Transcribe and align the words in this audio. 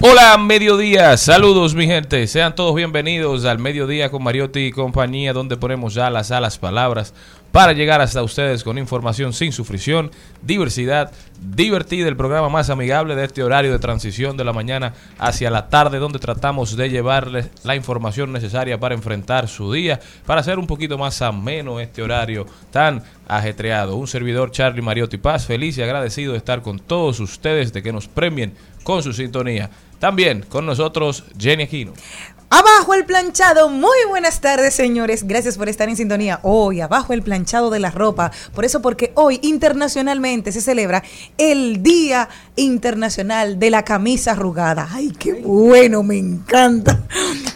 Hola, 0.00 0.38
mediodía. 0.38 1.16
Saludos, 1.16 1.74
mi 1.74 1.86
gente. 1.86 2.24
Sean 2.28 2.54
todos 2.54 2.72
bienvenidos 2.72 3.44
al 3.44 3.58
mediodía 3.58 4.12
con 4.12 4.22
Mariotti 4.22 4.60
y 4.60 4.70
compañía, 4.70 5.32
donde 5.32 5.56
ponemos 5.56 5.92
ya 5.92 6.08
las 6.08 6.30
alas 6.30 6.56
palabras 6.56 7.12
para 7.50 7.72
llegar 7.72 8.00
hasta 8.00 8.22
ustedes 8.22 8.62
con 8.62 8.78
información 8.78 9.32
sin 9.32 9.50
sufrición, 9.50 10.12
diversidad, 10.40 11.10
divertida, 11.40 12.06
el 12.06 12.16
programa 12.16 12.48
más 12.48 12.70
amigable 12.70 13.16
de 13.16 13.24
este 13.24 13.42
horario 13.42 13.72
de 13.72 13.80
transición 13.80 14.36
de 14.36 14.44
la 14.44 14.52
mañana 14.52 14.94
hacia 15.18 15.50
la 15.50 15.68
tarde, 15.68 15.98
donde 15.98 16.20
tratamos 16.20 16.76
de 16.76 16.90
llevarles 16.90 17.50
la 17.64 17.74
información 17.74 18.32
necesaria 18.32 18.78
para 18.78 18.94
enfrentar 18.94 19.48
su 19.48 19.72
día, 19.72 19.98
para 20.26 20.42
hacer 20.42 20.60
un 20.60 20.68
poquito 20.68 20.96
más 20.96 21.22
ameno 21.22 21.80
este 21.80 22.02
horario 22.02 22.46
tan 22.70 23.02
ajetreado. 23.26 23.96
Un 23.96 24.06
servidor, 24.06 24.52
Charlie 24.52 24.82
Mariotti 24.82 25.18
Paz, 25.18 25.46
feliz 25.46 25.76
y 25.76 25.82
agradecido 25.82 26.32
de 26.32 26.38
estar 26.38 26.62
con 26.62 26.78
todos 26.78 27.18
ustedes, 27.18 27.72
de 27.72 27.82
que 27.82 27.92
nos 27.92 28.06
premien 28.06 28.54
con 28.84 29.02
su 29.02 29.12
sintonía. 29.12 29.70
También 29.98 30.44
con 30.48 30.66
nosotros 30.66 31.24
Jenny 31.38 31.64
Aquino. 31.64 31.92
Abajo 32.50 32.94
el 32.94 33.04
planchado. 33.04 33.68
Muy 33.68 33.98
buenas 34.08 34.40
tardes, 34.40 34.72
señores. 34.72 35.26
Gracias 35.26 35.58
por 35.58 35.68
estar 35.68 35.86
en 35.90 35.96
sintonía. 35.96 36.40
Hoy, 36.42 36.80
abajo 36.80 37.12
el 37.12 37.20
planchado 37.22 37.68
de 37.68 37.78
la 37.78 37.90
ropa. 37.90 38.32
Por 38.54 38.64
eso, 38.64 38.80
porque 38.80 39.12
hoy 39.16 39.38
internacionalmente 39.42 40.50
se 40.50 40.62
celebra 40.62 41.02
el 41.36 41.82
Día 41.82 42.30
Internacional 42.56 43.58
de 43.58 43.70
la 43.70 43.84
Camisa 43.84 44.32
Arrugada. 44.32 44.88
Ay, 44.90 45.12
qué 45.18 45.34
bueno, 45.34 46.02
me 46.02 46.16
encanta. 46.16 47.04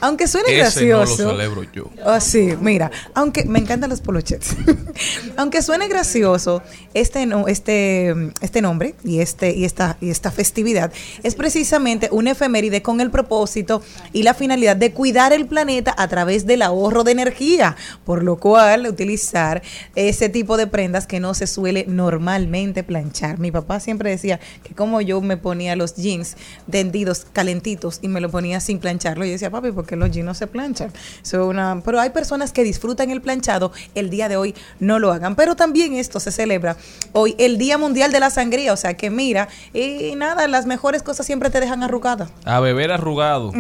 Aunque 0.03 0.29
suene 0.29 0.49
Ese 0.49 0.57
no 0.57 0.99
gracioso. 0.99 1.23
lo 1.25 1.31
celebro 1.31 1.63
yo. 1.73 1.91
Ah, 2.05 2.21
sí, 2.21 2.55
mira, 2.61 2.91
aunque 3.15 3.45
me 3.45 3.61
encantan 3.61 3.89
los 3.89 4.03
polochets. 4.03 4.57
aunque 5.39 5.63
suene 5.63 5.89
gracioso, 5.89 6.63
este 6.93 7.25
no, 7.25 7.49
este, 7.49 8.15
este 8.43 8.61
nombre 8.61 8.95
y 9.05 9.21
este 9.21 9.55
y 9.55 9.65
esta 9.65 9.97
y 10.01 10.11
esta 10.11 10.31
festividad 10.31 10.93
es 11.23 11.35
precisamente 11.35 12.09
una 12.13 12.33
efeméride 12.33 12.83
con 12.83 13.01
el 13.01 13.11
propósito 13.11 13.83
y 14.13 14.23
la 14.25 14.35
finalidad 14.35 14.77
de 14.77 14.82
cuidar 14.91 15.33
el 15.33 15.47
planeta 15.47 15.95
a 15.97 16.09
través 16.09 16.47
del 16.47 16.63
ahorro 16.63 17.05
de 17.05 17.13
energía, 17.13 17.77
por 18.05 18.25
lo 18.25 18.37
cual 18.39 18.89
utilizar 18.89 19.63
ese 19.95 20.29
tipo 20.29 20.57
de 20.57 20.67
prendas 20.67 21.07
que 21.07 21.21
no 21.21 21.35
se 21.35 21.47
suele 21.47 21.85
normalmente 21.87 22.83
planchar. 22.83 23.39
Mi 23.39 23.53
papá 23.53 23.79
siempre 23.79 24.11
decía 24.11 24.41
que 24.65 24.75
como 24.75 25.01
yo 25.01 25.21
me 25.21 25.37
ponía 25.37 25.77
los 25.77 25.95
jeans 25.95 26.37
tendidos, 26.69 27.27
calentitos 27.33 28.01
y 28.03 28.09
me 28.09 28.21
lo 28.21 28.31
ponía 28.31 28.59
sin 28.59 28.81
plancharlo, 28.81 29.25
yo 29.25 29.33
decía, 29.33 29.51
papi, 29.51 29.71
¿por 29.71 29.87
qué 29.87 29.95
los 29.95 30.11
jeans 30.11 30.27
no 30.27 30.35
se 30.35 30.49
planchan? 30.49 30.93
So, 31.23 31.47
una, 31.47 31.81
pero 31.85 32.01
hay 32.01 32.11
personas 32.11 32.53
que 32.53 32.65
disfrutan 32.65 33.11
el 33.11 33.21
planchado, 33.21 33.71
el 33.95 34.11
día 34.11 34.29
de 34.29 34.37
hoy 34.37 34.55
no 34.81 34.99
lo 34.99 35.13
hagan. 35.13 35.37
Pero 35.37 35.55
también 35.55 35.95
esto 35.95 36.19
se 36.19 36.33
celebra 36.33 36.77
hoy, 37.13 37.35
el 37.39 37.59
Día 37.59 37.79
Mundial 37.79 38.13
de 38.13 38.21
la 38.21 38.31
Sangría, 38.31 38.73
o 38.73 38.77
sea 38.77 38.95
que 38.95 39.11
mira, 39.11 39.49
y 39.73 40.15
nada, 40.17 40.49
las 40.49 40.67
mejores 40.67 41.03
cosas 41.03 41.27
siempre 41.27 41.51
te 41.51 41.61
dejan 41.61 41.83
arrugada. 41.83 42.31
A 42.45 42.61
beber 42.61 42.93
arrugado. 42.93 43.53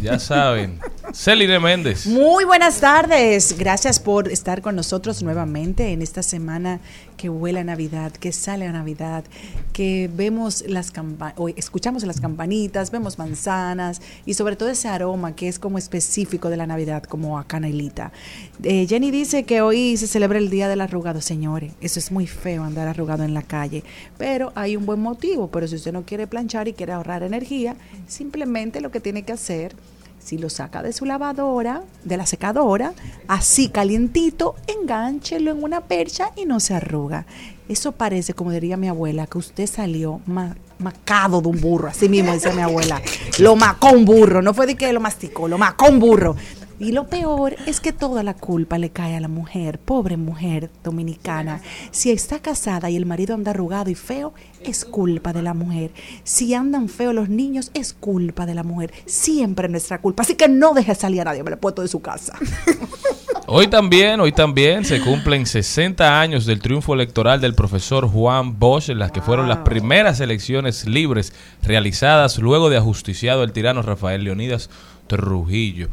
Ya 0.00 0.18
saben. 0.54 1.62
Méndez. 1.62 2.06
Muy 2.06 2.44
buenas 2.44 2.80
tardes. 2.80 3.56
Gracias 3.58 4.00
por 4.00 4.28
estar 4.28 4.62
con 4.62 4.74
nosotros 4.74 5.22
nuevamente 5.22 5.92
en 5.92 6.02
esta 6.02 6.22
semana 6.22 6.80
que 7.16 7.28
huele 7.28 7.60
a 7.60 7.64
Navidad, 7.64 8.12
que 8.12 8.32
sale 8.32 8.66
a 8.66 8.72
Navidad, 8.72 9.24
que 9.72 10.10
vemos 10.12 10.64
las 10.66 10.90
campanas, 10.90 11.36
escuchamos 11.56 12.02
las 12.04 12.20
campanitas, 12.20 12.90
vemos 12.90 13.18
manzanas 13.18 14.02
y 14.26 14.34
sobre 14.34 14.56
todo 14.56 14.68
ese 14.68 14.88
aroma 14.88 15.36
que 15.36 15.46
es 15.46 15.58
como 15.60 15.78
específico 15.78 16.50
de 16.50 16.56
la 16.56 16.66
Navidad, 16.66 17.04
como 17.04 17.38
a 17.38 17.44
canelita. 17.46 18.10
Eh, 18.62 18.86
Jenny 18.88 19.10
dice 19.12 19.44
que 19.44 19.60
hoy 19.60 19.96
se 19.96 20.08
celebra 20.08 20.38
el 20.38 20.50
Día 20.50 20.68
del 20.68 20.80
Arrugado, 20.80 21.20
señores. 21.20 21.72
Eso 21.80 22.00
es 22.00 22.10
muy 22.10 22.26
feo 22.26 22.64
andar 22.64 22.88
arrugado 22.88 23.22
en 23.22 23.34
la 23.34 23.42
calle, 23.42 23.84
pero 24.18 24.52
hay 24.56 24.76
un 24.76 24.84
buen 24.84 25.00
motivo. 25.00 25.48
Pero 25.48 25.68
si 25.68 25.76
usted 25.76 25.92
no 25.92 26.02
quiere 26.02 26.26
planchar 26.26 26.66
y 26.66 26.72
quiere 26.72 26.92
ahorrar 26.92 27.22
energía, 27.22 27.76
simplemente 28.08 28.80
lo 28.80 28.90
que 28.90 29.00
tiene 29.00 29.22
que 29.22 29.32
hacer 29.32 29.76
si 30.24 30.38
lo 30.38 30.48
saca 30.48 30.82
de 30.82 30.92
su 30.94 31.04
lavadora, 31.04 31.82
de 32.02 32.16
la 32.16 32.24
secadora, 32.24 32.94
así 33.28 33.68
calientito, 33.68 34.54
engánchelo 34.66 35.50
en 35.50 35.62
una 35.62 35.82
percha 35.82 36.30
y 36.34 36.46
no 36.46 36.60
se 36.60 36.74
arruga. 36.74 37.26
Eso 37.68 37.92
parece, 37.92 38.32
como 38.34 38.50
diría 38.50 38.76
mi 38.76 38.88
abuela, 38.88 39.26
que 39.26 39.38
usted 39.38 39.66
salió 39.66 40.20
ma- 40.26 40.56
macado 40.78 41.40
de 41.42 41.48
un 41.48 41.60
burro. 41.60 41.88
Así 41.88 42.08
mismo 42.08 42.32
dice 42.32 42.52
mi 42.52 42.62
abuela. 42.62 43.00
Lo 43.38 43.54
macó 43.56 43.90
un 43.92 44.04
burro. 44.04 44.40
No 44.42 44.54
fue 44.54 44.66
de 44.66 44.74
que 44.76 44.92
lo 44.92 45.00
masticó, 45.00 45.46
lo 45.48 45.58
macó 45.58 45.86
un 45.88 45.98
burro. 45.98 46.36
Y 46.78 46.92
lo 46.92 47.06
peor 47.06 47.56
es 47.66 47.80
que 47.80 47.92
toda 47.92 48.22
la 48.22 48.34
culpa 48.34 48.78
le 48.78 48.90
cae 48.90 49.16
a 49.16 49.20
la 49.20 49.28
mujer, 49.28 49.78
pobre 49.78 50.16
mujer 50.16 50.70
dominicana. 50.82 51.60
Si 51.90 52.10
está 52.10 52.40
casada 52.40 52.90
y 52.90 52.96
el 52.96 53.06
marido 53.06 53.34
anda 53.34 53.52
arrugado 53.52 53.90
y 53.90 53.94
feo, 53.94 54.34
es 54.62 54.84
culpa 54.84 55.32
de 55.32 55.42
la 55.42 55.54
mujer. 55.54 55.92
Si 56.24 56.52
andan 56.54 56.88
feos 56.88 57.14
los 57.14 57.28
niños, 57.28 57.70
es 57.74 57.92
culpa 57.92 58.46
de 58.46 58.54
la 58.54 58.64
mujer. 58.64 58.92
Siempre 59.06 59.66
es 59.66 59.70
nuestra 59.70 60.00
culpa. 60.00 60.22
Así 60.22 60.34
que 60.34 60.48
no 60.48 60.74
deje 60.74 60.94
salir 60.94 61.20
a 61.20 61.24
nadie, 61.24 61.42
me 61.44 61.50
lo 61.50 61.56
he 61.56 61.60
puesto 61.60 61.82
de 61.82 61.88
su 61.88 62.00
casa. 62.00 62.36
Hoy 63.46 63.68
también, 63.68 64.20
hoy 64.20 64.32
también 64.32 64.86
se 64.86 65.02
cumplen 65.02 65.44
60 65.44 66.18
años 66.18 66.46
del 66.46 66.60
triunfo 66.60 66.94
electoral 66.94 67.42
del 67.42 67.54
profesor 67.54 68.08
Juan 68.08 68.58
Bosch, 68.58 68.88
en 68.88 68.98
las 68.98 69.12
que 69.12 69.20
fueron 69.20 69.48
las 69.48 69.58
primeras 69.58 70.18
elecciones 70.20 70.86
libres 70.86 71.34
realizadas 71.62 72.38
luego 72.38 72.70
de 72.70 72.78
ajusticiado 72.78 73.42
el 73.42 73.52
tirano 73.52 73.82
Rafael 73.82 74.24
Leonidas 74.24 74.70
Trujillo. 75.08 75.88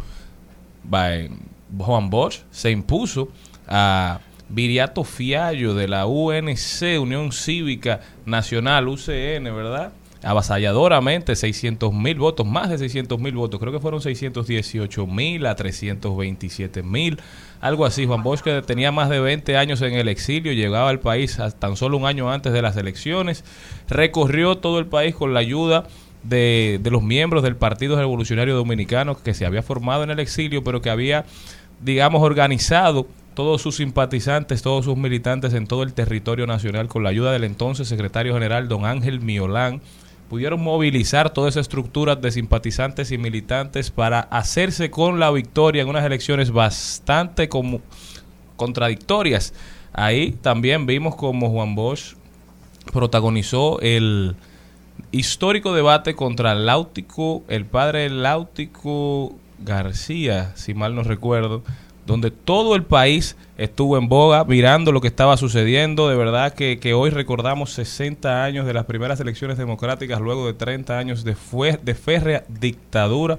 By- 0.83 1.29
Juan 1.77 2.09
Bosch 2.09 2.39
se 2.51 2.71
impuso 2.71 3.29
a 3.67 4.19
Viriato 4.49 5.03
Fiallo 5.05 5.73
de 5.73 5.87
la 5.87 6.05
UNC, 6.05 6.99
Unión 6.99 7.31
Cívica 7.31 8.01
Nacional, 8.25 8.87
UCN, 8.89 9.43
¿verdad? 9.45 9.93
Avasalladoramente, 10.23 11.35
600 11.35 11.93
mil 11.93 12.15
votos, 12.19 12.45
más 12.45 12.69
de 12.69 12.77
600 12.77 13.19
mil 13.19 13.33
votos, 13.33 13.59
creo 13.59 13.71
que 13.71 13.79
fueron 13.79 14.01
618 14.01 15.07
mil 15.07 15.45
a 15.45 15.55
327 15.55 16.83
mil, 16.83 17.19
algo 17.59 17.85
así. 17.85 18.05
Juan 18.05 18.21
Bosch 18.21 18.41
que 18.41 18.61
tenía 18.61 18.91
más 18.91 19.09
de 19.09 19.19
20 19.19 19.57
años 19.57 19.81
en 19.81 19.93
el 19.93 20.07
exilio, 20.09 20.51
llegaba 20.51 20.89
al 20.89 20.99
país 20.99 21.39
tan 21.57 21.75
solo 21.75 21.97
un 21.97 22.05
año 22.05 22.31
antes 22.31 22.53
de 22.53 22.61
las 22.61 22.75
elecciones, 22.77 23.43
recorrió 23.87 24.57
todo 24.57 24.77
el 24.79 24.85
país 24.87 25.15
con 25.15 25.33
la 25.33 25.39
ayuda 25.39 25.85
de, 26.23 26.79
de 26.81 26.91
los 26.91 27.03
miembros 27.03 27.43
del 27.43 27.55
Partido 27.55 27.95
Revolucionario 27.97 28.55
Dominicano 28.55 29.17
que 29.21 29.33
se 29.33 29.45
había 29.45 29.63
formado 29.63 30.03
en 30.03 30.11
el 30.11 30.19
exilio, 30.19 30.63
pero 30.63 30.81
que 30.81 30.89
había, 30.89 31.25
digamos, 31.83 32.21
organizado 32.21 33.07
todos 33.33 33.61
sus 33.61 33.77
simpatizantes, 33.77 34.61
todos 34.61 34.85
sus 34.85 34.97
militantes 34.97 35.53
en 35.53 35.67
todo 35.67 35.83
el 35.83 35.93
territorio 35.93 36.47
nacional 36.47 36.87
con 36.87 37.03
la 37.03 37.09
ayuda 37.09 37.31
del 37.31 37.43
entonces 37.43 37.87
secretario 37.87 38.33
general 38.33 38.67
don 38.67 38.85
Ángel 38.85 39.21
Miolán, 39.21 39.81
pudieron 40.29 40.61
movilizar 40.61 41.31
toda 41.31 41.49
esa 41.49 41.59
estructura 41.59 42.15
de 42.15 42.31
simpatizantes 42.31 43.11
y 43.11 43.17
militantes 43.17 43.91
para 43.91 44.21
hacerse 44.21 44.89
con 44.89 45.19
la 45.19 45.31
victoria 45.31 45.81
en 45.81 45.89
unas 45.89 46.05
elecciones 46.05 46.51
bastante 46.51 47.49
como 47.49 47.81
contradictorias. 48.55 49.53
Ahí 49.91 50.31
también 50.41 50.85
vimos 50.85 51.15
como 51.15 51.49
Juan 51.49 51.75
Bosch 51.75 52.15
protagonizó 52.93 53.79
el 53.81 54.35
histórico 55.11 55.73
debate 55.73 56.15
contra 56.15 56.55
Láutico, 56.55 57.43
el 57.47 57.65
padre 57.65 58.09
Láutico 58.09 59.35
García, 59.59 60.53
si 60.55 60.73
mal 60.73 60.95
no 60.95 61.03
recuerdo, 61.03 61.63
donde 62.05 62.31
todo 62.31 62.75
el 62.75 62.83
país 62.83 63.35
estuvo 63.57 63.97
en 63.97 64.09
boga 64.09 64.43
mirando 64.43 64.91
lo 64.91 65.01
que 65.01 65.07
estaba 65.07 65.37
sucediendo. 65.37 66.09
De 66.09 66.15
verdad 66.15 66.53
que, 66.53 66.79
que 66.79 66.93
hoy 66.93 67.09
recordamos 67.09 67.71
60 67.73 68.43
años 68.43 68.65
de 68.65 68.73
las 68.73 68.85
primeras 68.85 69.19
elecciones 69.19 69.57
democráticas, 69.57 70.19
luego 70.19 70.47
de 70.47 70.53
30 70.53 70.97
años 70.97 71.23
de, 71.23 71.35
fue, 71.35 71.79
de 71.81 71.93
férrea 71.93 72.43
dictadura. 72.47 73.37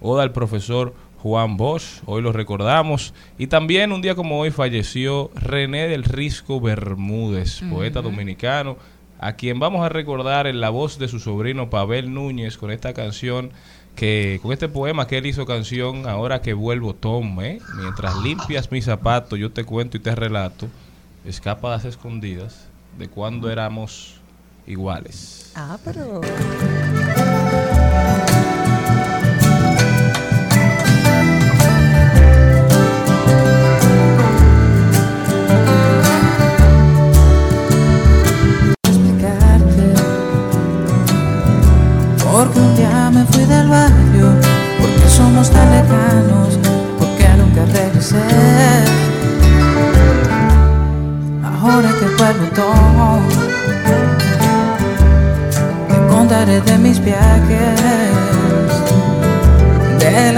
Oda 0.00 0.22
al 0.22 0.32
profesor 0.32 0.94
Juan 1.18 1.56
Bosch, 1.56 2.02
hoy 2.04 2.20
lo 2.20 2.32
recordamos. 2.32 3.14
Y 3.38 3.46
también 3.46 3.92
un 3.92 4.02
día 4.02 4.14
como 4.14 4.38
hoy 4.38 4.50
falleció 4.50 5.30
René 5.34 5.88
del 5.88 6.04
Risco 6.04 6.60
Bermúdez, 6.60 7.62
poeta 7.70 8.02
dominicano, 8.02 8.76
a 9.18 9.34
quien 9.34 9.58
vamos 9.58 9.84
a 9.84 9.88
recordar 9.88 10.46
en 10.46 10.60
la 10.60 10.70
voz 10.70 10.98
de 10.98 11.08
su 11.08 11.18
sobrino 11.20 11.70
Pavel 11.70 12.12
Núñez 12.12 12.56
con 12.58 12.70
esta 12.70 12.92
canción 12.94 13.50
que 13.96 14.40
con 14.42 14.52
este 14.52 14.68
poema 14.68 15.06
que 15.06 15.18
él 15.18 15.26
hizo 15.26 15.46
canción 15.46 16.08
ahora 16.08 16.42
que 16.42 16.52
vuelvo 16.52 16.94
Tom, 16.94 17.40
¿eh? 17.40 17.60
mientras 17.76 18.16
limpias 18.18 18.70
mis 18.72 18.84
zapatos 18.84 19.38
yo 19.38 19.52
te 19.52 19.64
cuento 19.64 19.96
y 19.96 20.00
te 20.00 20.14
relato 20.14 20.68
escapadas 21.24 21.84
escondidas 21.84 22.68
de 22.98 23.08
cuando 23.08 23.50
éramos 23.50 24.20
iguales. 24.66 25.52
Ah, 25.54 25.78
pero. 25.84 26.20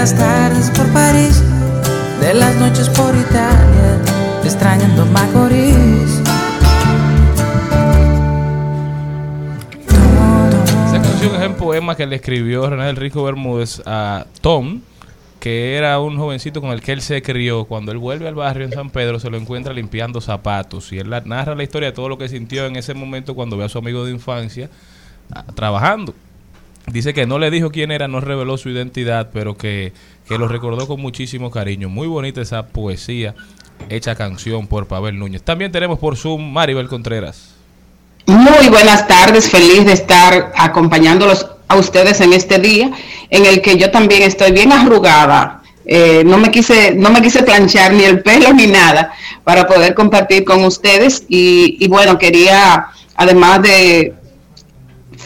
Las 0.07 0.15
tardes 0.15 0.69
por 0.71 0.87
París 0.93 1.43
De 2.21 2.33
las 2.33 2.55
noches 2.55 2.87
por 2.89 3.13
Italia 3.13 4.01
Extrañando 4.41 5.05
Macorís 5.07 6.21
Esa 10.85 11.01
canción 11.01 11.35
es 11.41 11.47
un 11.49 11.55
poema 11.55 11.95
que 11.95 12.05
le 12.05 12.15
escribió 12.15 12.69
René 12.69 12.85
del 12.85 12.95
Risco 12.95 13.23
Bermúdez 13.23 13.81
a 13.85 14.25
Tom, 14.39 14.79
que 15.41 15.75
era 15.75 15.99
un 15.99 16.17
jovencito 16.17 16.61
con 16.61 16.71
el 16.71 16.81
que 16.81 16.93
él 16.93 17.01
se 17.01 17.21
crió. 17.21 17.65
Cuando 17.65 17.91
él 17.91 17.97
vuelve 17.97 18.29
al 18.29 18.35
barrio 18.35 18.65
en 18.65 18.71
San 18.71 18.89
Pedro, 18.89 19.19
se 19.19 19.29
lo 19.29 19.37
encuentra 19.37 19.73
limpiando 19.73 20.21
zapatos. 20.21 20.93
Y 20.93 20.99
él 20.99 21.09
narra 21.25 21.55
la 21.55 21.63
historia 21.63 21.89
de 21.89 21.95
todo 21.95 22.07
lo 22.07 22.17
que 22.17 22.29
sintió 22.29 22.65
en 22.65 22.77
ese 22.77 22.93
momento 22.93 23.35
cuando 23.35 23.57
ve 23.57 23.65
a 23.65 23.69
su 23.69 23.77
amigo 23.77 24.05
de 24.05 24.11
infancia 24.11 24.69
ah, 25.33 25.43
trabajando. 25.53 26.13
Dice 26.87 27.13
que 27.13 27.25
no 27.25 27.37
le 27.37 27.51
dijo 27.51 27.69
quién 27.69 27.91
era, 27.91 28.07
no 28.07 28.21
reveló 28.21 28.57
su 28.57 28.69
identidad, 28.69 29.29
pero 29.33 29.57
que, 29.57 29.91
que 30.27 30.37
lo 30.37 30.47
recordó 30.47 30.87
con 30.87 31.01
muchísimo 31.01 31.51
cariño. 31.51 31.89
Muy 31.89 32.07
bonita 32.07 32.41
esa 32.41 32.67
poesía 32.67 33.35
hecha 33.89 34.15
canción 34.15 34.67
por 34.67 34.87
Pavel 34.87 35.19
Núñez. 35.19 35.43
También 35.43 35.71
tenemos 35.71 35.99
por 35.99 36.15
Zoom 36.15 36.51
Maribel 36.51 36.87
Contreras. 36.87 37.55
Muy 38.25 38.69
buenas 38.69 39.07
tardes, 39.07 39.49
feliz 39.49 39.85
de 39.85 39.93
estar 39.93 40.53
acompañándolos 40.55 41.47
a 41.67 41.75
ustedes 41.75 42.21
en 42.21 42.33
este 42.33 42.57
día 42.59 42.91
en 43.29 43.45
el 43.45 43.61
que 43.61 43.77
yo 43.77 43.91
también 43.91 44.23
estoy 44.23 44.51
bien 44.51 44.71
arrugada. 44.71 45.61
Eh, 45.85 46.23
no 46.25 46.37
me 46.37 46.51
quise, 46.51 46.93
no 46.93 47.09
me 47.09 47.21
quise 47.21 47.43
planchar 47.43 47.93
ni 47.93 48.03
el 48.03 48.21
pelo 48.21 48.51
ni 48.53 48.67
nada 48.67 49.11
para 49.43 49.67
poder 49.67 49.93
compartir 49.93 50.43
con 50.43 50.63
ustedes 50.65 51.23
y, 51.29 51.77
y 51.79 51.87
bueno 51.87 52.17
quería 52.17 52.87
además 53.15 53.61
de 53.61 54.13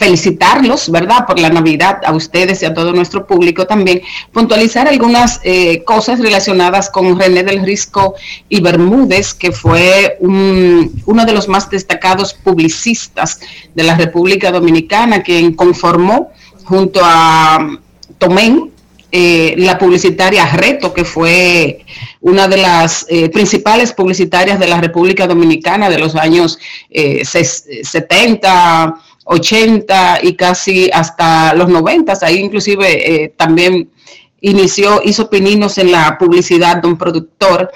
felicitarlos, 0.02 0.90
¿verdad? 0.90 1.26
Por 1.26 1.38
la 1.38 1.48
Navidad 1.48 2.00
a 2.04 2.12
ustedes 2.12 2.60
y 2.62 2.64
a 2.66 2.74
todo 2.74 2.92
nuestro 2.92 3.24
público 3.26 3.66
también, 3.66 4.02
puntualizar 4.32 4.88
algunas 4.88 5.40
eh, 5.44 5.84
cosas 5.84 6.18
relacionadas 6.18 6.90
con 6.90 7.18
René 7.20 7.42
del 7.44 7.64
Risco 7.64 8.14
y 8.48 8.60
Bermúdez, 8.60 9.32
que 9.34 9.52
fue 9.52 10.16
un- 10.20 10.90
uno 11.06 11.24
de 11.24 11.32
los 11.32 11.46
más 11.48 11.70
destacados 11.70 12.34
publicistas 12.34 13.38
de 13.76 13.82
la 13.84 13.94
República 13.96 14.50
Dominicana, 14.50 15.22
quien 15.22 15.54
conformó 15.54 16.30
junto 16.64 17.00
a 17.02 17.78
Tomén, 18.18 18.70
eh, 19.14 19.54
la 19.58 19.76
publicitaria 19.78 20.46
Reto, 20.46 20.94
que 20.94 21.04
fue 21.04 21.84
una 22.22 22.48
de 22.48 22.56
las 22.56 23.04
eh, 23.10 23.28
principales 23.28 23.92
publicitarias 23.92 24.58
de 24.58 24.66
la 24.68 24.80
República 24.80 25.26
Dominicana 25.26 25.90
de 25.90 25.98
los 25.98 26.14
años 26.16 26.58
eh, 26.88 27.20
ses- 27.24 27.64
70, 27.84 28.94
80 29.24 30.20
y 30.22 30.34
casi 30.34 30.90
hasta 30.92 31.54
los 31.54 31.68
90. 31.68 32.12
Ahí 32.22 32.38
inclusive 32.38 33.24
eh, 33.24 33.34
también 33.36 33.90
inició, 34.40 35.00
hizo 35.04 35.30
pininos 35.30 35.78
en 35.78 35.92
la 35.92 36.18
publicidad 36.18 36.82
de 36.82 36.88
un 36.88 36.98
productor 36.98 37.70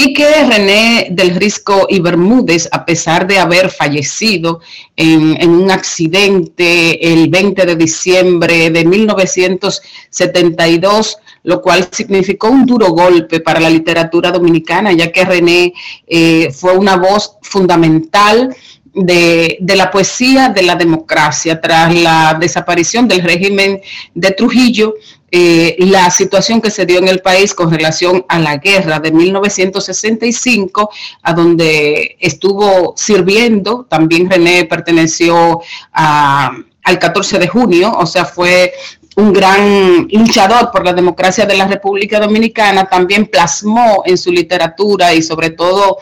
y 0.00 0.12
que 0.12 0.44
René 0.44 1.08
del 1.10 1.34
Risco 1.34 1.88
y 1.88 1.98
Bermúdez, 1.98 2.68
a 2.70 2.84
pesar 2.84 3.26
de 3.26 3.40
haber 3.40 3.68
fallecido 3.68 4.60
en, 4.94 5.36
en 5.40 5.50
un 5.50 5.72
accidente 5.72 7.12
el 7.12 7.28
20 7.28 7.66
de 7.66 7.74
diciembre 7.74 8.70
de 8.70 8.84
1972, 8.84 11.16
lo 11.42 11.60
cual 11.60 11.88
significó 11.90 12.48
un 12.48 12.64
duro 12.64 12.90
golpe 12.90 13.40
para 13.40 13.58
la 13.58 13.70
literatura 13.70 14.30
dominicana, 14.30 14.92
ya 14.92 15.10
que 15.10 15.24
René 15.24 15.74
eh, 16.06 16.52
fue 16.52 16.78
una 16.78 16.96
voz 16.96 17.32
fundamental 17.42 18.54
de, 18.98 19.58
la 19.76 19.90
poesía 19.90 20.48
de 20.48 20.62
la 20.62 20.74
democracia. 20.74 21.60
Tras 21.60 21.94
la 21.94 22.36
desaparición 22.38 23.08
del 23.08 23.22
régimen 23.22 23.80
de 24.14 24.30
Trujillo, 24.32 24.94
eh, 25.30 25.76
la 25.78 26.10
situación 26.10 26.60
que 26.60 26.70
se 26.70 26.86
dio 26.86 26.98
en 26.98 27.08
el 27.08 27.20
país 27.20 27.54
con 27.54 27.70
relación 27.70 28.24
a 28.28 28.38
la 28.38 28.56
guerra 28.56 28.98
de 28.98 29.12
1965, 29.12 30.90
a 31.22 31.32
donde 31.32 32.16
estuvo 32.20 32.94
sirviendo, 32.96 33.86
también 33.88 34.30
René 34.30 34.64
perteneció 34.64 35.60
a, 35.92 36.52
al 36.82 36.98
14 36.98 37.38
de 37.38 37.48
junio, 37.48 37.92
o 37.96 38.06
sea, 38.06 38.24
fue 38.24 38.72
un 39.16 39.32
gran 39.32 40.08
luchador 40.12 40.70
por 40.70 40.84
la 40.84 40.92
democracia 40.92 41.44
de 41.44 41.56
la 41.56 41.66
República 41.66 42.20
Dominicana, 42.20 42.88
también 42.88 43.26
plasmó 43.26 44.02
en 44.06 44.16
su 44.16 44.30
literatura 44.30 45.12
y 45.12 45.22
sobre 45.22 45.50
todo 45.50 45.98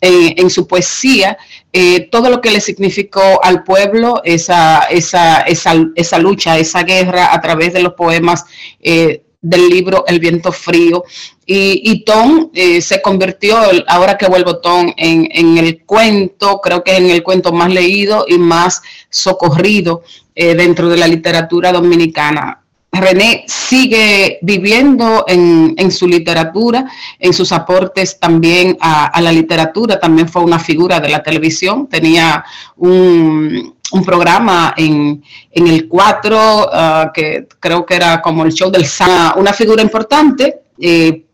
eh, 0.00 0.34
en 0.36 0.50
su 0.50 0.66
poesía 0.66 1.38
eh, 1.76 2.08
todo 2.08 2.30
lo 2.30 2.40
que 2.40 2.52
le 2.52 2.60
significó 2.60 3.42
al 3.42 3.64
pueblo 3.64 4.20
esa, 4.22 4.84
esa, 4.84 5.40
esa, 5.40 5.74
esa 5.96 6.18
lucha, 6.20 6.56
esa 6.56 6.84
guerra 6.84 7.34
a 7.34 7.40
través 7.40 7.72
de 7.72 7.82
los 7.82 7.94
poemas 7.94 8.44
eh, 8.78 9.24
del 9.42 9.68
libro 9.68 10.04
El 10.06 10.20
viento 10.20 10.52
frío. 10.52 11.02
Y, 11.44 11.82
y 11.90 12.04
Tom 12.04 12.50
eh, 12.54 12.80
se 12.80 13.02
convirtió, 13.02 13.58
ahora 13.88 14.16
que 14.16 14.28
vuelvo 14.28 14.60
Tom, 14.60 14.92
en, 14.96 15.28
en, 15.32 15.58
el 15.58 15.84
cuento, 15.84 16.60
creo 16.60 16.84
que 16.84 16.96
en 16.96 17.10
el 17.10 17.24
cuento 17.24 17.52
más 17.52 17.72
leído 17.72 18.24
y 18.28 18.38
más 18.38 18.80
socorrido 19.10 20.04
eh, 20.36 20.54
dentro 20.54 20.88
de 20.88 20.96
la 20.96 21.08
literatura 21.08 21.72
dominicana. 21.72 22.63
René 23.00 23.44
sigue 23.46 24.38
viviendo 24.42 25.24
en, 25.26 25.74
en, 25.76 25.90
su 25.90 26.06
literatura, 26.06 26.86
en 27.18 27.32
sus 27.32 27.52
aportes 27.52 28.18
también 28.18 28.76
a, 28.80 29.20
la 29.20 29.32
literatura, 29.32 29.98
también 29.98 30.28
fue 30.28 30.42
una 30.42 30.58
figura 30.58 31.00
de 31.00 31.08
la 31.08 31.22
televisión, 31.22 31.86
tenía 31.88 32.44
un, 32.76 33.74
un 33.92 34.04
programa 34.04 34.74
en, 34.76 35.22
en, 35.50 35.66
el 35.66 35.88
4, 35.88 36.36
uh, 36.36 37.12
que 37.12 37.46
creo 37.60 37.84
que 37.84 37.94
era 37.94 38.20
como 38.22 38.44
el 38.44 38.52
show 38.52 38.70
del 38.70 38.86
Sana, 38.86 39.34
una 39.36 39.52
figura 39.52 39.82
importante. 39.82 40.60
Eh, 40.78 41.24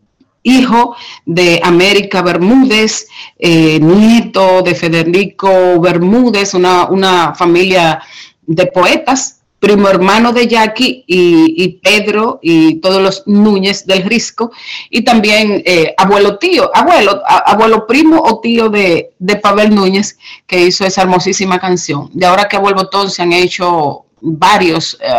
hijo 0.43 0.95
de 1.25 1.59
América 1.63 2.23
Bermúdez, 2.23 3.07
eh, 3.37 3.79
nieto 3.79 4.63
de 4.63 4.73
Federico 4.73 5.79
Bermúdez, 5.79 6.55
una, 6.55 6.85
una 6.85 7.35
familia 7.35 8.01
de 8.41 8.65
poetas 8.65 9.40
primo 9.61 9.87
hermano 9.87 10.33
de 10.33 10.47
Jackie 10.47 11.03
y, 11.05 11.67
Pedro 11.83 12.39
y 12.41 12.81
todos 12.81 12.99
los 12.99 13.27
Núñez 13.27 13.85
del 13.85 14.01
Risco, 14.01 14.51
y 14.89 15.03
también 15.03 15.61
eh, 15.65 15.93
abuelo 15.97 16.39
tío, 16.39 16.71
abuelo, 16.73 17.21
abuelo 17.25 17.85
primo 17.85 18.19
o 18.21 18.41
tío 18.41 18.69
de, 18.69 19.11
de 19.19 19.35
Pavel 19.35 19.73
Núñez, 19.75 20.17
que 20.47 20.59
hizo 20.65 20.83
esa 20.83 21.03
hermosísima 21.03 21.59
canción. 21.59 22.09
De 22.11 22.25
ahora 22.25 22.47
que 22.47 22.55
abuelo 22.55 22.77
Botón 22.77 23.11
se 23.11 23.21
han 23.21 23.33
hecho 23.33 24.05
varios 24.19 24.97
eh, 24.99 25.09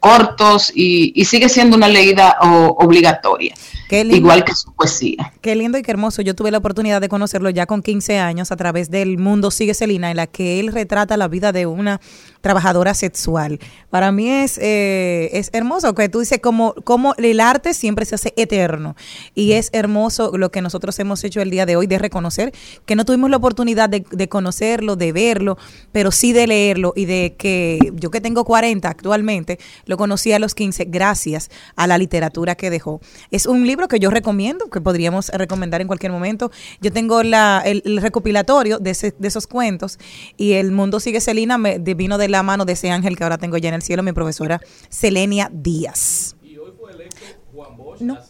cortos 0.00 0.72
y, 0.74 1.12
y 1.14 1.24
sigue 1.24 1.48
siendo 1.48 1.76
una 1.76 1.86
leída 1.86 2.38
o- 2.42 2.76
obligatoria, 2.84 3.54
lindo. 3.90 4.16
igual 4.16 4.44
que 4.44 4.54
su 4.54 4.72
poesía. 4.74 5.32
Qué 5.40 5.54
lindo 5.54 5.78
y 5.78 5.82
qué 5.82 5.90
hermoso. 5.90 6.22
Yo 6.22 6.34
tuve 6.34 6.50
la 6.50 6.58
oportunidad 6.58 7.00
de 7.00 7.08
conocerlo 7.08 7.50
ya 7.50 7.66
con 7.66 7.82
15 7.82 8.18
años 8.18 8.52
a 8.52 8.56
través 8.56 8.90
del 8.90 9.18
Mundo 9.18 9.50
Sigue 9.50 9.74
Selina, 9.74 10.10
en 10.10 10.16
la 10.16 10.26
que 10.26 10.60
él 10.60 10.72
retrata 10.72 11.16
la 11.16 11.28
vida 11.28 11.52
de 11.52 11.66
una 11.66 12.00
trabajadora 12.40 12.94
sexual. 12.94 13.60
Para 13.90 14.12
mí 14.12 14.28
es, 14.28 14.58
eh, 14.58 15.30
es 15.32 15.50
hermoso 15.52 15.94
que 15.94 16.08
tú 16.08 16.20
dices 16.20 16.40
como, 16.42 16.74
como 16.84 17.14
el 17.16 17.40
arte 17.40 17.74
siempre 17.74 18.04
se 18.04 18.16
hace 18.16 18.34
eterno. 18.36 18.96
Y 19.34 19.52
es 19.52 19.70
hermoso 19.72 20.36
lo 20.36 20.50
que 20.50 20.62
nosotros 20.62 20.98
hemos 20.98 21.22
hecho 21.24 21.40
el 21.40 21.50
día 21.50 21.66
de 21.66 21.76
hoy 21.76 21.86
de 21.86 21.98
reconocer 21.98 22.52
que 22.84 22.96
no 22.96 23.04
tuvimos 23.04 23.30
la 23.30 23.36
oportunidad 23.36 23.88
de, 23.88 24.04
de 24.10 24.28
conocerlo, 24.28 24.96
de 24.96 25.12
verlo, 25.12 25.56
pero 25.92 26.10
sí 26.10 26.32
de 26.32 26.46
leerlo 26.46 26.92
y 26.96 27.04
de 27.04 27.34
que 27.38 27.92
yo 27.94 28.10
que 28.10 28.20
tengo 28.20 28.44
40 28.44 28.88
actualmente, 28.88 29.58
lo 29.86 29.96
conocí 29.96 30.32
a 30.32 30.38
los 30.38 30.54
15 30.54 30.86
gracias 30.86 31.50
a 31.76 31.86
la 31.86 31.98
literatura 31.98 32.54
que 32.54 32.70
dejó. 32.70 33.00
Es 33.30 33.46
un 33.46 33.66
libro 33.66 33.81
que 33.88 33.98
yo 33.98 34.10
recomiendo, 34.10 34.68
que 34.70 34.80
podríamos 34.80 35.28
recomendar 35.30 35.80
en 35.80 35.86
cualquier 35.86 36.12
momento. 36.12 36.50
Yo 36.80 36.92
tengo 36.92 37.22
la, 37.22 37.62
el, 37.64 37.82
el 37.84 38.00
recopilatorio 38.00 38.78
de, 38.78 38.90
ese- 38.90 39.14
de 39.18 39.28
esos 39.28 39.46
cuentos 39.46 39.98
y 40.36 40.52
El 40.52 40.72
Mundo 40.72 41.00
Sigue 41.00 41.20
Selina 41.20 41.58
me 41.58 41.78
de- 41.78 41.94
vino 41.94 42.18
de 42.18 42.28
la 42.28 42.42
mano 42.42 42.64
de 42.64 42.72
ese 42.74 42.90
ángel 42.90 43.16
que 43.16 43.24
ahora 43.24 43.38
tengo 43.38 43.56
ya 43.58 43.68
en 43.68 43.74
el 43.74 43.82
cielo, 43.82 44.02
mi 44.02 44.12
profesora 44.12 44.60
Selenia 44.88 45.50
Díaz. 45.52 46.36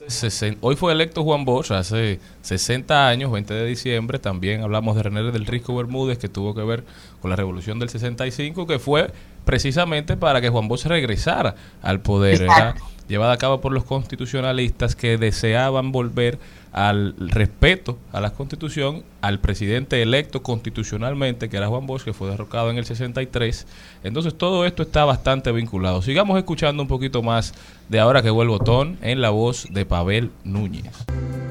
Sesen- 0.08 0.58
Hoy 0.60 0.76
fue 0.76 0.92
electo 0.92 1.22
Juan 1.24 1.44
Bosch 1.44 1.70
hace 1.70 2.18
60 2.42 3.08
años, 3.08 3.30
20 3.32 3.54
de 3.54 3.66
diciembre. 3.66 4.18
También 4.18 4.62
hablamos 4.62 4.96
de 4.96 5.02
René 5.04 5.22
del 5.22 5.46
Risco 5.46 5.74
Bermúdez, 5.76 6.18
que 6.18 6.28
tuvo 6.28 6.54
que 6.54 6.62
ver 6.62 6.84
con 7.20 7.30
la 7.30 7.36
revolución 7.36 7.78
del 7.78 7.88
65, 7.88 8.66
que 8.66 8.78
fue 8.78 9.12
precisamente 9.44 10.16
para 10.16 10.40
que 10.40 10.48
Juan 10.48 10.68
Bosch 10.68 10.86
regresara 10.86 11.54
al 11.82 12.00
poder. 12.00 12.42
Era. 12.42 12.74
Llevada 13.12 13.34
a 13.34 13.36
cabo 13.36 13.60
por 13.60 13.72
los 13.72 13.84
constitucionalistas 13.84 14.96
que 14.96 15.18
deseaban 15.18 15.92
volver 15.92 16.38
al 16.72 17.14
respeto 17.18 17.98
a 18.10 18.22
la 18.22 18.30
constitución, 18.30 19.04
al 19.20 19.38
presidente 19.38 20.00
electo 20.00 20.42
constitucionalmente, 20.42 21.50
que 21.50 21.58
era 21.58 21.68
Juan 21.68 21.86
Bosch, 21.86 22.04
que 22.04 22.14
fue 22.14 22.30
derrocado 22.30 22.70
en 22.70 22.78
el 22.78 22.86
63. 22.86 23.66
Entonces 24.02 24.34
todo 24.34 24.64
esto 24.64 24.82
está 24.82 25.04
bastante 25.04 25.52
vinculado. 25.52 26.00
Sigamos 26.00 26.38
escuchando 26.38 26.82
un 26.82 26.88
poquito 26.88 27.22
más 27.22 27.52
de 27.90 28.00
ahora 28.00 28.22
que 28.22 28.30
vuelvo 28.30 28.52
botón 28.58 28.96
en 29.02 29.20
la 29.20 29.28
voz 29.28 29.66
de 29.70 29.84
Pavel 29.84 30.30
Núñez. 30.44 30.94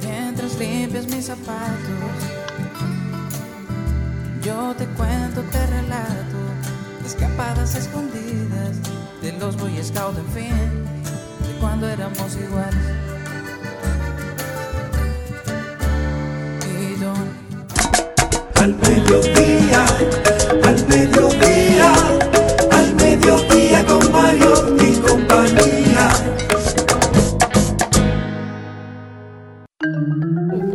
Mientras 0.04 0.60
limpias 0.60 1.08
mis 1.14 1.26
zapatos, 1.26 1.62
yo 4.44 4.74
te 4.80 4.86
cuento, 4.98 5.42
te 5.52 5.68
relato, 5.68 6.38
escapadas 7.06 7.76
escondidas 7.76 8.80
de 9.22 9.34
los 9.34 9.56
Boy 9.58 9.78
Scout, 9.84 10.18
en 10.18 10.28
fin, 10.28 11.11
cuando 11.62 11.88
éramos 11.88 12.36
iguales. 12.36 12.86
Y 16.68 17.00
yo 17.00 17.14
Al 18.56 18.76
mediodía, 18.76 19.86
al 20.64 20.88
mediodía, 20.88 21.94
al 22.72 22.96
mediodía 22.96 23.86
con 23.86 24.12
Mario 24.12 24.81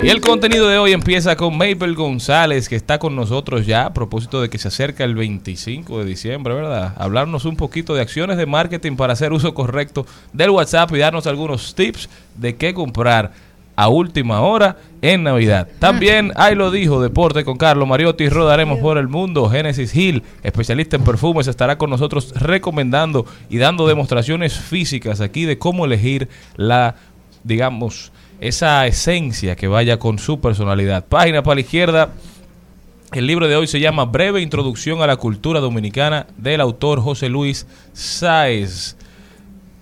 Y 0.07 0.09
el 0.09 0.21
contenido 0.21 0.69
de 0.69 0.79
hoy 0.79 0.93
empieza 0.93 1.35
con 1.35 1.59
Mabel 1.59 1.97
González, 1.97 2.69
que 2.69 2.77
está 2.77 3.01
con 3.01 3.17
nosotros 3.17 3.67
ya 3.67 3.87
a 3.87 3.93
propósito 3.93 4.41
de 4.41 4.49
que 4.49 4.57
se 4.57 4.69
acerca 4.69 5.03
el 5.03 5.17
25 5.17 5.99
de 5.99 6.05
diciembre, 6.05 6.55
¿verdad? 6.55 6.95
Hablarnos 6.97 7.45
un 7.45 7.57
poquito 7.57 7.93
de 7.93 8.03
acciones 8.03 8.37
de 8.37 8.47
marketing 8.47 8.95
para 8.95 9.15
hacer 9.15 9.33
uso 9.33 9.53
correcto 9.53 10.07
del 10.33 10.51
WhatsApp 10.51 10.95
y 10.95 10.99
darnos 10.99 11.27
algunos 11.27 11.75
tips 11.75 12.09
de 12.37 12.55
qué 12.55 12.73
comprar 12.73 13.33
a 13.75 13.89
última 13.89 14.43
hora 14.43 14.77
en 15.03 15.25
Navidad. 15.25 15.67
También, 15.81 16.31
ahí 16.37 16.55
lo 16.55 16.71
dijo, 16.71 17.03
Deporte 17.03 17.45
con 17.45 17.57
Carlos 17.57 17.89
Mariotti, 17.89 18.29
rodaremos 18.29 18.79
por 18.79 18.99
el 18.99 19.09
mundo. 19.09 19.51
Génesis 19.51 19.93
Hill, 19.93 20.23
especialista 20.45 20.95
en 20.95 21.03
perfumes, 21.03 21.49
estará 21.49 21.79
con 21.79 21.91
nosotros 21.91 22.33
recomendando 22.37 23.27
y 23.51 23.59
dando 23.59 23.89
demostraciones 23.89 24.57
físicas 24.57 25.21
aquí 25.21 25.47
de 25.47 25.59
cómo 25.59 25.85
elegir 25.85 26.29
la 26.55 26.95
digamos, 27.47 28.11
esa 28.41 28.87
esencia 28.87 29.57
que 29.57 29.69
vaya 29.69 29.99
con 29.99 30.19
su 30.19 30.41
personalidad. 30.41 31.05
Página 31.05 31.43
para 31.43 31.57
la 31.57 31.61
izquierda. 31.63 32.11
El 33.13 33.27
libro 33.27 33.49
de 33.49 33.57
hoy 33.57 33.67
se 33.67 33.81
llama 33.81 34.05
Breve 34.05 34.43
Introducción 34.43 35.01
a 35.01 35.07
la 35.07 35.17
Cultura 35.17 35.61
Dominicana 35.61 36.27
del 36.37 36.61
autor 36.61 37.01
José 37.01 37.29
Luis 37.29 37.67
Sáez. 37.93 38.97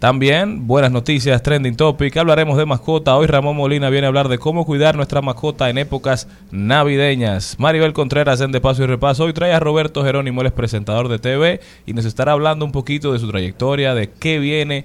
También, 0.05 0.67
buenas 0.67 0.93
noticias, 0.93 1.43
trending 1.43 1.77
topic. 1.77 2.15
Hablaremos 2.19 2.59
de 2.59 2.67
mascota. 2.67 3.17
Hoy 3.17 3.27
Ramón 3.27 3.57
Molina 3.57 3.89
viene 3.89 4.07
a 4.07 4.09
hablar 4.09 4.29
de 4.29 4.37
cómo 4.37 4.67
cuidar 4.67 4.97
nuestra 4.97 5.23
mascota 5.23 5.71
en 5.71 5.79
épocas 5.79 6.29
navideñas. 6.51 7.57
Maribel 7.59 7.95
Contreras 7.95 8.43
en 8.43 8.53
De 8.53 8.61
Paso 8.61 8.83
y 8.83 8.87
Repaso. 8.87 9.25
Hoy 9.25 9.33
trae 9.33 9.55
a 9.55 9.61
Roberto 9.61 10.05
Jerónimo, 10.05 10.43
es 10.43 10.53
presentador 10.53 11.09
de 11.09 11.19
TV 11.19 11.61
y 11.87 11.95
nos 11.95 12.05
estará 12.05 12.33
hablando 12.33 12.67
un 12.67 12.73
poquito 12.73 13.15
de 13.15 13.19
su 13.19 13.31
trayectoria, 13.31 13.95
de 13.95 14.11
qué 14.11 14.39
viene 14.39 14.85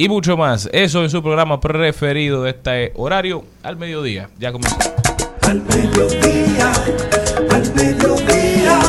y 0.00 0.08
mucho 0.08 0.34
más. 0.34 0.66
Eso 0.72 1.02
en 1.02 1.10
su 1.10 1.22
programa 1.22 1.60
preferido 1.60 2.44
de 2.44 2.50
este 2.50 2.92
horario 2.96 3.44
al 3.62 3.76
mediodía. 3.76 4.30
Ya 4.38 4.50
comenzó. 4.50 4.78
Al 5.42 5.60
mediodía, 5.60 6.72
al 7.50 7.74
mediodía, 7.74 8.80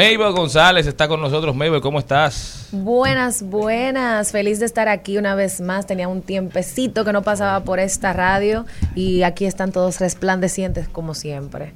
Mabel 0.00 0.32
González 0.32 0.86
está 0.86 1.08
con 1.08 1.20
nosotros. 1.20 1.54
Mabel, 1.54 1.82
¿cómo 1.82 1.98
estás? 1.98 2.68
Buenas, 2.72 3.42
buenas. 3.42 4.32
Feliz 4.32 4.58
de 4.58 4.64
estar 4.64 4.88
aquí 4.88 5.18
una 5.18 5.34
vez 5.34 5.60
más. 5.60 5.86
Tenía 5.86 6.08
un 6.08 6.22
tiempecito 6.22 7.04
que 7.04 7.12
no 7.12 7.20
pasaba 7.20 7.64
por 7.64 7.78
esta 7.80 8.14
radio 8.14 8.64
y 8.94 9.24
aquí 9.24 9.44
están 9.44 9.72
todos 9.72 10.00
resplandecientes 10.00 10.88
como 10.88 11.12
siempre. 11.12 11.74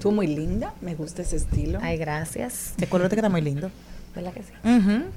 Tú 0.00 0.12
muy 0.12 0.28
linda, 0.28 0.74
me 0.80 0.94
gusta 0.94 1.22
ese 1.22 1.34
estilo. 1.34 1.80
Ay, 1.82 1.96
gracias. 1.96 2.74
Te 2.76 2.84
acuerdas 2.84 3.10
que 3.10 3.16
está 3.16 3.28
muy 3.28 3.40
lindo. 3.40 3.68
¿Verdad 4.14 4.32
que 4.32 4.44
sí? 4.44 4.52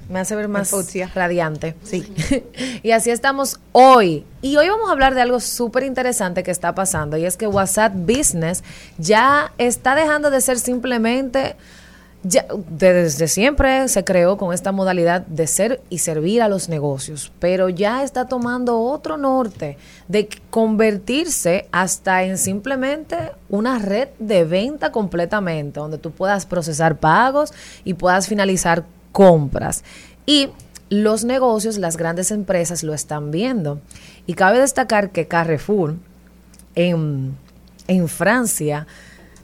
Me 0.08 0.18
hace 0.18 0.34
ver 0.34 0.48
más 0.48 0.72
radiante. 1.14 1.76
Sí. 1.84 2.12
y 2.82 2.90
así 2.90 3.10
estamos 3.10 3.60
hoy. 3.70 4.24
Y 4.42 4.56
hoy 4.56 4.68
vamos 4.68 4.88
a 4.88 4.92
hablar 4.92 5.14
de 5.14 5.20
algo 5.20 5.38
súper 5.38 5.84
interesante 5.84 6.42
que 6.42 6.50
está 6.50 6.74
pasando. 6.74 7.16
Y 7.16 7.26
es 7.26 7.36
que 7.36 7.46
WhatsApp 7.46 7.92
Business 7.94 8.64
ya 8.98 9.52
está 9.56 9.94
dejando 9.94 10.32
de 10.32 10.40
ser 10.40 10.58
simplemente... 10.58 11.54
Ya, 12.26 12.46
de- 12.70 12.92
desde 12.94 13.28
siempre 13.28 13.86
se 13.88 14.02
creó 14.02 14.38
con 14.38 14.54
esta 14.54 14.72
modalidad 14.72 15.26
de 15.26 15.46
ser 15.46 15.82
y 15.90 15.98
servir 15.98 16.40
a 16.40 16.48
los 16.48 16.70
negocios, 16.70 17.30
pero 17.38 17.68
ya 17.68 18.02
está 18.02 18.26
tomando 18.28 18.80
otro 18.80 19.18
norte 19.18 19.76
de 20.08 20.30
convertirse 20.48 21.68
hasta 21.70 22.22
en 22.24 22.38
simplemente 22.38 23.16
una 23.50 23.78
red 23.78 24.08
de 24.18 24.44
venta 24.44 24.90
completamente, 24.90 25.80
donde 25.80 25.98
tú 25.98 26.12
puedas 26.12 26.46
procesar 26.46 26.96
pagos 26.98 27.52
y 27.84 27.92
puedas 27.92 28.26
finalizar 28.26 28.84
compras. 29.12 29.84
Y 30.24 30.48
los 30.88 31.24
negocios, 31.24 31.76
las 31.76 31.96
grandes 31.98 32.30
empresas 32.30 32.82
lo 32.82 32.94
están 32.94 33.30
viendo. 33.30 33.80
Y 34.26 34.32
cabe 34.34 34.58
destacar 34.60 35.10
que 35.10 35.28
Carrefour 35.28 35.96
en, 36.74 37.36
en 37.86 38.08
Francia 38.08 38.86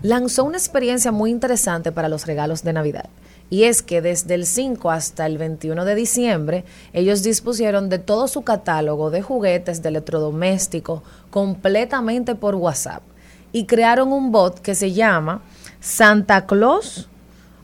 lanzó 0.02 0.44
una 0.44 0.56
experiencia 0.56 1.12
muy 1.12 1.30
interesante 1.30 1.92
para 1.92 2.08
los 2.08 2.26
regalos 2.26 2.62
de 2.62 2.72
Navidad. 2.72 3.08
Y 3.50 3.64
es 3.64 3.82
que 3.82 4.00
desde 4.00 4.34
el 4.34 4.46
5 4.46 4.90
hasta 4.90 5.26
el 5.26 5.36
21 5.36 5.84
de 5.84 5.94
diciembre, 5.96 6.64
ellos 6.92 7.24
dispusieron 7.24 7.88
de 7.88 7.98
todo 7.98 8.28
su 8.28 8.42
catálogo 8.42 9.10
de 9.10 9.22
juguetes, 9.22 9.82
de 9.82 9.88
electrodomésticos, 9.88 11.02
completamente 11.30 12.36
por 12.36 12.54
WhatsApp. 12.54 13.02
Y 13.52 13.66
crearon 13.66 14.12
un 14.12 14.30
bot 14.30 14.60
que 14.60 14.76
se 14.76 14.92
llama 14.92 15.42
Santa 15.80 16.46
Claus, 16.46 17.08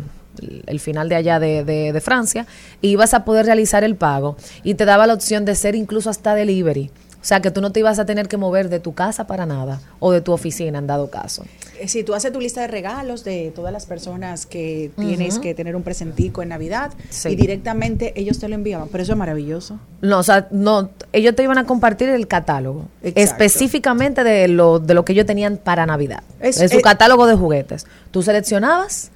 el 0.67 0.79
final 0.79 1.09
de 1.09 1.15
allá 1.15 1.39
de, 1.39 1.63
de- 1.63 1.91
de 1.93 2.01
Francia, 2.01 2.45
y 2.81 2.89
ibas 2.89 3.13
a 3.15 3.23
poder 3.25 3.45
realizar 3.47 3.83
el 3.83 3.95
pago 3.95 4.35
y 4.63 4.73
te 4.75 4.85
daba 4.85 5.07
la 5.07 5.13
opción 5.15 5.45
de 5.45 5.55
ser 5.55 5.73
incluso 5.75 6.09
hasta 6.11 6.33
delivery. 6.35 6.91
O 7.19 7.25
sea, 7.27 7.41
que 7.41 7.51
tú 7.51 7.59
no 7.61 7.71
te 7.71 7.79
ibas 7.81 7.99
a 7.99 8.05
tener 8.05 8.27
que 8.27 8.37
mover 8.37 8.69
de 8.69 8.79
tu 8.79 8.93
casa 8.93 9.27
para 9.27 9.45
nada 9.45 9.81
o 9.99 10.11
de 10.11 10.21
tu 10.21 10.31
oficina 10.31 10.77
en 10.79 10.87
dado 10.87 11.09
caso. 11.09 11.43
Eh, 11.79 11.87
Si 11.87 12.03
tú 12.03 12.13
haces 12.13 12.31
tu 12.31 12.39
lista 12.39 12.61
de 12.61 12.67
regalos 12.67 13.23
de 13.23 13.51
todas 13.53 13.73
las 13.73 13.85
personas 13.85 14.45
que 14.45 14.91
tienes 14.97 15.39
que 15.39 15.53
tener 15.53 15.75
un 15.75 15.83
presentico 15.83 16.41
en 16.41 16.49
Navidad 16.49 16.91
Sí. 17.09 17.29
y 17.29 17.35
directamente 17.35 18.13
ellos 18.15 18.39
te 18.39 18.47
lo 18.47 18.55
enviaban, 18.55 18.87
pero 18.91 19.03
eso 19.03 19.11
es 19.13 19.17
maravilloso. 19.17 19.79
No, 20.01 20.19
o 20.19 20.23
sea, 20.23 20.47
no, 20.51 20.89
ellos 21.11 21.35
te 21.35 21.43
iban 21.43 21.57
a 21.57 21.65
compartir 21.65 22.07
el 22.09 22.27
catálogo, 22.27 22.85
Exacto. 23.03 23.19
específicamente 23.43 24.23
de 24.23 24.47
lo, 24.47 24.79
de 24.79 24.93
lo 24.93 25.03
que 25.03 25.13
ellos 25.13 25.25
tenían 25.25 25.57
para 25.57 25.85
Navidad. 25.85 26.23
Es- 26.39 26.55
su 26.57 26.63
eh, 26.77 26.81
catálogo 26.81 27.25
de 27.25 27.35
juguetes. 27.35 27.87
Tú 28.11 28.21
seleccionabas, 28.23 29.09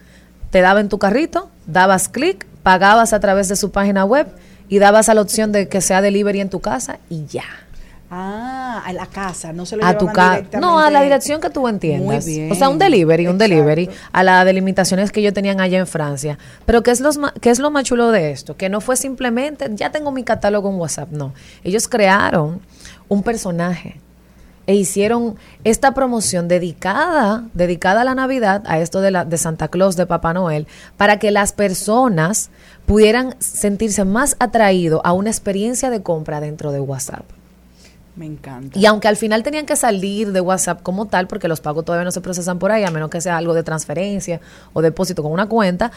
te 0.50 0.60
daba 0.62 0.81
en 0.81 0.89
tu 0.89 0.98
carrito, 0.98 1.50
dabas 1.67 2.10
clic, 2.10 2.46
pagabas 2.63 3.13
a 3.13 3.20
través 3.20 3.48
de 3.48 3.55
su 3.55 3.72
página 3.72 4.03
web 4.05 4.27
y 4.67 4.79
dabas 4.79 5.08
a 5.08 5.13
la 5.13 5.22
opción 5.22 5.51
de 5.51 5.67
que 5.70 5.81
sea 5.81 6.01
delivery 6.01 6.41
en 6.41 6.50
tu 6.50 6.60
casa 6.60 6.98
y 7.10 7.25
ya. 7.27 7.43
Ah, 8.13 8.84
a 8.86 8.91
la 8.91 9.06
casa, 9.06 9.53
no 9.53 9.65
se 9.65 9.77
lo 9.77 9.86
A 9.86 9.98
tu 9.98 10.06
casa. 10.08 10.60
No, 10.60 10.80
a 10.80 10.91
la 10.91 11.01
dirección 11.01 11.39
que 11.39 11.50
tú 11.50 11.65
entiendas. 11.70 12.25
Muy 12.25 12.34
bien. 12.36 12.51
O 12.51 12.56
sea, 12.56 12.68
un 12.68 12.77
delivery, 12.77 13.27
un 13.27 13.36
Exacto. 13.36 13.56
delivery 13.56 13.89
a 14.12 14.24
las 14.24 14.44
delimitaciones 14.46 15.13
que 15.13 15.22
ellos 15.22 15.34
tenían 15.34 15.62
allá 15.62 15.80
en 15.80 15.88
Francia. 15.88 16.38
Pero 16.65 16.84
¿qué 16.84 16.91
es, 16.91 17.00
los 17.00 17.18
ma- 17.18 17.34
¿qué 17.39 17.50
es 17.50 17.60
lo 17.60 17.72
más 17.72 17.86
chulo 17.86 18.12
de 18.12 18.32
esto? 18.32 18.58
Que 18.58 18.68
no 18.68 18.82
fue 18.82 18.98
simplemente, 18.98 19.70
ya 19.75 19.91
tengo 19.91 20.12
mi 20.12 20.25
catálogo 20.25 20.70
en 20.70 20.75
WhatsApp, 20.75 21.10
no. 21.12 21.34
Ellos 21.63 21.88
crearon 21.88 22.60
un 23.08 23.24
personaje 23.24 24.01
e 24.68 24.75
hicieron 24.75 25.38
esta 25.63 25.94
promoción 25.94 26.50
dedicada, 26.50 27.46
dedicada 27.53 28.01
a 28.01 28.03
la 28.03 28.13
Navidad, 28.13 28.62
a 28.65 28.80
esto 28.80 29.00
de, 29.00 29.12
la, 29.12 29.24
de 29.24 29.38
Santa 29.38 29.70
Claus, 29.70 29.96
de 29.96 30.06
Papá 30.06 30.34
Noel, 30.34 30.68
para 30.98 31.18
que 31.18 31.32
las 31.32 31.53
personas 31.53 32.50
pudieran 32.86 33.36
sentirse 33.39 34.03
más 34.03 34.36
atraídos 34.39 35.00
a 35.06 35.13
una 35.13 35.30
experiencia 35.30 35.89
de 35.89 36.03
compra 36.03 36.41
dentro 36.41 36.74
de 36.74 36.82
WhatsApp. 36.82 37.24
Me 38.15 38.25
encanta. 38.25 38.77
Y 38.77 38.86
aunque 38.86 39.08
al 39.08 39.15
final 39.18 39.41
tenían 39.44 39.65
que 39.65 39.75
salir 39.75 40.32
de 40.34 40.41
WhatsApp 40.41 40.82
como 40.84 41.08
tal, 41.08 41.27
porque 41.27 41.48
los 41.48 41.62
pagos 41.62 41.86
todavía 41.86 42.03
no 42.03 42.12
se 42.12 42.20
procesan 42.22 42.60
por 42.60 42.72
ahí, 42.72 42.84
a 42.84 42.91
menos 42.91 43.10
que 43.10 43.22
sea 43.22 43.38
algo 43.38 43.53
de 43.53 43.63
transferencia 43.63 44.41
o 44.74 44.82
depósito 44.82 45.24
con 45.24 45.32
una 45.32 45.48
cuenta, 45.48 45.91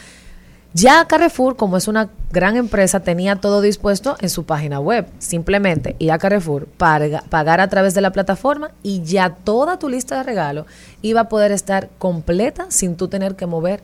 ya 0.73 1.05
Carrefour, 1.07 1.55
como 1.55 1.77
es 1.77 1.87
una 1.87 2.09
gran 2.31 2.57
empresa, 2.57 2.99
tenía 2.99 3.37
todo 3.37 3.61
dispuesto 3.61 4.17
en 4.19 4.29
su 4.29 4.45
página 4.45 4.79
web. 4.81 5.07
Simplemente 5.19 5.95
ir 5.99 6.11
a 6.11 6.17
Carrefour, 6.17 6.67
paga- 6.67 7.23
pagar 7.29 7.61
a 7.61 7.69
través 7.69 7.93
de 7.93 8.01
la 8.01 8.11
plataforma 8.11 8.71
y 8.83 9.01
ya 9.03 9.29
toda 9.29 9.79
tu 9.79 9.87
lista 9.87 10.17
de 10.17 10.23
regalos 10.23 10.65
iba 11.01 11.21
a 11.21 11.29
poder 11.29 11.51
estar 11.53 11.89
completa 11.97 12.65
sin 12.69 12.95
tú 12.97 13.07
tener 13.07 13.35
que 13.35 13.45
mover 13.45 13.81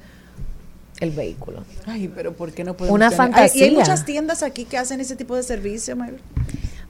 el 1.00 1.12
vehículo. 1.12 1.64
Ay, 1.86 2.12
pero 2.14 2.34
¿por 2.34 2.52
qué 2.52 2.64
no 2.66 2.76
podemos 2.76 2.94
Una 2.96 3.10
tener- 3.10 3.22
Ay, 3.22 3.30
Y 3.32 3.40
hay 3.42 3.50
fantasía. 3.50 3.72
muchas 3.80 4.06
tiendas 4.06 4.44
aquí 4.44 4.66
que 4.66 4.78
hacen 4.78 5.00
ese 5.00 5.16
tipo 5.16 5.36
de 5.36 5.44
servicio, 5.44 5.96
Mayra. 5.96 6.18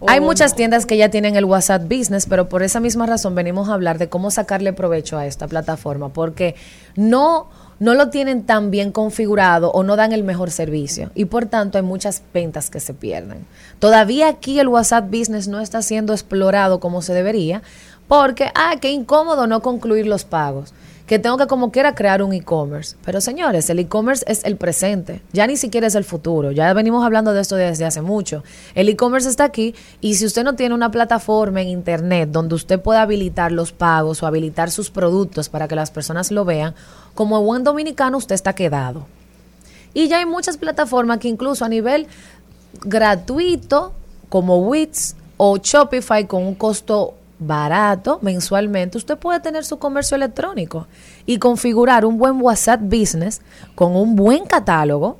Hay 0.08 0.20
¿O 0.20 0.24
muchas 0.24 0.56
tiendas 0.56 0.86
que 0.86 0.98
ya 0.98 1.10
tienen 1.10 1.36
el 1.36 1.46
WhatsApp 1.46 1.84
Business, 1.84 2.26
pero 2.28 2.50
por 2.50 2.64
esa 2.64 2.80
misma 2.80 3.06
razón 3.06 3.36
venimos 3.36 3.70
a 3.70 3.74
hablar 3.74 3.98
de 3.98 4.10
cómo 4.10 4.32
sacarle 4.32 4.74
provecho 4.74 5.18
a 5.18 5.26
esta 5.26 5.48
plataforma, 5.48 6.10
porque 6.10 6.56
no, 6.96 7.50
no 7.80 7.94
lo 7.94 8.10
tienen 8.10 8.44
tan 8.44 8.72
bien 8.72 8.92
configurado 8.92 9.72
o 9.72 9.84
no 9.84 9.96
dan 9.96 10.12
el 10.12 10.24
mejor 10.24 10.50
servicio 10.50 11.12
y 11.14 11.26
por 11.26 11.46
tanto 11.46 11.78
hay 11.78 11.84
muchas 11.84 12.24
ventas 12.34 12.70
que 12.70 12.80
se 12.80 12.94
pierden. 12.94 13.46
Todavía 13.80 14.28
aquí 14.28 14.60
el 14.60 14.70
WhatsApp 14.70 15.06
Business 15.12 15.48
no 15.48 15.60
está 15.60 15.82
siendo 15.82 16.14
explorado 16.14 16.80
como 16.80 17.02
se 17.02 17.14
debería, 17.14 17.62
porque, 18.08 18.52
ah, 18.56 18.76
qué 18.82 18.92
incómodo 18.92 19.48
no 19.48 19.62
concluir 19.62 20.08
los 20.08 20.26
pagos 20.26 20.74
que 21.12 21.20
tengo 21.20 21.36
que 21.36 21.48
como 21.48 21.74
quiera 21.74 21.94
crear 21.94 22.24
un 22.24 22.32
e-commerce. 22.32 22.96
Pero 23.04 23.20
señores, 23.20 23.70
el 23.70 23.80
e-commerce 23.80 24.24
es 24.30 24.46
el 24.46 24.56
presente, 24.56 25.22
ya 25.34 25.46
ni 25.46 25.58
siquiera 25.58 25.86
es 25.88 25.96
el 25.96 26.06
futuro, 26.06 26.54
ya 26.54 26.72
venimos 26.72 27.04
hablando 27.04 27.34
de 27.34 27.42
esto 27.42 27.58
desde 27.58 27.84
hace 27.84 28.02
mucho. 28.02 28.46
El 28.76 28.88
e-commerce 28.88 29.28
está 29.28 29.44
aquí 29.44 29.76
y 30.00 30.16
si 30.16 30.26
usted 30.26 30.46
no 30.46 30.56
tiene 30.56 30.74
una 30.74 30.90
plataforma 30.90 31.62
en 31.62 31.68
internet 31.68 32.30
donde 32.32 32.56
usted 32.56 32.80
pueda 32.80 33.02
habilitar 33.02 33.52
los 33.52 33.74
pagos 33.74 34.24
o 34.24 34.26
habilitar 34.26 34.72
sus 34.72 34.90
productos 34.90 35.50
para 35.50 35.68
que 35.68 35.76
las 35.76 35.92
personas 35.92 36.32
lo 36.32 36.46
vean, 36.46 36.76
como 37.14 37.44
buen 37.44 37.66
dominicano 37.66 38.18
usted 38.18 38.36
está 38.36 38.56
quedado. 38.56 39.06
Y 39.94 40.08
ya 40.08 40.20
hay 40.20 40.26
muchas 40.26 40.56
plataformas 40.56 41.20
que 41.20 41.28
incluso 41.28 41.66
a 41.66 41.68
nivel 41.68 42.08
gratuito, 42.86 43.92
como 44.30 44.60
Wix 44.60 45.18
o 45.36 45.58
Shopify, 45.58 46.26
con 46.26 46.44
un 46.44 46.56
costo 46.56 47.16
barato 47.42 48.20
mensualmente, 48.22 49.00
usted 49.00 49.18
puede 49.18 49.40
tener 49.40 49.66
su 49.66 49.80
comercio 49.80 50.16
electrónico 50.16 50.88
y 51.26 51.40
configurar 51.40 52.06
un 52.06 52.20
buen 52.20 52.40
WhatsApp 52.40 52.82
Business 52.84 53.42
con 53.74 53.96
un 53.96 54.16
buen 54.16 54.46
catálogo, 54.46 55.18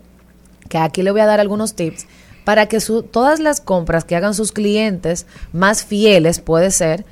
que 0.70 0.78
aquí 0.78 1.02
le 1.02 1.12
voy 1.12 1.22
a 1.22 1.26
dar 1.26 1.40
algunos 1.40 1.74
tips, 1.74 2.06
para 2.46 2.68
que 2.68 2.80
todas 3.12 3.40
las 3.40 3.60
compras 3.60 4.06
que 4.06 4.16
hagan 4.16 4.36
sus 4.36 4.52
clientes 4.52 5.26
más 5.52 5.84
fieles, 5.84 6.40
puede 6.40 6.70
ser, 6.70 7.06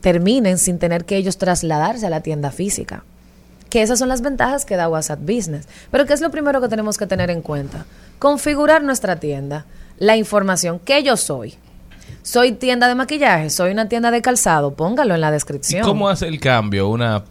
terminen 0.00 0.58
sin 0.58 0.78
tener 0.78 1.04
que 1.04 1.16
ellos 1.16 1.38
trasladarse 1.38 2.06
a 2.06 2.10
la 2.10 2.20
tienda 2.20 2.50
física 2.50 3.04
que 3.70 3.82
esas 3.82 4.00
son 4.00 4.08
las 4.08 4.20
ventajas 4.20 4.64
que 4.64 4.74
da 4.74 4.88
WhatsApp 4.88 5.20
Business. 5.20 5.68
Pero 5.92 6.04
¿qué 6.04 6.12
es 6.12 6.20
lo 6.20 6.32
primero 6.32 6.60
que 6.60 6.66
tenemos 6.66 6.98
que 6.98 7.06
tener 7.06 7.30
en 7.30 7.40
cuenta? 7.40 7.86
Configurar 8.18 8.82
nuestra 8.82 9.20
tienda, 9.20 9.64
la 9.96 10.16
información, 10.16 10.80
que 10.80 11.04
yo 11.04 11.16
soy. 11.16 11.56
Soy 12.22 12.52
tienda 12.52 12.86
de 12.88 12.94
maquillaje, 12.94 13.50
soy 13.50 13.72
una 13.72 13.88
tienda 13.88 14.10
de 14.10 14.20
calzado, 14.22 14.74
póngalo 14.74 15.14
en 15.14 15.20
la 15.20 15.28
¿Y 15.30 15.32
descripción. 15.32 15.82
cómo 15.82 16.08
hace 16.08 16.28
el 16.28 16.38
cambio 16.38 16.88
una 16.88 17.24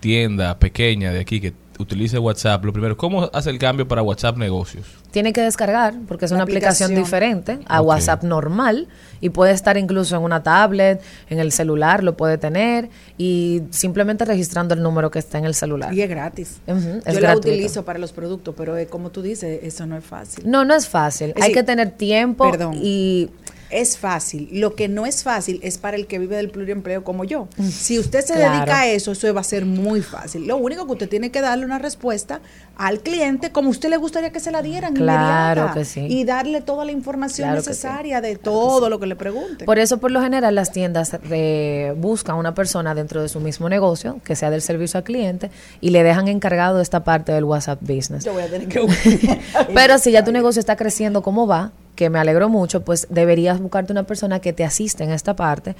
tienda 0.00 0.58
pequeña 0.58 1.12
de 1.12 1.20
aquí 1.20 1.40
que 1.40 1.52
utilice 1.78 2.18
WhatsApp? 2.18 2.64
Lo 2.64 2.72
primero, 2.72 2.96
¿cómo 2.96 3.28
hace 3.32 3.50
el 3.50 3.58
cambio 3.58 3.88
para 3.88 4.02
WhatsApp 4.02 4.36
negocios? 4.36 4.86
Tiene 5.10 5.32
que 5.32 5.42
descargar, 5.42 5.94
porque 6.08 6.24
es 6.24 6.30
La 6.30 6.36
una 6.36 6.44
aplicación, 6.44 6.92
aplicación. 6.92 7.04
diferente 7.04 7.58
a. 7.66 7.82
WhatsApp 7.82 8.22
normal 8.22 8.88
y 9.20 9.28
puede 9.30 9.52
estar 9.52 9.76
incluso 9.76 10.16
en 10.16 10.22
una 10.22 10.42
tablet, 10.42 11.02
en 11.28 11.38
el 11.40 11.52
celular, 11.52 12.02
lo 12.02 12.16
puede 12.16 12.38
tener 12.38 12.88
y 13.18 13.62
simplemente 13.70 14.24
registrando 14.24 14.72
el 14.74 14.82
número 14.82 15.10
que 15.10 15.18
está 15.18 15.36
en 15.38 15.44
el 15.44 15.54
celular. 15.54 15.92
Y 15.92 16.00
es 16.00 16.08
gratis. 16.08 16.60
Es 16.66 16.84
Yo 16.84 17.14
la 17.14 17.20
gratuito. 17.20 17.48
utilizo 17.48 17.84
para 17.84 17.98
los 17.98 18.12
productos, 18.12 18.54
pero 18.56 18.76
eh, 18.78 18.86
como 18.86 19.10
tú 19.10 19.20
dices, 19.20 19.60
eso 19.62 19.84
no 19.86 19.96
es 19.98 20.04
fácil. 20.04 20.48
No, 20.48 20.64
no 20.64 20.74
es 20.74 20.88
fácil. 20.88 21.30
Es 21.30 21.36
Hay 21.36 21.42
decir, 21.42 21.54
que 21.56 21.62
tener 21.64 21.90
tiempo 21.90 22.50
perdón. 22.50 22.78
y 22.80 23.28
Es 23.72 23.96
fácil. 23.98 24.48
Lo 24.52 24.74
que 24.74 24.88
no 24.88 25.06
es 25.06 25.22
fácil 25.24 25.58
es 25.62 25.78
para 25.78 25.96
el 25.96 26.06
que 26.06 26.18
vive 26.18 26.36
del 26.36 26.50
pluriempleo 26.50 27.02
como 27.04 27.24
yo. 27.24 27.48
Si 27.70 27.98
usted 27.98 28.20
se 28.24 28.34
Claro. 28.34 28.54
dedica 28.56 28.80
a 28.82 28.86
eso, 28.88 29.12
eso 29.12 29.32
va 29.32 29.40
a 29.40 29.44
ser 29.44 29.64
muy 29.64 30.02
fácil. 30.02 30.46
Lo 30.46 30.56
único 30.58 30.86
que 30.86 30.92
usted 30.92 31.08
tiene 31.08 31.30
que 31.30 31.40
darle 31.40 31.64
una 31.64 31.78
respuesta 31.78 32.40
al 32.76 33.00
cliente 33.00 33.50
como 33.50 33.70
usted 33.70 33.88
le 33.90 33.96
gustaría 33.96 34.30
que 34.30 34.40
se 34.40 34.50
la 34.50 34.62
dieran. 34.62 34.94
Claro 34.94 35.60
inmediata, 35.62 35.74
que 35.78 35.84
sí. 35.84 36.06
Y 36.08 36.24
darle 36.24 36.60
toda 36.60 36.84
la 36.84 36.92
información 36.92 37.46
Claro 37.48 37.58
necesaria 37.60 38.20
de 38.20 38.36
todo 38.36 38.88
lo 38.90 39.00
que 39.00 39.06
le 39.06 39.16
pregunte. 39.16 39.64
Por 39.64 39.78
eso, 39.78 39.98
por 39.98 40.10
lo 40.10 40.20
general, 40.20 40.54
las 40.54 40.70
tiendas 40.70 41.16
eh, 41.30 41.94
buscan 41.96 42.36
una 42.36 42.54
persona 42.54 42.94
dentro 42.94 43.22
de 43.22 43.28
su 43.28 43.40
mismo 43.40 43.68
negocio 43.68 44.20
que 44.24 44.36
sea 44.36 44.50
del 44.50 44.62
servicio 44.62 44.98
al 44.98 45.04
cliente 45.04 45.50
y 45.80 45.90
le 45.90 46.02
dejan 46.02 46.28
encargado 46.28 46.80
esta 46.80 47.04
parte 47.04 47.32
del 47.32 47.44
WhatsApp 47.44 47.78
Business. 47.80 48.24
yo 48.24 48.32
voy 48.32 48.42
a 48.42 48.48
tener 48.50 48.68
que 48.68 48.80
Pero 49.74 49.98
si 49.98 50.12
ya 50.12 50.24
tu 50.24 50.32
negocio 50.32 50.60
está 50.60 50.76
creciendo 50.76 51.22
como 51.22 51.46
va, 51.46 51.72
que 51.94 52.10
me 52.10 52.18
alegro 52.18 52.48
mucho, 52.48 52.82
pues 52.82 53.06
deberías 53.10 53.60
buscarte 53.60 53.92
una 53.92 54.04
persona 54.04 54.40
que 54.40 54.52
te 54.52 54.64
asista 54.64 55.04
en 55.04 55.10
esta 55.10 55.36
parte 55.36 55.76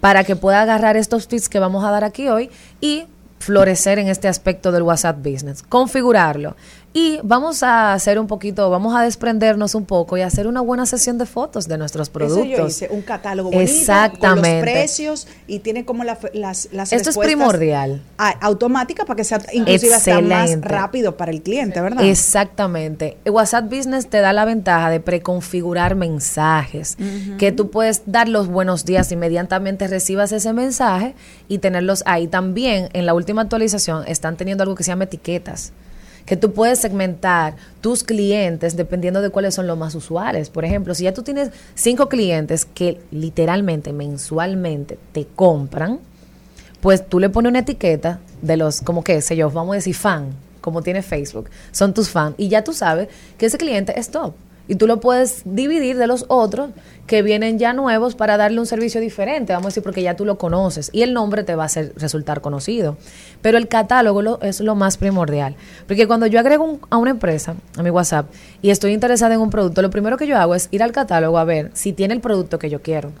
para 0.00 0.24
que 0.24 0.36
pueda 0.36 0.62
agarrar 0.62 0.96
estos 0.96 1.28
tips 1.28 1.48
que 1.48 1.58
vamos 1.58 1.84
a 1.84 1.90
dar 1.90 2.04
aquí 2.04 2.28
hoy 2.28 2.50
y 2.80 3.06
florecer 3.38 3.98
en 3.98 4.08
este 4.08 4.28
aspecto 4.28 4.72
del 4.72 4.82
WhatsApp 4.82 5.18
Business, 5.18 5.62
configurarlo. 5.62 6.56
Y 6.96 7.18
vamos 7.24 7.64
a 7.64 7.92
hacer 7.92 8.20
un 8.20 8.28
poquito, 8.28 8.70
vamos 8.70 8.94
a 8.94 9.02
desprendernos 9.02 9.74
un 9.74 9.84
poco 9.84 10.16
y 10.16 10.20
hacer 10.20 10.46
una 10.46 10.60
buena 10.60 10.86
sesión 10.86 11.18
de 11.18 11.26
fotos 11.26 11.66
de 11.66 11.76
nuestros 11.76 12.08
productos. 12.08 12.46
Eso 12.46 12.56
yo 12.56 12.66
hice, 12.68 12.88
un 12.88 13.02
catálogo 13.02 13.50
bonito 13.50 13.68
con 13.68 13.76
Exactamente. 13.80 14.54
los 14.58 14.62
precios 14.62 15.26
y 15.48 15.58
tiene 15.58 15.84
como 15.84 16.04
la- 16.04 16.16
las, 16.34 16.68
las 16.70 16.92
Esto 16.92 17.10
es 17.10 17.18
primordial. 17.18 18.00
automática 18.40 19.04
para 19.06 19.16
que 19.16 19.24
sea 19.24 19.40
inclusive 19.52 19.92
hasta 19.92 20.20
más 20.20 20.60
rápido 20.60 21.16
para 21.16 21.32
el 21.32 21.42
cliente, 21.42 21.80
¿verdad? 21.80 22.04
Exactamente. 22.04 23.16
WhatsApp 23.26 23.64
Business 23.68 24.06
te 24.06 24.20
da 24.20 24.32
la 24.32 24.44
ventaja 24.44 24.88
de 24.88 25.00
preconfigurar 25.00 25.96
mensajes, 25.96 26.96
que 27.38 27.50
tú 27.50 27.70
puedes 27.70 28.02
dar 28.06 28.28
los 28.28 28.46
buenos 28.46 28.84
días 28.84 29.10
inmediatamente 29.10 29.88
recibas 29.88 30.30
ese 30.30 30.52
mensaje 30.52 31.16
y 31.48 31.58
tenerlos 31.58 32.04
ahí. 32.06 32.28
También 32.28 32.88
en 32.92 33.04
la 33.04 33.14
última 33.14 33.42
actualización 33.42 34.04
están 34.06 34.36
teniendo 34.36 34.62
algo 34.62 34.76
que 34.76 34.84
se 34.84 34.92
llama 34.92 35.04
etiquetas 35.04 35.72
que 36.26 36.36
tú 36.36 36.52
puedes 36.52 36.78
segmentar 36.78 37.56
tus 37.80 38.02
clientes 38.02 38.76
dependiendo 38.76 39.20
de 39.20 39.30
cuáles 39.30 39.54
son 39.54 39.66
los 39.66 39.76
más 39.76 39.94
usuales. 39.94 40.50
Por 40.50 40.64
ejemplo, 40.64 40.94
si 40.94 41.04
ya 41.04 41.12
tú 41.12 41.22
tienes 41.22 41.50
cinco 41.74 42.08
clientes 42.08 42.64
que 42.64 43.00
literalmente 43.10 43.92
mensualmente 43.92 44.98
te 45.12 45.26
compran, 45.26 46.00
pues 46.80 47.06
tú 47.06 47.18
le 47.18 47.30
pones 47.30 47.50
una 47.50 47.60
etiqueta 47.60 48.20
de 48.42 48.56
los, 48.56 48.80
como 48.80 49.02
que 49.04 49.20
sé 49.20 49.36
yo, 49.36 49.50
vamos 49.50 49.72
a 49.72 49.76
decir 49.76 49.94
fan, 49.94 50.34
como 50.60 50.82
tiene 50.82 51.02
Facebook, 51.02 51.48
son 51.72 51.94
tus 51.94 52.08
fans, 52.08 52.34
y 52.38 52.48
ya 52.48 52.64
tú 52.64 52.72
sabes 52.72 53.08
que 53.38 53.46
ese 53.46 53.58
cliente 53.58 53.98
es 53.98 54.10
top. 54.10 54.34
Y 54.66 54.76
tú 54.76 54.86
lo 54.86 54.98
puedes 55.00 55.42
dividir 55.44 55.98
de 55.98 56.06
los 56.06 56.24
otros 56.28 56.70
que 57.06 57.20
vienen 57.20 57.58
ya 57.58 57.74
nuevos 57.74 58.14
para 58.14 58.38
darle 58.38 58.58
un 58.60 58.66
servicio 58.66 58.98
diferente, 59.00 59.52
vamos 59.52 59.66
a 59.66 59.68
decir, 59.68 59.82
porque 59.82 60.02
ya 60.02 60.16
tú 60.16 60.24
lo 60.24 60.38
conoces 60.38 60.88
y 60.94 61.02
el 61.02 61.12
nombre 61.12 61.44
te 61.44 61.54
va 61.54 61.64
a 61.64 61.66
hacer 61.66 61.92
resultar 61.96 62.40
conocido. 62.40 62.96
Pero 63.42 63.58
el 63.58 63.68
catálogo 63.68 64.22
lo- 64.22 64.40
es 64.40 64.60
lo 64.60 64.74
más 64.74 64.96
primordial. 64.96 65.54
Porque 65.86 66.06
cuando 66.06 66.26
yo 66.26 66.40
agrego 66.40 66.64
un- 66.64 66.80
a 66.88 66.96
una 66.96 67.10
empresa, 67.10 67.56
a 67.76 67.82
mi 67.82 67.90
WhatsApp, 67.90 68.26
y 68.62 68.70
estoy 68.70 68.92
interesada 68.94 69.34
en 69.34 69.40
un 69.42 69.50
producto, 69.50 69.82
lo 69.82 69.90
primero 69.90 70.16
que 70.16 70.26
yo 70.26 70.38
hago 70.38 70.54
es 70.54 70.68
ir 70.70 70.82
al 70.82 70.92
catálogo 70.92 71.36
a 71.36 71.44
ver 71.44 71.70
si 71.74 71.92
tiene 71.92 72.14
el 72.14 72.20
producto 72.22 72.58
que 72.58 72.70
yo 72.70 72.80
quiero. 72.80 73.12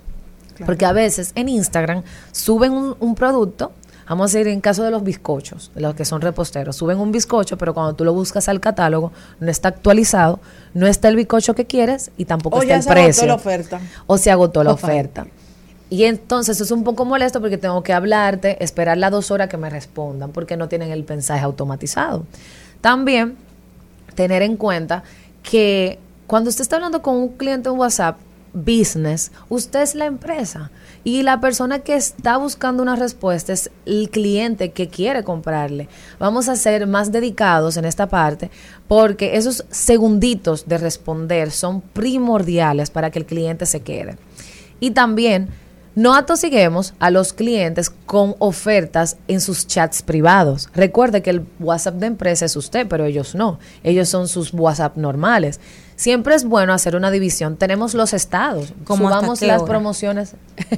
Porque 0.64 0.86
a 0.86 0.92
veces 0.92 1.32
en 1.34 1.48
Instagram 1.50 2.04
suben 2.32 2.72
un, 2.72 2.96
un 3.00 3.14
producto, 3.16 3.72
vamos 4.08 4.34
a 4.34 4.38
decir 4.38 4.52
en 4.52 4.60
caso 4.60 4.82
de 4.82 4.90
los 4.90 5.02
bizcochos, 5.02 5.70
de 5.74 5.80
los 5.80 5.94
que 5.94 6.04
son 6.04 6.20
reposteros, 6.20 6.76
suben 6.76 6.98
un 6.98 7.12
bizcocho, 7.12 7.56
pero 7.58 7.74
cuando 7.74 7.94
tú 7.94 8.04
lo 8.04 8.12
buscas 8.12 8.48
al 8.48 8.60
catálogo, 8.60 9.12
no 9.40 9.50
está 9.50 9.68
actualizado, 9.68 10.40
no 10.74 10.86
está 10.86 11.08
el 11.08 11.16
bizcocho 11.16 11.54
que 11.54 11.66
quieres 11.66 12.10
y 12.16 12.24
tampoco 12.24 12.58
O 12.58 12.62
está 12.62 12.78
ya 12.94 13.06
el 13.06 13.14
se 13.14 13.22
agotó 13.22 13.26
la 13.26 13.34
oferta. 13.34 13.80
O 14.06 14.18
se 14.18 14.30
agotó 14.30 14.64
la 14.64 14.72
oferta. 14.72 15.26
Y 15.90 16.04
entonces 16.04 16.60
es 16.60 16.70
un 16.70 16.82
poco 16.82 17.04
molesto 17.04 17.40
porque 17.40 17.58
tengo 17.58 17.82
que 17.82 17.92
hablarte, 17.92 18.62
esperar 18.64 18.96
las 18.98 19.10
dos 19.10 19.30
horas 19.30 19.48
que 19.48 19.56
me 19.56 19.70
respondan, 19.70 20.32
porque 20.32 20.56
no 20.56 20.68
tienen 20.68 20.90
el 20.90 21.04
mensaje 21.08 21.44
automatizado. 21.44 22.24
También 22.80 23.36
tener 24.14 24.42
en 24.42 24.56
cuenta 24.56 25.04
que 25.42 25.98
cuando 26.26 26.50
usted 26.50 26.62
está 26.62 26.76
hablando 26.76 27.02
con 27.02 27.16
un 27.16 27.28
cliente 27.28 27.68
en 27.68 27.76
WhatsApp 27.76 28.16
business, 28.54 29.30
usted 29.48 29.82
es 29.82 29.94
la 29.94 30.06
empresa 30.06 30.70
y 31.04 31.22
la 31.22 31.38
persona 31.38 31.80
que 31.80 31.94
está 31.94 32.38
buscando 32.38 32.82
una 32.82 32.96
respuesta 32.96 33.52
es 33.52 33.70
el 33.84 34.08
cliente 34.10 34.72
que 34.72 34.88
quiere 34.88 35.22
comprarle. 35.22 35.88
Vamos 36.18 36.48
a 36.48 36.56
ser 36.56 36.86
más 36.86 37.12
dedicados 37.12 37.76
en 37.76 37.84
esta 37.84 38.08
parte 38.08 38.50
porque 38.88 39.36
esos 39.36 39.66
segunditos 39.70 40.66
de 40.66 40.78
responder 40.78 41.50
son 41.50 41.82
primordiales 41.82 42.90
para 42.90 43.10
que 43.10 43.18
el 43.18 43.26
cliente 43.26 43.66
se 43.66 43.80
quede. 43.80 44.16
Y 44.80 44.92
también 44.92 45.50
no 45.94 46.14
atosiguemos 46.14 46.94
a 46.98 47.10
los 47.10 47.32
clientes 47.32 47.88
con 47.88 48.34
ofertas 48.40 49.16
en 49.28 49.40
sus 49.40 49.66
chats 49.66 50.02
privados. 50.02 50.68
Recuerde 50.74 51.22
que 51.22 51.30
el 51.30 51.46
WhatsApp 51.60 51.94
de 51.96 52.06
empresa 52.06 52.46
es 52.46 52.56
usted, 52.56 52.88
pero 52.88 53.04
ellos 53.04 53.34
no. 53.34 53.60
Ellos 53.84 54.08
son 54.08 54.26
sus 54.26 54.52
WhatsApp 54.52 54.96
normales. 54.96 55.60
Siempre 55.96 56.34
es 56.34 56.44
bueno 56.44 56.72
hacer 56.72 56.96
una 56.96 57.10
división. 57.10 57.56
Tenemos 57.56 57.94
los 57.94 58.12
estados. 58.12 58.72
¿Cómo 58.84 59.08
hasta 59.08 59.20
Subamos 59.20 59.40
qué 59.40 59.46
las 59.46 59.62
hora? 59.62 59.70
promociones. 59.70 60.34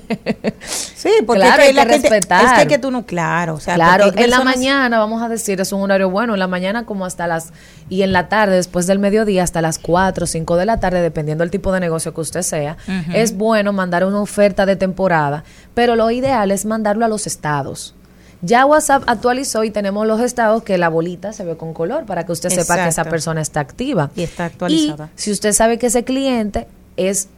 Sí, 0.66 1.10
porque 1.24 1.42
Claro, 1.42 1.62
hay 1.62 1.68
que, 1.68 1.74
la 1.74 1.86
que 1.86 1.98
respetar. 1.98 2.44
es 2.44 2.52
que, 2.62 2.66
que 2.66 2.78
tú 2.78 2.90
no, 2.90 3.06
claro, 3.06 3.54
o 3.54 3.60
sea, 3.60 3.74
claro, 3.76 4.04
hay 4.06 4.24
en 4.24 4.30
la 4.30 4.40
mañana, 4.42 4.98
vamos 4.98 5.22
a 5.22 5.28
decir, 5.28 5.60
es 5.60 5.70
un 5.72 5.82
horario 5.82 6.10
bueno, 6.10 6.32
en 6.32 6.40
la 6.40 6.48
mañana 6.48 6.84
como 6.84 7.06
hasta 7.06 7.26
las, 7.28 7.52
y 7.88 8.02
en 8.02 8.12
la 8.12 8.28
tarde, 8.28 8.56
después 8.56 8.86
del 8.88 8.98
mediodía, 8.98 9.44
hasta 9.44 9.62
las 9.62 9.78
4 9.78 10.24
o 10.24 10.26
5 10.26 10.56
de 10.56 10.66
la 10.66 10.80
tarde, 10.80 11.02
dependiendo 11.02 11.42
del 11.44 11.50
tipo 11.52 11.70
de 11.70 11.78
negocio 11.78 12.12
que 12.12 12.20
usted 12.22 12.42
sea, 12.42 12.76
es 13.14 13.36
bueno 13.36 13.72
mandar 13.72 14.04
una 14.04 14.20
oferta 14.20 14.66
de 14.66 14.74
temporada, 14.74 15.44
pero 15.74 15.94
lo 15.94 16.10
ideal 16.10 16.50
es 16.50 16.64
mandarlo 16.64 17.04
a 17.04 17.08
los 17.08 17.26
estados. 17.28 17.94
Ya 18.46 18.64
WhatsApp 18.64 19.02
actualizó 19.06 19.64
y 19.64 19.70
tenemos 19.70 20.06
los 20.06 20.20
estados 20.20 20.62
que 20.62 20.78
la 20.78 20.88
bolita 20.88 21.32
se 21.32 21.44
ve 21.44 21.56
con 21.56 21.74
color 21.74 22.06
para 22.06 22.24
que 22.24 22.32
usted 22.32 22.50
sepa 22.50 22.76
que 22.76 22.88
esa 22.88 23.04
persona 23.04 23.40
está 23.40 23.60
activa. 23.60 24.10
Y 24.14 24.22
está 24.22 24.44
actualizada. 24.44 25.10
Y 25.16 25.20
si 25.20 25.32
usted 25.32 25.52
sabe 25.52 25.78
que 25.78 25.86
ese 25.88 26.04
cliente 26.04 26.68
es 26.96 27.28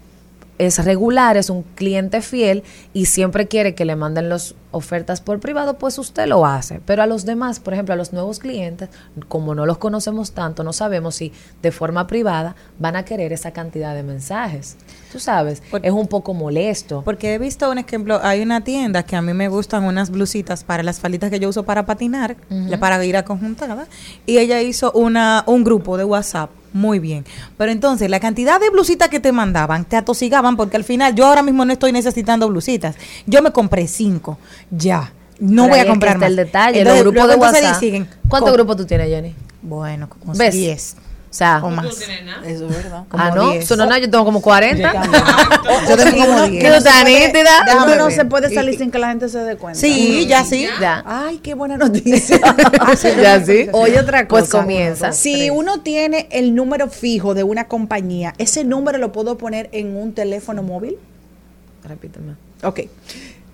es 0.58 0.84
regular, 0.84 1.36
es 1.36 1.50
un 1.50 1.62
cliente 1.62 2.20
fiel 2.20 2.64
y 2.92 3.06
siempre 3.06 3.46
quiere 3.46 3.74
que 3.74 3.84
le 3.84 3.96
manden 3.96 4.28
las 4.28 4.54
ofertas 4.78 5.20
por 5.20 5.40
privado, 5.40 5.78
pues 5.78 5.98
usted 5.98 6.26
lo 6.26 6.46
hace. 6.46 6.80
Pero 6.86 7.02
a 7.02 7.06
los 7.06 7.24
demás, 7.24 7.60
por 7.60 7.74
ejemplo, 7.74 7.92
a 7.92 7.96
los 7.96 8.12
nuevos 8.12 8.38
clientes, 8.38 8.88
como 9.28 9.54
no 9.54 9.66
los 9.66 9.78
conocemos 9.78 10.32
tanto, 10.32 10.64
no 10.64 10.72
sabemos 10.72 11.16
si 11.16 11.32
de 11.62 11.72
forma 11.72 12.06
privada 12.06 12.56
van 12.78 12.96
a 12.96 13.04
querer 13.04 13.32
esa 13.32 13.52
cantidad 13.52 13.94
de 13.94 14.02
mensajes. 14.02 14.76
Tú 15.12 15.18
sabes, 15.20 15.62
es 15.82 15.92
un 15.92 16.06
poco 16.06 16.34
molesto. 16.34 17.02
Porque 17.04 17.34
he 17.34 17.38
visto 17.38 17.70
un 17.70 17.78
ejemplo, 17.78 18.20
hay 18.22 18.42
una 18.42 18.62
tienda 18.62 19.02
que 19.02 19.16
a 19.16 19.22
mí 19.22 19.34
me 19.34 19.48
gustan 19.48 19.84
unas 19.84 20.10
blusitas 20.10 20.64
para 20.64 20.82
las 20.82 21.00
falditas 21.00 21.30
que 21.30 21.40
yo 21.40 21.48
uso 21.48 21.64
para 21.64 21.86
patinar, 21.86 22.36
para 22.80 23.04
ir 23.04 23.16
a 23.16 23.24
conjuntada, 23.24 23.86
y 24.26 24.38
ella 24.38 24.60
hizo 24.62 24.92
una 24.92 25.44
un 25.46 25.64
grupo 25.64 25.96
de 25.96 26.04
WhatsApp. 26.04 26.50
Muy 26.72 26.98
bien. 26.98 27.24
Pero 27.56 27.72
entonces, 27.72 28.10
la 28.10 28.20
cantidad 28.20 28.60
de 28.60 28.68
blusitas 28.68 29.08
que 29.08 29.20
te 29.20 29.32
mandaban, 29.32 29.86
te 29.86 29.96
atosigaban, 29.96 30.56
porque 30.56 30.76
al 30.76 30.84
final 30.84 31.14
yo 31.14 31.26
ahora 31.26 31.42
mismo 31.42 31.64
no 31.64 31.72
estoy 31.72 31.92
necesitando 31.92 32.46
blusitas. 32.46 32.96
Yo 33.26 33.40
me 33.42 33.52
compré 33.52 33.88
cinco. 33.88 34.38
Ya. 34.70 35.12
No 35.40 35.62
Pero 35.64 35.68
voy 35.68 35.78
a 35.78 35.82
es 35.82 35.84
que 35.84 35.90
comprar 35.90 36.12
está 36.14 36.20
más. 36.20 36.30
el 36.30 36.36
detalle, 36.36 36.78
Entonces, 36.80 37.04
los 37.04 37.12
grupos 37.12 37.30
de 37.30 37.36
WhatsApp. 37.36 37.80
siguen 37.80 38.08
¿Cuántos 38.28 38.52
grupos 38.52 38.76
tú 38.76 38.86
tienes, 38.86 39.08
Jenny? 39.08 39.34
Bueno, 39.62 40.08
como 40.08 40.32
¿Ves? 40.34 40.52
10 40.54 40.96
O 41.30 41.34
sea, 41.34 41.60
o 41.62 41.70
más. 41.70 41.86
Eso 41.86 42.02
es 42.44 42.60
verdad. 42.68 43.04
Como 43.08 43.22
ah, 43.22 43.30
no, 43.30 43.50
10. 43.52 43.64
Eso 43.64 43.76
no, 43.76 43.86
no, 43.86 43.96
yo 43.98 44.10
tengo 44.10 44.24
como 44.24 44.40
40. 44.42 44.92
Yo 45.88 45.96
tengo 45.96 46.26
como 46.26 46.42
10. 46.48 46.62
¿Qué 46.64 46.70
tú 46.70 46.74
estás 46.76 47.04
nítida? 47.04 47.50
Déjame 47.66 47.92
Uno 47.92 48.04
no 48.04 48.10
se 48.10 48.24
puede 48.24 48.52
salir 48.52 48.76
sin 48.78 48.90
que 48.90 48.98
la 48.98 49.08
gente 49.08 49.28
se 49.28 49.38
dé 49.38 49.56
cuenta. 49.56 49.78
Sí, 49.78 50.26
ya 50.26 50.44
sí. 50.44 50.66
Ya. 50.80 51.04
Ay, 51.06 51.38
qué 51.38 51.54
buena 51.54 51.76
noticia. 51.76 52.40
Ya 53.22 53.44
sí. 53.44 53.68
Oye, 53.72 54.00
otra 54.00 54.26
cosa. 54.26 54.40
Pues 54.40 54.50
comienza. 54.50 55.12
Si 55.12 55.50
uno 55.50 55.80
tiene 55.82 56.28
el 56.32 56.54
número 56.54 56.88
fijo 56.88 57.34
de 57.34 57.44
una 57.44 57.68
compañía, 57.68 58.34
¿ese 58.38 58.64
número 58.64 58.98
lo 58.98 59.12
puedo 59.12 59.38
poner 59.38 59.68
en 59.72 59.96
un 59.96 60.14
teléfono 60.14 60.62
móvil? 60.62 60.96
Repíteme. 61.84 62.34
Ok. 62.62 62.80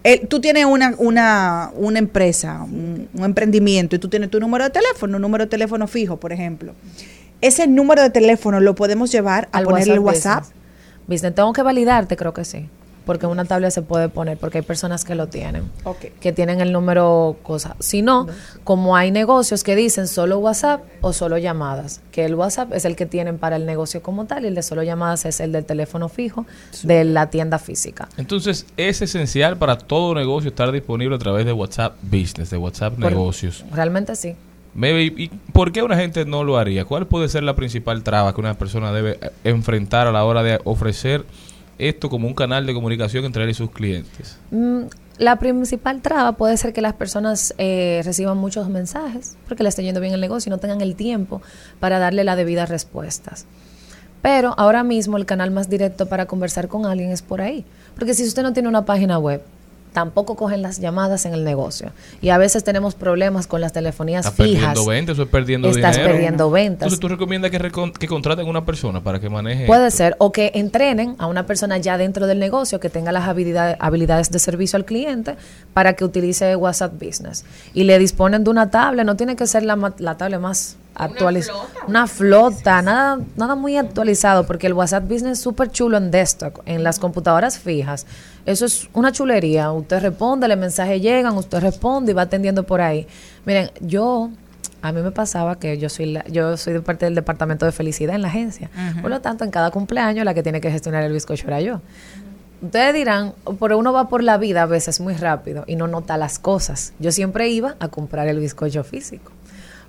Eh, 0.06 0.26
tú 0.26 0.40
tienes 0.40 0.66
una, 0.66 0.94
una, 0.98 1.70
una 1.74 1.98
empresa, 1.98 2.62
un, 2.62 3.08
un 3.14 3.24
emprendimiento, 3.24 3.96
y 3.96 3.98
tú 3.98 4.08
tienes 4.08 4.30
tu 4.30 4.38
número 4.38 4.64
de 4.64 4.70
teléfono, 4.70 5.16
un 5.16 5.22
número 5.22 5.44
de 5.44 5.50
teléfono 5.50 5.86
fijo, 5.86 6.18
por 6.18 6.30
ejemplo. 6.32 6.74
Ese 7.40 7.66
número 7.66 8.02
de 8.02 8.10
teléfono 8.10 8.60
lo 8.60 8.74
podemos 8.74 9.10
llevar 9.10 9.48
a 9.50 9.58
Al 9.58 9.64
ponerle 9.64 9.94
el 9.94 10.00
WhatsApp. 10.00 10.40
Business. 10.44 11.06
Business. 11.06 11.34
Tengo 11.34 11.52
que 11.52 11.62
validarte, 11.62 12.16
creo 12.16 12.34
que 12.34 12.44
sí. 12.44 12.68
Porque 13.04 13.26
una 13.26 13.44
tabla 13.44 13.70
se 13.70 13.82
puede 13.82 14.08
poner, 14.08 14.38
porque 14.38 14.58
hay 14.58 14.64
personas 14.64 15.04
que 15.04 15.14
lo 15.14 15.26
tienen. 15.26 15.64
Ok. 15.84 16.06
Que 16.20 16.32
tienen 16.32 16.60
el 16.60 16.72
número 16.72 17.36
cosa. 17.42 17.76
Si 17.78 18.00
no, 18.02 18.26
como 18.64 18.96
hay 18.96 19.10
negocios 19.10 19.62
que 19.62 19.76
dicen 19.76 20.08
solo 20.08 20.38
WhatsApp 20.38 20.82
o 21.02 21.12
solo 21.12 21.36
llamadas, 21.38 22.00
que 22.12 22.24
el 22.24 22.34
WhatsApp 22.34 22.72
es 22.72 22.84
el 22.86 22.96
que 22.96 23.04
tienen 23.06 23.38
para 23.38 23.56
el 23.56 23.66
negocio 23.66 24.02
como 24.02 24.24
tal 24.24 24.44
y 24.44 24.48
el 24.48 24.54
de 24.54 24.62
solo 24.62 24.82
llamadas 24.82 25.24
es 25.26 25.40
el 25.40 25.52
del 25.52 25.64
teléfono 25.64 26.08
fijo 26.08 26.46
de 26.82 27.04
la 27.04 27.28
tienda 27.30 27.58
física. 27.58 28.08
Entonces, 28.16 28.66
es 28.76 29.02
esencial 29.02 29.56
para 29.58 29.76
todo 29.76 30.14
negocio 30.14 30.48
estar 30.48 30.72
disponible 30.72 31.16
a 31.16 31.18
través 31.18 31.44
de 31.44 31.52
WhatsApp 31.52 31.96
Business, 32.02 32.50
de 32.50 32.56
WhatsApp 32.56 32.94
Por- 32.94 33.10
Negocios. 33.10 33.64
Realmente 33.72 34.16
sí. 34.16 34.34
Maybe, 34.74 35.04
¿Y 35.22 35.28
por 35.52 35.70
qué 35.70 35.82
una 35.82 35.96
gente 35.96 36.24
no 36.24 36.42
lo 36.42 36.56
haría? 36.58 36.84
¿Cuál 36.84 37.06
puede 37.06 37.28
ser 37.28 37.44
la 37.44 37.54
principal 37.54 38.02
traba 38.02 38.34
que 38.34 38.40
una 38.40 38.54
persona 38.54 38.92
debe 38.92 39.18
eh, 39.20 39.30
enfrentar 39.44 40.08
a 40.08 40.12
la 40.12 40.24
hora 40.24 40.42
de 40.42 40.58
ofrecer 40.64 41.24
esto 41.78 42.08
como 42.08 42.28
un 42.28 42.34
canal 42.34 42.66
de 42.66 42.74
comunicación 42.74 43.24
entre 43.24 43.44
él 43.44 43.50
y 43.50 43.54
sus 43.54 43.70
clientes? 43.70 44.38
Mm, 44.50 44.82
La 45.18 45.38
principal 45.38 46.02
traba 46.02 46.32
puede 46.32 46.56
ser 46.56 46.72
que 46.72 46.80
las 46.80 46.94
personas 46.94 47.54
eh, 47.58 48.02
reciban 48.04 48.36
muchos 48.36 48.68
mensajes 48.68 49.36
porque 49.46 49.62
le 49.62 49.68
esté 49.68 49.82
yendo 49.84 50.00
bien 50.00 50.12
el 50.12 50.20
negocio 50.20 50.50
y 50.50 50.52
no 50.52 50.58
tengan 50.58 50.80
el 50.80 50.96
tiempo 50.96 51.40
para 51.78 51.98
darle 51.98 52.24
las 52.24 52.36
debidas 52.36 52.68
respuestas. 52.68 53.46
Pero 54.22 54.54
ahora 54.56 54.82
mismo 54.82 55.16
el 55.16 55.26
canal 55.26 55.50
más 55.50 55.68
directo 55.68 56.08
para 56.08 56.26
conversar 56.26 56.66
con 56.66 56.86
alguien 56.86 57.10
es 57.10 57.22
por 57.22 57.42
ahí. 57.42 57.64
Porque 57.94 58.14
si 58.14 58.24
usted 58.24 58.42
no 58.42 58.52
tiene 58.52 58.68
una 58.68 58.84
página 58.86 59.18
web, 59.18 59.42
tampoco 59.94 60.34
cogen 60.36 60.60
las 60.60 60.80
llamadas 60.80 61.24
en 61.24 61.32
el 61.32 61.44
negocio. 61.44 61.92
Y 62.20 62.28
a 62.28 62.36
veces 62.36 62.64
tenemos 62.64 62.94
problemas 62.94 63.46
con 63.46 63.62
las 63.62 63.72
telefonías 63.72 64.30
fijas. 64.30 64.36
perdiendo 64.74 64.84
ventas, 64.86 65.12
eso 65.14 65.22
es 65.22 65.28
perdiendo 65.28 65.68
Estás 65.70 65.92
dinero. 65.96 66.12
perdiendo 66.12 66.50
ventas. 66.50 66.82
Entonces, 66.86 67.00
¿tú 67.00 67.08
recomiendas 67.08 67.50
que, 67.52 67.58
recon- 67.60 67.92
que 67.92 68.06
contraten 68.08 68.46
una 68.46 68.66
persona 68.66 69.02
para 69.02 69.20
que 69.20 69.30
maneje 69.30 69.66
Puede 69.66 69.86
esto? 69.86 69.98
ser, 69.98 70.16
o 70.18 70.32
que 70.32 70.50
entrenen 70.54 71.14
a 71.18 71.26
una 71.28 71.46
persona 71.46 71.78
ya 71.78 71.96
dentro 71.96 72.26
del 72.26 72.40
negocio 72.40 72.80
que 72.80 72.90
tenga 72.90 73.12
las 73.12 73.28
habilidades, 73.28 73.76
habilidades 73.80 74.30
de 74.30 74.38
servicio 74.40 74.76
al 74.76 74.84
cliente 74.84 75.36
para 75.72 75.94
que 75.94 76.04
utilice 76.04 76.56
WhatsApp 76.56 76.92
Business. 77.00 77.44
Y 77.72 77.84
le 77.84 77.98
disponen 77.98 78.42
de 78.44 78.50
una 78.50 78.70
tabla, 78.70 79.04
no 79.04 79.14
tiene 79.16 79.36
que 79.36 79.46
ser 79.46 79.62
la, 79.62 79.94
la 79.98 80.16
tabla 80.16 80.38
más 80.40 80.76
actualizada. 80.94 81.58
Una 81.88 82.06
flota, 82.06 82.82
nada, 82.82 83.18
nada 83.36 83.54
muy 83.54 83.76
actualizado, 83.76 84.46
porque 84.46 84.66
el 84.66 84.72
WhatsApp 84.74 85.04
Business 85.04 85.38
es 85.38 85.40
súper 85.40 85.70
chulo 85.70 85.96
en 85.96 86.10
desktop, 86.10 86.60
en 86.66 86.82
las 86.82 86.98
computadoras 86.98 87.58
fijas. 87.58 88.06
Eso 88.46 88.64
es 88.66 88.88
una 88.92 89.10
chulería. 89.12 89.70
Usted 89.72 90.00
responde, 90.00 90.48
los 90.48 90.58
mensajes 90.58 91.00
llegan, 91.02 91.36
usted 91.36 91.60
responde 91.60 92.12
y 92.12 92.14
va 92.14 92.22
atendiendo 92.22 92.62
por 92.64 92.80
ahí. 92.80 93.06
Miren, 93.44 93.70
yo 93.80 94.30
a 94.82 94.92
mí 94.92 95.00
me 95.00 95.10
pasaba 95.10 95.58
que 95.58 95.78
yo 95.78 95.88
soy 95.88 96.06
la- 96.12 96.24
yo 96.26 96.56
soy 96.58 96.74
de 96.74 96.80
parte 96.82 97.06
del 97.06 97.14
departamento 97.14 97.64
de 97.64 97.72
felicidad 97.72 98.14
en 98.14 98.22
la 98.22 98.28
agencia. 98.28 98.70
Por 99.00 99.10
lo 99.10 99.20
tanto, 99.20 99.44
en 99.44 99.50
cada 99.50 99.70
cumpleaños 99.70 100.24
la 100.24 100.34
que 100.34 100.42
tiene 100.42 100.60
que 100.60 100.70
gestionar 100.70 101.02
el 101.04 101.12
bizcocho 101.12 101.46
era 101.46 101.60
yo. 101.60 101.80
Ustedes 102.62 102.94
dirán, 102.94 103.32
pero 103.60 103.76
uno 103.78 103.92
va 103.92 104.08
por 104.08 104.22
la 104.22 104.38
vida 104.38 104.62
a 104.62 104.66
veces 104.66 105.00
muy 105.00 105.14
rápido 105.14 105.64
y 105.66 105.76
no 105.76 105.86
nota 105.86 106.16
las 106.16 106.38
cosas. 106.38 106.92
Yo 106.98 107.12
siempre 107.12 107.48
iba 107.48 107.76
a 107.78 107.88
comprar 107.88 108.26
el 108.28 108.38
bizcocho 108.40 108.84
físico. 108.84 109.32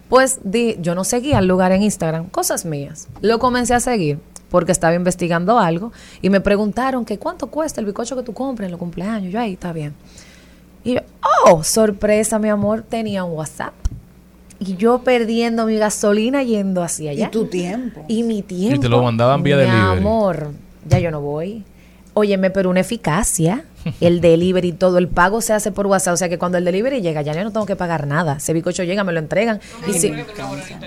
Pues 0.10 0.40
di, 0.44 0.78
yo 0.80 0.96
no 0.96 1.04
seguía 1.04 1.40
el 1.40 1.48
lugar 1.48 1.72
en 1.72 1.82
Instagram, 1.84 2.28
cosas 2.30 2.66
mías. 2.66 3.08
Lo 3.22 3.40
comencé 3.40 3.74
a 3.74 3.80
seguir 3.80 4.20
porque 4.50 4.72
estaba 4.72 4.94
investigando 4.94 5.58
algo 5.60 5.92
y 6.22 6.30
me 6.30 6.42
preguntaron 6.42 7.06
que 7.06 7.18
cuánto 7.18 7.48
cuesta 7.48 7.82
el 7.82 7.86
bizcocho 7.86 8.16
que 8.16 8.24
tú 8.24 8.34
compras 8.34 8.68
en 8.68 8.72
los 8.72 8.80
cumpleaños. 8.80 9.34
Yo 9.34 9.40
ahí 9.40 9.54
está 9.54 9.74
bien. 9.74 9.94
Y 10.84 10.94
yo, 10.94 11.02
oh, 11.48 11.64
sorpresa, 11.64 12.38
mi 12.38 12.50
amor, 12.50 12.84
tenía 12.84 13.24
un 13.24 13.34
WhatsApp. 13.34 13.74
Y 14.60 14.76
yo 14.78 15.00
perdiendo 15.00 15.66
mi 15.66 15.78
gasolina 15.78 16.44
yendo 16.44 16.84
hacia 16.84 17.12
allá. 17.12 17.28
Y 17.28 17.32
tu 17.32 17.48
tiempo. 17.48 18.06
Y 18.08 18.24
mi 18.24 18.44
tiempo. 18.44 18.76
Y 18.78 18.80
te 18.80 18.88
lo 18.88 19.02
mandaban 19.04 19.44
vía 19.44 19.58
Mi 19.58 19.64
delivery. 19.64 19.98
amor, 19.98 20.52
ya 20.88 21.00
yo 21.00 21.12
no 21.12 21.22
voy. 21.22 21.64
Óyeme, 22.16 22.50
pero 22.50 22.70
una 22.70 22.80
eficacia. 22.80 23.66
El 24.02 24.22
delivery, 24.22 24.72
todo 24.72 24.98
el 24.98 25.08
pago 25.10 25.42
se 25.42 25.54
hace 25.54 25.72
por 25.72 25.86
WhatsApp. 25.86 26.14
O 26.14 26.18
sea 26.18 26.30
que 26.30 26.40
cuando 26.40 26.58
el 26.58 26.66
delivery 26.66 27.02
llega, 27.02 27.22
ya 27.22 27.34
yo 27.34 27.44
no 27.44 27.52
tengo 27.52 27.68
que 27.68 27.76
pagar 27.76 28.08
nada. 28.08 28.38
Ese 28.38 28.52
bicocho 28.52 28.84
llega, 28.84 29.04
me 29.04 29.12
lo 29.12 29.20
entregan. 29.20 29.60
Y 29.88 29.94
si, 29.94 30.12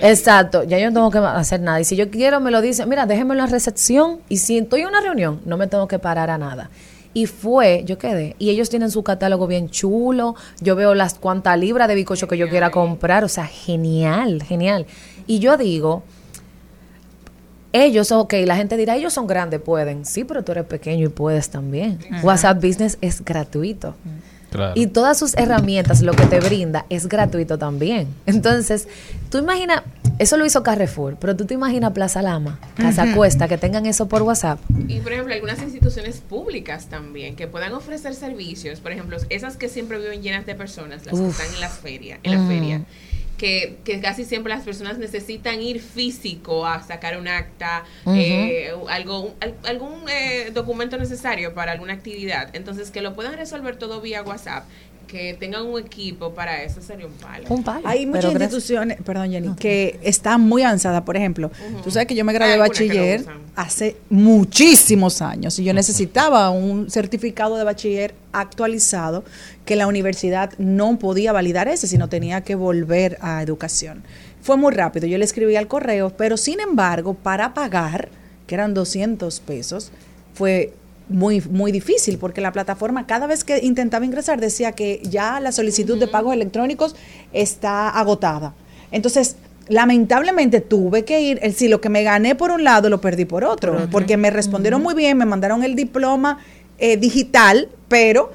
exacto, 0.01 0.63
ya 0.63 0.79
yo 0.79 0.87
no 0.89 0.93
tengo 0.93 1.11
que 1.11 1.19
hacer 1.19 1.61
nada. 1.61 1.79
Y 1.79 1.85
si 1.85 1.95
yo 1.95 2.09
quiero, 2.09 2.41
me 2.41 2.51
lo 2.51 2.59
dicen, 2.59 2.89
mira, 2.89 3.05
déjenme 3.05 3.35
en 3.35 3.37
la 3.37 3.45
recepción. 3.45 4.19
Y 4.27 4.37
si 4.37 4.57
estoy 4.57 4.81
en 4.81 4.87
una 4.87 4.99
reunión, 4.99 5.39
no 5.45 5.55
me 5.55 5.67
tengo 5.67 5.87
que 5.87 5.97
parar 5.97 6.29
a 6.29 6.37
nada. 6.37 6.71
Y 7.13 7.25
fue, 7.25 7.83
yo 7.85 7.97
quedé. 7.97 8.35
Y 8.37 8.49
ellos 8.49 8.69
tienen 8.69 8.91
su 8.91 9.03
catálogo 9.03 9.47
bien 9.47 9.69
chulo. 9.69 10.35
Yo 10.59 10.75
veo 10.75 10.93
las 10.93 11.13
cuantas 11.13 11.57
libras 11.57 11.87
de 11.87 11.95
bicocho 11.95 12.27
que 12.27 12.37
yo 12.37 12.49
quiera 12.49 12.69
comprar. 12.69 13.23
O 13.23 13.29
sea, 13.29 13.45
genial, 13.45 14.43
genial. 14.43 14.87
Y 15.25 15.39
yo 15.39 15.57
digo, 15.57 16.03
ellos, 17.73 18.11
ok, 18.11 18.33
la 18.45 18.55
gente 18.55 18.77
dirá, 18.77 18.95
ellos 18.95 19.13
son 19.13 19.27
grandes, 19.27 19.61
pueden. 19.61 20.05
Sí, 20.05 20.23
pero 20.23 20.43
tú 20.43 20.51
eres 20.51 20.65
pequeño 20.65 21.05
y 21.05 21.09
puedes 21.09 21.49
también. 21.49 21.99
WhatsApp 22.23 22.63
Business 22.63 22.97
es 23.01 23.23
gratuito. 23.23 23.95
Claro. 24.51 24.73
Y 24.75 24.87
todas 24.87 25.19
sus 25.19 25.35
herramientas, 25.37 26.01
lo 26.01 26.13
que 26.13 26.25
te 26.25 26.39
brinda, 26.39 26.85
es 26.89 27.07
gratuito 27.07 27.59
también. 27.59 28.07
Entonces, 28.25 28.87
tú 29.29 29.37
imaginas, 29.37 29.83
eso 30.17 30.37
lo 30.37 30.45
hizo 30.45 30.63
Carrefour, 30.63 31.17
pero 31.21 31.35
tú 31.35 31.45
te 31.45 31.53
imaginas 31.53 31.91
Plaza 31.91 32.23
Lama, 32.23 32.59
Casa 32.75 33.13
Cuesta, 33.13 33.47
que 33.47 33.59
tengan 33.59 33.85
eso 33.85 34.07
por 34.07 34.23
WhatsApp. 34.23 34.59
Y 34.87 35.01
por 35.01 35.13
ejemplo, 35.13 35.35
algunas 35.35 35.61
instituciones 35.61 36.17
públicas 36.21 36.87
también 36.87 37.35
que 37.35 37.45
puedan 37.45 37.73
ofrecer 37.73 38.15
servicios, 38.15 38.79
por 38.79 38.91
ejemplo, 38.91 39.17
esas 39.29 39.55
que 39.55 39.69
siempre 39.69 39.99
viven 39.99 40.23
llenas 40.23 40.47
de 40.47 40.55
personas, 40.55 41.05
las 41.05 41.13
Uf. 41.13 41.37
que 41.37 41.43
están 41.43 41.53
en 41.53 41.61
las 41.61 41.73
ferias, 41.73 42.19
en 42.23 42.31
la 42.31 42.39
Mm. 42.39 42.85
Que, 43.39 43.77
que 43.83 43.99
casi 44.01 44.25
siempre 44.25 44.53
las 44.53 44.63
personas 44.63 44.99
necesitan 44.99 45.61
ir 45.61 45.81
físico 45.81 46.67
a 46.67 46.83
sacar 46.83 47.17
un 47.17 47.27
acta, 47.27 47.85
eh, 48.05 48.71
algo, 48.89 49.33
al- 49.39 49.55
algún 49.65 50.07
eh, 50.09 50.51
documento 50.53 50.97
necesario 50.97 51.53
para 51.55 51.71
alguna 51.71 51.93
actividad. 51.93 52.49
Entonces, 52.53 52.91
que 52.91 53.01
lo 53.01 53.15
puedan 53.15 53.35
resolver 53.35 53.77
todo 53.77 54.01
vía 54.01 54.21
WhatsApp, 54.21 54.65
que 55.09 55.35
tengan 55.39 55.65
un 55.65 55.79
equipo 55.79 56.33
para 56.33 56.61
eso 56.63 56.81
sería 56.81 57.07
un 57.07 57.13
palo. 57.13 57.45
Un 57.49 57.63
palo. 57.63 57.87
Hay 57.87 58.05
muchas 58.05 58.31
instituciones, 58.31 59.01
perdón 59.01 59.31
Jenny, 59.31 59.55
que 59.55 59.99
están 60.03 60.41
muy 60.41 60.61
avanzadas. 60.61 61.01
Por 61.01 61.17
ejemplo, 61.17 61.49
tú 61.83 61.89
sabes 61.89 62.07
que 62.07 62.15
yo 62.15 62.23
me 62.23 62.31
gradué 62.31 62.53
de 62.53 62.59
bachiller 62.59 63.25
hace 63.55 63.97
muchísimos 64.09 65.21
años 65.21 65.57
y 65.57 65.63
yo 65.63 65.73
necesitaba 65.73 66.51
un 66.51 66.91
certificado 66.91 67.57
de 67.57 67.63
bachiller 67.63 68.13
actualizado 68.31 69.23
que 69.65 69.75
la 69.75 69.87
universidad 69.87 70.53
no 70.59 70.99
podía 70.99 71.31
validar 71.31 71.67
ese, 71.67 71.87
sino 71.87 72.07
tenía 72.07 72.41
que 72.41 72.53
volver 72.53 73.17
a 73.21 73.41
educación. 73.41 74.03
Fue 74.41 74.57
muy 74.57 74.73
rápido, 74.73 75.07
yo 75.07 75.17
le 75.17 75.25
escribí 75.25 75.55
al 75.55 75.67
correo, 75.67 76.11
pero 76.11 76.37
sin 76.37 76.59
embargo, 76.59 77.15
para 77.15 77.53
pagar, 77.55 78.09
que 78.45 78.55
eran 78.55 78.73
200 78.73 79.39
pesos, 79.41 79.91
fue 80.33 80.73
muy, 81.09 81.41
muy 81.41 81.71
difícil 81.71 82.17
porque 82.17 82.39
la 82.39 82.51
plataforma 82.51 83.05
cada 83.07 83.27
vez 83.27 83.43
que 83.43 83.59
intentaba 83.65 84.05
ingresar 84.05 84.39
decía 84.39 84.71
que 84.71 85.01
ya 85.03 85.39
la 85.39 85.51
solicitud 85.51 85.99
de 85.99 86.07
pagos 86.07 86.33
electrónicos 86.33 86.95
está 87.33 87.89
agotada. 87.89 88.53
Entonces, 88.91 89.35
lamentablemente 89.67 90.61
tuve 90.61 91.05
que 91.05 91.21
ir, 91.21 91.39
el, 91.41 91.53
si 91.53 91.67
lo 91.67 91.81
que 91.81 91.89
me 91.89 92.03
gané 92.03 92.35
por 92.35 92.51
un 92.51 92.63
lado 92.63 92.89
lo 92.89 93.01
perdí 93.01 93.25
por 93.25 93.43
otro, 93.43 93.87
porque 93.91 94.17
me 94.17 94.29
respondieron 94.29 94.81
muy 94.81 94.95
bien, 94.95 95.17
me 95.17 95.25
mandaron 95.25 95.63
el 95.63 95.75
diploma 95.75 96.39
eh, 96.77 96.97
digital, 96.97 97.69
pero 97.87 98.31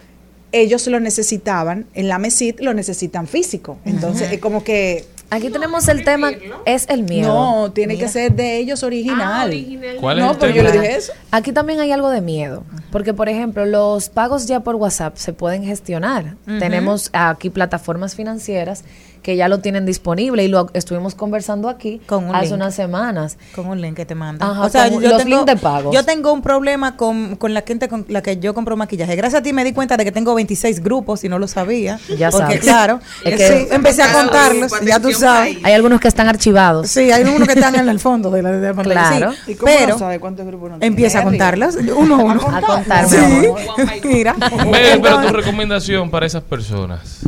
ellos 0.53 0.87
lo 0.87 1.01
necesitaban, 1.01 1.87
en 1.95 2.09
la 2.09 2.19
MESIT 2.19 2.61
lo 2.61 2.75
necesitan 2.75 3.27
físico. 3.27 3.79
Entonces, 3.85 4.31
es 4.33 4.39
como 4.39 4.63
que... 4.63 5.05
Aquí 5.35 5.51
tenemos 5.51 5.89
el 5.89 6.05
tema, 6.05 6.31
es 6.65 6.87
el 6.89 7.03
miedo. 7.03 7.29
No, 7.29 7.73
tiene 7.73 7.99
que 7.99 8.09
ser 8.09 8.33
de 8.33 8.59
ellos 8.59 8.83
original. 8.83 9.21
Ah, 9.23 9.45
original. 9.47 9.97
¿Cuál 10.01 10.19
es 10.19 10.25
no, 10.25 10.31
el 10.33 10.39
pero 10.39 10.55
yo 10.55 10.63
tema? 10.63 10.75
le 10.75 10.81
dije 10.81 10.97
eso. 10.97 11.13
Aquí 11.31 11.53
también 11.53 11.81
hay 11.81 11.91
algo 11.93 12.11
de 12.11 12.21
miedo, 12.21 12.63
porque 12.93 13.15
por 13.15 13.29
ejemplo, 13.29 13.67
los 13.67 14.09
pagos 14.09 14.47
ya 14.47 14.61
por 14.61 14.77
WhatsApp 14.77 15.17
se 15.17 15.33
pueden 15.33 15.65
gestionar. 15.65 16.37
Tenemos 16.47 17.11
aquí 17.13 17.51
plataformas 17.51 18.15
financieras 18.15 18.85
que 19.25 19.37
ya 19.37 19.49
lo 19.49 19.59
tienen 19.61 19.87
disponible 19.87 20.45
y 20.45 20.49
lo 20.49 20.69
estuvimos 20.75 21.15
conversando 21.15 21.71
aquí 21.71 22.01
Con 22.07 22.29
un 22.29 22.35
hace 22.37 22.45
link. 22.49 22.55
unas 22.57 22.75
semanas. 22.75 23.39
con 23.57 23.67
un 23.67 23.81
link 23.81 23.95
que 23.97 24.05
te 24.05 24.15
mandan. 24.15 24.49
Ajá, 24.51 24.69
con 24.91 25.03
los 25.03 25.25
links 25.25 25.47
de 25.47 25.57
pagos. 25.57 25.95
Yo 25.95 26.05
tengo 26.05 26.31
un 26.33 26.43
problema 26.43 26.97
con, 26.97 27.37
con 27.37 27.55
la 27.55 27.63
gente 27.67 27.89
con 27.89 28.05
la 28.09 28.23
que 28.23 28.37
yo 28.37 28.53
compro 28.55 28.77
maquillaje. 28.77 29.17
Gracias 29.17 29.41
a 29.41 29.43
ti 29.43 29.53
me 29.55 29.65
di 29.65 29.73
cuenta 29.73 29.97
de 29.97 30.05
que 30.05 30.13
tengo 30.13 30.35
26 30.35 30.83
grupos 30.83 31.25
y 31.25 31.31
no 31.31 31.39
lo 31.39 31.49
sabía. 31.49 31.99
Ya 32.19 32.31
porque 32.31 32.45
sabes. 32.47 32.61
claro, 32.61 33.01
Es 33.25 33.37
que- 33.37 33.49
sí, 33.49 33.67
empecé 33.71 34.03
a 34.03 34.13
contarlos, 34.13 34.73
ya 34.87 35.01
tú 35.01 35.11
sabes. 35.13 35.57
Hay 35.65 35.73
algunos 35.73 36.01
que 36.01 36.09
están 36.09 36.29
archivados. 36.29 36.89
Sí, 36.91 37.11
hay 37.11 37.23
unos 37.25 37.49
que 37.49 37.55
están 37.55 37.75
en 37.77 37.89
el 37.89 37.99
fondo 38.01 38.31
de 38.31 38.43
la, 38.43 38.53
de 38.53 38.69
la 38.69 38.75
pantalla, 38.75 39.17
Claro. 39.17 39.33
sí. 39.47 39.53
¿Y 39.53 39.55
cómo 39.55 39.73
no 39.73 39.79
pero 39.79 39.99
sabe 39.99 40.21
cuántos 40.21 40.47
grupos 40.47 40.71
no 40.71 40.79
tiene? 40.79 40.87
empieza 40.87 41.21
a 41.21 41.23
contarlos, 41.25 41.77
uno 41.97 42.17
a 42.17 42.25
uno. 42.25 42.41
A 42.47 42.61
contar, 42.61 43.09
Sí, 43.09 43.17
mira. 44.07 44.35
Mel, 44.71 45.01
pero 45.01 45.23
tu 45.23 45.33
recomendación 45.33 46.11
para 46.11 46.27
esas 46.27 46.43
personas. 46.43 47.21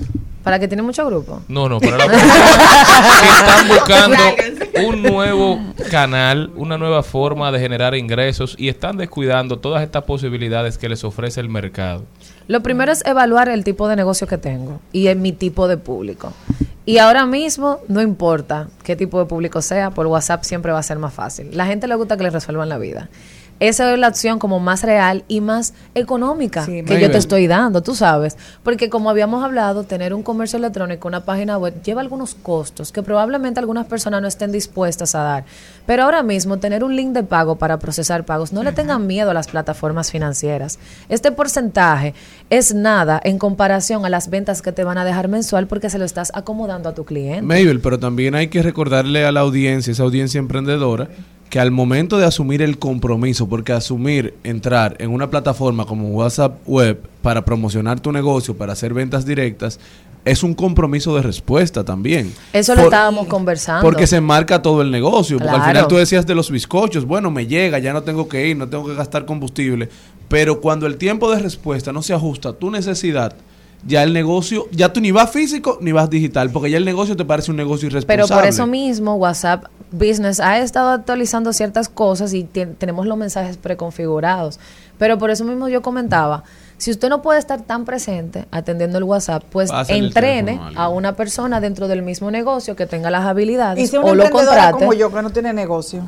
Para 0.46 0.60
que 0.60 0.68
tiene 0.68 0.84
mucho 0.84 1.04
grupo. 1.04 1.42
No, 1.48 1.68
no, 1.68 1.80
para 1.80 2.06
personas 2.06 3.20
que 3.20 3.28
están 3.28 3.68
buscando 3.68 4.86
un 4.86 5.02
nuevo 5.02 5.58
canal, 5.90 6.52
una 6.54 6.78
nueva 6.78 7.02
forma 7.02 7.50
de 7.50 7.58
generar 7.58 7.96
ingresos 7.96 8.54
y 8.56 8.68
están 8.68 8.96
descuidando 8.96 9.58
todas 9.58 9.82
estas 9.82 10.04
posibilidades 10.04 10.78
que 10.78 10.88
les 10.88 11.02
ofrece 11.02 11.40
el 11.40 11.48
mercado. 11.48 12.04
Lo 12.46 12.62
primero 12.62 12.92
es 12.92 13.04
evaluar 13.04 13.48
el 13.48 13.64
tipo 13.64 13.88
de 13.88 13.96
negocio 13.96 14.28
que 14.28 14.38
tengo 14.38 14.80
y 14.92 15.08
en 15.08 15.20
mi 15.20 15.32
tipo 15.32 15.66
de 15.66 15.78
público. 15.78 16.32
Y 16.84 16.98
ahora 16.98 17.26
mismo, 17.26 17.80
no 17.88 18.00
importa 18.00 18.68
qué 18.84 18.94
tipo 18.94 19.18
de 19.18 19.26
público 19.26 19.60
sea, 19.62 19.90
por 19.90 20.06
WhatsApp 20.06 20.44
siempre 20.44 20.70
va 20.70 20.78
a 20.78 20.84
ser 20.84 21.00
más 21.00 21.12
fácil. 21.12 21.56
La 21.56 21.66
gente 21.66 21.88
le 21.88 21.96
gusta 21.96 22.16
que 22.16 22.22
le 22.22 22.30
resuelvan 22.30 22.68
la 22.68 22.78
vida. 22.78 23.10
Esa 23.58 23.92
es 23.92 23.98
la 23.98 24.08
opción 24.08 24.38
como 24.38 24.60
más 24.60 24.82
real 24.82 25.24
y 25.28 25.40
más 25.40 25.72
económica 25.94 26.64
Sí, 26.64 26.82
que 26.82 27.00
yo 27.00 27.10
te 27.10 27.18
estoy 27.18 27.46
dando, 27.46 27.82
tú 27.82 27.94
sabes. 27.94 28.36
Porque 28.62 28.90
como 28.90 29.08
habíamos 29.08 29.42
hablado, 29.42 29.84
tener 29.84 30.12
un 30.12 30.22
comercio 30.22 30.58
electrónico, 30.58 31.08
una 31.08 31.24
página 31.24 31.56
web, 31.56 31.82
lleva 31.82 32.00
algunos 32.00 32.34
costos 32.34 32.92
que 32.92 33.02
probablemente 33.02 33.60
algunas 33.60 33.86
personas 33.86 34.20
no 34.20 34.28
estén 34.28 34.52
dispuestas 34.52 35.14
a 35.14 35.22
dar. 35.22 35.44
Pero 35.86 36.04
ahora 36.04 36.22
mismo, 36.22 36.58
tener 36.58 36.84
un 36.84 36.96
link 36.96 37.12
de 37.12 37.22
pago 37.22 37.56
para 37.56 37.78
procesar 37.78 38.24
pagos, 38.24 38.52
no 38.52 38.62
le 38.62 38.72
tengan 38.72 39.06
miedo 39.06 39.30
a 39.30 39.34
las 39.34 39.48
plataformas 39.48 40.10
financieras. 40.10 40.78
Este 41.08 41.32
porcentaje 41.32 42.14
es 42.50 42.74
nada 42.74 43.20
en 43.24 43.38
comparación 43.38 44.04
a 44.04 44.08
las 44.08 44.28
ventas 44.28 44.62
que 44.62 44.72
te 44.72 44.84
van 44.84 44.98
a 44.98 45.04
dejar 45.04 45.28
mensual 45.28 45.66
porque 45.66 45.90
se 45.90 45.98
lo 45.98 46.04
estás 46.04 46.30
acomodando 46.34 46.88
a 46.88 46.94
tu 46.94 47.04
cliente. 47.04 47.42
Mabel, 47.42 47.80
pero 47.80 47.98
también 47.98 48.34
hay 48.34 48.48
que 48.48 48.62
recordarle 48.62 49.24
a 49.24 49.32
la 49.32 49.40
audiencia, 49.40 49.92
esa 49.92 50.02
audiencia 50.02 50.38
emprendedora, 50.38 51.08
que 51.50 51.60
al 51.60 51.70
momento 51.70 52.18
de 52.18 52.24
asumir 52.26 52.60
el 52.62 52.78
compromiso, 52.78 53.48
porque 53.48 53.72
asumir 53.72 54.34
entrar 54.44 54.96
en 54.98 55.10
una 55.10 55.30
plataforma 55.30 55.86
como 55.86 56.08
WhatsApp 56.08 56.58
Web 56.66 57.00
para 57.22 57.44
promocionar 57.44 58.00
tu 58.00 58.10
negocio, 58.12 58.56
para 58.56 58.72
hacer 58.72 58.92
ventas 58.92 59.24
directas, 59.24 59.78
es 60.24 60.42
un 60.42 60.54
compromiso 60.54 61.14
de 61.14 61.22
respuesta 61.22 61.84
también. 61.84 62.34
Eso 62.52 62.74
lo 62.74 62.82
estábamos 62.82 63.28
conversando. 63.28 63.82
Porque 63.82 64.08
se 64.08 64.20
marca 64.20 64.60
todo 64.60 64.82
el 64.82 64.90
negocio. 64.90 65.38
Porque 65.38 65.50
al 65.50 65.56
Claro. 65.58 65.70
final 65.72 65.88
tú 65.88 65.94
decías 65.96 66.26
de 66.26 66.34
los 66.34 66.50
bizcochos, 66.50 67.04
bueno, 67.04 67.30
me 67.30 67.46
llega, 67.46 67.78
ya 67.78 67.92
no 67.92 68.02
tengo 68.02 68.28
que 68.28 68.48
ir, 68.48 68.56
no 68.56 68.68
tengo 68.68 68.84
que 68.88 68.94
gastar 68.94 69.24
combustible. 69.24 69.88
Pero 70.28 70.60
cuando 70.60 70.86
el 70.88 70.96
tiempo 70.96 71.30
de 71.30 71.38
respuesta 71.38 71.92
no 71.92 72.02
se 72.02 72.12
ajusta 72.12 72.48
a 72.48 72.52
tu 72.54 72.72
necesidad, 72.72 73.34
ya 73.86 74.02
el 74.02 74.12
negocio, 74.12 74.66
ya 74.72 74.92
tú 74.92 75.00
ni 75.00 75.10
vas 75.12 75.30
físico 75.30 75.78
ni 75.80 75.92
vas 75.92 76.10
digital, 76.10 76.50
porque 76.50 76.70
ya 76.70 76.78
el 76.78 76.84
negocio 76.84 77.16
te 77.16 77.24
parece 77.24 77.50
un 77.50 77.56
negocio 77.56 77.88
Pero 77.88 77.98
irresponsable. 77.98 78.42
por 78.42 78.48
eso 78.48 78.66
mismo 78.66 79.14
WhatsApp 79.14 79.64
Business 79.92 80.40
ha 80.40 80.58
estado 80.58 80.90
actualizando 80.90 81.52
ciertas 81.52 81.88
cosas 81.88 82.34
y 82.34 82.44
tenemos 82.44 83.06
los 83.06 83.16
mensajes 83.16 83.56
preconfigurados. 83.56 84.58
Pero 84.98 85.18
por 85.18 85.30
eso 85.30 85.44
mismo 85.44 85.68
yo 85.68 85.82
comentaba, 85.82 86.42
si 86.78 86.90
usted 86.90 87.08
no 87.08 87.22
puede 87.22 87.38
estar 87.38 87.62
tan 87.62 87.84
presente 87.84 88.46
atendiendo 88.50 88.98
el 88.98 89.04
WhatsApp, 89.04 89.44
pues 89.50 89.70
entrene 89.88 90.60
a 90.74 90.88
una 90.88 91.14
persona 91.14 91.60
dentro 91.60 91.86
del 91.88 92.02
mismo 92.02 92.30
negocio 92.30 92.76
que 92.76 92.86
tenga 92.86 93.10
las 93.10 93.24
habilidades 93.24 93.82
Y 93.82 93.86
si 93.86 93.96
una 93.96 94.06
o 94.06 94.14
lo 94.14 94.30
contrate. 94.30 94.72
como 94.72 94.92
yo 94.92 95.12
que 95.12 95.22
no 95.22 95.30
tiene 95.30 95.52
negocio. 95.52 96.02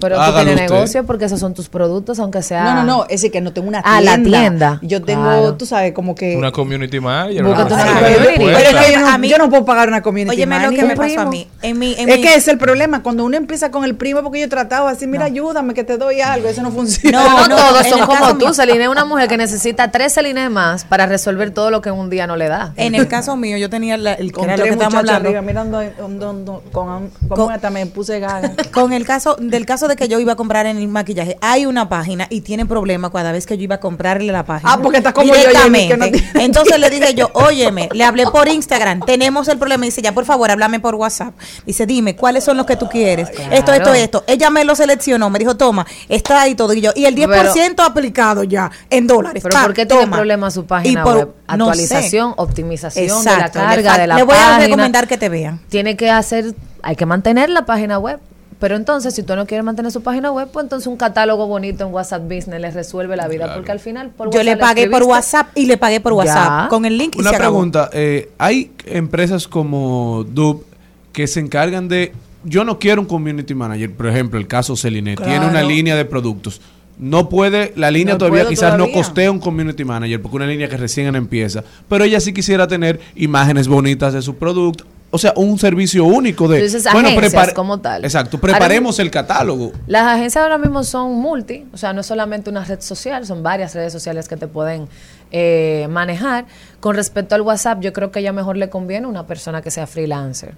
Pero 0.00 0.16
tú 0.16 0.20
Hágalo 0.22 0.44
tienes 0.46 0.64
usted. 0.64 0.74
negocio 0.74 1.04
porque 1.06 1.24
esos 1.26 1.40
son 1.40 1.54
tus 1.54 1.68
productos, 1.68 2.18
aunque 2.18 2.42
sea... 2.42 2.64
No, 2.64 2.74
no, 2.74 2.82
no, 2.84 3.02
es 3.04 3.20
decir, 3.20 3.30
que 3.30 3.40
no 3.40 3.52
tengo 3.52 3.68
una 3.68 3.80
Ah, 3.84 4.00
tienda. 4.00 4.16
la 4.30 4.38
tienda. 4.40 4.78
Yo 4.82 5.02
tengo, 5.02 5.22
Claro. 5.22 5.54
tú 5.54 5.66
sabes, 5.66 5.92
como 5.92 6.14
que... 6.14 6.36
Una 6.36 6.50
community 6.52 7.00
manager. 7.00 7.44
Una 7.44 7.64
una 7.64 7.68
community. 7.68 8.34
Pero 8.36 8.58
es 8.58 8.86
que 8.86 8.92
yo 8.92 9.00
no, 9.00 9.08
A 9.08 9.18
mí- 9.18 9.28
yo 9.28 9.38
no 9.38 9.48
puedo 9.50 9.64
pagar 9.64 9.88
una 9.88 10.02
community 10.02 10.36
Óyeme 10.36 10.56
lo 10.56 10.70
que 10.70 10.82
manager. 10.82 10.88
me 10.88 10.96
pasó 11.14 11.20
a 11.20 11.30
mí. 11.30 11.48
En 11.62 11.78
mi, 11.78 11.94
en 11.98 12.08
Es 12.08 12.16
mi- 12.16 12.22
que 12.22 12.34
es 12.34 12.48
el 12.48 12.58
problema, 12.58 13.02
cuando 13.02 13.24
uno 13.24 13.36
empieza 13.36 13.70
con 13.70 13.84
el 13.84 13.94
primo, 13.94 14.22
porque 14.22 14.40
yo 14.40 14.46
he 14.46 14.48
tratado 14.48 14.88
así, 14.88 15.06
mira, 15.06 15.24
ayúdame, 15.26 15.74
que 15.74 15.84
te 15.84 15.96
doy 15.96 16.20
algo, 16.20 16.48
eso 16.48 16.62
no 16.62 16.70
funciona. 16.72 17.22
No, 17.22 17.48
No, 17.48 17.56
todos 17.56 17.86
son 17.86 18.00
como 18.06 18.36
tú. 18.38 18.52
Celine 18.54 18.82
es 18.84 18.88
una 18.88 19.04
mujer 19.04 19.28
que 19.28 19.36
necesita 19.36 19.90
tres 19.90 20.12
Celine 20.14 20.48
más 20.48 20.84
para 20.84 21.06
resolver 21.06 21.50
todo 21.52 21.70
lo 21.70 21.80
que 21.80 21.88
en 21.90 21.94
un 21.96 22.10
día 22.10 22.26
no 22.26 22.36
le 22.36 22.48
da. 22.48 22.72
en 22.76 22.94
el 22.94 23.08
caso 23.08 23.36
mío, 23.36 23.56
yo 23.58 23.70
tenía 23.70 23.96
la- 23.96 24.14
el 24.14 24.32
Con 24.32 24.44
era 24.44 24.56
lo 24.56 24.64
que 24.64 24.72
muchachos 24.72 24.94
hablando. 24.94 25.28
arriba, 25.28 25.42
mirando, 25.42 25.80
un- 26.04 26.18
con, 26.18 26.44
con 26.72 27.10
Con- 27.28 27.52
hasta 27.52 27.70
me 27.70 27.86
puse 27.86 28.18
gaga. 28.20 28.52
Con 28.72 28.92
el 28.92 29.04
caso 29.06 29.36
del 29.40 29.66
caso 29.66 29.83
caso 29.84 29.88
de 29.88 29.96
que 29.96 30.08
yo 30.08 30.18
iba 30.18 30.32
a 30.32 30.36
comprar 30.36 30.64
en 30.66 30.78
el 30.78 30.88
maquillaje, 30.88 31.36
hay 31.40 31.66
una 31.66 31.88
página 31.88 32.26
y 32.30 32.40
tiene 32.40 32.64
problema 32.64 33.10
cada 33.12 33.32
vez 33.32 33.46
que 33.46 33.56
yo 33.58 33.64
iba 33.64 33.74
a 33.76 33.80
comprarle 33.80 34.32
la 34.32 34.44
página. 34.44 34.72
Ah, 34.72 34.78
porque 34.80 34.98
está 34.98 35.12
como 35.12 35.26
yo, 35.26 35.34
Jenny, 35.34 35.88
que 35.88 35.96
no 35.96 36.04
Directamente. 36.06 36.44
Entonces 36.44 36.78
le 36.78 36.88
dije 36.90 37.14
yo, 37.14 37.30
óyeme, 37.34 37.88
le 37.92 38.04
hablé 38.04 38.24
por 38.26 38.48
Instagram, 38.48 39.00
tenemos 39.00 39.48
el 39.48 39.58
problema. 39.58 39.84
Y 39.84 39.88
dice, 39.88 40.00
ya 40.02 40.12
por 40.12 40.24
favor, 40.24 40.50
háblame 40.50 40.80
por 40.80 40.94
WhatsApp. 40.94 41.34
Dice, 41.66 41.84
dime, 41.86 42.16
¿cuáles 42.16 42.44
son 42.44 42.56
los 42.56 42.64
que 42.66 42.76
tú 42.76 42.88
quieres? 42.88 43.28
Esto, 43.50 43.72
esto, 43.72 43.92
esto. 43.94 44.24
Ella 44.26 44.48
me 44.50 44.64
lo 44.64 44.74
seleccionó, 44.74 45.28
me 45.30 45.38
dijo, 45.38 45.56
toma, 45.56 45.86
está 46.08 46.42
ahí 46.42 46.54
todo. 46.54 46.72
Y 46.72 46.80
yo, 46.80 46.90
y 46.94 47.04
el 47.04 47.14
10% 47.14 47.84
aplicado 47.84 48.44
ya 48.44 48.70
en 48.90 49.06
dólares. 49.06 49.42
Pero 49.42 49.52
Pa, 49.54 49.62
¿por 49.64 49.74
qué 49.74 49.84
tiene 49.86 50.06
problema 50.06 50.50
su 50.50 50.64
página 50.64 51.00
Y 51.00 51.04
por- 51.04 51.16
web? 51.16 51.28
no 51.56 51.66
Actualización, 51.68 52.30
sé. 52.30 52.34
optimización 52.38 53.06
de 53.24 53.30
Exacto, 53.30 53.58
la 53.58 53.76
le 53.76 53.82
carga 53.82 53.98
de 53.98 54.06
la 54.06 54.16
le 54.16 54.22
voy 54.22 54.34
a 54.34 54.38
página. 54.38 54.58
recomendar 54.60 55.06
que 55.06 55.18
te 55.18 55.28
vean. 55.28 55.60
Tiene 55.68 55.96
que 55.96 56.10
hacer, 56.10 56.54
hay 56.82 56.96
que 56.96 57.04
mantener 57.04 57.50
la 57.50 57.66
página 57.66 57.98
web. 57.98 58.18
Pero 58.60 58.76
entonces, 58.76 59.14
si 59.14 59.22
tú 59.22 59.34
no 59.36 59.46
quieres 59.46 59.64
mantener 59.64 59.90
su 59.92 60.02
página 60.02 60.30
web, 60.30 60.48
pues 60.52 60.64
entonces 60.64 60.86
un 60.86 60.96
catálogo 60.96 61.46
bonito 61.46 61.84
en 61.86 61.92
WhatsApp 61.92 62.22
Business 62.22 62.60
les 62.60 62.74
resuelve 62.74 63.16
la 63.16 63.28
vida. 63.28 63.52
Porque 63.54 63.72
al 63.72 63.80
final, 63.80 64.10
por 64.10 64.30
Yo 64.32 64.42
le 64.42 64.52
WhatsApp 64.52 64.60
pagué 64.68 64.88
por. 64.88 65.02
WhatsApp 65.02 65.46
y 65.54 65.66
le 65.66 65.76
pagué 65.76 66.00
por 66.00 66.12
WhatsApp 66.14 66.62
Ya. 66.64 66.68
con 66.68 66.84
el 66.84 66.96
link 66.96 67.16
y 67.16 67.20
Una 67.20 67.30
se 67.30 67.36
acabó. 67.36 67.54
pregunta, 67.56 67.90
eh, 67.92 68.30
hay 68.38 68.70
empresas 68.86 69.48
como 69.48 70.24
Dub 70.28 70.64
que 71.12 71.26
se 71.26 71.40
encargan 71.40 71.88
de, 71.88 72.12
yo 72.44 72.64
no 72.64 72.78
quiero 72.78 73.00
un 73.00 73.06
community 73.06 73.54
manager, 73.54 73.92
por 73.92 74.06
ejemplo, 74.06 74.38
el 74.38 74.46
caso 74.46 74.76
Celine, 74.76 75.16
tiene 75.16 75.46
una 75.46 75.62
línea 75.62 75.94
de 75.96 76.04
productos. 76.04 76.60
No 76.96 77.28
puede, 77.28 77.72
la 77.76 77.90
línea 77.90 78.14
No 78.14 78.18
todavía 78.18 78.46
quizás 78.46 78.78
no 78.78 78.90
costea 78.92 79.30
un 79.30 79.40
community 79.40 79.84
manager, 79.84 80.22
porque 80.22 80.36
una 80.36 80.46
línea 80.46 80.68
que 80.68 80.76
recién 80.76 81.14
empieza, 81.16 81.64
pero 81.88 82.04
ella 82.04 82.20
sí 82.20 82.32
quisiera 82.32 82.68
tener 82.68 83.00
imágenes 83.16 83.66
bonitas 83.66 84.12
de 84.12 84.22
su 84.22 84.36
producto. 84.36 84.84
O 85.14 85.18
sea, 85.18 85.32
un 85.36 85.56
servicio 85.60 86.04
único 86.04 86.48
de... 86.48 86.58
Agencias 86.64 86.92
prepare- 86.92 87.54
como 87.54 87.78
tal. 87.78 88.04
Exacto, 88.04 88.36
Ahora- 88.36 88.52
preparemos 88.58 88.98
el 88.98 89.12
catálogo. 89.12 89.70
Las 89.86 90.02
agencias 90.08 90.42
ahora 90.42 90.58
mismo 90.58 90.82
son 90.82 91.14
multi, 91.14 91.66
o 91.72 91.76
sea, 91.76 91.92
no 91.92 92.00
es 92.00 92.06
solamente 92.06 92.50
una 92.50 92.64
red 92.64 92.80
social, 92.80 93.24
son 93.24 93.42
varias 93.44 93.76
redes 93.76 93.92
sociales 93.92 94.26
que 94.26 94.36
te 94.36 94.48
pueden 94.48 94.88
eh, 95.30 95.86
manejar. 95.88 96.46
Con 96.80 96.96
respecto 96.96 97.36
al 97.36 97.42
WhatsApp, 97.42 97.80
yo 97.80 97.92
creo 97.92 98.10
que 98.10 98.22
ya 98.22 98.32
mejor 98.32 98.56
le 98.56 98.68
conviene 98.70 99.06
una 99.06 99.24
persona 99.24 99.62
que 99.62 99.70
sea 99.70 99.86
freelancer. 99.86 100.54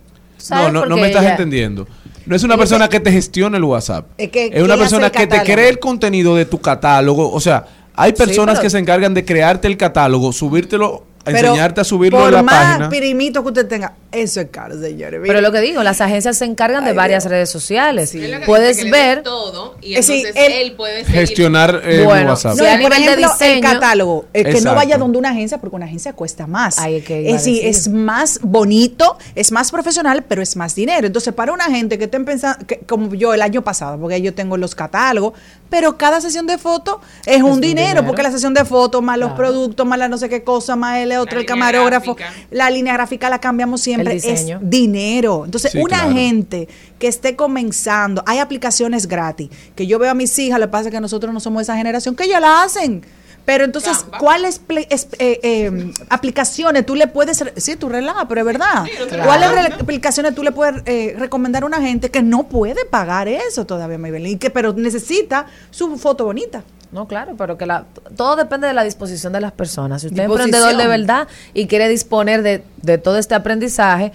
No, 0.51 0.73
no, 0.73 0.87
no 0.87 0.97
me 0.97 1.09
estás 1.09 1.23
ella- 1.23 1.33
entendiendo. 1.33 1.87
No 2.25 2.35
es 2.35 2.43
una 2.43 2.57
persona 2.57 2.89
que 2.89 2.99
te 3.01 3.13
gestione 3.13 3.59
el 3.59 3.65
WhatsApp. 3.65 4.07
Es 4.17 4.31
que- 4.31 4.47
Es 4.47 4.51
¿quién 4.53 4.65
una 4.65 4.77
persona 4.79 5.11
que 5.11 5.27
te 5.27 5.43
cree 5.43 5.69
el 5.69 5.79
contenido 5.79 6.35
de 6.35 6.47
tu 6.47 6.61
catálogo. 6.63 7.31
O 7.31 7.41
sea, 7.41 7.67
hay 7.95 8.13
personas 8.15 8.55
pero- 8.57 8.63
que 8.63 8.71
se 8.71 8.79
encargan 8.79 9.13
de 9.13 9.23
crearte 9.25 9.69
el 9.69 9.77
catálogo, 9.77 10.33
subírtelo, 10.33 11.05
Enseñarte 11.27 11.81
a 11.81 11.85
subirlo 11.85 12.19
por 12.19 12.29
en 12.29 12.35
la 12.35 12.43
más 12.43 12.55
página. 12.67 12.89
pirimito 12.89 13.43
que 13.43 13.49
usted 13.49 13.67
tenga, 13.67 13.95
eso 14.13 14.41
es 14.41 14.49
caro, 14.51 14.81
señores. 14.81 15.21
Pero 15.25 15.41
lo 15.41 15.51
que 15.53 15.61
digo, 15.61 15.83
las 15.83 16.01
agencias 16.01 16.37
se 16.39 16.45
encargan 16.45 16.85
de 16.85 16.93
varias 16.93 17.25
Dios. 17.25 17.31
redes 17.33 17.51
sociales. 17.51 18.15
Es 18.15 18.47
Puedes 18.47 18.77
dice, 18.77 18.91
ver 18.91 19.23
todo 19.23 19.77
y 19.83 19.95
Es 19.95 20.07
decir, 20.07 20.27
entonces 20.27 20.45
él- 20.47 20.53
él, 20.69 20.73
puede 20.77 21.05
seguir 21.05 21.21
Gestionar 21.21 21.83
eh, 21.85 22.03
Bueno, 22.05 22.31
WhatsApp. 22.31 22.55
sí, 22.55 22.63
No, 22.63 22.65
a 22.69 22.75
y 22.75 22.83
por 22.83 22.91
nivel 22.99 23.17
de 23.17 23.23
ejemplo, 23.23 23.27
el 23.27 23.33
diseño- 23.55 23.61
catálogo, 23.73 24.25
eh, 24.33 24.45
que 24.45 24.61
no 24.61 24.75
vaya 24.75 24.99
donde 24.99 25.19
una 25.19 25.31
agencia, 25.31 25.59
porque 25.59 25.77
una 25.77 25.87
agencia 25.87 26.13
cuesta 26.13 26.47
más. 26.47 26.79
Ay, 26.79 26.97
es 26.97 27.05
que 27.05 27.27
es 27.29 27.33
a 27.33 27.37
decir, 27.39 27.67
es 27.67 27.89
más 27.89 28.39
bonito, 28.43 29.19
es 29.35 29.53
más 29.53 29.71
profesional, 29.71 30.25
pero 30.29 30.43
es 30.43 30.57
más 30.57 30.75
dinero. 30.75 31.07
Entonces, 31.07 31.35
para 31.35 31.53
una 31.53 31.65
gente 31.65 31.99
que 31.99 32.05
estén 32.05 32.25
pensando, 32.25 32.67
que, 32.67 32.79
como 32.81 33.15
yo 33.15 33.35
el 33.35 33.43
año 33.43 33.63
pasado, 33.63 33.99
porque 33.99 34.21
yo 34.23 34.33
tengo 34.35 34.57
los 34.57 34.75
catálogos, 34.75 35.33
pero 35.69 35.97
cada 35.99 36.21
sesión 36.21 36.47
de 36.47 36.59
foto 36.59 37.01
es, 37.27 37.43
un 37.43 37.53
un 37.57 37.61
dinero, 37.61 37.89
dinero. 37.89 38.07
porque 38.07 38.23
la 38.23 38.31
sesión 38.31 38.55
de 38.55 38.65
fotos, 38.65 39.03
más 39.03 39.19
los 39.19 39.31
Claro. 39.33 39.37
productos, 39.53 39.85
más 39.87 39.99
la 39.99 40.09
no 40.09 40.17
sé 40.19 40.29
qué 40.29 40.45
cosa, 40.45 40.77
más 40.77 40.99
el 40.99 41.11
otro, 41.19 41.37
La 41.37 41.41
el 41.41 41.47
camarógrafo, 41.47 42.15
gráfica. 42.15 42.47
la 42.51 42.71
línea 42.71 42.93
gráfica 42.95 43.29
la 43.31 43.41
cambiamos 43.41 43.81
siempre, 43.81 44.13
El 44.13 44.19
es 44.19 44.25
diseño. 44.25 44.59
dinero. 44.63 45.45
Entonces, 45.45 45.73
Sí, 45.73 45.79
una 45.79 45.99
claro. 46.01 46.13
gente 46.15 46.69
que 46.99 47.09
esté 47.09 47.37
comenzando, 47.37 48.23
hay 48.27 48.39
aplicaciones 48.39 49.07
gratis, 49.07 49.51
que 49.75 49.87
yo 49.87 49.99
veo 49.99 50.11
a 50.11 50.15
mis 50.15 50.39
hijas, 50.39 50.59
que 50.61 50.69
pasa 50.69 50.91
que 50.91 51.01
nosotros 51.01 51.33
no 51.33 51.41
somos 51.41 51.63
esa 51.63 51.77
generación, 51.77 52.15
que 52.17 52.29
ya 52.29 52.41
la 52.41 52.63
hacen. 52.63 53.03
Pero 53.45 53.65
entonces. 53.65 54.05
¿cuáles 54.19 54.61
eh, 54.69 54.87
eh, 55.21 55.93
aplicaciones 56.09 56.85
tú 56.85 56.97
le 56.97 57.07
puedes... 57.07 57.45
Sí, 57.57 57.77
tú 57.77 57.89
relajas, 57.89 58.25
pero 58.29 58.41
es 58.41 58.45
verdad. 58.47 58.85
Claro. 59.09 59.25
¿Cuáles 59.25 59.53
re- 59.53 59.75
aplicaciones 59.81 60.35
tú 60.35 60.43
le 60.43 60.51
puedes 60.51 60.83
eh, 60.87 61.15
recomendar 61.17 61.63
a 61.63 61.67
una 61.67 61.81
gente 61.81 62.11
que 62.11 62.23
no 62.23 62.49
puede 62.49 62.85
pagar 62.87 63.29
eso 63.29 63.65
todavía, 63.65 63.99
Maybelline, 63.99 64.33
y 64.35 64.37
que 64.39 64.51
pero 64.51 64.73
necesita 64.73 65.47
su 65.71 65.97
foto 65.97 66.25
bonita? 66.25 66.65
No, 66.93 67.07
claro, 67.09 67.35
pero 67.37 67.59
que 67.59 67.67
la, 67.67 67.85
todo 68.17 68.37
depende 68.37 68.67
de 68.67 68.73
la 68.73 68.85
disposición 68.85 69.33
de 69.33 69.41
las 69.41 69.53
personas. 69.53 70.03
Si 70.03 70.09
usted 70.09 70.23
es 70.23 70.29
emprendedor 70.45 70.71
de 70.77 70.89
verdad 70.99 71.29
y 71.53 71.67
quiere 71.67 71.89
disponer 71.89 72.43
de, 72.43 72.63
de 72.83 72.99
todo 72.99 73.19
este 73.19 73.35
aprendizaje, 73.35 74.13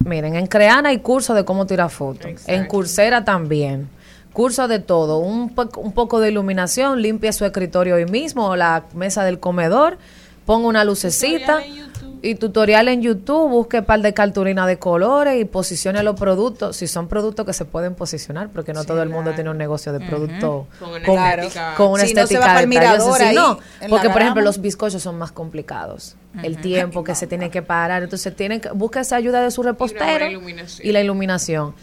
miren, 0.00 0.34
en 0.34 0.46
Creana 0.46 0.88
hay 0.90 0.98
cursos 0.98 1.36
de 1.36 1.44
cómo 1.44 1.66
tirar 1.66 1.90
fotos, 1.90 2.24
en 2.46 2.66
Coursera 2.66 3.24
también. 3.24 3.88
Cursos 4.32 4.68
de 4.68 4.80
todo, 4.80 5.18
un, 5.18 5.54
po- 5.54 5.70
un 5.80 5.92
poco 5.92 6.20
de 6.20 6.28
iluminación, 6.30 7.00
limpie 7.00 7.32
su 7.32 7.44
escritorio 7.44 7.94
hoy 7.94 8.04
mismo 8.06 8.48
o 8.48 8.56
la 8.56 8.84
mesa 8.94 9.24
del 9.24 9.38
comedor, 9.40 9.96
ponga 10.44 10.68
una 10.68 10.84
lucecita. 10.84 11.60
Y 12.22 12.34
tutorial 12.34 12.88
en 12.88 13.02
YouTube, 13.02 13.48
busque 13.50 13.82
par 13.82 14.00
de 14.00 14.14
cartulina 14.14 14.66
de 14.66 14.78
colores 14.78 15.40
y 15.40 15.44
posicione 15.44 16.02
los 16.02 16.18
productos, 16.18 16.76
si 16.76 16.86
son 16.86 17.08
productos 17.08 17.46
que 17.46 17.52
se 17.52 17.64
pueden 17.64 17.94
posicionar, 17.94 18.50
porque 18.50 18.72
no 18.72 18.84
todo 18.84 19.02
el 19.02 19.08
mundo 19.08 19.32
tiene 19.34 19.50
un 19.50 19.58
negocio 19.58 19.92
de 19.92 20.00
producto 20.00 20.66
Con 20.78 20.90
una 20.90 21.04
con, 21.04 21.18
estética. 21.18 21.74
con 21.76 21.88
una 21.92 22.06
Si 22.06 22.14
no, 22.14 22.26
se 22.26 22.38
va 22.38 22.54
porque 23.88 24.10
por 24.10 24.22
ejemplo 24.22 24.42
los 24.42 24.60
bizcochos 24.60 25.02
son 25.02 25.18
más 25.18 25.32
complicados. 25.32 26.16
El 26.42 26.58
tiempo 26.58 27.02
que 27.02 27.14
se 27.14 27.26
tiene 27.26 27.50
que 27.50 27.62
parar, 27.62 28.02
entonces 28.02 28.34
tienen 28.36 28.60
que 28.60 28.70
busca 28.70 29.00
esa 29.00 29.16
ayuda 29.16 29.42
de 29.42 29.50
su 29.50 29.62
repostero 29.62 30.26
y 30.82 30.92
la 30.92 31.00
iluminación. 31.00 31.74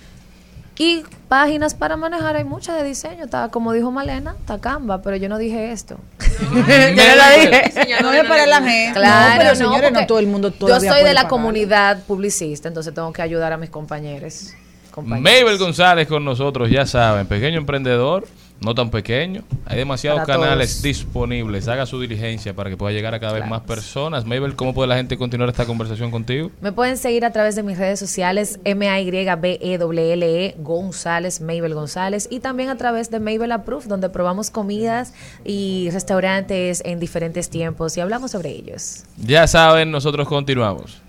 Y 0.77 1.03
páginas 1.29 1.75
para 1.75 1.97
manejar, 1.97 2.35
hay 2.35 2.43
muchas 2.43 2.77
de 2.77 2.83
diseño, 2.83 3.25
está 3.25 3.49
como 3.49 3.73
dijo 3.73 3.91
Malena, 3.91 4.35
está 4.39 4.59
Canva, 4.59 5.01
pero 5.03 5.15
yo 5.17 5.29
no 5.29 5.37
dije 5.37 5.71
esto. 5.71 5.97
Yo 6.53 6.59
no 6.59 7.15
la 7.15 7.29
dije. 7.31 8.01
No 8.01 8.11
es 8.11 8.27
para 8.27 8.45
la 8.47 8.61
gente. 8.61 8.99
Claro, 8.99 9.33
no, 9.35 9.37
pero 9.39 9.55
señores, 9.55 9.91
no 9.91 10.05
todo 10.07 10.19
el 10.19 10.27
mundo 10.27 10.51
Yo 10.59 10.79
soy 10.79 11.03
de 11.03 11.13
la 11.13 11.21
pagar. 11.21 11.27
comunidad 11.29 12.03
publicista, 12.05 12.67
entonces 12.67 12.93
tengo 12.93 13.13
que 13.13 13.21
ayudar 13.21 13.53
a 13.53 13.57
mis 13.57 13.69
compañeros. 13.69 14.53
compañeros. 14.91 15.41
Mabel 15.43 15.57
González 15.59 16.07
con 16.07 16.25
nosotros, 16.25 16.69
ya 16.69 16.85
saben, 16.87 17.27
pequeño 17.27 17.57
emprendedor, 17.59 18.25
no 18.63 18.73
tan 18.75 18.89
pequeño. 18.89 19.43
Hay 19.65 19.77
demasiados 19.77 20.21
Para 20.21 20.39
canales 20.39 20.71
todos. 20.71 20.83
disponibles. 20.83 21.67
Haga 21.67 21.85
su 21.85 21.99
diligencia 21.99 22.55
para 22.55 22.69
que 22.69 22.77
pueda 22.77 22.93
llegar 22.93 23.13
a 23.13 23.19
cada 23.19 23.33
vez 23.33 23.47
más 23.47 23.61
personas. 23.61 24.25
Mabel, 24.25 24.55
¿cómo 24.55 24.73
puede 24.73 24.87
la 24.87 24.95
gente 24.95 25.17
continuar 25.17 25.49
esta 25.49 25.65
conversación 25.65 26.11
contigo? 26.11 26.51
Me 26.61 26.71
pueden 26.71 26.97
seguir 26.97 27.25
a 27.25 27.31
través 27.31 27.55
de 27.55 27.63
mis 27.63 27.77
redes 27.77 27.99
sociales 27.99 28.59
M-A-Y-B-E-L-L-E 28.63 30.45
E 30.45 30.55
González, 30.59 31.41
Mabel 31.41 31.73
González 31.73 32.27
y 32.31 32.39
también 32.39 32.69
a 32.69 32.77
través 32.77 33.11
de 33.11 33.19
Mabel 33.19 33.51
Approved 33.51 33.87
donde 33.87 34.09
probamos 34.09 34.49
comidas 34.49 35.13
y 35.45 35.89
restaurantes 35.91 36.81
en 36.85 36.99
diferentes 36.99 37.49
tiempos 37.49 37.97
y 37.97 38.01
hablamos 38.01 38.31
sobre 38.31 38.49
ellos. 38.51 39.03
Ya 39.17 39.47
saben, 39.47 39.91
nosotros 39.91 40.27
continuamos. 40.27 41.01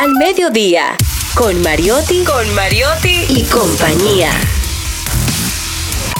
Al 0.00 0.12
mediodía, 0.14 0.96
con 1.34 1.60
Mariotti, 1.62 2.22
con 2.24 2.54
Mariotti 2.54 3.24
y 3.30 3.42
compañía. 3.44 4.30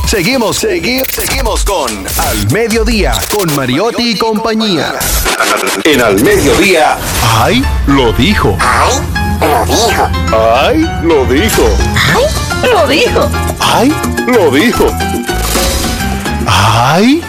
Seguimos, 0.09 0.65
segui- 0.65 1.05
seguimos 1.13 1.65
con 1.65 1.91
Al 2.19 2.51
Mediodía, 2.51 3.13
con 3.31 3.55
Mariotti 3.55 4.13
y 4.13 4.17
compañía. 4.17 4.95
En 5.85 6.01
Al 6.01 6.19
Mediodía. 6.23 6.97
¡Ay! 7.39 7.63
Lo 7.87 8.11
dijo. 8.15 8.57
¡Ay! 10.33 10.89
Lo 11.03 11.27
dijo. 11.27 11.63
Lo 12.63 12.89
dijo. 12.89 13.29
¡Ay! 13.61 13.95
Lo 14.27 14.51
dijo. 14.51 14.87
¡Ay! 16.47 17.23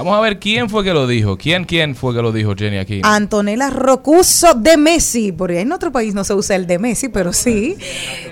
Vamos 0.00 0.16
a 0.16 0.20
ver 0.22 0.38
quién 0.38 0.70
fue 0.70 0.82
que 0.82 0.94
lo 0.94 1.06
dijo. 1.06 1.36
¿Quién, 1.36 1.64
quién 1.64 1.94
fue 1.94 2.14
que 2.14 2.22
lo 2.22 2.32
dijo, 2.32 2.54
Jenny, 2.56 2.78
aquí? 2.78 3.02
Antonella 3.04 3.68
Rocuso 3.68 4.54
de 4.54 4.78
Messi, 4.78 5.30
porque 5.30 5.60
en 5.60 5.72
otro 5.72 5.92
país 5.92 6.14
no 6.14 6.24
se 6.24 6.32
usa 6.32 6.56
el 6.56 6.66
de 6.66 6.78
Messi, 6.78 7.10
pero 7.10 7.34
sí. 7.34 7.76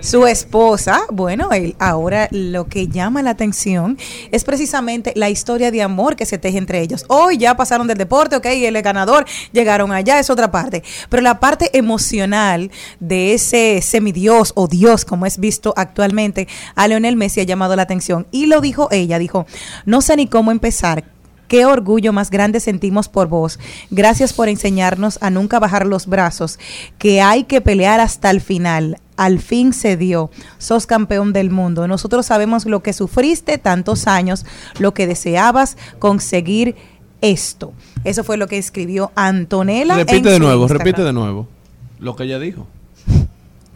Su 0.01 0.27
esposa, 0.27 1.03
bueno, 1.13 1.53
él, 1.53 1.77
ahora 1.79 2.27
lo 2.31 2.69
que 2.69 2.89
llama 2.89 3.21
la 3.21 3.33
atención 3.33 3.99
es 4.33 4.45
precisamente 4.45 5.13
la 5.15 5.29
historia 5.29 5.71
de 5.71 5.83
amor 5.83 6.17
que 6.17 6.25
se 6.25 6.39
teje 6.39 6.57
entre 6.57 6.81
ellos. 6.81 7.05
Hoy 7.09 7.37
ya 7.37 7.55
pasaron 7.55 7.87
del 7.87 7.99
deporte, 7.99 8.37
ok, 8.37 8.47
él 8.47 8.75
es 8.75 8.83
ganador, 8.83 9.27
llegaron 9.53 9.93
allá, 9.93 10.19
es 10.19 10.31
otra 10.31 10.51
parte. 10.51 10.83
Pero 11.11 11.23
la 11.23 11.39
parte 11.39 11.77
emocional 11.77 12.71
de 12.99 13.35
ese 13.35 13.83
semidios 13.83 14.53
o 14.55 14.69
Dios, 14.69 15.05
como 15.05 15.27
es 15.27 15.37
visto 15.37 15.75
actualmente, 15.77 16.49
a 16.75 16.89
Leonel 16.89 17.17
Messi 17.17 17.43
ha 17.43 17.45
llamado 17.45 17.77
la 17.77 17.83
atención. 17.83 18.27
Y 18.31 18.47
lo 18.47 18.63
dijo 18.63 18.89
ella, 18.91 19.19
dijo, 19.19 19.47
no 19.85 20.01
sé 20.01 20.17
ni 20.17 20.29
cómo 20.29 20.51
empezar. 20.51 21.18
Qué 21.49 21.65
orgullo 21.65 22.13
más 22.13 22.31
grande 22.31 22.61
sentimos 22.61 23.09
por 23.09 23.29
vos. 23.29 23.59
Gracias 23.91 24.33
por 24.33 24.49
enseñarnos 24.49 25.19
a 25.23 25.31
nunca 25.31 25.59
bajar 25.59 25.87
los 25.87 26.07
brazos, 26.07 26.59
que 26.99 27.21
hay 27.23 27.45
que 27.45 27.61
pelear 27.61 28.01
hasta 28.01 28.31
el 28.31 28.41
final. 28.41 28.99
Al 29.17 29.41
fin 29.41 29.73
se 29.73 29.97
dio. 29.97 30.31
Sos 30.59 30.87
campeón 30.87 31.33
del 31.33 31.51
mundo. 31.51 31.89
Nosotros 31.89 32.27
sabemos 32.27 32.67
lo 32.67 32.83
que 32.83 32.93
sufriste 32.93 33.59
tantos 33.59 34.07
años, 34.07 34.47
lo 34.79 34.95
que 34.95 35.07
deseabas 35.07 35.77
conseguir 35.99 36.77
esto. 37.21 37.73
Eso 38.05 38.25
fue 38.25 38.37
lo 38.37 38.47
que 38.47 38.59
escribió 38.59 39.11
Antonella. 39.15 39.97
Repite 39.97 40.19
en 40.19 40.25
de 40.25 40.35
su 40.35 40.39
nuevo, 40.41 40.63
Instagram. 40.63 40.87
repite 40.87 41.03
de 41.03 41.13
nuevo. 41.13 41.49
Lo 41.99 42.15
que 42.15 42.25
ella 42.25 42.39
dijo. 42.39 42.67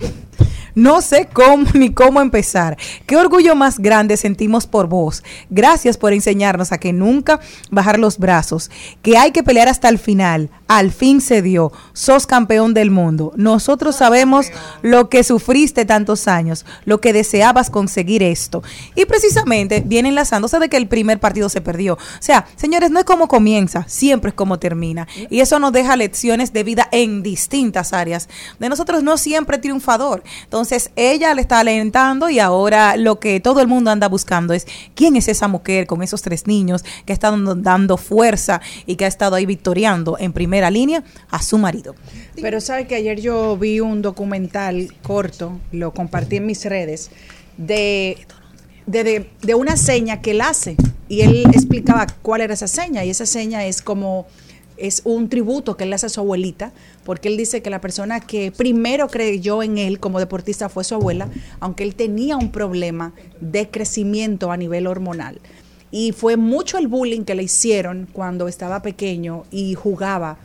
No 0.75 1.03
sé 1.03 1.29
cómo 1.33 1.66
ni 1.75 1.93
cómo 1.93 2.20
empezar. 2.20 2.77
Qué 3.07 3.16
orgullo 3.16 3.55
más 3.55 3.79
grande 3.79 4.16
sentimos 4.16 4.66
por 4.66 4.87
vos. 4.87 5.23
Gracias 5.51 5.97
por 5.97 6.12
enseñarnos 6.12 6.73
a 6.73 6.79
que 6.79 6.93
nunca 6.93 7.41
bajar 7.70 7.99
los 7.99 8.18
brazos, 8.18 8.70
que 9.03 9.16
hay 9.16 9.33
que 9.33 9.43
pelear 9.43 9.68
hasta 9.68 9.89
el 9.89 9.99
final. 9.99 10.51
Al 10.68 10.91
fin 10.93 11.20
se 11.20 11.43
dio. 11.43 11.73
Sos 11.93 12.26
campeón 12.26 12.74
del 12.74 12.90
mundo. 12.90 13.32
Nosotros 13.36 13.97
sabemos 13.97 14.47
lo 14.82 15.09
que 15.09 15.24
sufriste 15.24 15.84
tantos 15.84 16.28
años, 16.28 16.64
lo 16.84 17.01
que 17.01 17.12
deseabas 17.12 17.70
conseguir 17.70 18.22
esto. 18.22 18.62
Y 18.95 19.05
precisamente 19.05 19.82
viene 19.84 20.09
enlazándose 20.09 20.59
de 20.59 20.68
que 20.68 20.76
el 20.76 20.88
primer 20.88 21.20
partido 21.20 21.49
se 21.49 21.61
perdió. 21.61 21.95
O 21.95 21.99
sea, 22.20 22.47
señores, 22.57 22.90
no 22.90 22.99
es 22.99 23.05
como 23.05 23.28
comienza, 23.28 23.84
siempre 23.88 24.30
es 24.30 24.34
como 24.34 24.59
termina. 24.59 25.07
Y 25.30 25.40
eso 25.40 25.59
nos 25.59 25.72
deja 25.72 25.97
lecciones 25.97 26.53
de 26.53 26.64
vida 26.64 26.88
en 26.93 27.22
distintas 27.22 27.93
áreas. 27.93 28.28
De 28.59 28.68
nosotros 28.68 29.03
no 29.03 29.18
siempre 29.18 29.59
triunfador. 29.59 30.22
Entonces, 30.45 30.90
ella 30.97 31.34
le 31.34 31.43
está 31.43 31.61
alentando 31.61 32.30
y 32.30 32.38
ahora 32.38 32.97
lo 32.97 33.20
que 33.20 33.40
todo 33.40 33.61
el 33.61 33.68
mundo 33.68 33.90
anda 33.90 34.09
buscando 34.09 34.55
es 34.55 34.66
quién 34.95 35.16
es 35.16 35.28
esa 35.28 35.49
mujer 35.49 35.86
con 35.86 36.03
esos 36.03 36.22
tres 36.22 36.47
niños 36.47 36.84
que 37.05 37.12
está 37.12 37.30
dando, 37.30 37.55
dando 37.55 37.97
fuerza 37.97 38.61
y 38.86 38.97
que 38.97 39.05
ha 39.05 39.09
estado 39.09 39.36
ahí 39.36 39.47
victoriando 39.47 40.16
en 40.18 40.32
primera 40.32 40.70
línea 40.70 41.05
a 41.30 41.43
su 41.43 41.59
marido. 41.59 41.82
Pero 42.41 42.61
sabe 42.61 42.87
que 42.87 42.95
ayer 42.95 43.20
yo 43.20 43.57
vi 43.57 43.80
un 43.80 44.03
documental 44.03 44.95
corto, 45.03 45.61
lo 45.72 45.93
compartí 45.93 46.37
en 46.37 46.47
mis 46.47 46.64
redes, 46.64 47.11
de, 47.57 48.16
de, 48.87 49.28
de- 49.43 49.55
una 49.55 49.76
seña 49.76 50.20
que 50.22 50.30
él 50.33 50.41
hace. 50.41 50.76
Y 51.09 51.20
él 51.22 51.45
explicaba 51.53 52.07
cuál 52.22 52.41
era 52.41 52.55
esa 52.55 52.68
seña. 52.68 53.05
Y 53.05 53.11
esa 53.11 53.26
seña 53.26 53.66
es 53.66 53.83
como, 53.83 54.26
es 54.78 55.03
un 55.05 55.28
tributo 55.28 55.76
que 55.76 55.85
él 55.85 55.93
hace 55.93 56.07
a 56.07 56.09
su 56.09 56.20
abuelita, 56.20 56.72
porque 57.05 57.28
él 57.28 57.37
dice 57.37 57.61
que 57.61 57.68
la 57.68 57.80
persona 57.83 58.20
que 58.20 58.51
primero 58.51 59.09
creyó 59.09 59.62
en 59.62 59.76
él 59.76 60.01
como 60.01 60.18
deportista 60.20 60.68
fue 60.70 60.85
su 60.85 60.95
abuela, 60.95 61.28
aunque 61.61 61.85
él 61.85 61.95
tenía 61.95 62.37
un 62.37 62.51
problema 62.51 63.12
de 63.41 63.68
crecimiento 63.68 64.51
a 64.51 64.57
nivel 64.57 64.87
hormonal. 64.87 65.41
Y 65.91 66.12
fue 66.12 66.39
mucho 66.39 66.78
el 66.78 66.89
bullying 66.89 67.24
que 67.24 67.35
le 67.35 67.43
hicieron 67.43 68.09
cuando 68.11 68.49
estaba 68.49 68.80
pequeño 68.80 69.45
y 69.51 69.74
jugaba 69.74 70.39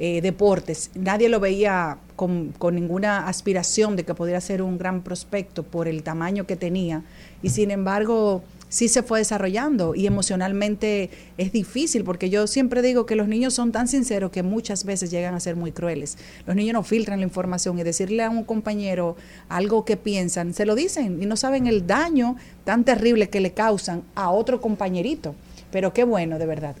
eh, 0.00 0.20
deportes. 0.20 0.90
Nadie 0.94 1.28
lo 1.28 1.40
veía 1.40 1.98
con, 2.14 2.54
ninguna 2.72 3.26
aspiración 3.26 3.96
de 3.96 4.04
que 4.04 4.14
pudiera 4.14 4.40
ser 4.40 4.62
un 4.62 4.78
gran 4.78 5.02
prospecto 5.02 5.64
por 5.64 5.88
el 5.88 6.04
tamaño 6.04 6.46
que 6.46 6.54
tenía. 6.54 7.02
Y 7.42 7.50
sin 7.50 7.72
embargo, 7.72 8.44
sí 8.68 8.88
se 8.88 9.02
fue 9.02 9.18
desarrollando 9.18 9.96
y 9.96 10.06
emocionalmente 10.06 11.10
es 11.36 11.50
difícil 11.50 12.04
porque 12.04 12.30
yo 12.30 12.46
siempre 12.46 12.80
digo 12.80 13.06
que 13.06 13.16
los 13.16 13.26
niños 13.26 13.54
son 13.54 13.72
tan 13.72 13.88
sinceros 13.88 14.30
que 14.30 14.44
muchas 14.44 14.84
veces 14.84 15.10
llegan 15.10 15.34
a 15.34 15.40
ser 15.40 15.56
muy 15.56 15.72
crueles. 15.72 16.16
Los 16.46 16.54
niños 16.54 16.74
no 16.74 16.84
filtran 16.84 17.18
la 17.18 17.26
información 17.26 17.76
y 17.78 17.82
decirle 17.82 18.22
a 18.22 18.30
un 18.30 18.44
compañero 18.44 19.16
algo 19.48 19.84
que 19.84 19.96
piensan, 19.96 20.54
se 20.54 20.64
lo 20.64 20.76
dicen 20.76 21.20
y 21.20 21.26
no 21.26 21.36
saben 21.36 21.66
el 21.66 21.88
daño 21.88 22.36
tan 22.64 22.84
terrible 22.84 23.30
que 23.30 23.40
le 23.40 23.52
causan 23.52 24.04
a 24.14 24.30
otro 24.30 24.60
compañerito. 24.60 25.34
Pero 25.72 25.92
qué 25.92 26.04
bueno, 26.04 26.38
de 26.38 26.46
verdad. 26.46 26.76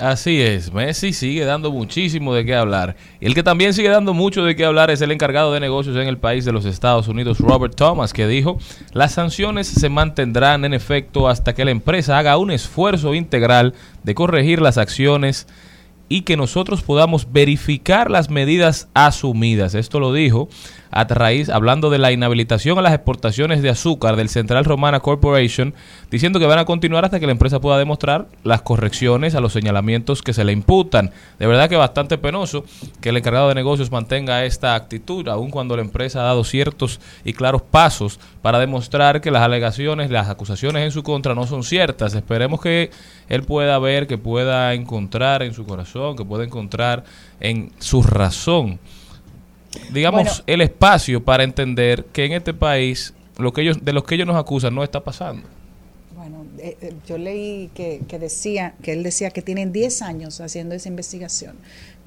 Así 0.00 0.40
es, 0.40 0.72
Messi 0.72 1.12
sigue 1.12 1.44
dando 1.44 1.70
muchísimo 1.70 2.32
de 2.32 2.46
qué 2.46 2.54
hablar. 2.54 2.96
Y 3.20 3.26
el 3.26 3.34
que 3.34 3.42
también 3.42 3.74
sigue 3.74 3.90
dando 3.90 4.14
mucho 4.14 4.42
de 4.42 4.56
qué 4.56 4.64
hablar 4.64 4.90
es 4.90 5.02
el 5.02 5.12
encargado 5.12 5.52
de 5.52 5.60
negocios 5.60 5.94
en 5.96 6.08
el 6.08 6.16
país 6.16 6.46
de 6.46 6.52
los 6.52 6.64
Estados 6.64 7.06
Unidos, 7.06 7.38
Robert 7.38 7.74
Thomas, 7.74 8.14
que 8.14 8.26
dijo, 8.26 8.58
las 8.94 9.12
sanciones 9.12 9.66
se 9.66 9.90
mantendrán 9.90 10.64
en 10.64 10.72
efecto 10.72 11.28
hasta 11.28 11.54
que 11.54 11.66
la 11.66 11.70
empresa 11.70 12.16
haga 12.16 12.38
un 12.38 12.50
esfuerzo 12.50 13.14
integral 13.14 13.74
de 14.02 14.14
corregir 14.14 14.62
las 14.62 14.78
acciones 14.78 15.46
y 16.08 16.22
que 16.22 16.38
nosotros 16.38 16.82
podamos 16.82 17.30
verificar 17.30 18.10
las 18.10 18.30
medidas 18.30 18.88
asumidas. 18.94 19.74
Esto 19.74 20.00
lo 20.00 20.14
dijo 20.14 20.48
a 20.90 21.04
raíz, 21.04 21.48
hablando 21.48 21.90
de 21.90 21.98
la 21.98 22.12
inhabilitación 22.12 22.78
a 22.78 22.82
las 22.82 22.94
exportaciones 22.94 23.62
de 23.62 23.70
azúcar 23.70 24.16
del 24.16 24.28
Central 24.28 24.64
Romana 24.64 25.00
Corporation, 25.00 25.74
diciendo 26.10 26.40
que 26.40 26.46
van 26.46 26.58
a 26.58 26.64
continuar 26.64 27.04
hasta 27.04 27.20
que 27.20 27.26
la 27.26 27.32
empresa 27.32 27.60
pueda 27.60 27.78
demostrar 27.78 28.26
las 28.42 28.62
correcciones 28.62 29.34
a 29.34 29.40
los 29.40 29.52
señalamientos 29.52 30.22
que 30.22 30.32
se 30.32 30.44
le 30.44 30.52
imputan. 30.52 31.12
De 31.38 31.46
verdad 31.46 31.68
que 31.68 31.76
bastante 31.76 32.18
penoso 32.18 32.64
que 33.00 33.10
el 33.10 33.16
encargado 33.16 33.48
de 33.48 33.54
negocios 33.54 33.92
mantenga 33.92 34.44
esta 34.44 34.74
actitud, 34.74 35.28
aun 35.28 35.50
cuando 35.50 35.76
la 35.76 35.82
empresa 35.82 36.20
ha 36.20 36.24
dado 36.24 36.44
ciertos 36.44 37.00
y 37.24 37.32
claros 37.32 37.62
pasos 37.62 38.18
para 38.42 38.58
demostrar 38.58 39.20
que 39.20 39.30
las 39.30 39.42
alegaciones, 39.42 40.10
las 40.10 40.28
acusaciones 40.28 40.84
en 40.84 40.92
su 40.92 41.02
contra 41.02 41.34
no 41.34 41.46
son 41.46 41.62
ciertas. 41.62 42.14
Esperemos 42.14 42.60
que 42.60 42.90
él 43.28 43.44
pueda 43.44 43.78
ver, 43.78 44.06
que 44.06 44.18
pueda 44.18 44.74
encontrar 44.74 45.42
en 45.42 45.54
su 45.54 45.64
corazón, 45.64 46.16
que 46.16 46.24
pueda 46.24 46.44
encontrar 46.44 47.04
en 47.38 47.70
su 47.78 48.02
razón 48.02 48.80
digamos, 49.92 50.22
Bueno. 50.22 50.44
el 50.46 50.60
espacio 50.62 51.22
para 51.24 51.44
entender 51.44 52.04
que 52.12 52.24
en 52.24 52.32
este 52.32 52.54
país 52.54 53.14
lo 53.38 53.52
que 53.52 53.62
ellos, 53.62 53.84
de 53.84 53.92
los 53.92 54.04
que 54.04 54.16
ellos 54.16 54.26
nos 54.26 54.36
acusan 54.36 54.74
no 54.74 54.84
está 54.84 55.00
pasando. 55.02 55.42
Bueno, 56.16 56.44
eh, 56.58 56.76
eh, 56.82 56.92
yo 57.06 57.16
leí 57.16 57.70
que, 57.74 58.02
que 58.06 58.18
decía, 58.18 58.74
que 58.82 58.92
él 58.92 59.02
decía 59.02 59.30
que 59.30 59.40
tienen 59.40 59.72
10 59.72 60.02
años 60.02 60.40
haciendo 60.40 60.74
esa 60.74 60.88
investigación, 60.88 61.56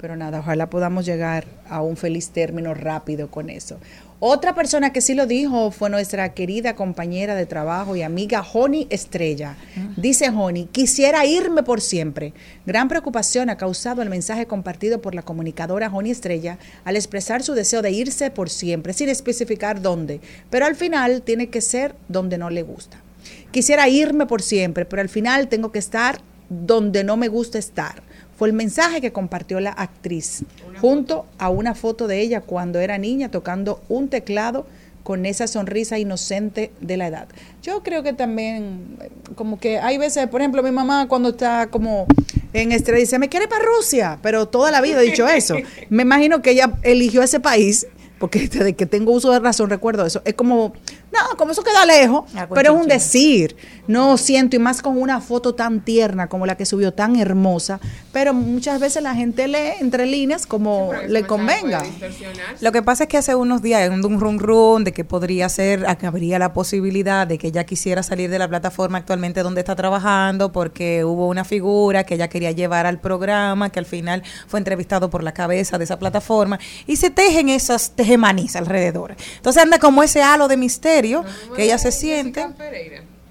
pero 0.00 0.14
nada, 0.14 0.38
ojalá 0.40 0.70
podamos 0.70 1.04
llegar 1.04 1.46
a 1.68 1.82
un 1.82 1.96
feliz 1.96 2.30
término 2.30 2.74
rápido 2.74 3.28
con 3.28 3.50
eso. 3.50 3.78
Otra 4.20 4.54
persona 4.54 4.92
que 4.92 5.00
sí 5.00 5.14
lo 5.14 5.26
dijo 5.26 5.70
fue 5.70 5.90
nuestra 5.90 6.32
querida 6.34 6.76
compañera 6.76 7.34
de 7.34 7.46
trabajo 7.46 7.96
y 7.96 8.02
amiga 8.02 8.42
Joni 8.42 8.86
Estrella. 8.88 9.56
Dice 9.96 10.30
Joni, 10.30 10.66
quisiera 10.66 11.26
irme 11.26 11.62
por 11.62 11.80
siempre. 11.80 12.32
Gran 12.64 12.88
preocupación 12.88 13.50
ha 13.50 13.56
causado 13.56 14.02
el 14.02 14.08
mensaje 14.08 14.46
compartido 14.46 15.02
por 15.02 15.14
la 15.14 15.22
comunicadora 15.22 15.90
Joni 15.90 16.10
Estrella 16.10 16.58
al 16.84 16.96
expresar 16.96 17.42
su 17.42 17.54
deseo 17.54 17.82
de 17.82 17.90
irse 17.90 18.30
por 18.30 18.50
siempre, 18.50 18.92
sin 18.92 19.08
especificar 19.08 19.82
dónde, 19.82 20.20
pero 20.48 20.64
al 20.64 20.76
final 20.76 21.22
tiene 21.22 21.48
que 21.48 21.60
ser 21.60 21.94
donde 22.08 22.38
no 22.38 22.50
le 22.50 22.62
gusta. 22.62 23.02
Quisiera 23.50 23.88
irme 23.88 24.26
por 24.26 24.42
siempre, 24.42 24.84
pero 24.84 25.02
al 25.02 25.08
final 25.08 25.48
tengo 25.48 25.72
que 25.72 25.78
estar 25.80 26.20
donde 26.48 27.04
no 27.04 27.16
me 27.16 27.28
gusta 27.28 27.58
estar. 27.58 28.02
Fue 28.36 28.48
el 28.48 28.54
mensaje 28.54 29.00
que 29.00 29.12
compartió 29.12 29.60
la 29.60 29.70
actriz, 29.70 30.44
junto 30.80 31.26
a 31.38 31.50
una 31.50 31.74
foto 31.74 32.06
de 32.06 32.20
ella 32.20 32.40
cuando 32.40 32.80
era 32.80 32.98
niña 32.98 33.30
tocando 33.30 33.82
un 33.88 34.08
teclado 34.08 34.66
con 35.04 35.26
esa 35.26 35.46
sonrisa 35.46 35.98
inocente 35.98 36.72
de 36.80 36.96
la 36.96 37.06
edad. 37.06 37.28
Yo 37.62 37.82
creo 37.82 38.02
que 38.02 38.14
también, 38.14 38.96
eh, 39.00 39.10
como 39.36 39.60
que 39.60 39.78
hay 39.78 39.98
veces, 39.98 40.26
por 40.28 40.40
ejemplo, 40.40 40.62
mi 40.62 40.70
mamá 40.70 41.06
cuando 41.08 41.28
está 41.28 41.68
como 41.68 42.06
en 42.54 42.72
estrés 42.72 43.00
dice, 43.00 43.18
me 43.18 43.28
quiere 43.28 43.46
para 43.46 43.64
Rusia, 43.64 44.18
pero 44.22 44.48
toda 44.48 44.70
la 44.70 44.80
vida 44.80 44.98
ha 44.98 45.02
dicho 45.02 45.28
eso. 45.28 45.56
Me 45.90 46.02
imagino 46.02 46.40
que 46.40 46.52
ella 46.52 46.72
eligió 46.82 47.22
ese 47.22 47.40
país, 47.40 47.86
porque 48.18 48.48
desde 48.48 48.74
que 48.74 48.86
tengo 48.86 49.12
uso 49.12 49.30
de 49.30 49.40
razón 49.40 49.68
recuerdo 49.70 50.06
eso. 50.06 50.22
Es 50.24 50.34
como, 50.34 50.72
no, 51.14 51.36
como 51.36 51.52
eso 51.52 51.62
queda 51.62 51.86
lejos, 51.86 52.24
pero 52.52 52.74
es 52.74 52.80
un 52.82 52.88
decir. 52.88 53.56
No 53.86 54.16
siento, 54.16 54.56
y 54.56 54.58
más 54.58 54.80
con 54.80 54.96
una 54.96 55.20
foto 55.20 55.54
tan 55.54 55.84
tierna 55.84 56.28
como 56.28 56.46
la 56.46 56.56
que 56.56 56.64
subió, 56.64 56.94
tan 56.94 57.16
hermosa, 57.16 57.80
pero 58.12 58.32
muchas 58.32 58.80
veces 58.80 59.02
la 59.02 59.14
gente 59.14 59.46
lee 59.46 59.74
entre 59.78 60.06
líneas 60.06 60.46
como 60.46 60.90
le 61.06 61.26
convenga. 61.26 61.82
Lo 62.62 62.72
que 62.72 62.82
pasa 62.82 63.04
es 63.04 63.10
que 63.10 63.18
hace 63.18 63.34
unos 63.34 63.60
días, 63.60 63.82
en 63.82 64.02
un 64.02 64.20
run 64.20 64.38
run 64.38 64.84
de 64.84 64.92
que 64.92 65.04
podría 65.04 65.50
ser, 65.50 65.84
que 65.98 66.06
habría 66.06 66.38
la 66.38 66.54
posibilidad 66.54 67.26
de 67.26 67.36
que 67.36 67.48
ella 67.48 67.64
quisiera 67.64 68.02
salir 68.02 68.30
de 68.30 68.38
la 68.38 68.48
plataforma 68.48 68.96
actualmente 68.96 69.42
donde 69.42 69.60
está 69.60 69.76
trabajando, 69.76 70.50
porque 70.50 71.04
hubo 71.04 71.28
una 71.28 71.44
figura 71.44 72.04
que 72.04 72.14
ella 72.14 72.28
quería 72.28 72.52
llevar 72.52 72.86
al 72.86 73.00
programa, 73.00 73.68
que 73.68 73.80
al 73.80 73.86
final 73.86 74.22
fue 74.46 74.60
entrevistado 74.60 75.10
por 75.10 75.22
la 75.22 75.32
cabeza 75.32 75.76
de 75.76 75.84
esa 75.84 75.98
plataforma, 75.98 76.58
y 76.86 76.96
se 76.96 77.10
tejen 77.10 77.50
esas 77.50 77.90
tejemanis 77.90 78.56
alrededor. 78.56 79.14
Entonces 79.36 79.62
anda 79.62 79.78
como 79.78 80.02
ese 80.02 80.22
halo 80.22 80.48
de 80.48 80.56
misterio 80.56 81.03
que 81.56 81.64
ella 81.64 81.78
se 81.78 81.92
siente. 81.92 82.46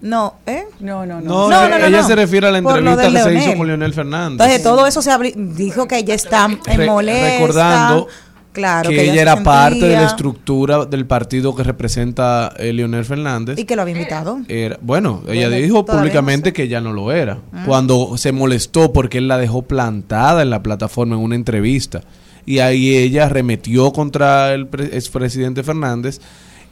No, 0.02 0.36
¿eh? 0.46 0.66
No, 0.82 1.06
no, 1.06 1.22
No, 1.22 1.50
ella 1.78 2.04
se 2.04 2.16
refiere 2.16 2.48
a 2.48 2.52
la 2.52 2.58
entrevista 2.58 3.10
que 3.10 3.20
se 3.20 3.34
hizo 3.36 3.58
con 3.58 3.68
Leonel 3.68 3.94
Fernández. 3.94 4.32
Entonces 4.34 4.64
todo 4.64 4.86
eso 4.86 5.02
se 5.02 5.12
abri- 5.12 5.34
dijo 5.36 5.88
que 5.88 5.98
ella 5.98 6.14
está 6.14 6.46
en 6.68 6.78
Re- 6.78 6.86
molesta. 6.86 7.30
recordando 7.38 8.08
claro, 8.52 8.90
que, 8.90 9.10
ella 9.10 9.22
era 9.22 9.42
parte 9.44 9.80
de 9.88 9.96
la 9.96 10.06
estructura 10.06 10.84
del 10.86 11.06
partido 11.06 11.56
que 11.56 11.64
representa 11.64 12.52
eh, 12.58 12.74
Leonel 12.74 13.06
Fernández. 13.06 13.58
y 13.58 13.64
que 13.64 13.78
lo 13.78 13.82
había 13.84 13.94
invitado. 13.96 14.40
Era, 14.50 14.78
bueno, 14.82 15.24
ella 15.30 15.48
Bueno, 15.48 15.64
dijo 15.64 15.86
públicamente 15.86 16.52
que 16.52 16.68
ya 16.68 16.82
no 16.82 16.92
lo 16.92 17.14
era. 17.14 17.38
Ah. 17.54 17.64
Cuando 17.66 18.18
se 18.18 18.34
molestó 18.34 18.92
porque 18.92 19.20
él 19.20 19.30
la 19.30 19.38
dejó 19.38 19.62
plantada 19.62 20.42
en 20.42 20.50
la 20.50 20.62
plataforma 20.62 21.16
en 21.16 21.22
una 21.22 21.36
entrevista. 21.36 22.02
Y 22.46 22.60
ahí 22.60 22.94
ella 22.98 23.28
arremetió 23.28 23.94
contra 23.94 24.54
el 24.54 24.68
pre- 24.68 24.98
expresidente 24.98 25.64
Fernández. 25.64 26.20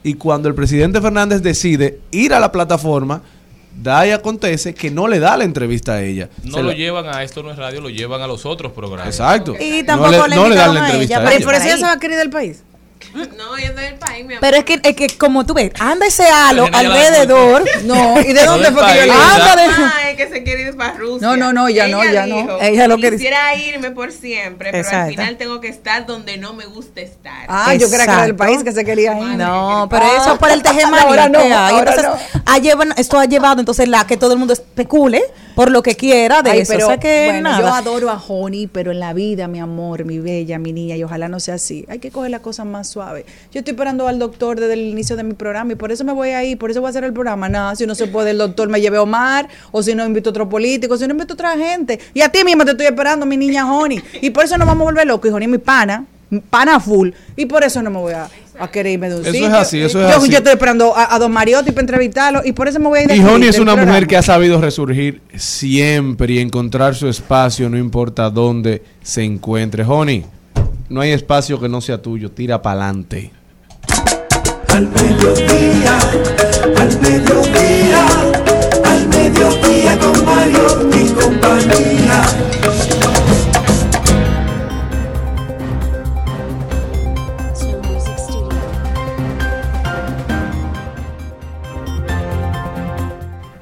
Y 0.04 0.14
cuando 0.14 0.48
el 0.48 0.54
presidente 0.54 1.00
Fernández 1.00 1.42
decide 1.42 2.00
ir 2.10 2.34
a 2.34 2.40
la 2.40 2.50
plataforma, 2.50 3.22
da 3.80 4.06
y 4.06 4.10
acontece 4.10 4.74
que 4.74 4.90
no 4.90 5.06
le 5.08 5.18
da 5.18 5.36
la 5.36 5.44
entrevista 5.44 5.94
a 5.94 6.02
ella. 6.02 6.28
No 6.44 6.56
Se 6.56 6.62
lo 6.62 6.68
la- 6.70 6.74
llevan 6.74 7.06
a 7.06 7.22
esto 7.22 7.42
no 7.42 7.50
es 7.50 7.56
radio, 7.56 7.80
lo 7.80 7.88
llevan 7.88 8.20
a 8.20 8.26
los 8.26 8.44
otros 8.44 8.72
programas. 8.72 9.06
Exacto. 9.14 9.54
Y 9.60 9.80
No 9.82 9.86
tampoco 9.86 10.10
le- 10.26 10.28
le, 10.30 10.36
no 10.36 10.48
le 10.48 10.56
dan 10.56 10.74
la 10.74 10.80
a 10.82 10.84
entrevista 10.86 11.14
ella. 11.20 11.28
a 11.28 11.32
ella. 11.34 11.44
Por 11.44 11.54
eso 11.54 11.64
ella 11.64 11.76
se 11.76 11.82
va 11.84 11.92
a 11.92 11.98
querer 11.98 12.18
del 12.18 12.30
país. 12.30 12.62
No, 13.36 13.56
ella 13.56 13.68
es 13.68 13.76
del 13.76 13.94
país, 13.96 14.24
mi 14.24 14.34
amor. 14.34 14.40
Pero 14.40 14.56
es 14.56 14.64
que, 14.64 14.80
es 14.82 14.96
que 14.96 15.08
como 15.18 15.44
tú 15.44 15.54
ves, 15.54 15.70
anda 15.78 16.06
ese 16.06 16.24
halo 16.28 16.66
alrededor. 16.72 17.64
No, 17.84 18.20
¿y 18.20 18.32
de 18.32 18.44
dónde 18.44 18.70
fue 18.72 18.82
que 18.92 19.06
yo 19.06 19.12
Anda 19.12 19.56
de- 19.56 20.10
es 20.10 20.16
que 20.16 20.28
se 20.28 20.42
quiere 20.42 20.62
ir 20.68 20.76
para 20.76 20.94
Rusia. 20.94 21.26
No, 21.26 21.36
no, 21.36 21.52
no, 21.52 21.68
ya 21.68 21.88
no, 21.88 22.04
ya 22.04 22.26
no. 22.26 22.60
Ella 22.60 22.86
lo 22.88 22.96
que 22.98 23.10
Quisiera 23.12 23.54
irme 23.56 23.90
por 23.90 24.12
siempre, 24.12 24.70
pero 24.70 24.88
al 24.88 25.08
final 25.10 25.36
tengo 25.36 25.60
que 25.60 25.68
estar 25.68 26.06
donde 26.06 26.36
no 26.38 26.52
me 26.54 26.66
gusta 26.66 27.00
estar. 27.00 27.46
Ah, 27.48 27.74
yo 27.74 27.88
creía 27.88 28.04
que 28.06 28.12
era 28.12 28.22
del 28.22 28.30
Exacto. 28.30 28.36
país 28.36 28.62
que 28.64 28.72
se 28.72 28.84
quería 28.84 29.18
ir. 29.18 29.36
No, 29.38 29.86
pero 29.90 30.04
Ah, 30.04 30.18
eso 30.22 30.38
por 30.38 30.50
el 30.50 30.62
tejemanía 30.62 31.02
ahora 31.08 31.28
no, 31.28 31.40
que 31.40 31.52
hay. 31.52 31.76
Entonces, 31.78 32.06
ha 32.46 32.58
llevan- 32.58 32.94
esto 32.96 33.18
ha 33.18 33.24
llevado 33.24 33.60
entonces 33.60 33.88
la 33.88 34.06
que 34.06 34.16
todo 34.16 34.32
el 34.32 34.38
mundo 34.38 34.52
especule 34.52 35.22
por 35.54 35.70
lo 35.70 35.82
que 35.82 35.94
quiera 35.96 36.42
de 36.42 36.50
Ay, 36.50 36.60
eso. 36.60 36.72
pero 36.72 36.86
o 36.86 36.88
sea 36.88 36.98
que 37.00 37.26
bueno, 37.30 37.50
nada. 37.50 37.60
yo 37.60 37.68
adoro 37.74 38.10
a 38.10 38.16
Honey, 38.26 38.66
pero 38.68 38.90
en 38.92 39.00
la 39.00 39.12
vida, 39.12 39.48
mi 39.48 39.60
amor, 39.60 40.04
mi 40.04 40.18
bella, 40.18 40.58
mi 40.58 40.72
niña, 40.72 40.96
y 40.96 41.04
ojalá 41.04 41.28
no 41.28 41.40
sea 41.40 41.54
así. 41.54 41.84
Hay 41.88 41.98
que 41.98 42.10
coger 42.10 42.30
la 42.30 42.40
cosa 42.40 42.64
más 42.64 42.88
suave. 42.88 43.01
Yo 43.52 43.58
estoy 43.60 43.72
esperando 43.72 44.06
al 44.08 44.18
doctor 44.18 44.58
desde 44.60 44.74
el 44.74 44.80
inicio 44.80 45.16
de 45.16 45.24
mi 45.24 45.34
programa 45.34 45.72
y 45.72 45.76
por 45.76 45.90
eso 45.92 46.04
me 46.04 46.12
voy 46.12 46.30
ahí, 46.30 46.56
por 46.56 46.70
eso 46.70 46.80
voy 46.80 46.88
a 46.88 46.90
hacer 46.90 47.04
el 47.04 47.12
programa. 47.12 47.48
Nada, 47.48 47.74
si 47.76 47.86
no 47.86 47.94
se 47.94 48.06
puede, 48.06 48.30
el 48.30 48.38
doctor 48.38 48.68
me 48.68 48.80
lleve 48.80 48.96
a 48.98 49.02
Omar, 49.02 49.48
o 49.70 49.82
si 49.82 49.94
no 49.94 50.04
invito 50.06 50.30
a 50.30 50.32
otro 50.32 50.48
político, 50.48 50.96
si 50.96 51.06
no 51.06 51.12
invito 51.12 51.32
a 51.32 51.34
otra 51.34 51.56
gente. 51.56 51.98
Y 52.14 52.20
a 52.20 52.28
ti 52.28 52.44
misma 52.44 52.64
te 52.64 52.72
estoy 52.72 52.86
esperando, 52.86 53.26
mi 53.26 53.36
niña 53.36 53.70
Honey. 53.70 54.02
Y 54.20 54.30
por 54.30 54.44
eso 54.44 54.56
no 54.58 54.66
vamos 54.66 54.82
a 54.82 54.84
volver 54.84 55.06
locos. 55.06 55.30
Y 55.30 55.42
es 55.42 55.48
mi 55.48 55.58
pana, 55.58 56.04
pana 56.50 56.78
full. 56.80 57.10
Y 57.36 57.46
por 57.46 57.62
eso 57.64 57.82
no 57.82 57.90
me 57.90 57.98
voy 57.98 58.12
a, 58.14 58.28
a 58.58 58.70
querer 58.70 58.92
irme 58.92 59.08
de 59.08 59.16
un 59.16 59.22
Eso 59.22 59.32
sitio. 59.32 59.48
es 59.48 59.54
así, 59.54 59.80
eso 59.80 60.02
es 60.02 60.10
yo, 60.10 60.16
así. 60.18 60.28
Yo 60.30 60.38
estoy 60.38 60.52
esperando 60.52 60.96
a, 60.96 61.14
a 61.14 61.18
Don 61.18 61.32
Mariotti 61.32 61.70
para 61.72 61.80
entrevistarlo 61.82 62.42
y 62.44 62.52
por 62.52 62.68
eso 62.68 62.78
me 62.78 62.86
voy 62.88 62.98
a 63.00 63.02
ir 63.02 63.08
de 63.08 63.16
Y 63.16 63.20
Honey 63.20 63.48
es 63.48 63.58
una 63.58 63.72
programa. 63.72 63.92
mujer 63.92 64.06
que 64.06 64.16
ha 64.16 64.22
sabido 64.22 64.60
resurgir 64.60 65.20
siempre 65.34 66.34
y 66.34 66.38
encontrar 66.38 66.94
su 66.94 67.08
espacio, 67.08 67.68
no 67.68 67.76
importa 67.78 68.30
dónde 68.30 68.82
se 69.02 69.22
encuentre. 69.24 69.84
Honey, 69.84 70.24
no 70.92 71.00
hay 71.00 71.12
espacio 71.12 71.58
que 71.58 71.70
no 71.70 71.80
sea 71.80 72.02
tuyo, 72.02 72.30
tira 72.30 72.60
para 72.60 72.84
adelante. 72.84 73.32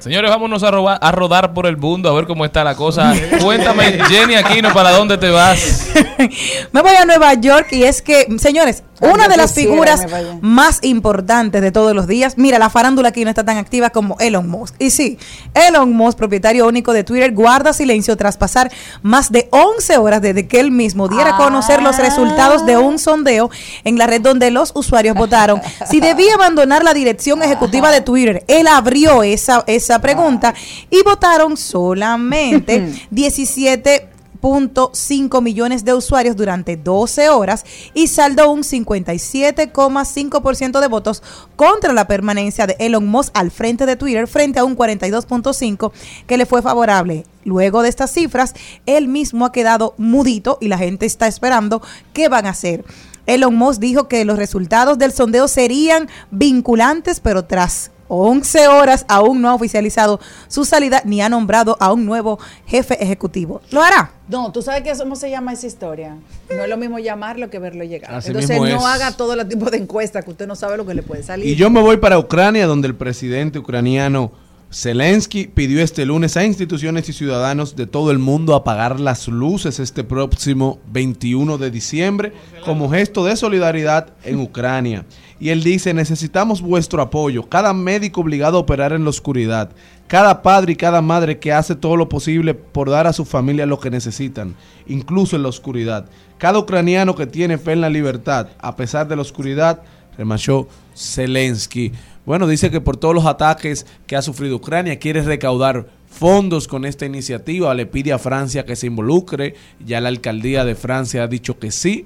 Señores, 0.01 0.29
vámonos 0.31 0.63
a, 0.63 0.71
robar- 0.71 0.97
a 1.01 1.11
rodar 1.11 1.53
por 1.53 1.65
el 1.67 1.77
mundo 1.77 2.09
a 2.09 2.13
ver 2.13 2.25
cómo 2.25 2.43
está 2.43 2.63
la 2.63 2.75
cosa. 2.75 3.13
Cuéntame, 3.41 3.99
Jenny 4.09 4.35
Aquino, 4.35 4.73
¿para 4.73 4.91
dónde 4.91 5.17
te 5.17 5.29
vas? 5.29 5.87
Me 6.71 6.81
voy 6.81 6.95
a 6.95 7.05
Nueva 7.05 7.33
York 7.35 7.67
y 7.71 7.83
es 7.83 8.01
que, 8.01 8.27
señores, 8.39 8.83
una 8.99 9.27
de 9.27 9.35
las 9.35 9.53
figuras 9.55 10.05
más 10.41 10.79
importantes 10.83 11.59
de 11.63 11.71
todos 11.71 11.95
los 11.95 12.05
días, 12.05 12.37
mira, 12.37 12.59
la 12.59 12.69
farándula 12.69 13.09
aquí 13.09 13.23
no 13.23 13.29
está 13.31 13.43
tan 13.43 13.57
activa 13.57 13.89
como 13.89 14.15
Elon 14.19 14.47
Musk. 14.47 14.75
Y 14.77 14.91
sí, 14.91 15.17
Elon 15.55 15.91
Musk, 15.93 16.17
propietario 16.19 16.67
único 16.67 16.93
de 16.93 17.03
Twitter, 17.03 17.33
guarda 17.33 17.73
silencio 17.73 18.15
tras 18.15 18.37
pasar 18.37 18.71
más 19.01 19.31
de 19.31 19.47
11 19.51 19.97
horas 19.97 20.21
desde 20.21 20.47
que 20.47 20.59
él 20.59 20.69
mismo 20.69 21.07
diera 21.07 21.31
a 21.31 21.37
conocer 21.37 21.81
los 21.81 21.97
resultados 21.97 22.65
de 22.67 22.77
un 22.77 22.99
sondeo 22.99 23.49
en 23.83 23.97
la 23.97 24.05
red 24.05 24.21
donde 24.21 24.51
los 24.51 24.71
usuarios 24.75 25.15
votaron 25.15 25.59
si 25.89 25.99
debía 25.99 26.35
abandonar 26.35 26.83
la 26.83 26.93
dirección 26.93 27.41
ejecutiva 27.41 27.91
de 27.91 28.01
Twitter. 28.01 28.43
Él 28.47 28.67
abrió 28.67 29.23
esa, 29.23 29.63
esa 29.65 29.90
pregunta 29.99 30.53
y 30.89 31.03
votaron 31.03 31.57
solamente 31.57 32.93
17 33.09 34.11
.5 34.41 35.41
millones 35.41 35.85
de 35.85 35.93
usuarios 35.93 36.35
durante 36.35 36.75
12 36.75 37.29
horas 37.29 37.63
y 37.93 38.07
saldó 38.07 38.51
un 38.51 38.63
57,5% 38.63 40.79
de 40.79 40.87
votos 40.87 41.21
contra 41.55 41.93
la 41.93 42.07
permanencia 42.07 42.65
de 42.67 42.75
Elon 42.79 43.07
Musk 43.07 43.31
al 43.35 43.51
frente 43.51 43.85
de 43.85 43.95
Twitter 43.95 44.27
frente 44.27 44.59
a 44.59 44.63
un 44.63 44.75
42,5% 44.75 45.91
que 46.25 46.37
le 46.37 46.47
fue 46.47 46.61
favorable. 46.61 47.25
Luego 47.43 47.81
de 47.81 47.89
estas 47.89 48.11
cifras, 48.11 48.53
él 48.85 49.07
mismo 49.07 49.45
ha 49.45 49.51
quedado 49.51 49.95
mudito 49.97 50.59
y 50.61 50.67
la 50.67 50.77
gente 50.77 51.05
está 51.05 51.27
esperando 51.27 51.81
qué 52.13 52.29
van 52.29 52.45
a 52.45 52.51
hacer. 52.51 52.85
Elon 53.27 53.55
Musk 53.55 53.79
dijo 53.79 54.07
que 54.07 54.25
los 54.25 54.37
resultados 54.37 54.97
del 54.97 55.11
sondeo 55.11 55.47
serían 55.47 56.09
vinculantes, 56.31 57.19
pero 57.19 57.45
tras 57.45 57.91
11 58.13 58.67
horas 58.67 59.05
aún 59.07 59.41
no 59.41 59.49
ha 59.49 59.53
oficializado 59.53 60.19
su 60.49 60.65
salida 60.65 61.01
ni 61.05 61.21
ha 61.21 61.29
nombrado 61.29 61.77
a 61.79 61.93
un 61.93 62.05
nuevo 62.05 62.39
jefe 62.65 63.01
ejecutivo. 63.01 63.61
¿Lo 63.71 63.81
hará? 63.81 64.11
No, 64.27 64.51
tú 64.51 64.61
sabes 64.61 64.83
que 64.83 64.91
cómo 65.01 65.15
se 65.15 65.29
llama 65.29 65.53
esa 65.53 65.67
historia. 65.67 66.17
No 66.49 66.63
es 66.63 66.69
lo 66.69 66.75
mismo 66.75 66.99
llamarlo 66.99 67.49
que 67.49 67.59
verlo 67.59 67.85
llegar. 67.85 68.13
Así 68.13 68.27
Entonces 68.27 68.59
mismo 68.59 68.65
no 68.65 68.79
es. 68.79 68.85
haga 68.85 69.11
todo 69.15 69.33
el 69.33 69.47
tipo 69.47 69.69
de 69.69 69.77
encuesta 69.77 70.21
que 70.21 70.31
usted 70.31 70.45
no 70.45 70.55
sabe 70.57 70.75
lo 70.75 70.85
que 70.85 70.93
le 70.93 71.03
puede 71.03 71.23
salir. 71.23 71.45
Y 71.45 71.55
yo 71.55 71.69
me 71.69 71.81
voy 71.81 71.97
para 71.97 72.19
Ucrania, 72.19 72.67
donde 72.67 72.89
el 72.89 72.95
presidente 72.95 73.59
ucraniano 73.59 74.31
Zelensky 74.73 75.47
pidió 75.47 75.81
este 75.81 76.05
lunes 76.05 76.37
a 76.37 76.45
instituciones 76.45 77.09
y 77.09 77.13
ciudadanos 77.13 77.75
de 77.75 77.87
todo 77.87 78.11
el 78.11 78.19
mundo 78.19 78.55
apagar 78.55 79.01
las 79.01 79.27
luces 79.27 79.79
este 79.79 80.05
próximo 80.05 80.79
21 80.91 81.57
de 81.57 81.71
diciembre 81.71 82.33
como 82.63 82.89
gesto 82.89 83.25
de 83.25 83.35
solidaridad 83.35 84.13
en 84.23 84.39
Ucrania. 84.39 85.05
Y 85.41 85.49
él 85.49 85.63
dice, 85.63 85.91
necesitamos 85.95 86.61
vuestro 86.61 87.01
apoyo, 87.01 87.49
cada 87.49 87.73
médico 87.73 88.21
obligado 88.21 88.57
a 88.57 88.61
operar 88.61 88.93
en 88.93 89.03
la 89.03 89.09
oscuridad, 89.09 89.71
cada 90.05 90.43
padre 90.43 90.73
y 90.73 90.75
cada 90.75 91.01
madre 91.01 91.39
que 91.39 91.51
hace 91.51 91.73
todo 91.73 91.95
lo 91.95 92.07
posible 92.07 92.53
por 92.53 92.91
dar 92.91 93.07
a 93.07 93.11
su 93.11 93.25
familia 93.25 93.65
lo 93.65 93.79
que 93.79 93.89
necesitan, 93.89 94.53
incluso 94.85 95.35
en 95.35 95.41
la 95.41 95.49
oscuridad, 95.49 96.05
cada 96.37 96.59
ucraniano 96.59 97.15
que 97.15 97.25
tiene 97.25 97.57
fe 97.57 97.71
en 97.71 97.81
la 97.81 97.89
libertad, 97.89 98.49
a 98.59 98.75
pesar 98.75 99.07
de 99.07 99.15
la 99.15 99.23
oscuridad, 99.23 99.81
remachó 100.15 100.67
Zelensky. 100.95 101.91
Bueno, 102.23 102.45
dice 102.45 102.69
que 102.69 102.79
por 102.79 102.97
todos 102.97 103.15
los 103.15 103.25
ataques 103.25 103.87
que 104.05 104.15
ha 104.15 104.21
sufrido 104.21 104.57
Ucrania 104.57 104.99
quiere 104.99 105.23
recaudar 105.23 105.87
fondos 106.07 106.67
con 106.67 106.85
esta 106.85 107.07
iniciativa, 107.07 107.73
le 107.73 107.87
pide 107.87 108.13
a 108.13 108.19
Francia 108.19 108.63
que 108.63 108.75
se 108.75 108.85
involucre, 108.85 109.55
ya 109.83 110.01
la 110.01 110.09
alcaldía 110.09 110.65
de 110.65 110.75
Francia 110.75 111.23
ha 111.23 111.27
dicho 111.27 111.57
que 111.57 111.71
sí, 111.71 112.05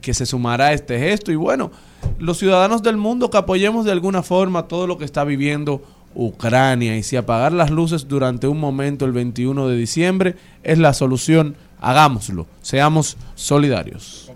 que 0.00 0.14
se 0.14 0.26
sumará 0.26 0.66
a 0.66 0.72
este 0.72 0.98
gesto. 0.98 1.30
Y 1.30 1.36
bueno, 1.36 1.70
los 2.18 2.38
ciudadanos 2.38 2.82
del 2.82 2.96
mundo 2.96 3.30
que 3.30 3.38
apoyemos 3.38 3.84
de 3.84 3.92
alguna 3.92 4.22
forma 4.22 4.68
todo 4.68 4.86
lo 4.86 4.98
que 4.98 5.04
está 5.04 5.24
viviendo 5.24 5.82
Ucrania 6.14 6.96
y 6.96 7.02
si 7.02 7.16
apagar 7.16 7.52
las 7.52 7.70
luces 7.70 8.06
durante 8.08 8.46
un 8.46 8.60
momento 8.60 9.04
el 9.04 9.12
21 9.12 9.68
de 9.68 9.76
diciembre 9.76 10.36
es 10.62 10.78
la 10.78 10.92
solución, 10.92 11.56
hagámoslo, 11.80 12.46
seamos 12.60 13.16
solidarios. 13.34 14.30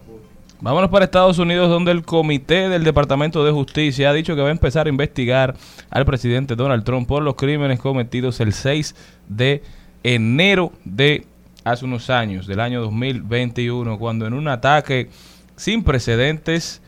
Vámonos 0.58 0.88
para 0.88 1.04
Estados 1.04 1.38
Unidos, 1.38 1.68
donde 1.68 1.92
el 1.92 2.02
comité 2.02 2.70
del 2.70 2.82
Departamento 2.82 3.44
de 3.44 3.52
Justicia 3.52 4.08
ha 4.08 4.14
dicho 4.14 4.34
que 4.34 4.40
va 4.40 4.48
a 4.48 4.52
empezar 4.52 4.86
a 4.86 4.88
investigar 4.88 5.54
al 5.90 6.06
presidente 6.06 6.56
Donald 6.56 6.82
Trump 6.82 7.06
por 7.06 7.22
los 7.22 7.34
crímenes 7.34 7.78
cometidos 7.78 8.40
el 8.40 8.54
6 8.54 8.94
de 9.28 9.62
enero 10.02 10.72
de 10.84 11.26
hace 11.62 11.84
unos 11.84 12.08
años, 12.08 12.46
del 12.46 12.60
año 12.60 12.80
2021, 12.80 13.98
cuando 13.98 14.26
en 14.26 14.32
un 14.32 14.48
ataque 14.48 15.10
sin 15.56 15.84
precedentes 15.84 16.80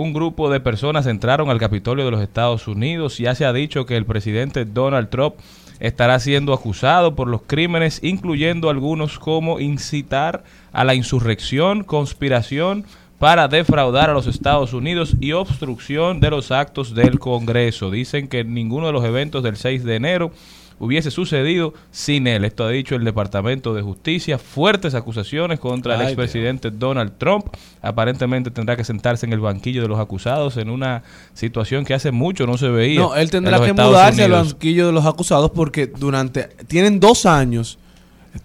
un 0.00 0.14
grupo 0.14 0.48
de 0.48 0.60
personas 0.60 1.06
entraron 1.06 1.50
al 1.50 1.58
Capitolio 1.58 2.06
de 2.06 2.10
los 2.10 2.22
Estados 2.22 2.66
Unidos. 2.66 3.18
Ya 3.18 3.34
se 3.34 3.44
ha 3.44 3.52
dicho 3.52 3.84
que 3.84 3.96
el 3.96 4.06
presidente 4.06 4.64
Donald 4.64 5.10
Trump 5.10 5.34
estará 5.78 6.18
siendo 6.18 6.54
acusado 6.54 7.14
por 7.14 7.28
los 7.28 7.42
crímenes, 7.42 8.00
incluyendo 8.02 8.70
algunos 8.70 9.18
como 9.18 9.60
incitar 9.60 10.42
a 10.72 10.84
la 10.84 10.94
insurrección, 10.94 11.84
conspiración 11.84 12.84
para 13.18 13.48
defraudar 13.48 14.08
a 14.08 14.14
los 14.14 14.26
Estados 14.26 14.72
Unidos 14.72 15.14
y 15.20 15.32
obstrucción 15.32 16.20
de 16.20 16.30
los 16.30 16.50
actos 16.50 16.94
del 16.94 17.18
Congreso. 17.18 17.90
Dicen 17.90 18.28
que 18.28 18.44
ninguno 18.44 18.86
de 18.86 18.94
los 18.94 19.04
eventos 19.04 19.42
del 19.42 19.56
6 19.56 19.84
de 19.84 19.96
enero 19.96 20.32
hubiese 20.80 21.10
sucedido 21.10 21.74
sin 21.92 22.26
él. 22.26 22.44
Esto 22.44 22.64
ha 22.64 22.70
dicho 22.70 22.96
el 22.96 23.04
Departamento 23.04 23.74
de 23.74 23.82
Justicia. 23.82 24.38
Fuertes 24.38 24.94
acusaciones 24.94 25.60
contra 25.60 25.94
el 25.94 26.02
expresidente 26.02 26.70
Donald 26.70 27.12
Trump. 27.18 27.46
Aparentemente 27.82 28.50
tendrá 28.50 28.76
que 28.76 28.82
sentarse 28.82 29.26
en 29.26 29.32
el 29.32 29.40
banquillo 29.40 29.82
de 29.82 29.88
los 29.88 30.00
acusados 30.00 30.56
en 30.56 30.70
una 30.70 31.02
situación 31.34 31.84
que 31.84 31.94
hace 31.94 32.10
mucho 32.10 32.46
no 32.46 32.56
se 32.56 32.68
veía. 32.68 32.98
No, 32.98 33.14
él 33.14 33.22
en 33.24 33.28
tendrá 33.28 33.60
que 33.60 33.66
Estados 33.66 33.92
mudarse 33.92 34.24
al 34.24 34.32
banquillo 34.32 34.86
de 34.86 34.92
los 34.92 35.06
acusados 35.06 35.50
porque 35.50 35.86
durante 35.86 36.44
tienen 36.66 36.98
dos 36.98 37.26
años 37.26 37.78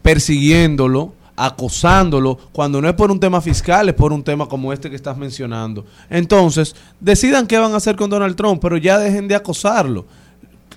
persiguiéndolo, 0.01 1.13
acosándolo, 1.38 2.38
cuando 2.51 2.81
no 2.81 2.89
es 2.89 2.95
por 2.95 3.11
un 3.11 3.19
tema 3.19 3.39
fiscal, 3.39 3.88
es 3.88 3.95
por 3.95 4.11
un 4.11 4.23
tema 4.23 4.47
como 4.47 4.73
este 4.73 4.89
que 4.89 4.95
estás 4.97 5.17
mencionando. 5.17 5.86
Entonces, 6.09 6.75
decidan 6.99 7.47
qué 7.47 7.57
van 7.57 7.73
a 7.73 7.77
hacer 7.77 7.95
con 7.95 8.09
Donald 8.09 8.36
Trump, 8.36 8.61
pero 8.61 8.75
ya 8.75 8.97
dejen 8.97 9.27
de 9.27 9.36
acosarlo. 9.36 10.05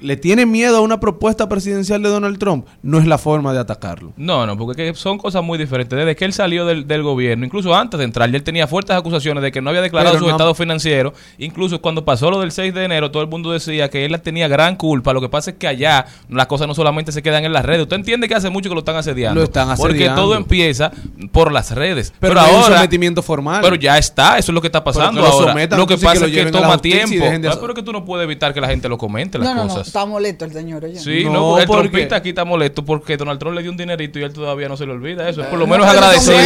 ¿Le 0.01 0.17
tienen 0.17 0.51
miedo 0.51 0.77
a 0.77 0.81
una 0.81 1.01
propuesta 1.01 1.49
presidencial 1.49 2.03
de 2.03 2.09
Donald 2.09 2.39
Trump? 2.39 2.67
No 2.83 2.99
es 2.99 3.07
la 3.07 3.19
forma 3.19 3.53
de 3.53 3.59
atacarlo. 3.59 4.13
No, 4.17 4.47
no, 4.47 4.57
porque 4.57 4.95
son 4.95 5.19
cosas 5.19 5.43
muy 5.43 5.59
diferentes. 5.59 5.97
Desde 5.99 6.15
que 6.17 6.25
él 6.25 6.33
salió 6.33 6.65
del, 6.67 6.87
del 6.87 7.03
gobierno, 7.03 7.45
incluso 7.45 7.75
antes 7.75 7.99
de 7.99 8.05
entrar, 8.05 8.31
ya 8.31 8.37
él 8.37 8.43
tenía 8.45 8.67
fuertes 8.67 8.95
acusaciones 8.97 9.43
de 9.43 9.51
que 9.53 9.61
no 9.61 9.71
había 9.71 9.83
declarado 9.83 10.13
Pero 10.15 10.21
su 10.21 10.27
no- 10.27 10.33
estado 10.33 10.55
financiero. 10.55 11.13
Incluso 11.39 11.81
cuando 11.81 12.05
pasó 12.05 12.31
lo 12.31 12.41
del 12.41 12.53
6 12.53 12.73
de 12.75 12.85
enero, 12.85 13.11
todo 13.11 13.23
el 13.23 13.29
mundo 13.29 13.51
decía 13.53 13.89
que 13.91 14.05
él 14.05 14.21
tenía 14.21 14.49
gran 14.49 14.77
culpa. 14.77 15.13
Lo 15.13 15.21
que 15.21 15.29
pasa 15.29 15.51
es 15.51 15.57
que 15.57 15.67
allá 15.67 16.07
las 16.29 16.47
cosas 16.47 16.69
no 16.69 16.75
solamente 16.75 17.13
se 17.13 17.23
quedan 17.23 17.45
en 17.45 17.53
las 17.53 17.65
redes. 17.65 17.83
Usted 17.83 17.97
entiende 17.97 18.29
que 18.29 18.35
hace 18.35 18.51
mucho 18.51 18.69
que 18.69 18.75
lo 18.75 18.81
están 18.81 18.97
asediando. 18.97 19.41
Lo 19.41 19.45
están 19.45 19.69
Porque 19.77 19.95
asediando. 19.95 20.23
todo 20.23 20.35
empieza 20.37 20.93
por 21.33 21.53
las 21.53 21.73
redes. 21.73 22.13
Pero, 22.21 22.35
Pero, 22.35 22.41
no 22.41 22.47
hay 22.47 22.55
un 22.55 22.63
ahora... 22.63 22.77
sometimiento 22.77 23.23
formal. 23.23 23.61
Pero 23.63 23.75
ya 23.77 23.99
está, 23.99 24.39
eso 24.39 24.53
es 24.53 24.55
lo 24.55 24.61
que 24.61 24.69
está 24.69 24.83
pasando 24.85 25.21
que 25.21 25.27
lo 25.27 25.33
ahora. 25.33 25.49
sometan, 25.53 25.79
lo 25.79 25.87
que 25.87 25.99
pasa 25.99 26.21
lo 26.21 26.27
es 26.27 26.33
que 26.33 26.51
toma 26.51 26.79
tiempo. 26.79 27.15
de 27.17 27.49
Ah, 27.49 27.57
pero 27.61 27.69
es 27.73 27.75
que 27.75 27.83
tú 27.83 27.93
no 27.93 28.05
puedes 28.05 28.25
evitar 28.25 28.53
que 28.55 28.61
la 28.61 28.69
gente 28.69 28.89
lo 28.89 28.99
comente 28.99 29.39
las 29.39 29.49
no, 29.49 29.55
no, 29.55 29.65
no. 29.77 29.85
Está 29.89 30.07
molesto 30.07 30.45
el 30.45 30.53
señor, 30.53 30.85
oye. 30.85 30.99
Sí, 30.99 31.25
No, 31.25 31.33
no, 31.33 31.59
el 31.59 31.67
porque- 31.67 31.83
trompista 31.89 32.17
aquí 32.17 32.29
está 32.31 32.45
molesto 32.45 32.85
porque 32.85 33.17
Donald 33.17 33.39
Trump 33.41 33.57
le 33.57 33.63
dio 33.63 33.71
un 33.71 33.77
dinerito 33.77 34.19
y 34.19 34.23
él 34.23 34.33
todavía 34.33 34.69
no 34.69 34.77
se 34.77 34.87
le 34.87 34.93
olvida 34.93 35.29
eso. 35.29 35.41
Es 35.43 35.47
por 35.49 35.59
lo 35.59 35.67
No, 35.67 35.73
menos 35.73 35.87
son 35.87 35.97
agradecido. 35.97 36.35
por 36.35 36.39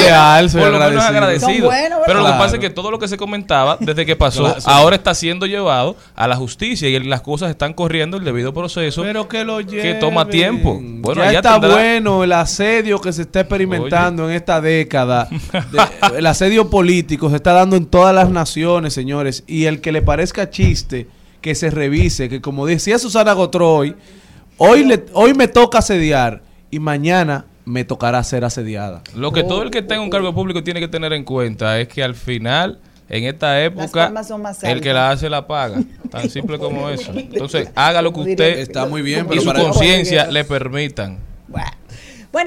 lo 0.73 0.79
menos 0.79 1.05
agradecido. 1.05 1.09
agradecido. 1.09 1.53
Son 1.53 1.67
buenos, 1.67 1.99
pero 2.07 2.19
lo 2.21 2.27
que 2.27 2.33
pasa 2.33 2.55
es 2.57 2.61
que 2.61 2.71
todo 2.71 2.91
lo 2.91 2.99
que 2.99 3.09
se 3.09 3.17
comentaba 3.17 3.77
desde 3.81 4.07
que 4.07 4.17
pasó, 4.17 4.45
Claro, 4.45 4.61
sí. 4.61 4.67
ahora 4.71 4.97
está 4.97 5.15
siendo 5.15 5.47
llevado 5.47 5.97
a 6.15 6.27
la 6.29 6.37
justicia 6.37 6.89
y 6.89 6.99
las 7.05 7.21
cosas 7.21 7.51
están 7.51 7.73
corriendo 7.75 8.17
el 8.17 8.25
debido 8.25 8.55
proceso. 8.55 9.03
Pero 9.03 9.29
que 9.29 9.45
lo 9.45 9.59
que 9.59 9.95
toma 9.95 10.29
tiempo. 10.29 10.79
Bueno, 10.81 11.23
ya 11.25 11.39
está 11.39 11.55
tendrá- 11.61 11.75
bueno 11.75 12.25
el 12.25 12.33
asedio 12.33 13.01
que 13.01 13.13
se 13.13 13.23
está 13.23 13.41
experimentando 13.41 14.29
en 14.29 14.37
esta 14.37 14.61
década. 14.61 15.29
De- 15.73 16.19
el 16.19 16.27
asedio 16.27 16.71
político 16.71 17.29
se 17.31 17.37
está 17.37 17.53
dando 17.53 17.77
en 17.77 17.87
todas 17.87 18.15
las 18.15 18.31
naciones, 18.31 18.93
señores. 18.95 19.45
Y 19.47 19.65
el 19.67 19.81
que 19.81 19.93
le 19.93 20.03
parezca 20.03 20.51
chiste, 20.51 21.07
que 21.43 21.55
se 21.55 21.71
revise, 21.71 22.29
que 22.31 22.41
como 22.41 22.65
decía 22.65 22.99
Susana 22.99 23.35
Gotroy, 23.35 23.95
hoy, 24.57 24.85
le, 24.85 25.05
hoy 25.13 25.35
me 25.35 25.49
toca 25.49 25.79
asediar 25.79 26.43
y 26.71 26.79
mañana 26.79 27.45
me 27.67 27.85
tocará 27.85 28.25
ser 28.25 28.45
asediada. 28.45 29.03
Lo 29.15 29.33
que 29.33 29.43
todo 29.45 29.63
el 29.63 29.71
que 29.71 29.83
tenga 29.83 30.01
un 30.03 30.11
cargo 30.11 30.35
público 30.35 30.65
tiene 30.65 30.81
que 30.81 30.89
tener 30.89 31.13
en 31.13 31.25
cuenta 31.25 31.79
es 31.79 31.89
que 31.89 32.03
al 32.03 32.15
final, 32.15 32.81
en 33.09 33.25
esta 33.25 33.63
época, 33.63 34.13
el 34.63 34.81
que 34.81 34.93
la 34.93 35.11
hace 35.11 35.29
la 35.29 35.47
paga. 35.47 35.83
Tan 36.11 36.31
simple 36.31 36.59
como 36.59 36.89
eso. 36.91 37.13
Entonces, 37.15 37.69
haga 37.75 38.01
lo 38.03 38.13
que 38.13 38.21
usted 38.21 38.59
Está 38.59 38.87
muy 38.87 39.03
bien, 39.03 39.27
y 39.27 39.29
pero 39.29 39.41
su 39.43 39.47
para- 39.47 39.61
conciencia 39.61 40.31
le 40.31 40.45
permitan. 40.45 41.19
Bueno. 41.49 41.71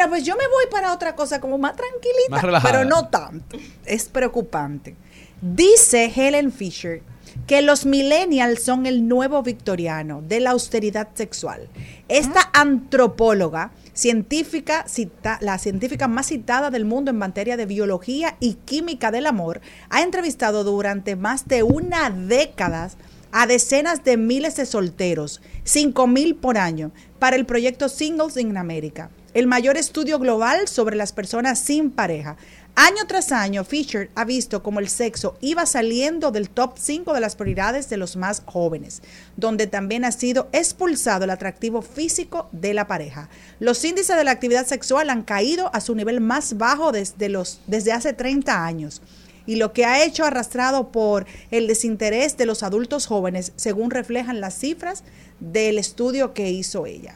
Pues 0.10 0.24
yo 0.26 0.36
me 0.36 0.48
voy 0.48 0.66
para 0.72 0.94
otra 0.94 1.16
cosa 1.16 1.40
como 1.40 1.58
más 1.60 1.76
tranquilita, 1.76 2.52
Más 2.52 2.64
pero 2.64 2.86
no 2.86 3.08
tanto. 3.08 3.58
Es 3.86 4.06
preocupante. 4.06 4.96
Dice 5.42 6.12
Helen 6.16 6.52
Fisher 6.52 7.02
que 7.48 7.62
los 7.62 7.86
millennials 7.86 8.64
son 8.64 8.86
el 8.86 9.08
nuevo 9.08 9.44
victoriano 9.44 10.22
de 10.22 10.40
la 10.40 10.52
austeridad 10.52 11.10
sexual. 11.14 11.70
Esta 12.08 12.50
antropóloga, 12.54 13.72
científica, 13.94 14.86
cita- 14.88 15.38
la 15.42 15.58
científica 15.58 16.08
más 16.08 16.28
citada 16.28 16.72
del 16.72 16.86
mundo 16.86 17.12
en 17.12 17.18
materia 17.18 17.58
de 17.58 17.66
biología 17.66 18.36
y 18.40 18.56
química 18.56 19.12
del 19.12 19.28
amor, 19.28 19.62
ha 19.90 20.02
entrevistado 20.02 20.64
durante 20.64 21.16
más 21.16 21.48
de 21.48 21.64
una 21.64 22.10
década 22.10 22.90
a 23.32 23.48
decenas 23.48 24.04
de 24.04 24.18
miles 24.18 24.56
de 24.56 24.66
solteros, 24.66 25.42
5 25.66 26.08
mil 26.08 26.36
por 26.36 26.58
año, 26.58 26.92
para 27.20 27.36
el 27.36 27.46
proyecto 27.46 27.90
Singles 27.90 28.38
in 28.38 28.56
America, 28.58 29.10
el 29.34 29.46
mayor 29.46 29.76
estudio 29.78 30.20
global 30.20 30.68
sobre 30.70 30.96
las 30.96 31.12
personas 31.12 31.60
sin 31.60 31.92
pareja. 31.92 32.38
Año 32.78 33.08
tras 33.08 33.32
año, 33.32 33.64
Fisher 33.64 34.10
ha 34.16 34.26
visto 34.26 34.62
cómo 34.62 34.82
el 34.82 34.90
sexo 34.90 35.38
iba 35.40 35.66
saliendo 35.66 36.32
del 36.32 36.50
top 36.50 36.74
5 36.78 37.14
de 37.14 37.22
las 37.22 37.38
prioridades 37.38 37.88
de 37.88 37.96
los 37.96 38.18
más 38.18 38.42
jóvenes, 38.46 39.02
donde 39.38 39.66
también 39.66 40.04
ha 40.04 40.12
sido 40.12 40.50
expulsado 40.52 41.24
el 41.24 41.30
atractivo 41.30 41.82
físico 41.82 42.50
de 42.52 42.74
la 42.74 42.86
pareja. 42.86 43.30
Los 43.62 43.86
índices 43.86 44.18
de 44.18 44.26
la 44.26 44.32
actividad 44.32 44.68
sexual 44.68 45.10
han 45.10 45.24
caído 45.24 45.74
a 45.74 45.80
su 45.80 45.96
nivel 45.96 46.20
más 46.20 46.58
bajo 46.58 46.92
desde, 46.92 47.30
los, 47.30 47.62
desde 47.66 47.94
hace 47.94 48.12
30 48.12 48.66
años 48.66 49.02
y 49.46 49.56
lo 49.56 49.72
que 49.72 49.86
ha 49.86 50.04
hecho 50.04 50.26
arrastrado 50.26 50.92
por 50.92 51.26
el 51.52 51.68
desinterés 51.68 52.36
de 52.36 52.46
los 52.46 52.62
adultos 52.62 53.06
jóvenes, 53.06 53.54
según 53.56 53.90
reflejan 53.90 54.42
las 54.42 54.54
cifras 54.54 55.06
del 55.40 55.78
estudio 55.78 56.34
que 56.34 56.50
hizo 56.50 56.86
ella. 56.86 57.16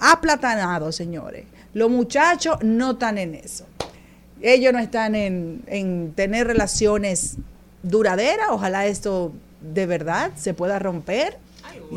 Aplatanado, 0.00 0.92
señores. 0.92 1.46
Los 1.72 1.88
muchachos 1.88 2.58
no 2.62 2.90
están 2.90 3.16
en 3.16 3.36
eso. 3.36 3.64
Ellos 4.42 4.72
no 4.72 4.78
están 4.78 5.14
en, 5.14 5.62
en 5.66 6.12
tener 6.14 6.46
relaciones 6.46 7.36
duraderas. 7.82 8.48
Ojalá 8.50 8.86
esto 8.86 9.32
de 9.60 9.86
verdad 9.86 10.32
se 10.36 10.54
pueda 10.54 10.78
romper. 10.78 11.38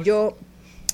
Yo, 0.04 0.38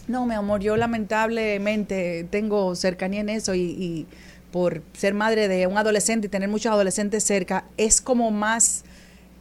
no, 0.08 0.26
mi 0.26 0.34
amor, 0.34 0.62
yo 0.62 0.76
lamentablemente 0.76 2.26
tengo 2.30 2.76
cercanía 2.76 3.22
en 3.22 3.30
eso 3.30 3.54
y, 3.54 3.62
y 3.62 4.08
por 4.52 4.82
ser 4.94 5.14
madre 5.14 5.48
de 5.48 5.68
un 5.68 5.78
adolescente 5.78 6.28
y 6.28 6.30
tener 6.30 6.50
muchos 6.50 6.72
adolescentes 6.72 7.24
cerca, 7.24 7.66
es 7.78 8.02
como 8.02 8.32
más... 8.32 8.84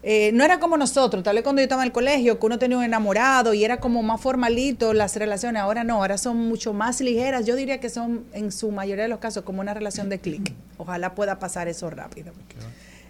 eh, 0.08 0.30
no 0.32 0.44
era 0.44 0.60
como 0.60 0.76
nosotros, 0.76 1.24
tal 1.24 1.34
vez 1.34 1.42
cuando 1.42 1.58
yo 1.60 1.64
estaba 1.64 1.82
en 1.82 1.86
el 1.86 1.92
colegio, 1.92 2.38
que 2.38 2.46
uno 2.46 2.60
tenía 2.60 2.78
un 2.78 2.84
enamorado 2.84 3.52
y 3.54 3.64
era 3.64 3.78
como 3.78 4.04
más 4.04 4.20
formalito 4.20 4.92
las 4.92 5.16
relaciones, 5.16 5.60
ahora 5.60 5.82
no, 5.82 5.96
ahora 5.96 6.16
son 6.16 6.36
mucho 6.36 6.72
más 6.72 7.00
ligeras, 7.00 7.44
yo 7.44 7.56
diría 7.56 7.80
que 7.80 7.90
son 7.90 8.24
en 8.32 8.52
su 8.52 8.70
mayoría 8.70 9.02
de 9.02 9.08
los 9.08 9.18
casos 9.18 9.42
como 9.42 9.62
una 9.62 9.74
relación 9.74 10.08
de 10.08 10.20
clic. 10.20 10.52
Ojalá 10.78 11.16
pueda 11.16 11.40
pasar 11.40 11.66
eso 11.66 11.90
rápido. 11.90 12.32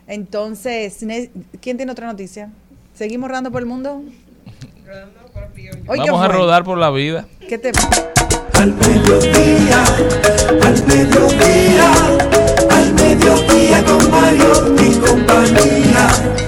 Entonces, 0.07 0.97
¿quién 1.61 1.77
tiene 1.77 1.93
otra 1.93 2.07
noticia? 2.07 2.49
¿Seguimos 2.95 3.29
rodando 3.29 3.53
por 3.53 3.61
el 3.61 3.67
mundo? 3.67 4.03
¿qué 4.87 5.87
Vamos 5.87 6.23
a 6.23 6.29
rodar 6.29 6.65
por 6.65 6.79
la 6.79 6.91
vida. 6.91 7.27
¿Qué 7.47 7.59
te 7.59 7.73
Al 8.55 8.73
mediodía, 8.73 9.85
al 10.63 10.87
mediodía, 10.87 11.93
al 12.71 12.95
mediodía 12.95 13.85
con 13.85 14.11
Mario 14.11 14.75
y 14.83 14.95
compañía. 14.95 16.46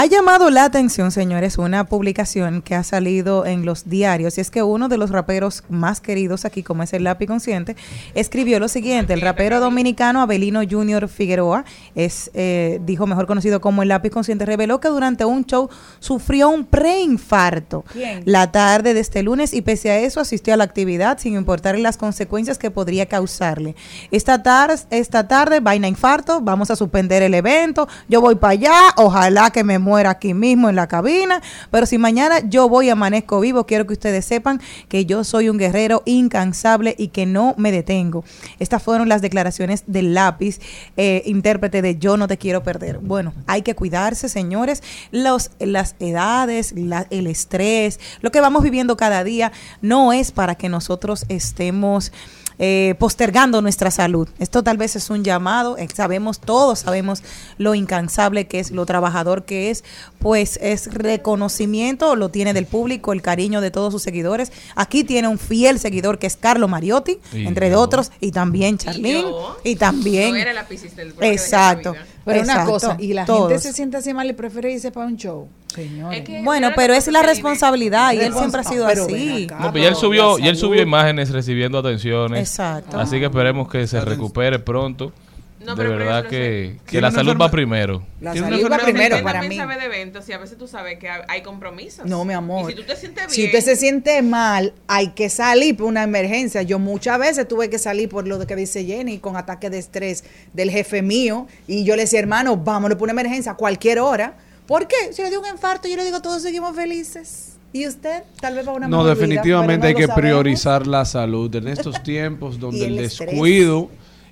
Ha 0.00 0.06
llamado 0.06 0.48
la 0.50 0.62
atención, 0.62 1.10
señores, 1.10 1.58
una 1.58 1.82
publicación 1.82 2.62
que 2.62 2.76
ha 2.76 2.84
salido 2.84 3.44
en 3.44 3.66
los 3.66 3.88
diarios 3.90 4.38
y 4.38 4.40
es 4.40 4.48
que 4.48 4.62
uno 4.62 4.88
de 4.88 4.96
los 4.96 5.10
raperos 5.10 5.64
más 5.68 6.00
queridos 6.00 6.44
aquí, 6.44 6.62
como 6.62 6.84
es 6.84 6.92
el 6.92 7.02
Lápiz 7.02 7.26
Consciente, 7.26 7.74
escribió 8.14 8.60
lo 8.60 8.68
siguiente: 8.68 9.12
el 9.12 9.20
rapero 9.20 9.58
dominicano 9.58 10.22
Abelino 10.22 10.60
Junior 10.70 11.08
Figueroa 11.08 11.64
es, 11.96 12.30
eh, 12.34 12.78
dijo 12.84 13.08
mejor 13.08 13.26
conocido 13.26 13.60
como 13.60 13.82
el 13.82 13.88
Lápiz 13.88 14.10
Consciente, 14.10 14.46
reveló 14.46 14.78
que 14.78 14.86
durante 14.86 15.24
un 15.24 15.44
show 15.44 15.68
sufrió 15.98 16.48
un 16.48 16.64
preinfarto 16.64 17.84
la 18.24 18.52
tarde 18.52 18.94
de 18.94 19.00
este 19.00 19.24
lunes 19.24 19.52
y 19.52 19.62
pese 19.62 19.90
a 19.90 19.98
eso 19.98 20.20
asistió 20.20 20.54
a 20.54 20.56
la 20.56 20.62
actividad 20.62 21.18
sin 21.18 21.34
importarle 21.34 21.82
las 21.82 21.96
consecuencias 21.96 22.56
que 22.56 22.70
podría 22.70 23.06
causarle. 23.06 23.74
Esta 24.12 24.44
tarde, 24.44 24.76
esta 24.90 25.26
tarde, 25.26 25.58
vaina 25.58 25.88
infarto, 25.88 26.40
vamos 26.40 26.70
a 26.70 26.76
suspender 26.76 27.24
el 27.24 27.34
evento, 27.34 27.88
yo 28.08 28.20
voy 28.20 28.36
para 28.36 28.52
allá, 28.52 28.78
ojalá 28.94 29.50
que 29.50 29.64
me 29.64 29.80
muera 29.88 29.88
aquí 30.06 30.34
mismo 30.34 30.68
en 30.68 30.76
la 30.76 30.86
cabina, 30.86 31.42
pero 31.70 31.86
si 31.86 31.98
mañana 31.98 32.40
yo 32.48 32.68
voy 32.68 32.90
amanezco 32.90 33.40
vivo, 33.40 33.66
quiero 33.66 33.86
que 33.86 33.94
ustedes 33.94 34.24
sepan 34.24 34.60
que 34.88 35.06
yo 35.06 35.24
soy 35.24 35.48
un 35.48 35.58
guerrero 35.58 36.02
incansable 36.06 36.94
y 36.98 37.08
que 37.08 37.26
no 37.26 37.54
me 37.58 37.72
detengo. 37.72 38.24
Estas 38.58 38.82
fueron 38.82 39.08
las 39.08 39.22
declaraciones 39.22 39.84
del 39.86 40.14
lápiz, 40.14 40.60
eh, 40.96 41.22
intérprete 41.26 41.82
de 41.82 41.98
Yo 41.98 42.16
no 42.16 42.28
te 42.28 42.38
quiero 42.38 42.62
perder. 42.62 42.98
Bueno, 42.98 43.34
hay 43.46 43.62
que 43.62 43.74
cuidarse, 43.74 44.28
señores, 44.28 44.82
las 45.10 45.94
edades, 45.98 46.74
el 47.10 47.26
estrés, 47.26 48.00
lo 48.20 48.30
que 48.30 48.40
vamos 48.40 48.62
viviendo 48.62 48.96
cada 48.96 49.24
día, 49.24 49.52
no 49.82 50.12
es 50.12 50.32
para 50.32 50.54
que 50.54 50.68
nosotros 50.68 51.24
estemos 51.28 52.12
eh, 52.58 52.94
postergando 52.98 53.62
nuestra 53.62 53.90
salud. 53.90 54.28
Esto 54.38 54.62
tal 54.62 54.76
vez 54.76 54.96
es 54.96 55.10
un 55.10 55.24
llamado, 55.24 55.76
eh, 55.78 55.88
sabemos, 55.94 56.40
todos 56.40 56.80
sabemos 56.80 57.22
lo 57.56 57.74
incansable 57.74 58.46
que 58.46 58.58
es, 58.58 58.70
lo 58.70 58.84
trabajador 58.86 59.44
que 59.44 59.70
es, 59.70 59.84
pues 60.18 60.58
es 60.62 60.92
reconocimiento, 60.92 62.16
lo 62.16 62.30
tiene 62.30 62.52
del 62.52 62.66
público, 62.66 63.12
el 63.12 63.22
cariño 63.22 63.60
de 63.60 63.70
todos 63.70 63.92
sus 63.92 64.02
seguidores. 64.02 64.52
Aquí 64.74 65.04
tiene 65.04 65.28
un 65.28 65.38
fiel 65.38 65.78
seguidor 65.78 66.18
que 66.18 66.26
es 66.26 66.36
Carlos 66.36 66.68
Mariotti, 66.68 67.18
Y 67.32 67.46
entre 67.46 67.70
yo. 67.70 67.80
otros, 67.80 68.10
y 68.20 68.32
también 68.32 68.78
Charlene, 68.78 69.22
yo. 69.22 69.58
y, 69.64 69.76
también... 69.76 70.30
No 70.30 70.36
era 70.36 70.52
la 70.52 70.66
piscis 70.66 70.96
del 70.96 71.12
bloque 71.12 71.38
Exacto. 72.36 72.52
Pero 72.64 72.64
una 72.64 72.72
cosa, 72.72 72.96
y 72.98 73.12
la 73.12 73.24
todos. 73.24 73.48
gente 73.48 73.62
se 73.62 73.72
siente 73.72 73.96
así 73.96 74.12
mal 74.14 74.28
y 74.28 74.32
prefiere 74.32 74.72
irse 74.72 74.90
para 74.90 75.06
un 75.06 75.16
show. 75.16 75.48
Señores. 75.74 76.20
Es 76.20 76.24
que- 76.24 76.42
Bueno, 76.42 76.70
pero 76.74 76.94
es 76.94 77.06
la 77.08 77.22
responsabilidad 77.22 78.12
y 78.12 78.18
él 78.20 78.32
siempre 78.34 78.60
ha 78.60 78.64
sido 78.64 78.86
pero 78.86 79.04
así. 79.04 79.44
acá. 79.44 79.58
No, 79.60 79.72
pero 79.72 79.82
ya 79.84 79.88
él 79.90 79.96
subió, 79.96 80.38
y 80.38 80.48
él 80.48 80.56
subió 80.56 80.82
imágenes 80.82 81.30
recibiendo 81.30 81.78
atenciones. 81.78 82.40
Exacto. 82.40 82.98
Así 82.98 83.18
que 83.18 83.26
esperemos 83.26 83.68
que 83.68 83.86
se 83.86 84.00
recupere 84.00 84.58
pronto. 84.58 85.12
No, 85.64 85.74
de 85.74 85.88
verdad 85.88 86.26
que, 86.26 86.76
que 86.86 87.00
la 87.00 87.10
salud 87.10 87.36
va 87.40 87.50
primero. 87.50 88.04
La 88.20 88.34
salud 88.34 88.70
va 88.70 88.78
primero 88.78 89.22
para 89.22 89.42
mí. 89.42 89.56
sabe 89.56 89.76
de 89.76 89.86
eventos 89.86 90.28
y 90.28 90.32
a 90.32 90.38
veces 90.38 90.56
tú 90.56 90.68
sabes 90.68 90.98
que 90.98 91.08
hay 91.08 91.42
compromisos. 91.42 92.06
No, 92.06 92.24
mi 92.24 92.34
amor. 92.34 92.70
Y 92.70 92.74
si 92.74 92.80
tú 92.80 92.86
te 92.86 92.96
sientes 92.96 93.26
bien. 93.26 93.30
Si 93.30 93.44
usted 93.46 93.60
se 93.60 93.76
siente 93.76 94.22
mal, 94.22 94.72
hay 94.86 95.08
que 95.10 95.28
salir 95.28 95.76
por 95.76 95.86
una 95.86 96.04
emergencia. 96.04 96.62
Yo 96.62 96.78
muchas 96.78 97.18
veces 97.18 97.48
tuve 97.48 97.68
que 97.70 97.78
salir 97.78 98.08
por 98.08 98.28
lo 98.28 98.46
que 98.46 98.54
dice 98.54 98.84
Jenny, 98.84 99.18
con 99.18 99.36
ataque 99.36 99.68
de 99.68 99.78
estrés 99.78 100.24
del 100.52 100.70
jefe 100.70 101.02
mío. 101.02 101.48
Y 101.66 101.84
yo 101.84 101.96
le 101.96 102.02
decía, 102.02 102.20
hermano, 102.20 102.56
vámonos 102.56 102.96
por 102.96 103.06
una 103.06 103.20
emergencia 103.20 103.52
a 103.52 103.56
cualquier 103.56 103.98
hora. 103.98 104.36
¿Por 104.66 104.86
qué? 104.86 105.12
Si 105.12 105.22
le 105.22 105.30
dio 105.30 105.40
un 105.40 105.46
infarto, 105.46 105.88
yo 105.88 105.96
le 105.96 106.04
digo, 106.04 106.20
todos 106.22 106.42
seguimos 106.42 106.76
felices. 106.76 107.54
¿Y 107.72 107.86
usted? 107.86 108.22
Tal 108.40 108.54
vez 108.54 108.66
va 108.66 108.72
a 108.72 108.74
una 108.76 108.88
No, 108.88 109.02
vida, 109.02 109.14
definitivamente 109.14 109.86
hay 109.88 109.92
no 109.92 109.98
que 109.98 110.06
sabemos. 110.06 110.20
priorizar 110.22 110.86
la 110.86 111.04
salud 111.04 111.54
en 111.54 111.68
estos 111.68 112.02
tiempos 112.02 112.58
donde 112.60 112.86
el, 112.86 112.98
estrés. 113.00 113.34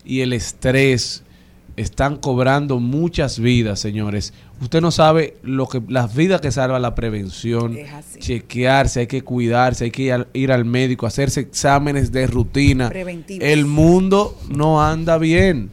Y 0.06 0.20
el 0.20 0.32
estrés 0.32 1.24
están 1.76 2.16
cobrando 2.16 2.80
muchas 2.80 3.38
vidas, 3.38 3.80
señores. 3.80 4.32
Usted 4.62 4.80
no 4.80 4.90
sabe 4.90 5.36
lo 5.42 5.68
que 5.68 5.82
las 5.88 6.14
vidas 6.14 6.40
que 6.40 6.50
salva 6.50 6.78
la 6.78 6.94
prevención, 6.94 7.76
chequearse, 8.18 9.00
hay 9.00 9.06
que 9.06 9.22
cuidarse, 9.22 9.84
hay 9.84 9.90
que 9.90 10.02
ir 10.04 10.12
al, 10.12 10.28
ir 10.32 10.52
al 10.52 10.64
médico, 10.64 11.06
hacerse 11.06 11.40
exámenes 11.40 12.12
de 12.12 12.26
rutina. 12.26 12.88
Preventivos. 12.88 13.46
El 13.46 13.66
mundo 13.66 14.38
no 14.48 14.82
anda 14.82 15.18
bien. 15.18 15.70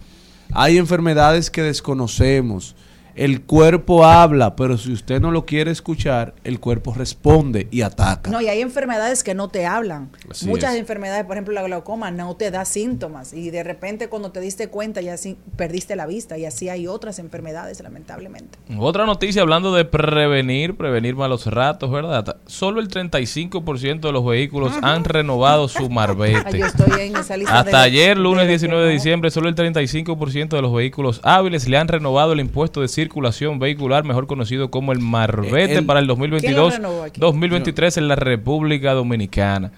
Hay 0.52 0.78
enfermedades 0.78 1.50
que 1.50 1.62
desconocemos. 1.62 2.76
El 3.16 3.42
cuerpo 3.42 4.06
habla, 4.06 4.56
pero 4.56 4.78
si 4.78 4.92
usted 4.92 5.22
no 5.22 5.32
lo 5.32 5.46
quiere 5.46 5.72
escuchar, 5.72 6.34
el 6.44 6.60
cuerpo 6.60 6.94
responde 6.94 7.68
y 7.72 7.82
ataca. 7.82 8.32
No, 8.32 8.42
y 8.42 8.48
hay 8.48 8.62
enfermedades 8.62 9.24
que 9.24 9.34
no 9.36 9.50
te 9.50 9.66
hablan. 9.66 10.10
Así 10.30 10.48
Muchas 10.48 10.74
es. 10.74 10.80
enfermedades, 10.80 11.26
por 11.26 11.36
ejemplo, 11.36 11.54
la 11.54 11.62
glaucoma 11.64 12.10
no 12.12 12.36
te 12.36 12.50
da 12.52 12.66
síntomas 12.66 13.34
y 13.34 13.52
de 13.52 13.64
repente 13.64 14.10
cuando 14.10 14.32
te 14.32 14.40
diste 14.40 14.68
cuenta 14.70 15.02
ya 15.02 15.16
sí 15.18 15.38
perdiste 15.56 15.96
la 15.96 16.06
vista 16.08 16.38
y 16.38 16.46
así 16.46 16.70
hay 16.70 16.88
otras 16.88 17.20
enfermedades, 17.20 17.82
lamentablemente. 17.82 18.58
Otra 18.80 19.06
noticia 19.06 19.42
hablando 19.44 19.74
de 19.74 19.86
prevenir, 19.86 20.76
prevenir 20.76 21.16
malos 21.16 21.46
ratos, 21.46 21.92
¿verdad? 21.92 22.38
Solo 22.48 22.80
el 22.80 22.88
35% 22.88 24.00
de 24.02 24.12
los 24.12 24.26
vehículos 24.26 24.74
han 24.82 25.04
renovado 25.04 25.68
su 25.68 25.90
marbete. 25.92 26.58
yo 26.60 26.66
estoy 26.66 27.02
en 27.02 27.16
esa 27.18 27.38
lista 27.38 27.60
Hasta 27.60 27.78
de- 27.80 27.84
ayer, 27.86 28.18
lunes 28.18 28.44
de- 28.46 28.50
19 28.50 28.86
de 28.88 28.92
diciembre, 28.94 29.32
solo 29.32 29.50
el 29.50 29.56
35% 29.56 30.50
de 30.56 30.62
los 30.62 30.74
vehículos 30.74 31.20
hábiles 31.24 31.68
le 31.68 31.78
han 31.78 31.88
renovado 31.88 32.34
el 32.34 32.40
impuesto 32.40 32.82
de 32.82 32.88
circulación 33.04 33.60
vehicular, 33.60 34.04
mejor 34.04 34.28
conocido 34.28 34.70
como 34.72 34.92
el 34.92 35.00
marbete, 35.00 35.76
el- 35.76 35.86
para 35.86 36.00
el 36.00 36.06
¿Quién 36.06 36.08
lo 36.08 36.16
2022, 36.16 36.76
renovó 36.78 37.04
aquí? 37.04 37.20
2023 37.20 37.98
en 37.98 38.08
la 38.08 38.16
República 38.16 38.94
Dominicana. 38.94 39.72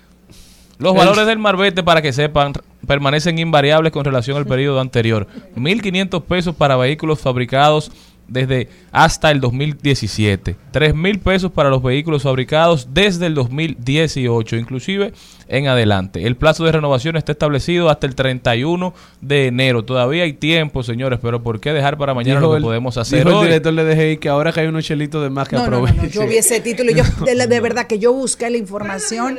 Los 0.77 0.91
El- 0.93 0.97
valores 0.99 1.25
del 1.25 1.39
marbete, 1.39 1.83
para 1.83 2.01
que 2.01 2.11
sepan, 2.13 2.53
permanecen 2.85 3.39
invariables 3.39 3.91
con 3.91 4.03
relación 4.05 4.37
al 4.37 4.45
periodo 4.45 4.79
anterior. 4.79 5.27
1.500 5.55 6.21
pesos 6.23 6.53
para 6.55 6.75
vehículos 6.75 7.19
fabricados 7.19 7.91
desde 8.27 8.69
hasta 8.91 9.31
el 9.31 9.39
2017. 9.41 10.55
3.000 10.73 11.19
pesos 11.19 11.51
para 11.51 11.69
los 11.69 11.81
vehículos 11.83 12.23
fabricados 12.23 12.89
desde 12.93 13.27
el 13.27 13.35
2018, 13.35 14.55
inclusive 14.57 15.13
en 15.47 15.67
adelante. 15.67 16.25
El 16.25 16.35
plazo 16.35 16.65
de 16.65 16.71
renovación 16.71 17.17
está 17.17 17.31
establecido 17.31 17.89
hasta 17.89 18.07
el 18.07 18.15
31 18.15 18.93
de 19.21 19.47
enero. 19.47 19.85
Todavía 19.85 20.23
hay 20.23 20.33
tiempo, 20.33 20.81
señores, 20.81 21.19
pero 21.21 21.43
¿por 21.43 21.59
qué 21.59 21.71
dejar 21.71 21.97
para 21.97 22.13
mañana 22.15 22.39
Dijo 22.39 22.47
lo 22.47 22.53
que 22.53 22.57
el- 22.57 22.63
podemos 22.63 22.97
hacer 22.97 23.19
dijo 23.19 23.29
el 23.29 23.35
hoy? 23.35 23.45
director 23.47 23.75
de 23.75 23.95
DGI 23.95 24.17
que 24.17 24.29
ahora 24.29 24.51
que 24.51 24.61
hay 24.61 24.67
unos 24.67 24.83
chelitos 24.85 25.21
de 25.23 25.29
más 25.29 25.47
que 25.47 25.55
No, 25.55 25.65
no, 25.65 25.69
no, 25.71 25.81
no, 25.81 25.87
aproveche. 25.87 26.09
yo 26.15 26.27
vi 26.27 26.37
ese 26.37 26.59
título 26.61 26.91
y 26.91 26.95
yo 26.95 27.03
de, 27.47 27.59
verdad 27.61 27.85
que 27.85 27.99
yo 27.99 28.11
busqué 28.11 28.49
la 28.49 28.57
información 28.57 29.37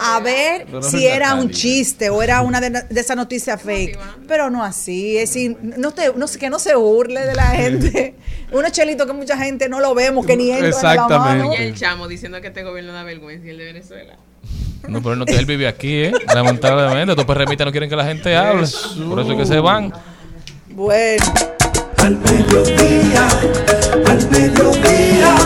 a 0.00 0.18
ver 0.20 0.66
si 0.82 1.06
era 1.06 1.34
un 1.34 1.50
chiste 1.50 2.10
o 2.10 2.20
era 2.22 2.42
una 2.42 2.60
de, 2.60 2.70
de 2.70 3.00
esas 3.00 3.16
noticias 3.16 3.62
fake, 3.62 3.96
pero 4.26 4.50
no 4.50 4.64
así, 4.64 5.16
es 5.18 5.30
decir, 5.32 5.56
no 5.62 5.92
te, 5.92 6.12
no, 6.16 6.26
sé, 6.26 6.38
que 6.40 6.50
no 6.50 6.58
se 6.58 6.74
burle 6.74 7.20
de 7.26 7.34
la 7.34 7.46
gente. 7.50 8.14
Unos 8.52 8.72
chelitos 8.72 9.06
que 9.06 9.12
mucha 9.12 9.36
gente 9.36 9.68
no 9.68 9.80
lo 9.80 9.94
vemos, 9.94 10.26
que 10.26 10.36
ni 10.36 10.50
entran 10.50 10.72
en 10.72 10.96
la 10.96 11.18
mano. 11.18 11.52
Y 11.52 11.56
el 11.56 11.74
chamo 11.74 12.08
diciendo 12.08 12.40
que 12.40 12.48
este 12.48 12.62
gobierno 12.62 12.92
da 12.92 13.02
vergüenza 13.02 13.46
y 13.46 13.50
el 13.50 13.58
de 13.58 13.64
Venezuela. 13.64 14.16
No, 14.86 15.00
pero 15.02 15.14
él, 15.14 15.18
no, 15.20 15.24
él 15.26 15.46
vive 15.46 15.66
aquí, 15.66 16.04
¿eh? 16.04 16.12
Lamentablemente, 16.34 17.12
estos 17.12 17.24
perremitas 17.24 17.64
no 17.64 17.72
quieren 17.72 17.88
que 17.88 17.96
la 17.96 18.04
gente 18.04 18.36
hable. 18.36 18.66
Por 19.08 19.20
eso 19.20 19.32
es 19.32 19.38
que 19.38 19.46
se 19.46 19.58
van. 19.58 19.92
Bueno. 20.70 21.24
Al 21.98 22.18
mediodía, 22.18 23.28
al 24.06 24.30
mediodía, 24.30 25.36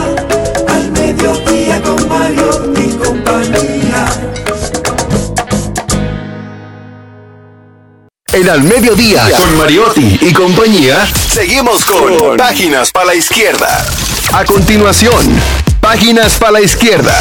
En 8.39 8.49
Al 8.49 8.63
Mediodía, 8.63 9.29
con 9.37 9.59
Mariotti 9.59 10.17
y 10.21 10.33
compañía, 10.33 11.05
seguimos 11.07 11.85
con 11.85 12.37
Páginas 12.37 12.93
para 12.93 13.07
la 13.07 13.15
Izquierda. 13.17 13.85
A 14.33 14.45
continuación, 14.45 15.27
Páginas 15.81 16.39
para 16.39 16.53
la 16.53 16.61
Izquierda. 16.61 17.21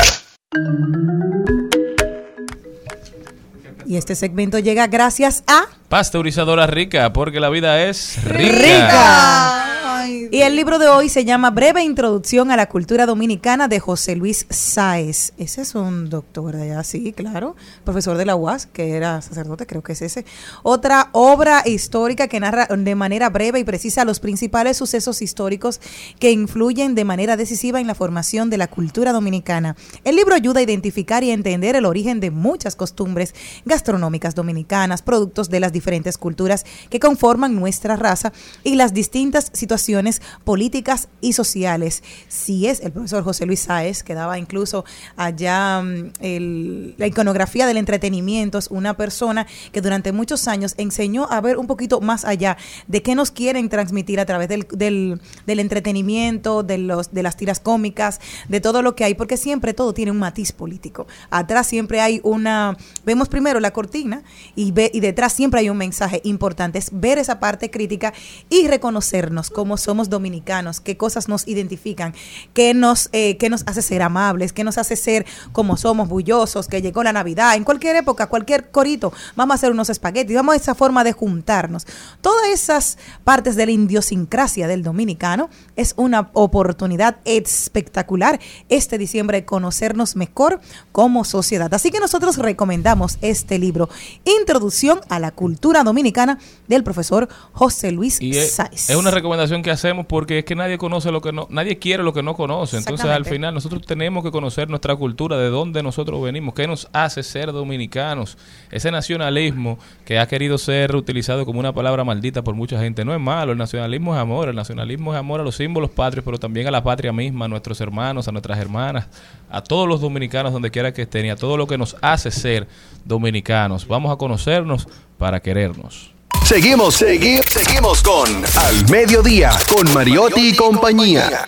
Y 3.88 3.98
este 3.98 4.14
segmento 4.14 4.60
llega 4.60 4.86
gracias 4.86 5.44
a 5.48 5.66
Pasteurizadora 5.90 6.68
rica, 6.68 7.12
porque 7.14 7.40
la 7.40 7.50
vida 7.50 7.82
es 7.86 8.24
rica. 8.24 8.52
Rica. 8.52 9.77
Y 10.08 10.42
el 10.42 10.56
libro 10.56 10.80
de 10.80 10.88
hoy 10.88 11.10
se 11.10 11.26
llama 11.26 11.52
Breve 11.52 11.84
Introducción 11.84 12.50
a 12.50 12.56
la 12.56 12.70
Cultura 12.70 13.06
Dominicana 13.06 13.68
de 13.68 13.82
José 13.82 14.16
Luis 14.16 14.46
Sáez. 14.50 15.34
Ese 15.38 15.62
es 15.62 15.76
un 15.76 16.10
doctor 16.10 16.56
de 16.56 16.72
allá, 16.72 16.84
sí, 16.86 17.12
claro. 17.12 17.58
Profesor 17.84 18.16
de 18.18 18.26
la 18.26 18.38
UAS, 18.38 18.68
que 18.68 18.96
era 18.96 19.22
sacerdote, 19.22 19.66
creo 19.66 19.84
que 19.84 19.94
es 19.94 20.02
ese. 20.02 20.26
Otra 20.64 21.10
obra 21.12 21.64
histórica 21.66 22.30
que 22.30 22.40
narra 22.40 22.68
de 22.68 22.96
manera 22.96 23.30
breve 23.30 23.60
y 23.60 23.66
precisa 23.66 24.06
los 24.06 24.22
principales 24.22 24.78
sucesos 24.78 25.22
históricos 25.22 25.82
que 26.20 26.32
influyen 26.32 26.96
de 26.96 27.04
manera 27.04 27.36
decisiva 27.36 27.82
en 27.82 27.88
la 27.88 27.96
formación 27.96 28.50
de 28.50 28.58
la 28.58 28.68
cultura 28.68 29.12
dominicana. 29.12 29.76
El 30.06 30.16
libro 30.16 30.36
ayuda 30.36 30.62
a 30.62 30.64
identificar 30.64 31.24
y 31.26 31.32
a 31.32 31.34
entender 31.34 31.76
el 31.76 31.86
origen 31.86 32.22
de 32.22 32.32
muchas 32.32 32.78
costumbres 32.78 33.36
gastronómicas 33.66 34.36
dominicanas, 34.36 35.02
productos 35.02 35.50
de 35.50 35.60
las 35.60 35.74
diferentes 35.74 36.18
culturas 36.18 36.66
que 36.90 37.02
conforman 37.02 37.56
nuestra 37.56 37.98
raza 37.98 38.32
y 38.64 38.76
las 38.76 38.94
distintas 38.94 39.50
situaciones 39.54 39.97
políticas 40.44 41.10
y 41.22 41.34
sociales. 41.34 42.04
Si 42.28 42.68
es 42.68 42.80
el 42.82 42.92
profesor 42.92 43.24
José 43.24 43.46
Luis 43.46 43.62
Sáez, 43.62 44.04
que 44.04 44.14
daba 44.14 44.38
incluso 44.40 44.86
allá 45.16 45.82
mm, 45.82 46.12
el- 46.22 46.96
la 46.98 47.08
iconografía 47.08 47.66
del 47.68 47.78
entretenimiento, 47.78 48.58
es 48.58 48.68
una 48.70 48.96
persona 48.96 49.48
que 49.72 49.82
durante 49.82 50.12
muchos 50.12 50.48
años 50.48 50.74
enseñó 50.78 51.28
a 51.30 51.42
ver 51.42 51.58
un 51.58 51.68
poquito 51.68 52.02
más 52.02 52.26
allá 52.26 52.58
de 52.88 53.02
qué 53.02 53.16
nos 53.16 53.32
quieren 53.32 53.70
transmitir 53.70 54.20
a 54.20 54.26
través 54.26 54.48
del, 54.50 54.68
del, 54.72 55.20
del 55.46 55.60
entretenimiento, 55.60 56.64
de, 56.64 56.78
los, 56.78 57.14
de 57.14 57.24
las 57.24 57.38
tiras 57.38 57.60
cómicas, 57.60 58.20
de 58.50 58.62
todo 58.62 58.82
lo 58.82 58.96
que 58.96 59.04
hay, 59.04 59.14
porque 59.16 59.38
siempre 59.38 59.74
todo 59.74 59.94
tiene 59.94 60.12
un 60.12 60.20
matiz 60.20 60.52
político. 60.52 61.08
Atrás 61.30 61.68
siempre 61.68 62.02
hay 62.02 62.20
una, 62.24 62.78
vemos 63.06 63.30
primero 63.30 63.60
la 63.60 63.72
cortina 63.72 64.24
y, 64.56 64.72
ve, 64.72 64.92
y 64.94 65.00
detrás 65.00 65.34
siempre 65.34 65.60
hay 65.60 65.70
un 65.70 65.78
mensaje 65.78 66.22
importante, 66.24 66.80
es 66.80 66.90
ver 66.92 67.18
esa 67.18 67.40
parte 67.40 67.70
crítica 67.72 68.14
y 68.50 68.68
reconocernos 68.68 69.50
como 69.50 69.78
somos 69.88 70.10
dominicanos, 70.10 70.82
qué 70.82 70.98
cosas 70.98 71.30
nos 71.30 71.48
identifican, 71.48 72.14
qué 72.54 72.74
nos, 72.74 73.08
eh, 73.14 73.38
qué 73.38 73.50
nos 73.50 73.64
hace 73.68 73.82
ser 73.82 74.02
amables, 74.02 74.52
qué 74.52 74.66
nos 74.66 74.78
hace 74.78 74.98
ser 74.98 75.26
como 75.54 75.78
somos, 75.78 76.10
bullosos, 76.10 76.68
que 76.68 76.82
llegó 76.82 77.04
la 77.04 77.14
Navidad, 77.14 77.56
en 77.56 77.64
cualquier 77.64 77.96
época, 77.96 78.28
cualquier 78.28 78.70
corito, 78.70 79.14
vamos 79.38 79.54
a 79.54 79.56
hacer 79.56 79.72
unos 79.72 79.90
espaguetis, 79.90 80.36
vamos 80.36 80.56
a 80.56 80.58
esa 80.58 80.76
forma 80.76 81.06
de 81.06 81.14
juntarnos. 81.14 81.88
Todas 82.20 82.50
esas 82.50 82.98
partes 83.24 83.56
de 83.56 83.66
la 83.66 83.72
idiosincrasia 83.72 84.68
del 84.68 84.84
dominicano 84.84 85.50
es 85.78 85.94
una 85.96 86.32
oportunidad 86.34 87.16
espectacular 87.24 88.42
este 88.68 88.98
diciembre 88.98 89.38
de 89.38 89.46
conocernos 89.46 90.18
mejor 90.18 90.60
como 90.92 91.24
sociedad. 91.24 91.74
Así 91.74 91.92
que 91.92 92.02
nosotros 92.02 92.36
recomendamos 92.36 93.20
este 93.22 93.58
libro, 93.58 93.88
Introducción 94.26 95.00
a 95.08 95.20
la 95.20 95.32
Cultura 95.32 95.86
Dominicana, 95.86 96.40
del 96.68 96.84
profesor 96.84 97.30
José 97.54 97.94
Luis 97.94 98.22
Y 98.22 98.36
es, 98.36 98.52
Sáez. 98.52 98.90
es 98.90 98.96
una 98.98 99.12
recomendación 99.12 99.64
que 99.64 99.67
hacemos 99.72 100.06
porque 100.06 100.40
es 100.40 100.46
que 100.46 100.56
nadie 100.56 100.78
conoce 100.78 101.12
lo 101.12 101.22
que 101.22 101.32
no, 101.32 101.48
nadie 101.50 101.78
quiere 101.78 102.04
lo 102.04 102.14
que 102.14 102.24
no 102.24 102.34
conoce. 102.36 102.78
Entonces 102.78 103.08
al 103.08 103.26
final 103.26 103.54
nosotros 103.54 103.82
tenemos 103.86 104.24
que 104.24 104.32
conocer 104.32 104.70
nuestra 104.70 104.96
cultura, 104.96 105.38
de 105.38 105.50
dónde 105.50 105.84
nosotros 105.84 106.22
venimos, 106.22 106.54
qué 106.54 106.68
nos 106.68 106.88
hace 106.94 107.24
ser 107.24 107.52
dominicanos. 107.52 108.38
Ese 108.72 108.92
nacionalismo 108.92 109.80
que 110.06 110.20
ha 110.20 110.28
querido 110.28 110.58
ser 110.58 110.96
utilizado 110.96 111.46
como 111.46 111.60
una 111.60 111.74
palabra 111.74 112.04
maldita 112.04 112.44
por 112.44 112.56
mucha 112.56 112.80
gente 112.80 113.06
no 113.06 113.14
es 113.14 113.20
malo. 113.20 113.52
El 113.52 113.58
nacionalismo 113.58 114.16
es 114.16 114.22
amor. 114.22 114.50
El 114.50 114.56
nacionalismo 114.56 115.14
es 115.14 115.20
amor 115.20 115.42
a 115.42 115.44
los 115.44 115.56
símbolos 115.56 115.92
patrios, 115.92 116.24
pero 116.26 116.38
también 116.38 116.68
a 116.68 116.72
la 116.72 116.84
patria 116.84 117.12
misma, 117.14 117.46
a 117.46 117.48
nuestros 117.48 117.80
hermanos, 117.82 118.28
a 118.28 118.32
nuestras 118.32 118.60
hermanas, 118.60 119.08
a 119.50 119.62
todos 119.62 119.88
los 119.88 120.02
dominicanos 120.02 120.54
donde 120.54 120.72
quiera 120.72 120.94
que 120.94 121.04
estén 121.04 121.26
y 121.26 121.30
a 121.30 121.36
todo 121.36 121.58
lo 121.58 121.68
que 121.68 121.78
nos 121.78 121.96
hace 122.02 122.32
ser 122.32 122.68
dominicanos. 123.06 123.88
Vamos 123.88 124.12
a 124.12 124.18
conocernos 124.18 124.88
para 125.18 125.40
querernos. 125.40 126.17
Seguimos, 126.48 127.02
segui- 127.02 127.42
seguimos 127.46 128.02
con 128.02 128.26
Al 128.56 128.90
Mediodía, 128.90 129.52
con 129.68 129.94
Mariotti 129.94 130.50
y 130.52 130.56
compañía. 130.56 131.46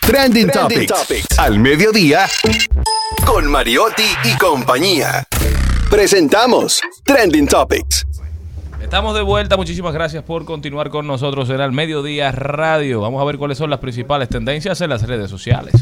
Trending, 0.00 0.48
Topics. 0.50 1.26
Al 1.38 1.58
Mediodía, 1.58 2.26
con 3.26 3.50
Mariotti 3.50 4.04
y 4.22 4.36
compañía. 4.38 5.26
Presentamos 5.90 6.80
Trending 7.04 7.48
Topics. 7.48 8.06
Estamos 8.80 9.16
de 9.16 9.22
vuelta, 9.22 9.56
muchísimas 9.56 9.92
gracias 9.92 10.22
por 10.22 10.44
continuar 10.44 10.88
con 10.88 11.04
nosotros 11.06 11.50
en 11.50 11.60
el 11.60 11.72
Mediodía 11.72 12.30
Radio. 12.30 13.00
Vamos 13.00 13.20
a 13.20 13.24
ver 13.24 13.38
cuáles 13.38 13.58
son 13.58 13.70
las 13.70 13.80
principales 13.80 14.28
tendencias 14.28 14.80
en 14.80 14.90
las 14.90 15.02
redes 15.02 15.28
sociales. 15.28 15.74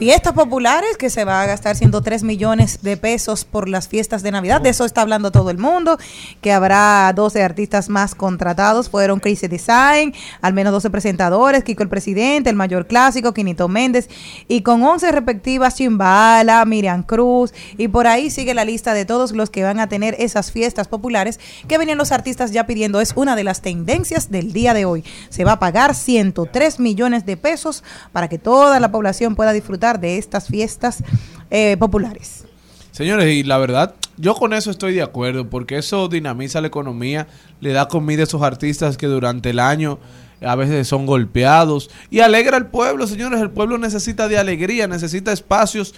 Fiestas 0.00 0.32
populares, 0.32 0.96
que 0.96 1.10
se 1.10 1.26
va 1.26 1.42
a 1.42 1.46
gastar 1.46 1.76
103 1.76 2.22
millones 2.22 2.78
de 2.80 2.96
pesos 2.96 3.44
por 3.44 3.68
las 3.68 3.86
fiestas 3.86 4.22
de 4.22 4.30
Navidad. 4.30 4.62
De 4.62 4.70
eso 4.70 4.86
está 4.86 5.02
hablando 5.02 5.30
todo 5.30 5.50
el 5.50 5.58
mundo. 5.58 5.98
Que 6.40 6.54
habrá 6.54 7.12
12 7.14 7.42
artistas 7.42 7.90
más 7.90 8.14
contratados. 8.14 8.88
Fueron 8.88 9.20
Crazy 9.20 9.46
Design, 9.46 10.14
al 10.40 10.54
menos 10.54 10.72
12 10.72 10.88
presentadores. 10.88 11.64
Kiko 11.64 11.82
el 11.82 11.90
Presidente, 11.90 12.48
el 12.48 12.56
Mayor 12.56 12.86
Clásico, 12.86 13.34
Quinito 13.34 13.68
Méndez. 13.68 14.08
Y 14.48 14.62
con 14.62 14.82
11 14.82 15.12
respectivas, 15.12 15.74
Chimbala, 15.74 16.64
Miriam 16.64 17.02
Cruz. 17.02 17.52
Y 17.76 17.88
por 17.88 18.06
ahí 18.06 18.30
sigue 18.30 18.54
la 18.54 18.64
lista 18.64 18.94
de 18.94 19.04
todos 19.04 19.32
los 19.32 19.50
que 19.50 19.64
van 19.64 19.80
a 19.80 19.90
tener 19.90 20.16
esas 20.18 20.50
fiestas 20.50 20.88
populares 20.88 21.38
que 21.68 21.76
venían 21.76 21.98
los 21.98 22.10
artistas 22.10 22.52
ya 22.52 22.64
pidiendo. 22.64 23.02
Es 23.02 23.12
una 23.16 23.36
de 23.36 23.44
las 23.44 23.60
tendencias 23.60 24.30
del 24.30 24.54
día 24.54 24.72
de 24.72 24.86
hoy. 24.86 25.04
Se 25.28 25.44
va 25.44 25.52
a 25.52 25.58
pagar 25.58 25.94
103 25.94 26.80
millones 26.80 27.26
de 27.26 27.36
pesos 27.36 27.84
para 28.12 28.28
que 28.28 28.38
toda 28.38 28.80
la 28.80 28.90
población 28.90 29.36
pueda 29.36 29.52
disfrutar 29.52 29.89
de 29.98 30.18
estas 30.18 30.46
fiestas 30.46 31.02
eh, 31.50 31.76
populares. 31.78 32.44
Señores, 32.92 33.32
y 33.34 33.42
la 33.44 33.58
verdad, 33.58 33.94
yo 34.16 34.34
con 34.34 34.52
eso 34.52 34.70
estoy 34.70 34.94
de 34.94 35.02
acuerdo, 35.02 35.48
porque 35.48 35.78
eso 35.78 36.08
dinamiza 36.08 36.60
la 36.60 36.66
economía, 36.66 37.26
le 37.60 37.72
da 37.72 37.88
comida 37.88 38.20
a 38.20 38.24
esos 38.24 38.42
artistas 38.42 38.96
que 38.96 39.06
durante 39.06 39.50
el 39.50 39.58
año 39.58 39.98
a 40.42 40.54
veces 40.54 40.88
son 40.88 41.06
golpeados 41.06 41.90
y 42.10 42.20
alegra 42.20 42.56
al 42.56 42.66
pueblo, 42.66 43.06
señores. 43.06 43.40
El 43.40 43.50
pueblo 43.50 43.78
necesita 43.78 44.28
de 44.28 44.38
alegría, 44.38 44.86
necesita 44.86 45.32
espacios 45.32 45.94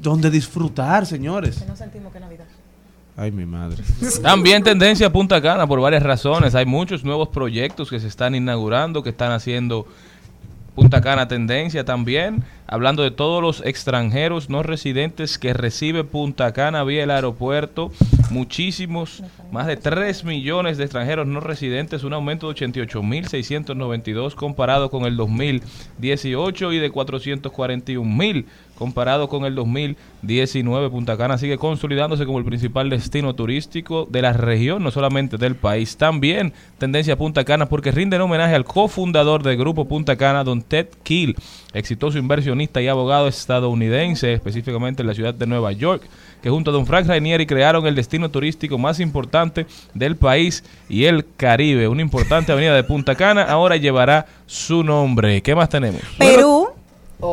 donde 0.00 0.30
disfrutar, 0.30 1.06
señores. 1.06 1.64
No 1.66 1.76
sentimos 1.76 2.12
que 2.12 2.20
Navidad. 2.20 2.46
Ay, 3.16 3.32
mi 3.32 3.44
madre. 3.44 3.82
También 4.22 4.62
tendencia 4.62 5.08
a 5.08 5.12
Punta 5.12 5.42
Cana 5.42 5.66
por 5.66 5.80
varias 5.80 6.02
razones. 6.02 6.54
Hay 6.54 6.66
muchos 6.66 7.04
nuevos 7.04 7.28
proyectos 7.28 7.90
que 7.90 8.00
se 8.00 8.08
están 8.08 8.34
inaugurando, 8.34 9.02
que 9.02 9.10
están 9.10 9.32
haciendo 9.32 9.86
Punta 10.74 11.00
Cana 11.00 11.28
tendencia 11.28 11.84
también. 11.84 12.44
Hablando 12.66 13.02
de 13.02 13.10
todos 13.10 13.42
los 13.42 13.64
extranjeros 13.66 14.48
no 14.48 14.62
residentes 14.62 15.38
que 15.38 15.52
recibe 15.52 16.04
Punta 16.04 16.52
Cana 16.52 16.84
vía 16.84 17.04
el 17.04 17.10
aeropuerto. 17.10 17.92
Muchísimos, 18.30 19.24
más 19.50 19.66
de 19.66 19.76
3 19.76 20.24
millones 20.24 20.78
de 20.78 20.84
extranjeros 20.84 21.26
no 21.26 21.40
residentes, 21.40 22.04
un 22.04 22.12
aumento 22.12 22.52
de 22.52 22.54
88.692 22.54 24.34
comparado 24.34 24.88
con 24.88 25.04
el 25.04 25.16
2018 25.16 26.72
y 26.72 26.78
de 26.78 26.92
441.000 26.92 28.44
comparado 28.80 29.28
con 29.28 29.44
el 29.44 29.54
2019. 29.54 30.88
Punta 30.88 31.18
Cana 31.18 31.36
sigue 31.36 31.58
consolidándose 31.58 32.24
como 32.24 32.38
el 32.38 32.46
principal 32.46 32.88
destino 32.88 33.34
turístico 33.34 34.08
de 34.10 34.22
la 34.22 34.32
región, 34.32 34.82
no 34.82 34.90
solamente 34.90 35.36
del 35.36 35.54
país. 35.54 35.98
También 35.98 36.54
tendencia 36.78 37.18
Punta 37.18 37.44
Cana 37.44 37.66
porque 37.66 37.92
rinden 37.92 38.22
homenaje 38.22 38.54
al 38.54 38.64
cofundador 38.64 39.42
del 39.42 39.58
grupo 39.58 39.86
Punta 39.86 40.16
Cana, 40.16 40.44
don 40.44 40.62
Ted 40.62 40.86
Kill, 41.02 41.36
exitoso 41.74 42.16
inversionista 42.16 42.80
y 42.80 42.88
abogado 42.88 43.28
estadounidense, 43.28 44.32
específicamente 44.32 45.02
en 45.02 45.08
la 45.08 45.14
ciudad 45.14 45.34
de 45.34 45.46
Nueva 45.46 45.72
York, 45.72 46.04
que 46.42 46.50
junto 46.50 46.70
a 46.70 46.74
don 46.74 46.86
Frank 46.86 47.06
Rainieri 47.06 47.46
crearon 47.46 47.86
el 47.86 47.94
destino 47.94 48.30
turístico 48.30 48.78
más 48.78 49.00
importante 49.00 49.66
del 49.94 50.16
país 50.16 50.64
y 50.88 51.04
el 51.04 51.26
Caribe. 51.36 51.88
Una 51.88 52.02
importante 52.02 52.52
avenida 52.52 52.74
de 52.74 52.84
Punta 52.84 53.14
Cana 53.14 53.44
ahora 53.44 53.76
llevará 53.76 54.26
su 54.46 54.82
nombre. 54.82 55.42
¿Qué 55.42 55.54
más 55.54 55.68
tenemos? 55.68 56.00
Perú. 56.18 56.79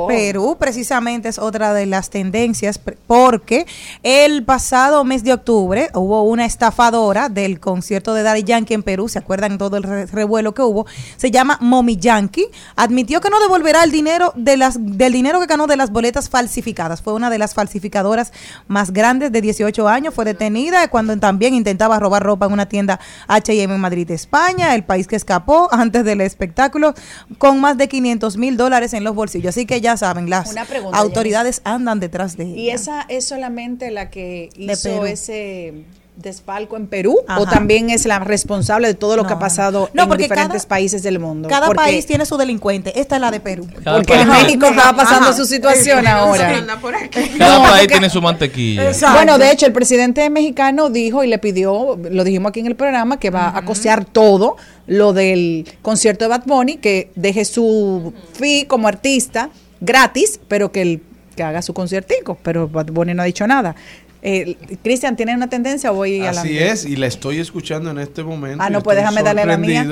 Perú 0.07 0.57
precisamente 0.59 1.29
es 1.29 1.39
otra 1.39 1.73
de 1.73 1.85
las 1.85 2.09
tendencias 2.09 2.79
porque 3.07 3.65
el 4.03 4.43
pasado 4.43 5.03
mes 5.03 5.23
de 5.23 5.33
octubre 5.33 5.89
hubo 5.93 6.23
una 6.23 6.45
estafadora 6.45 7.29
del 7.29 7.59
concierto 7.59 8.13
de 8.13 8.23
Daddy 8.23 8.43
Yankee 8.43 8.73
en 8.73 8.83
Perú, 8.83 9.07
¿se 9.09 9.19
acuerdan 9.19 9.57
todo 9.57 9.77
el 9.77 9.83
re- 9.83 10.05
revuelo 10.07 10.53
que 10.53 10.61
hubo? 10.61 10.85
Se 11.17 11.31
llama 11.31 11.57
Mommy 11.61 11.97
Yankee, 11.97 12.45
admitió 12.75 13.21
que 13.21 13.29
no 13.29 13.39
devolverá 13.39 13.83
el 13.83 13.91
dinero 13.91 14.33
de 14.35 14.57
las 14.57 14.77
del 14.79 15.13
dinero 15.13 15.39
que 15.39 15.45
ganó 15.45 15.67
de 15.67 15.77
las 15.77 15.91
boletas 15.91 16.29
falsificadas. 16.29 17.01
Fue 17.01 17.13
una 17.13 17.29
de 17.29 17.37
las 17.37 17.53
falsificadoras 17.53 18.33
más 18.67 18.91
grandes 18.91 19.31
de 19.31 19.41
18 19.41 19.87
años, 19.87 20.13
fue 20.13 20.25
detenida 20.25 20.87
cuando 20.89 21.17
también 21.17 21.53
intentaba 21.53 21.99
robar 21.99 22.23
ropa 22.23 22.45
en 22.45 22.53
una 22.53 22.67
tienda 22.67 22.99
H&M 23.27 23.73
en 23.73 23.79
Madrid, 23.81 24.09
España, 24.11 24.75
el 24.75 24.83
país 24.83 25.07
que 25.07 25.15
escapó 25.15 25.69
antes 25.71 26.03
del 26.03 26.21
espectáculo 26.21 26.93
con 27.37 27.59
más 27.61 27.77
de 27.77 27.87
500 27.87 28.37
mil 28.37 28.57
dólares 28.57 28.93
en 28.93 29.03
los 29.03 29.15
bolsillos. 29.15 29.49
Así 29.49 29.65
que 29.65 29.76
ya 29.81 29.97
saben, 29.97 30.29
las 30.29 30.53
pregunta, 30.67 30.97
autoridades 30.97 31.61
andan 31.63 31.99
detrás 31.99 32.37
de 32.37 32.45
¿Y 32.45 32.65
ella. 32.69 32.75
esa 32.75 33.05
es 33.09 33.25
solamente 33.25 33.91
la 33.91 34.09
que 34.09 34.49
hizo 34.57 35.05
ese 35.05 35.73
desfalco 36.17 36.77
en 36.77 36.87
Perú 36.87 37.15
o 37.37 37.45
también 37.45 37.91
es 37.91 38.07
la 38.07 38.17
responsable 38.17 38.87
de 38.87 38.95
todo 38.95 39.15
lo 39.15 39.27
que 39.27 39.33
ha 39.33 39.37
pasado 39.39 39.91
No, 39.93 40.01
en 40.03 40.09
porque 40.09 40.23
diferentes 40.23 40.63
cada- 40.63 40.67
países 40.69 41.03
del 41.03 41.19
mundo? 41.19 41.47
Cada 41.47 41.67
Porque- 41.67 41.77
país 41.83 42.07
tiene 42.07 42.25
su 42.25 42.37
delincuente. 42.37 42.99
Esta 42.99 43.17
es 43.17 43.21
la 43.21 43.29
de 43.29 43.39
Perú. 43.39 43.67
Cada 43.83 43.97
porque 43.97 44.21
en 44.21 44.27
México 44.27 44.65
estaba 44.65 44.97
pasando 44.97 45.29
Ajá. 45.29 45.37
su 45.37 45.45
situación 45.45 46.07
ahora. 46.07 46.53
Cada 46.57 46.75
No, 46.75 46.81
país 46.81 47.81
porque- 47.81 47.87
tiene 47.87 48.09
su 48.09 48.19
mantequilla. 48.19 48.91
Bueno, 49.13 49.37
de 49.37 49.51
hecho, 49.51 49.67
el 49.67 49.73
presidente 49.73 50.27
mexicano 50.31 50.89
dijo 50.89 51.23
y 51.23 51.27
le 51.27 51.37
pidió, 51.37 51.95
lo 52.09 52.23
dijimos 52.23 52.49
aquí 52.49 52.61
en 52.61 52.65
el 52.65 52.75
programa, 52.75 53.19
que 53.19 53.29
va 53.29 53.55
a 53.55 53.63
costear 53.63 54.03
todo 54.03 54.57
lo 54.87 55.13
del 55.13 55.67
concierto 55.83 56.25
de 56.25 56.29
Bad 56.29 56.45
Bunny, 56.47 56.77
que 56.77 57.11
deje 57.15 57.45
su 57.45 58.11
fee 58.33 58.65
como 58.65 58.87
artista 58.87 59.51
gratis, 59.81 60.39
pero 60.47 60.71
que, 60.71 60.81
el, 60.81 61.01
que 61.35 61.43
haga 61.43 61.61
su 61.61 61.73
conciertico. 61.73 62.37
Pero 62.43 62.67
Bad 62.67 62.87
Bunny 62.87 63.13
no 63.13 63.21
ha 63.21 63.25
dicho 63.25 63.47
nada. 63.47 63.75
Eh, 64.21 64.57
Cristian, 64.83 65.15
¿tiene 65.15 65.35
una 65.35 65.49
tendencia 65.49 65.91
o 65.91 65.95
voy 65.95 66.21
Así 66.21 66.39
adelante? 66.39 66.67
es, 66.67 66.85
y 66.85 66.95
la 66.95 67.07
estoy 67.07 67.39
escuchando 67.39 67.91
en 67.91 67.99
este 67.99 68.23
momento. 68.23 68.63
Ah, 68.63 68.69
no, 68.69 68.81
pues 68.81 68.97
déjame 68.97 69.23
darle 69.23 69.45
la 69.45 69.57
mía. 69.57 69.87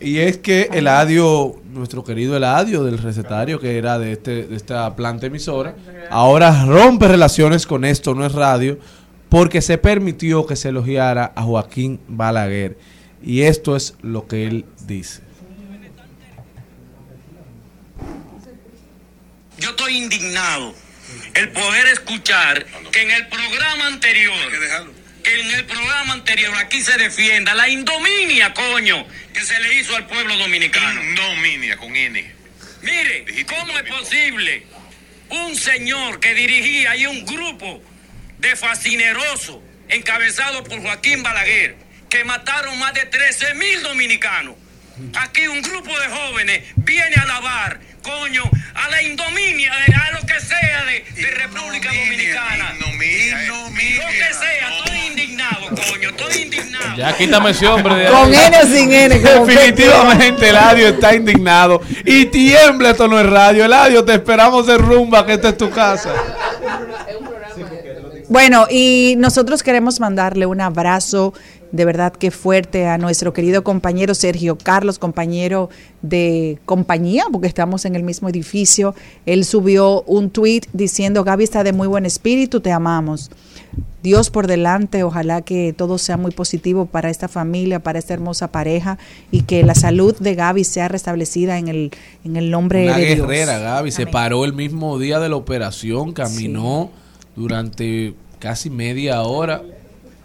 Y 0.00 0.18
es 0.18 0.38
que 0.38 0.68
Eladio, 0.72 1.60
nuestro 1.72 2.02
querido 2.02 2.36
Eladio 2.36 2.82
del 2.82 2.98
recetario, 2.98 3.60
que 3.60 3.78
era 3.78 4.00
de, 4.00 4.12
este, 4.12 4.46
de 4.46 4.56
esta 4.56 4.96
planta 4.96 5.26
emisora, 5.26 5.76
ahora 6.10 6.64
rompe 6.64 7.06
relaciones 7.06 7.66
con 7.68 7.84
esto, 7.84 8.12
no 8.12 8.26
es 8.26 8.32
radio, 8.32 8.78
porque 9.28 9.62
se 9.62 9.78
permitió 9.78 10.44
que 10.44 10.56
se 10.56 10.70
elogiara 10.70 11.32
a 11.36 11.42
Joaquín 11.42 12.00
Balaguer. 12.08 12.76
Y 13.22 13.42
esto 13.42 13.76
es 13.76 13.94
lo 14.02 14.26
que 14.26 14.46
él 14.46 14.64
dice. 14.86 15.22
Yo 19.62 19.70
estoy 19.70 19.96
indignado 19.96 20.74
el 21.34 21.50
poder 21.50 21.86
escuchar 21.86 22.66
que 22.90 23.02
en 23.02 23.12
el 23.12 23.28
programa 23.28 23.86
anterior, 23.86 24.34
que 25.22 25.40
en 25.40 25.50
el 25.52 25.64
programa 25.66 26.14
anterior 26.14 26.52
aquí 26.56 26.82
se 26.82 26.98
defienda 26.98 27.54
la 27.54 27.68
indominia, 27.68 28.52
coño, 28.54 29.06
que 29.32 29.40
se 29.44 29.60
le 29.60 29.74
hizo 29.78 29.94
al 29.94 30.08
pueblo 30.08 30.36
dominicano. 30.36 31.00
Indominia 31.00 31.76
con 31.76 31.94
N. 31.94 32.34
Mire, 32.82 33.24
¿cómo 33.46 33.78
es 33.78 33.84
posible 33.84 34.66
un 35.28 35.54
señor 35.56 36.18
que 36.18 36.34
dirigía 36.34 36.90
ahí 36.90 37.06
un 37.06 37.24
grupo 37.24 37.80
de 38.38 38.56
fascinerosos 38.56 39.58
encabezado 39.88 40.64
por 40.64 40.82
Joaquín 40.82 41.22
Balaguer, 41.22 41.76
que 42.10 42.24
mataron 42.24 42.76
más 42.80 42.94
de 42.94 43.06
13 43.06 43.54
mil 43.54 43.80
dominicanos? 43.84 44.56
Aquí 45.14 45.46
un 45.46 45.62
grupo 45.62 45.98
de 46.00 46.08
jóvenes 46.08 46.64
viene 46.76 47.14
a 47.16 47.22
alabar, 47.22 47.80
coño, 48.02 48.42
a 48.74 48.90
la 48.90 49.02
indominia, 49.02 49.72
de- 49.86 49.94
a 49.94 50.10
lo 50.20 50.26
que 50.26 50.40
sea 50.40 50.84
de, 50.84 51.04
de 51.22 51.30
República 51.30 51.88
Dominicana. 51.88 52.74
Lo 52.78 52.86
que 52.98 54.34
sea, 54.34 54.78
estoy 54.78 54.98
indignado, 55.08 55.68
coño, 55.68 56.08
estoy 56.10 56.42
indignado. 56.42 56.96
Ya 56.96 57.16
quítame 57.16 57.50
ese 57.50 57.66
hombre 57.66 57.94
de 57.94 58.10
Con 58.10 58.28
ahí. 58.34 58.46
N 58.46 58.56
o 58.58 58.66
sin 58.66 58.92
N. 58.92 59.18
Definitivamente 59.18 60.48
Eladio 60.48 60.88
está 60.88 61.14
indignado 61.14 61.80
y 62.04 62.26
tiembla, 62.26 62.90
esto 62.90 63.08
no 63.08 63.18
es 63.18 63.26
radio. 63.26 63.64
Eladio, 63.64 64.04
te 64.04 64.14
esperamos 64.14 64.68
en 64.68 64.78
rumba, 64.78 65.24
que 65.26 65.32
esta 65.34 65.50
es 65.50 65.56
tu 65.56 65.70
casa. 65.70 66.12
Bueno, 68.28 68.66
y 68.70 69.14
nosotros 69.18 69.62
queremos 69.62 70.00
mandarle 70.00 70.46
un 70.46 70.60
abrazo 70.60 71.34
de 71.72 71.84
verdad 71.86 72.12
que 72.12 72.30
fuerte 72.30 72.86
a 72.86 72.98
nuestro 72.98 73.32
querido 73.32 73.64
compañero 73.64 74.14
Sergio 74.14 74.56
Carlos, 74.56 74.98
compañero 74.98 75.70
de 76.02 76.58
compañía, 76.66 77.24
porque 77.32 77.48
estamos 77.48 77.84
en 77.86 77.96
el 77.96 78.02
mismo 78.02 78.28
edificio. 78.28 78.94
Él 79.26 79.44
subió 79.44 80.02
un 80.02 80.30
tweet 80.30 80.62
diciendo, 80.72 81.24
Gaby 81.24 81.44
está 81.44 81.64
de 81.64 81.72
muy 81.72 81.88
buen 81.88 82.04
espíritu, 82.04 82.60
te 82.60 82.70
amamos. 82.70 83.30
Dios 84.02 84.30
por 84.30 84.48
delante, 84.48 85.04
ojalá 85.04 85.42
que 85.42 85.72
todo 85.72 85.96
sea 85.96 86.16
muy 86.16 86.32
positivo 86.32 86.86
para 86.86 87.08
esta 87.08 87.28
familia, 87.28 87.78
para 87.78 87.98
esta 87.98 88.12
hermosa 88.12 88.50
pareja 88.50 88.98
y 89.30 89.42
que 89.42 89.62
la 89.62 89.74
salud 89.74 90.14
de 90.18 90.34
Gaby 90.34 90.64
sea 90.64 90.88
restablecida 90.88 91.56
en 91.58 91.68
el, 91.68 91.90
en 92.24 92.36
el 92.36 92.50
nombre 92.50 92.84
Una 92.84 92.98
de 92.98 93.14
Dios. 93.14 93.26
guerrera, 93.28 93.58
Gaby. 93.58 93.92
Se 93.92 94.06
paró 94.06 94.44
el 94.44 94.52
mismo 94.52 94.98
día 94.98 95.20
de 95.20 95.28
la 95.28 95.36
operación, 95.36 96.12
caminó 96.12 96.90
durante 97.36 98.14
casi 98.40 98.70
media 98.70 99.22
hora. 99.22 99.62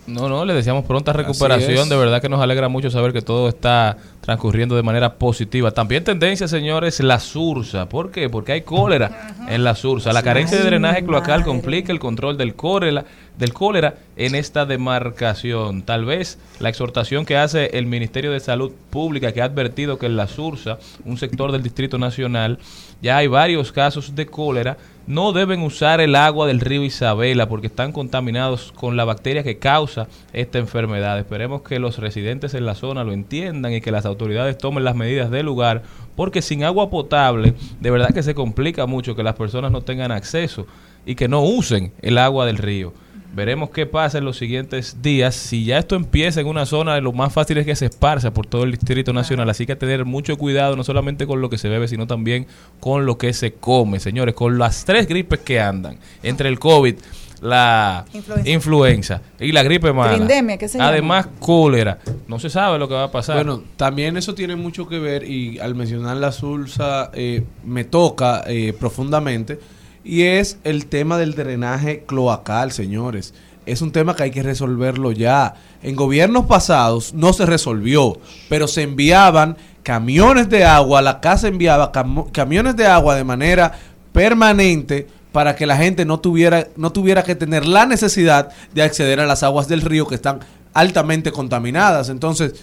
No, 0.07 0.29
no, 0.29 0.45
le 0.45 0.53
deseamos 0.53 0.85
pronta 0.85 1.13
recuperación. 1.13 1.89
De 1.89 1.97
verdad 1.97 2.21
que 2.21 2.29
nos 2.29 2.41
alegra 2.41 2.69
mucho 2.69 2.89
saber 2.89 3.13
que 3.13 3.21
todo 3.21 3.49
está 3.49 3.97
transcurriendo 4.27 4.75
de 4.75 4.83
manera 4.83 5.13
positiva. 5.13 5.71
También 5.71 6.03
tendencia, 6.03 6.49
señores, 6.49 6.99
la 6.99 7.17
sursa. 7.17 7.87
¿Por 7.87 8.11
qué? 8.11 8.29
Porque 8.29 8.51
hay 8.51 8.61
cólera 8.61 9.33
en 9.47 9.63
la 9.63 9.73
sursa. 9.73 10.11
La 10.11 10.21
carencia 10.21 10.57
de 10.57 10.65
drenaje 10.65 11.05
cloacal 11.05 11.45
complica 11.45 11.93
el 11.93 11.99
control 11.99 12.35
del 12.35 12.53
cólera, 12.53 13.05
del 13.37 13.53
cólera 13.53 13.95
en 14.17 14.35
esta 14.35 14.65
demarcación. 14.65 15.81
Tal 15.83 16.03
vez 16.03 16.39
la 16.59 16.67
exhortación 16.67 17.25
que 17.25 17.37
hace 17.37 17.77
el 17.77 17.85
Ministerio 17.85 18.33
de 18.33 18.41
Salud 18.41 18.73
Pública, 18.89 19.31
que 19.31 19.41
ha 19.41 19.45
advertido 19.45 19.97
que 19.97 20.07
en 20.07 20.17
la 20.17 20.27
sursa, 20.27 20.77
un 21.05 21.17
sector 21.17 21.53
del 21.53 21.63
Distrito 21.63 21.97
Nacional, 21.97 22.59
ya 23.01 23.15
hay 23.15 23.27
varios 23.27 23.71
casos 23.71 24.13
de 24.13 24.25
cólera 24.25 24.75
no 25.07 25.31
deben 25.31 25.61
usar 25.61 26.01
el 26.01 26.15
agua 26.15 26.47
del 26.47 26.59
río 26.59 26.83
Isabela 26.83 27.47
porque 27.47 27.67
están 27.67 27.93
contaminados 27.93 28.73
con 28.73 28.97
la 28.97 29.05
bacteria 29.05 29.41
que 29.41 29.57
causa 29.57 30.09
esta 30.33 30.59
enfermedad. 30.59 31.17
Esperemos 31.17 31.61
que 31.61 31.79
los 31.79 31.97
residentes 31.97 32.53
en 32.53 32.65
la 32.65 32.75
zona 32.75 33.05
lo 33.05 33.13
entiendan 33.13 33.71
y 33.71 33.79
que 33.79 33.89
las 33.89 34.05
autoridades 34.05 34.16
tomen 34.17 34.83
las 34.83 34.95
medidas 34.95 35.31
del 35.31 35.45
lugar 35.45 35.83
porque 36.15 36.41
sin 36.41 36.63
agua 36.63 36.89
potable 36.89 37.53
de 37.79 37.91
verdad 37.91 38.13
que 38.13 38.23
se 38.23 38.33
complica 38.33 38.85
mucho 38.85 39.15
que 39.15 39.23
las 39.23 39.35
personas 39.35 39.71
no 39.71 39.81
tengan 39.81 40.11
acceso 40.11 40.65
y 41.05 41.15
que 41.15 41.27
no 41.27 41.41
usen 41.41 41.93
el 42.01 42.17
agua 42.17 42.45
del 42.45 42.57
río. 42.57 42.93
Veremos 43.33 43.69
qué 43.69 43.85
pasa 43.85 44.17
en 44.17 44.25
los 44.25 44.37
siguientes 44.37 45.01
días. 45.01 45.35
Si 45.35 45.63
ya 45.63 45.77
esto 45.77 45.95
empieza 45.95 46.41
en 46.41 46.47
una 46.47 46.65
zona, 46.65 46.99
lo 47.01 47.13
más 47.13 47.31
fácil 47.31 47.57
es 47.57 47.65
que 47.65 47.75
se 47.75 47.85
esparza 47.85 48.33
por 48.33 48.47
todo 48.47 48.63
el 48.63 48.71
Distrito 48.71 49.13
Nacional. 49.13 49.49
Así 49.49 49.65
que 49.65 49.75
tener 49.75 50.05
mucho 50.05 50.37
cuidado, 50.37 50.75
no 50.75 50.83
solamente 50.83 51.27
con 51.27 51.39
lo 51.39 51.49
que 51.49 51.59
se 51.59 51.69
bebe, 51.69 51.87
sino 51.87 52.07
también 52.07 52.47
con 52.79 53.05
lo 53.05 53.17
que 53.17 53.33
se 53.33 53.53
come, 53.53 53.99
señores. 53.99 54.33
Con 54.33 54.57
las 54.57 54.85
tres 54.85 55.07
gripes 55.07 55.39
que 55.41 55.59
andan, 55.59 55.99
entre 56.23 56.49
el 56.49 56.57
COVID, 56.57 56.95
la 57.41 58.05
Influenza. 58.13 58.49
influenza, 58.49 59.21
y 59.39 59.51
la 59.51 59.63
gripe 59.63 59.93
mala. 59.93 60.15
Trindemia, 60.15 60.57
¿qué 60.57 60.67
se 60.67 60.77
llama? 60.77 60.89
Además, 60.89 61.27
cólera. 61.39 61.99
No 62.27 62.39
se 62.39 62.49
sabe 62.49 62.79
lo 62.79 62.87
que 62.87 62.93
va 62.93 63.05
a 63.05 63.11
pasar. 63.11 63.35
Bueno, 63.35 63.63
también 63.75 64.17
eso 64.17 64.33
tiene 64.35 64.55
mucho 64.55 64.87
que 64.87 64.99
ver 64.99 65.23
y 65.23 65.59
al 65.59 65.75
mencionar 65.75 66.17
la 66.17 66.31
SULSA 66.31 67.11
eh, 67.13 67.43
me 67.63 67.83
toca 67.83 68.43
eh, 68.47 68.73
profundamente 68.79 69.59
y 70.03 70.23
es 70.23 70.59
el 70.63 70.85
tema 70.87 71.17
del 71.17 71.35
drenaje 71.35 72.03
cloacal, 72.05 72.71
señores. 72.71 73.33
Es 73.65 73.81
un 73.81 73.91
tema 73.91 74.15
que 74.15 74.23
hay 74.23 74.31
que 74.31 74.43
resolverlo 74.43 75.11
ya. 75.11 75.55
En 75.83 75.97
gobiernos 75.97 76.45
pasados 76.45 77.13
no 77.13 77.33
se 77.33 77.45
resolvió, 77.45 78.17
pero 78.47 78.67
se 78.67 78.83
enviaban 78.83 79.57
camiones 79.83 80.49
de 80.49 80.63
agua, 80.63 81.01
la 81.01 81.19
casa 81.19 81.47
enviaba 81.47 81.91
camiones 82.31 82.75
de 82.77 82.87
agua 82.87 83.15
de 83.15 83.23
manera 83.23 83.73
permanente 84.13 85.07
para 85.31 85.55
que 85.55 85.65
la 85.65 85.77
gente 85.77 86.05
no 86.05 86.19
tuviera, 86.19 86.67
no 86.77 86.91
tuviera 86.91 87.23
que 87.23 87.35
tener 87.35 87.65
la 87.67 87.85
necesidad 87.85 88.49
de 88.73 88.81
acceder 88.83 89.19
a 89.19 89.25
las 89.25 89.43
aguas 89.43 89.67
del 89.67 89.81
río 89.81 90.07
que 90.07 90.15
están 90.15 90.39
altamente 90.73 91.31
contaminadas. 91.31 92.09
Entonces, 92.09 92.55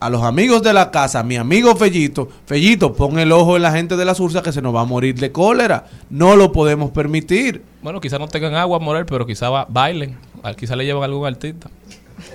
a 0.00 0.10
los 0.10 0.22
amigos 0.24 0.62
de 0.62 0.72
la 0.72 0.90
casa, 0.90 1.22
mi 1.22 1.36
amigo 1.36 1.76
Fellito, 1.76 2.28
Fellito, 2.46 2.92
pon 2.92 3.20
el 3.20 3.30
ojo 3.30 3.54
en 3.56 3.62
la 3.62 3.70
gente 3.70 3.96
de 3.96 4.04
la 4.04 4.14
Sursa 4.16 4.42
que 4.42 4.50
se 4.52 4.60
nos 4.60 4.74
va 4.74 4.80
a 4.80 4.84
morir 4.84 5.14
de 5.18 5.30
cólera. 5.30 5.86
No 6.10 6.34
lo 6.34 6.50
podemos 6.50 6.90
permitir. 6.90 7.62
Bueno, 7.82 8.00
quizás 8.00 8.18
no 8.18 8.26
tengan 8.26 8.54
agua 8.54 8.78
a 8.78 8.80
morir, 8.80 9.06
pero 9.06 9.24
quizás 9.26 9.50
va- 9.52 9.66
bailen. 9.68 10.16
Quizás 10.56 10.76
le 10.76 10.84
llevan 10.84 11.02
a 11.02 11.06
algún 11.06 11.24
artista. 11.26 11.70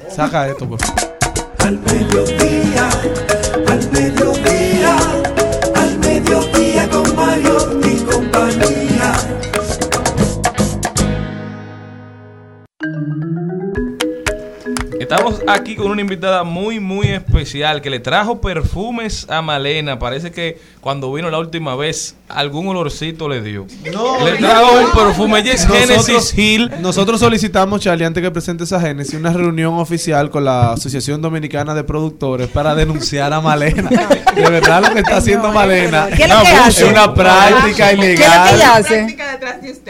Saca 0.09 0.47
esto, 0.47 0.67
por 0.67 0.79
favor. 0.79 1.17
Al 1.59 1.77
mediodía, 1.79 2.89
al 3.67 3.91
mediodía, 3.91 4.95
al 5.75 5.99
mediodía 5.99 6.89
con 6.89 7.15
Mario 7.17 7.79
Estamos 15.09 15.41
aquí 15.47 15.77
con 15.77 15.89
una 15.89 16.01
invitada 16.01 16.43
muy, 16.43 16.81
muy 16.81 17.07
especial 17.07 17.81
que 17.81 17.89
le 17.89 18.01
trajo 18.01 18.41
perfumes 18.41 19.25
a 19.29 19.41
Malena. 19.41 19.97
Parece 19.99 20.31
que 20.31 20.59
cuando 20.81 21.13
vino 21.13 21.29
la 21.29 21.39
última 21.39 21.77
vez, 21.77 22.17
algún 22.27 22.67
olorcito 22.67 23.29
le 23.29 23.41
dio. 23.41 23.65
No, 23.93 24.25
le 24.25 24.33
trajo 24.33 24.73
un 24.73 24.91
perfume. 24.91 25.39
Ella 25.39 25.53
es 25.53 25.65
Genesis 25.65 26.37
Hill. 26.37 26.69
Nosotros 26.81 27.21
solicitamos, 27.21 27.79
Charlie, 27.79 28.03
antes 28.03 28.21
que 28.21 28.31
presentes 28.31 28.73
a 28.73 28.81
Genesis, 28.81 29.13
una 29.13 29.31
reunión 29.31 29.75
oficial 29.75 30.29
con 30.29 30.43
la 30.43 30.73
Asociación 30.73 31.21
Dominicana 31.21 31.73
de 31.73 31.85
Productores 31.85 32.49
para 32.49 32.75
denunciar 32.75 33.31
a 33.31 33.39
Malena. 33.39 33.89
De 34.35 34.49
verdad, 34.51 34.83
lo 34.87 34.93
que 34.93 34.99
está 34.99 35.17
haciendo 35.17 35.51
Malena 35.51 36.09
¿Qué 36.15 36.25
es 36.25 36.29
lo 36.29 36.41
que 36.43 36.51
es 36.51 36.59
hace? 36.59 36.85
una 36.85 37.11
práctica 37.11 37.87
¿Qué 37.87 37.93
es 37.93 37.97
lo 37.97 38.01
que 38.03 38.13
ilegal. 38.13 38.55
ella 38.55 38.75
hace? 38.75 39.17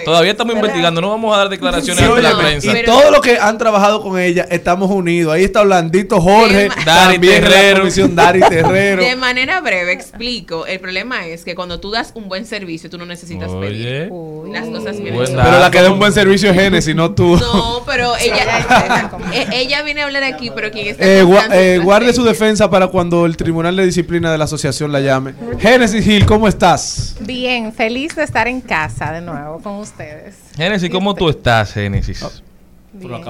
Todavía 0.06 0.32
estamos 0.32 0.56
investigando, 0.56 1.02
no 1.02 1.10
vamos 1.10 1.36
a 1.36 1.40
dar 1.40 1.50
declaraciones 1.50 2.02
Sí, 2.02 2.10
ante 2.10 2.22
la 2.22 2.38
prensa. 2.38 2.80
y 2.80 2.86
todo 2.86 3.12
lo 3.12 3.20
que 3.20 3.38
han 3.40 3.58
trabajado 3.58 4.02
con 4.02 4.18
ella, 4.18 4.48
estamos 4.50 4.90
unidos. 4.90 5.07
Ahí 5.32 5.44
está 5.46 5.62
Orlandito 5.62 6.20
Jorge, 6.22 6.70
Dari 6.86 7.14
también 7.14 7.42
de 7.44 7.50
la 7.50 7.56
Terrero. 7.56 8.08
Dari 8.10 8.40
Terrero. 8.50 9.04
De 9.04 9.16
manera 9.16 9.62
breve 9.62 9.92
explico. 9.94 10.66
El 10.66 10.80
problema 10.80 11.26
es 11.28 11.44
que 11.44 11.56
cuando 11.56 11.80
tú 11.80 11.92
das 11.92 12.12
un 12.16 12.28
buen 12.30 12.46
servicio, 12.46 12.90
tú 12.90 12.98
no 12.98 13.06
necesitas 13.06 13.50
pedir. 13.54 14.10
Las 14.52 14.66
cosas 14.68 15.00
vienen. 15.00 15.20
Pero 15.26 15.60
la 15.60 15.72
que 15.72 15.82
da 15.82 15.92
un 15.92 16.00
buen 16.00 16.14
servicio 16.14 16.50
es 16.52 16.56
Genesis, 16.56 16.96
no 16.96 17.14
tú. 17.14 17.38
No, 17.38 17.82
pero 17.86 18.14
ella, 18.22 19.10
eh, 19.34 19.48
ella 19.54 19.82
viene 19.84 20.02
a 20.02 20.06
hablar 20.06 20.24
aquí, 20.24 20.52
pero 20.54 20.72
quien 20.72 20.88
está 20.88 21.04
Eh, 21.06 21.24
gua- 21.24 21.48
eh, 21.52 21.80
guarde 21.84 22.14
su 22.14 22.24
defensa 22.24 22.70
para 22.70 22.88
cuando 22.88 23.26
el 23.26 23.36
Tribunal 23.38 23.76
de 23.76 23.86
Disciplina 23.86 24.32
de 24.32 24.38
la 24.38 24.46
Asociación 24.46 24.92
la 24.92 25.00
llame. 25.02 25.34
Genesis 25.60 26.06
Hill, 26.06 26.26
¿cómo 26.26 26.48
estás? 26.48 27.16
Bien, 27.22 27.74
feliz 27.74 28.16
de 28.16 28.24
estar 28.24 28.48
en 28.48 28.62
casa 28.62 29.12
de 29.12 29.22
nuevo 29.22 29.60
con 29.62 29.76
ustedes. 29.76 30.36
Génesis, 30.56 30.90
¿cómo 30.90 31.14
tú 31.14 31.30
estás, 31.30 31.74
Génesis? 31.74 32.26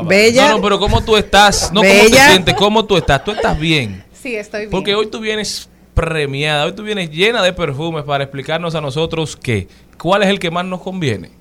Bella. 0.05 0.49
No, 0.49 0.57
no, 0.57 0.61
pero 0.61 0.80
¿cómo 0.80 1.03
tú 1.03 1.15
estás? 1.15 1.72
No, 1.72 1.82
¿cómo 1.82 1.93
te 1.93 2.09
sientes? 2.09 2.53
¿Cómo 2.55 2.86
tú 2.86 2.97
estás? 2.97 3.24
¿Tú 3.24 3.32
estás 3.32 3.57
bien? 3.59 4.03
Sí, 4.13 4.36
estoy 4.36 4.61
bien. 4.61 4.72
Porque 4.72 4.95
hoy 4.95 5.07
tú 5.07 5.20
vienes 5.20 5.70
premiada, 5.93 6.65
hoy 6.65 6.74
tú 6.74 6.84
vienes 6.84 7.09
llena 7.09 7.41
de 7.41 7.53
perfumes 7.53 8.03
para 8.03 8.24
explicarnos 8.24 8.76
a 8.76 8.82
nosotros 8.82 9.36
qué. 9.36 9.68
¿Cuál 9.97 10.24
es 10.24 10.30
el 10.30 10.39
que 10.39 10.51
más 10.51 10.65
nos 10.65 10.82
conviene? 10.82 11.32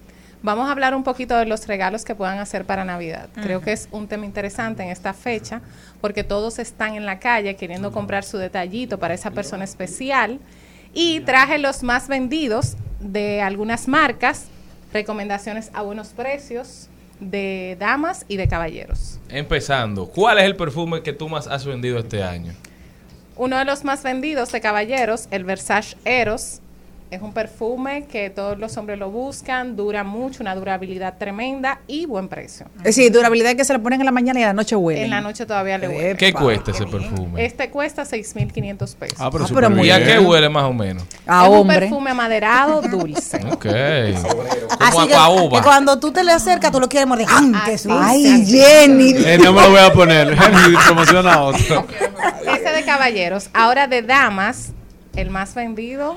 Vamos 0.43 0.69
a 0.69 0.73
hablar 0.73 0.95
un 0.95 1.03
poquito 1.03 1.37
de 1.37 1.45
los 1.45 1.67
regalos 1.67 2.05
que 2.05 2.15
puedan 2.15 2.39
hacer 2.39 2.65
para 2.65 2.85
Navidad. 2.85 3.29
Creo 3.43 3.61
que 3.61 3.73
es 3.73 3.89
un 3.91 4.07
tema 4.07 4.25
interesante 4.27 4.83
en 4.83 4.91
esta 4.91 5.13
fecha 5.13 5.61
porque 6.01 6.25
todos 6.25 6.59
están 6.59 6.95
en 6.95 7.05
la 7.05 7.19
calle 7.19 7.57
queriendo 7.57 7.91
comprar 7.91 8.25
su 8.25 8.39
detallito 8.39 8.99
para 8.99 9.15
esa 9.15 9.31
persona 9.31 9.65
especial. 9.65 10.39
Y 10.95 11.21
traje 11.21 11.59
los 11.59 11.83
más 11.83 12.09
vendidos 12.09 12.77
de 13.01 13.43
algunas 13.43 13.89
marcas, 13.89 14.47
recomendaciones 14.93 15.71
a 15.75 15.83
buenos 15.83 16.09
precios 16.09 16.89
de 17.21 17.77
damas 17.79 18.25
y 18.29 18.37
de 18.37 18.49
caballeros. 18.49 19.19
Empezando, 19.29 20.07
¿cuál 20.07 20.39
es 20.39 20.45
el 20.45 20.57
perfume 20.57 21.03
que 21.03 21.13
tú 21.13 21.29
más 21.29 21.47
has 21.47 21.65
vendido 21.65 21.99
este 21.99 22.23
año? 22.23 22.53
Uno 23.37 23.59
de 23.59 23.65
los 23.65 23.85
más 23.85 24.03
vendidos 24.03 24.53
de 24.53 24.61
caballeros, 24.61 25.29
el 25.31 25.45
Versace 25.45 25.97
Eros, 26.05 26.61
es 27.11 27.23
un 27.23 27.33
perfume 27.33 28.07
que 28.07 28.31
todos 28.31 28.59
los 28.59 28.77
hombres 28.77 28.99
lo 28.99 29.11
buscan, 29.11 29.77
dura 29.77 30.03
mucho, 30.03 30.43
una 30.43 30.55
durabilidad 30.57 31.15
tremenda 31.19 31.81
y 31.87 32.05
buen 32.07 32.29
precio. 32.29 32.67
Es 32.79 32.97
decir, 32.97 33.13
durabilidad 33.13 33.55
que 33.55 33.65
se 33.65 33.73
le 33.73 33.79
ponen 33.79 34.01
en 34.01 34.07
la 34.07 34.13
mañana 34.13 34.41
y 34.41 34.43
a 34.43 34.47
la 34.49 34.53
noche 34.53 34.75
huele. 34.75 35.05
En 35.05 35.11
la 35.11 35.21
noche 35.21 35.47
todavía 35.47 35.79
le 35.79 35.89
huele. 35.89 36.17
¿Qué 36.17 36.33
cuesta 36.33 36.73
ese 36.73 36.87
perfume? 36.87 37.45
Este 37.45 37.71
cuesta 37.71 38.03
6.500 38.03 38.97
pesos. 38.97 39.17
Ah, 39.21 39.31
pero, 39.31 39.45
Ah, 39.45 39.49
pero. 39.55 39.85
¿Y 39.85 39.91
a 39.91 40.05
qué 40.05 40.19
huele 40.19 40.49
más 40.49 40.65
o 40.65 40.73
menos? 40.73 41.05
A 41.27 41.45
es 41.45 41.51
un 41.51 41.59
hombre. 41.59 41.79
perfume 41.81 42.11
amaderado, 42.11 42.83
dulce. 42.83 43.41
Ok. 43.53 43.67
Así 44.81 44.93
Como 44.93 45.07
que, 45.07 45.15
a 45.15 45.61
que 45.61 45.65
cuando 45.65 45.99
tú 46.01 46.13
te 46.13 46.25
le 46.25 46.33
acercas, 46.33 46.73
tú 46.73 46.81
lo 46.81 46.89
quieres 46.89 47.07
morder. 47.07 47.27
¡Ay! 47.31 47.53
Ay, 47.89 48.47
Jenny. 48.47 49.15
Eh, 49.17 49.39
no 49.43 49.53
me 49.53 49.63
lo 49.63 49.71
voy 49.71 49.81
a 49.81 49.93
poner. 49.93 50.37
Promociona 50.87 51.35
a 51.35 51.43
otro. 51.43 51.87
Ese 52.43 52.73
de 52.73 52.85
caballeros. 52.85 53.49
Ahora 53.53 53.87
de 53.87 54.03
damas, 54.03 54.73
el 55.15 55.31
más 55.31 55.55
vendido, 55.55 56.17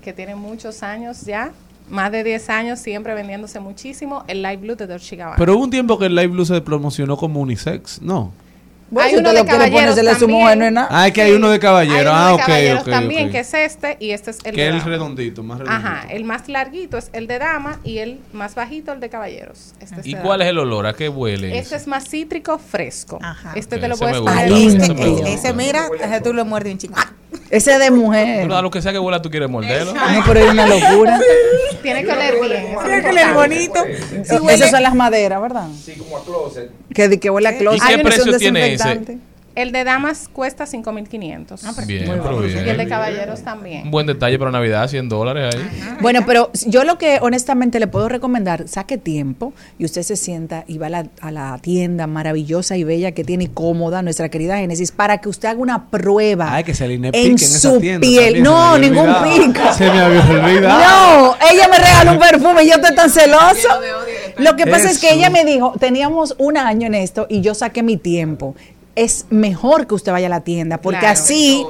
que 0.00 0.12
tiene 0.12 0.34
muchos 0.34 0.82
años 0.82 1.22
ya, 1.22 1.52
más 1.88 2.12
de 2.12 2.22
10 2.24 2.50
años, 2.50 2.78
siempre 2.78 3.14
vendiéndose 3.14 3.60
muchísimo, 3.60 4.24
el 4.28 4.42
Light 4.42 4.60
Blue 4.60 4.76
de 4.76 4.86
Dolce 4.86 5.16
Gabbana. 5.16 5.36
Pero 5.36 5.56
hubo 5.56 5.64
un 5.64 5.70
tiempo 5.70 5.98
que 5.98 6.06
el 6.06 6.14
Live 6.14 6.28
Blue 6.28 6.44
se 6.44 6.60
promocionó 6.60 7.16
como 7.16 7.40
unisex. 7.40 8.00
No. 8.00 8.32
Bueno, 8.92 9.06
Hay 9.06 9.14
si 9.14 9.20
uno 9.20 9.32
de 9.32 9.44
caballeros 9.44 10.18
su 10.18 10.26
mujer, 10.26 10.58
no 10.58 10.64
es 10.64 10.72
nada. 10.72 10.88
Ah, 10.90 11.06
es 11.06 11.12
que 11.12 11.22
hay 11.22 11.30
uno 11.30 11.46
de 11.48 11.54
Hay 11.54 11.60
caballero. 11.60 12.10
uno 12.10 12.12
Ah, 12.12 12.26
de 12.28 12.34
ok, 12.34 12.40
caballeros 12.40 12.82
ok, 12.82 12.90
también, 12.90 13.30
que 13.30 13.38
es 13.38 13.54
este, 13.54 13.96
y 14.00 14.10
este 14.10 14.32
es 14.32 14.38
el 14.44 14.52
Que 14.56 14.68
es 14.68 14.74
el 14.74 14.82
redondito, 14.82 15.44
más 15.44 15.60
redondito. 15.60 15.86
Ajá, 15.88 16.06
el 16.10 16.24
más 16.24 16.48
larguito 16.48 16.98
es 16.98 17.08
el 17.12 17.28
de 17.28 17.38
dama 17.38 17.78
y 17.84 17.98
el 17.98 18.18
más 18.32 18.56
bajito 18.56 18.92
el 18.92 18.98
de 18.98 19.08
caballeros. 19.08 19.74
Este 19.80 20.00
es 20.00 20.06
¿Y 20.08 20.14
cuál 20.14 20.40
dama. 20.40 20.44
es 20.44 20.50
el 20.50 20.58
olor? 20.58 20.86
¿A 20.88 20.94
qué 20.94 21.08
huele? 21.08 21.56
Este 21.56 21.76
es 21.76 21.86
más 21.86 22.08
cítrico 22.08 22.58
fresco. 22.58 23.20
Ajá. 23.22 23.52
Este 23.54 23.78
te 23.78 23.86
lo 23.86 23.94
ese 23.94 24.02
puedes 24.04 24.16
me 24.16 24.22
gusta, 24.22 24.36
poner. 24.40 24.52
Ay, 24.52 24.66
ese 24.66 24.76
ese, 24.78 24.94
me 24.94 25.08
gusta. 25.08 25.28
ese, 25.28 25.52
mira, 25.52 25.88
ese 26.02 26.20
tú 26.20 26.32
lo 26.32 26.44
muerdes 26.44 26.72
un 26.72 26.78
chico. 26.78 26.94
Ese 27.50 27.78
de 27.78 27.90
mujer. 27.90 28.42
Pero 28.42 28.56
a 28.56 28.62
lo 28.62 28.70
que 28.70 28.80
sea 28.80 28.92
que 28.92 28.98
huela, 28.98 29.20
tú 29.20 29.30
quieres 29.30 29.48
morderlo. 29.48 29.92
No, 29.92 30.22
pero 30.26 30.40
es 30.40 30.50
una 30.50 30.66
locura. 30.66 31.20
Tiene 31.82 32.04
que 32.04 32.12
oler 32.12 32.34
bien. 32.40 32.52
es 32.52 32.84
Tiene 32.84 33.02
que 33.02 33.08
oler 33.08 33.34
bonito. 33.34 33.84
Esas 34.48 34.70
son 34.70 34.82
las 34.82 34.94
maderas, 34.94 35.40
¿verdad? 35.40 35.66
Sí, 35.84 35.94
como 35.94 36.16
a 36.16 36.24
closet. 36.24 36.70
Que, 36.92 37.18
que 37.18 37.30
huele 37.30 37.48
a 37.48 37.58
closet. 37.58 37.82
¿Y 37.82 37.86
qué 37.86 37.94
es 37.94 38.02
precio 38.02 38.38
tiene 38.38 38.74
ese? 38.74 39.18
El 39.60 39.72
de 39.72 39.84
damas 39.84 40.28
cuesta 40.32 40.64
5.500. 40.64 41.86
Bien, 41.86 42.06
Muy 42.06 42.18
bueno. 42.18 42.38
bien. 42.40 42.66
Y 42.66 42.70
el 42.70 42.76
de 42.78 42.88
caballeros 42.88 43.40
Un 43.40 43.44
también. 43.44 43.90
buen 43.90 44.06
detalle 44.06 44.38
para 44.38 44.50
Navidad, 44.50 44.88
100 44.88 45.08
dólares 45.08 45.54
ahí. 45.54 45.96
Bueno, 46.00 46.20
pero 46.26 46.50
yo 46.66 46.84
lo 46.84 46.96
que 46.96 47.18
honestamente 47.20 47.78
le 47.78 47.86
puedo 47.86 48.08
recomendar, 48.08 48.68
saque 48.68 48.96
tiempo 48.96 49.52
y 49.78 49.84
usted 49.84 50.02
se 50.02 50.16
sienta 50.16 50.64
y 50.66 50.78
va 50.78 50.86
a 50.86 50.90
la, 50.90 51.06
a 51.20 51.30
la 51.30 51.58
tienda 51.60 52.06
maravillosa 52.06 52.76
y 52.76 52.84
bella 52.84 53.12
que 53.12 53.22
tiene 53.24 53.44
y 53.44 53.48
cómoda 53.48 54.02
nuestra 54.02 54.28
querida 54.30 54.56
Génesis 54.58 54.92
para 54.92 55.18
que 55.18 55.28
usted 55.28 55.48
haga 55.48 55.60
una 55.60 55.86
prueba 55.90 56.54
Ay, 56.54 56.64
que 56.64 56.74
se 56.74 56.84
alinee 56.84 57.10
en 57.14 57.30
en 57.32 57.34
esa 57.34 57.58
su 57.72 57.80
tienda 57.80 58.00
piel. 58.00 58.24
también, 58.42 58.42
No, 58.44 58.78
ningún 58.78 59.06
pico. 59.22 59.60
Se 59.76 59.90
me 59.90 60.00
había 60.00 60.20
olvidado. 60.22 60.80
No, 60.80 61.36
ella 61.52 61.68
me 61.68 61.78
regaló 61.78 62.12
un 62.12 62.18
perfume 62.18 62.62
y 62.64 62.68
yo 62.68 62.74
estoy 62.76 62.94
tan 62.94 63.10
celoso. 63.10 63.68
Lo 64.38 64.56
que 64.56 64.66
pasa 64.66 64.90
es 64.90 64.98
que 64.98 65.12
ella 65.12 65.28
me 65.28 65.44
dijo, 65.44 65.74
teníamos 65.78 66.34
un 66.38 66.56
año 66.56 66.86
en 66.86 66.94
esto 66.94 67.26
y 67.28 67.42
yo 67.42 67.54
saqué 67.54 67.82
mi 67.82 67.96
tiempo. 67.98 68.54
Es 68.96 69.26
mejor 69.30 69.86
que 69.86 69.94
usted 69.94 70.12
vaya 70.12 70.26
a 70.26 70.30
la 70.30 70.40
tienda 70.40 70.78
porque 70.78 71.00
Claro. 71.00 71.12
así 71.14 71.64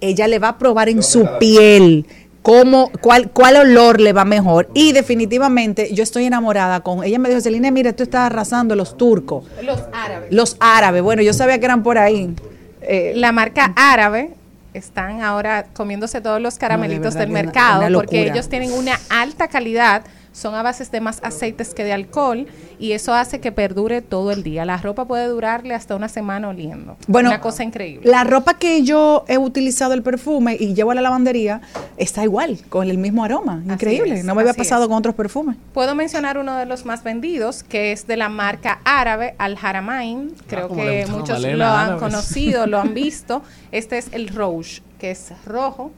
ella 0.00 0.26
le 0.28 0.38
va 0.38 0.48
a 0.48 0.58
probar 0.58 0.88
en 0.88 1.02
su 1.02 1.28
piel 1.38 2.06
cómo, 2.42 2.90
cuál, 3.00 3.30
cuál 3.30 3.56
olor 3.56 4.00
le 4.00 4.12
va 4.12 4.24
mejor. 4.24 4.68
Y 4.74 4.92
definitivamente 4.92 5.94
yo 5.94 6.02
estoy 6.02 6.24
enamorada 6.24 6.80
con 6.80 7.04
ella. 7.04 7.18
Me 7.18 7.28
dijo, 7.28 7.40
Celina, 7.40 7.70
mira, 7.70 7.92
tú 7.92 8.02
estás 8.02 8.22
arrasando 8.22 8.74
los 8.74 8.96
turcos, 8.96 9.44
Los 9.62 9.80
árabes. 9.92 10.32
los 10.32 10.56
árabes. 10.58 11.02
Bueno, 11.02 11.22
yo 11.22 11.32
sabía 11.34 11.58
que 11.60 11.66
eran 11.66 11.82
por 11.84 11.98
ahí. 11.98 12.34
Eh, 12.80 13.12
La 13.14 13.30
marca 13.30 13.72
árabe 13.76 14.30
están 14.74 15.20
ahora 15.20 15.66
comiéndose 15.74 16.20
todos 16.20 16.40
los 16.40 16.56
caramelitos 16.58 17.14
verdad 17.14 17.20
del 17.20 17.30
una- 17.30 17.42
mercado 17.42 17.86
una 17.86 17.98
porque 17.98 18.22
ellos 18.28 18.48
tienen 18.48 18.72
una 18.72 18.98
alta 19.10 19.46
calidad 19.46 20.02
son 20.32 20.54
a 20.54 20.62
bases 20.62 20.90
de 20.90 21.00
más 21.00 21.20
aceites 21.22 21.74
que 21.74 21.84
de 21.84 21.92
alcohol 21.92 22.46
y 22.78 22.92
eso 22.92 23.14
hace 23.14 23.40
que 23.40 23.52
perdure 23.52 24.00
todo 24.02 24.30
el 24.32 24.42
día. 24.42 24.64
La 24.64 24.78
ropa 24.78 25.04
puede 25.04 25.26
durarle 25.26 25.74
hasta 25.74 25.94
una 25.94 26.08
semana 26.08 26.48
oliendo. 26.48 26.96
Bueno, 27.06 27.28
una 27.30 27.40
cosa 27.40 27.62
increíble. 27.64 28.10
La 28.10 28.24
ropa 28.24 28.54
que 28.54 28.82
yo 28.82 29.24
he 29.28 29.38
utilizado 29.38 29.94
el 29.94 30.02
perfume 30.02 30.56
y 30.58 30.74
llevo 30.74 30.90
a 30.92 30.94
la 30.94 31.02
lavandería 31.02 31.60
está 31.96 32.24
igual, 32.24 32.58
con 32.68 32.88
el 32.88 32.98
mismo 32.98 33.24
aroma. 33.24 33.62
Increíble. 33.64 34.20
es, 34.20 34.24
no 34.24 34.34
me 34.34 34.40
había 34.42 34.54
pasado 34.54 34.84
es. 34.84 34.88
con 34.88 34.96
otros 34.98 35.14
perfumes. 35.14 35.56
Puedo 35.74 35.94
mencionar 35.94 36.38
uno 36.38 36.56
de 36.56 36.66
los 36.66 36.84
más 36.86 37.02
vendidos, 37.04 37.62
que 37.62 37.92
es 37.92 38.06
de 38.06 38.16
la 38.16 38.28
marca 38.28 38.80
árabe 38.84 39.34
Al 39.38 39.58
Haramain. 39.60 40.32
Creo 40.46 40.68
como 40.68 40.82
le 40.82 41.04
que 41.04 41.10
muchos 41.10 41.40
Malena, 41.40 41.56
lo 41.56 41.64
han 41.64 41.80
árabes. 41.90 42.02
conocido, 42.02 42.66
lo 42.66 42.78
han 42.80 42.94
visto. 42.94 43.42
Este 43.70 43.98
es 43.98 44.08
el 44.12 44.28
Rouge, 44.28 44.82
que 44.98 45.10
es 45.10 45.32
rojo. 45.44 45.90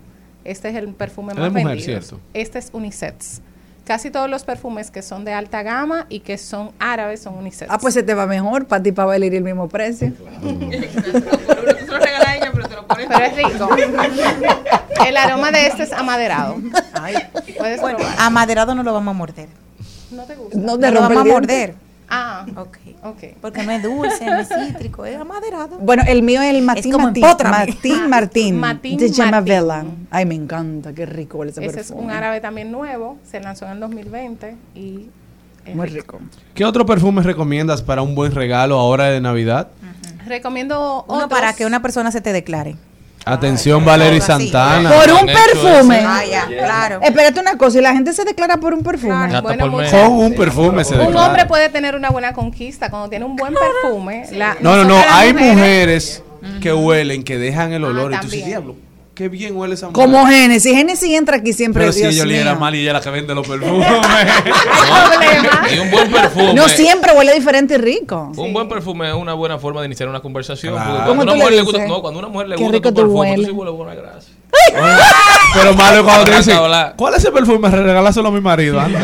Este 0.44 0.68
es 0.68 0.74
el 0.76 0.88
perfume 0.88 1.32
Es 1.32 1.38
más 1.38 1.50
mujer, 1.50 1.66
vendido. 1.66 1.84
¿cierto? 1.84 2.20
Este 2.34 2.58
es 2.58 2.68
unisex. 2.72 3.40
Casi 3.84 4.10
todos 4.10 4.30
los 4.30 4.44
perfumes 4.44 4.90
que 4.90 5.02
son 5.02 5.24
de 5.26 5.34
alta 5.34 5.62
gama 5.62 6.06
y 6.08 6.20
que 6.20 6.38
son 6.38 6.72
árabes 6.78 7.20
son 7.22 7.34
unisex. 7.34 7.70
Ah, 7.70 7.78
pues 7.78 7.92
se 7.94 8.02
te 8.02 8.14
va 8.14 8.26
mejor, 8.26 8.66
para 8.66 8.82
ti 8.82 8.92
para 8.92 9.06
Valeria 9.06 9.36
el 9.38 9.44
mismo 9.44 9.68
precio. 9.68 10.12
Pero 12.96 13.24
es 13.24 13.36
rico. 13.36 13.68
El 15.06 15.16
aroma 15.16 15.50
de 15.50 15.66
este 15.66 15.82
es 15.82 15.92
amaderado. 15.92 16.56
Puedes 17.58 17.80
Bueno, 17.80 17.98
probar. 17.98 18.14
amaderado 18.18 18.74
no 18.74 18.82
lo 18.82 18.92
vamos 18.94 19.12
a 19.14 19.18
morder. 19.18 19.48
No 20.10 20.22
te 20.24 20.34
gusta. 20.36 20.56
No 20.58 20.64
No 20.64 20.78
te 20.78 20.90
lo 20.90 21.00
vamos 21.00 21.18
a 21.18 21.24
morder. 21.24 21.74
Ah, 22.08 22.46
Ok. 22.56 22.78
Ok. 23.04 23.36
Porque 23.40 23.62
no 23.62 23.70
es 23.72 23.82
dulce, 23.82 24.26
no 24.26 24.38
es 24.38 24.48
cítrico, 24.48 25.04
es 25.04 25.16
amaderado. 25.16 25.78
Bueno, 25.78 26.02
el 26.06 26.22
mío 26.22 26.42
es 26.42 26.54
el 26.54 26.62
Martín 26.62 26.90
como 26.92 27.04
Martín. 27.08 27.24
empótrame. 27.24 27.56
Martín 27.56 28.08
Martín. 28.08 28.60
Martín 28.60 28.96
de. 28.98 29.24
Martín. 29.24 30.06
Ay, 30.10 30.26
me 30.26 30.34
encanta, 30.34 30.92
qué 30.92 31.06
rico 31.06 31.44
ese, 31.44 31.60
Ese 31.64 31.80
es 31.80 31.86
perfume. 31.88 32.02
un 32.06 32.10
árabe 32.10 32.40
también 32.40 32.72
nuevo, 32.72 33.18
se 33.30 33.40
lanzó 33.40 33.66
en 33.66 33.72
el 33.72 33.80
2020 33.80 34.56
y 34.74 35.08
es 35.64 35.74
Muy 35.76 35.86
rico. 35.88 36.18
rico. 36.18 36.30
¿Qué 36.54 36.64
otro 36.64 36.84
perfume 36.86 37.22
recomiendas 37.22 37.82
para 37.82 38.02
un 38.02 38.14
buen 38.14 38.32
regalo 38.32 38.78
ahora 38.78 39.04
de 39.06 39.20
Navidad? 39.20 39.68
Recomiendo 40.26 41.04
Uno 41.06 41.24
otros. 41.24 41.30
para 41.30 41.52
que 41.54 41.66
una 41.66 41.82
persona 41.82 42.10
se 42.10 42.20
te 42.20 42.32
declare. 42.32 42.76
Atención, 43.24 43.88
Algo 43.88 44.04
así. 44.04 44.20
Santana. 44.20 44.90
Por 44.90 45.10
un 45.12 45.26
perfume. 45.26 46.02
Ah, 46.06 46.22
ya, 46.30 46.46
claro. 46.46 47.00
Espérate 47.02 47.40
una 47.40 47.56
cosa, 47.56 47.78
y 47.78 47.82
la 47.82 47.92
gente 47.92 48.12
se 48.12 48.24
declara 48.24 48.58
por 48.58 48.74
un 48.74 48.82
perfume. 48.82 49.14
Bueno, 49.40 49.42
por. 49.42 49.90
Con 49.90 50.12
un 50.12 50.34
perfume 50.34 50.84
se 50.84 50.94
Un 50.96 51.16
hombre 51.16 51.46
puede 51.46 51.68
tener 51.70 51.94
una 51.94 52.10
buena 52.10 52.32
conquista 52.32 52.90
cuando 52.90 53.08
tiene 53.08 53.24
un 53.24 53.36
buen 53.36 53.54
perfume. 53.54 54.26
la- 54.32 54.56
No, 54.60 54.76
no, 54.76 54.84
no. 54.84 54.96
Hay 55.10 55.32
mujeres 55.32 56.22
que 56.60 56.72
huelen, 56.72 57.22
que 57.24 57.38
dejan 57.38 57.72
el 57.72 57.84
Ah, 57.84 57.88
olor. 57.88 58.12
y 58.12 58.16
tú 58.16 58.22
dices, 58.26 58.30
también. 58.40 58.48
diablo, 58.48 58.76
qué 59.14 59.28
bien 59.28 59.56
huele 59.56 59.74
esa 59.74 59.88
mujer. 59.88 60.04
Como 60.04 60.26
Génesis. 60.26 60.72
Génesis 60.74 61.16
entra 61.16 61.36
aquí 61.36 61.52
siempre. 61.52 61.82
Pero 61.82 61.92
si 61.92 62.00
Dios 62.00 62.14
ella 62.14 62.24
oliera 62.24 62.54
mal 62.54 62.74
y 62.74 62.80
ella 62.80 62.90
es 62.90 62.94
la 62.94 63.00
que 63.00 63.10
vende 63.10 63.34
los 63.34 63.46
perfumes. 63.46 63.86
Y 65.74 65.78
un 65.78 65.90
buen 65.90 66.10
perfume. 66.10 66.54
No 66.54 66.68
siempre 66.68 67.12
huele 67.12 67.34
diferente 67.34 67.74
y 67.74 67.78
rico. 67.78 68.32
Un 68.36 68.52
buen 68.52 68.68
perfume 68.68 69.08
es 69.08 69.14
una 69.14 69.34
buena 69.34 69.58
forma 69.58 69.80
de 69.80 69.86
iniciar 69.86 70.08
una 70.08 70.20
conversación. 70.20 70.74
Claro. 70.74 70.90
porque 70.90 71.08
¿Cómo 71.08 71.24
Cuando 71.24 71.32
tú 71.32 71.32
una 71.32 71.44
mujer 71.44 71.50
le 71.52 71.56
le 71.56 71.62
gusta, 71.62 71.86
no, 71.86 72.02
cuando 72.02 72.18
una 72.18 72.28
mujer 72.28 72.48
le 72.48 72.56
Qué 72.56 72.62
gusta 72.62 72.76
rico 72.76 72.88
tu 72.90 73.00
perfume, 73.00 73.34
tú 73.36 73.44
sí 73.44 73.50
hueles 73.50 73.74
buena 73.74 73.94
grasa. 73.94 74.28
Pero 75.54 75.74
malo 75.74 76.04
cuando 76.04 76.24
te. 76.24 76.54
¿cuál 76.96 77.14
es 77.14 77.20
ese 77.20 77.30
perfume? 77.30 77.68
Regaláselo 77.68 78.28
a 78.28 78.32
mi 78.32 78.40
marido. 78.40 78.80
anda. 78.80 79.00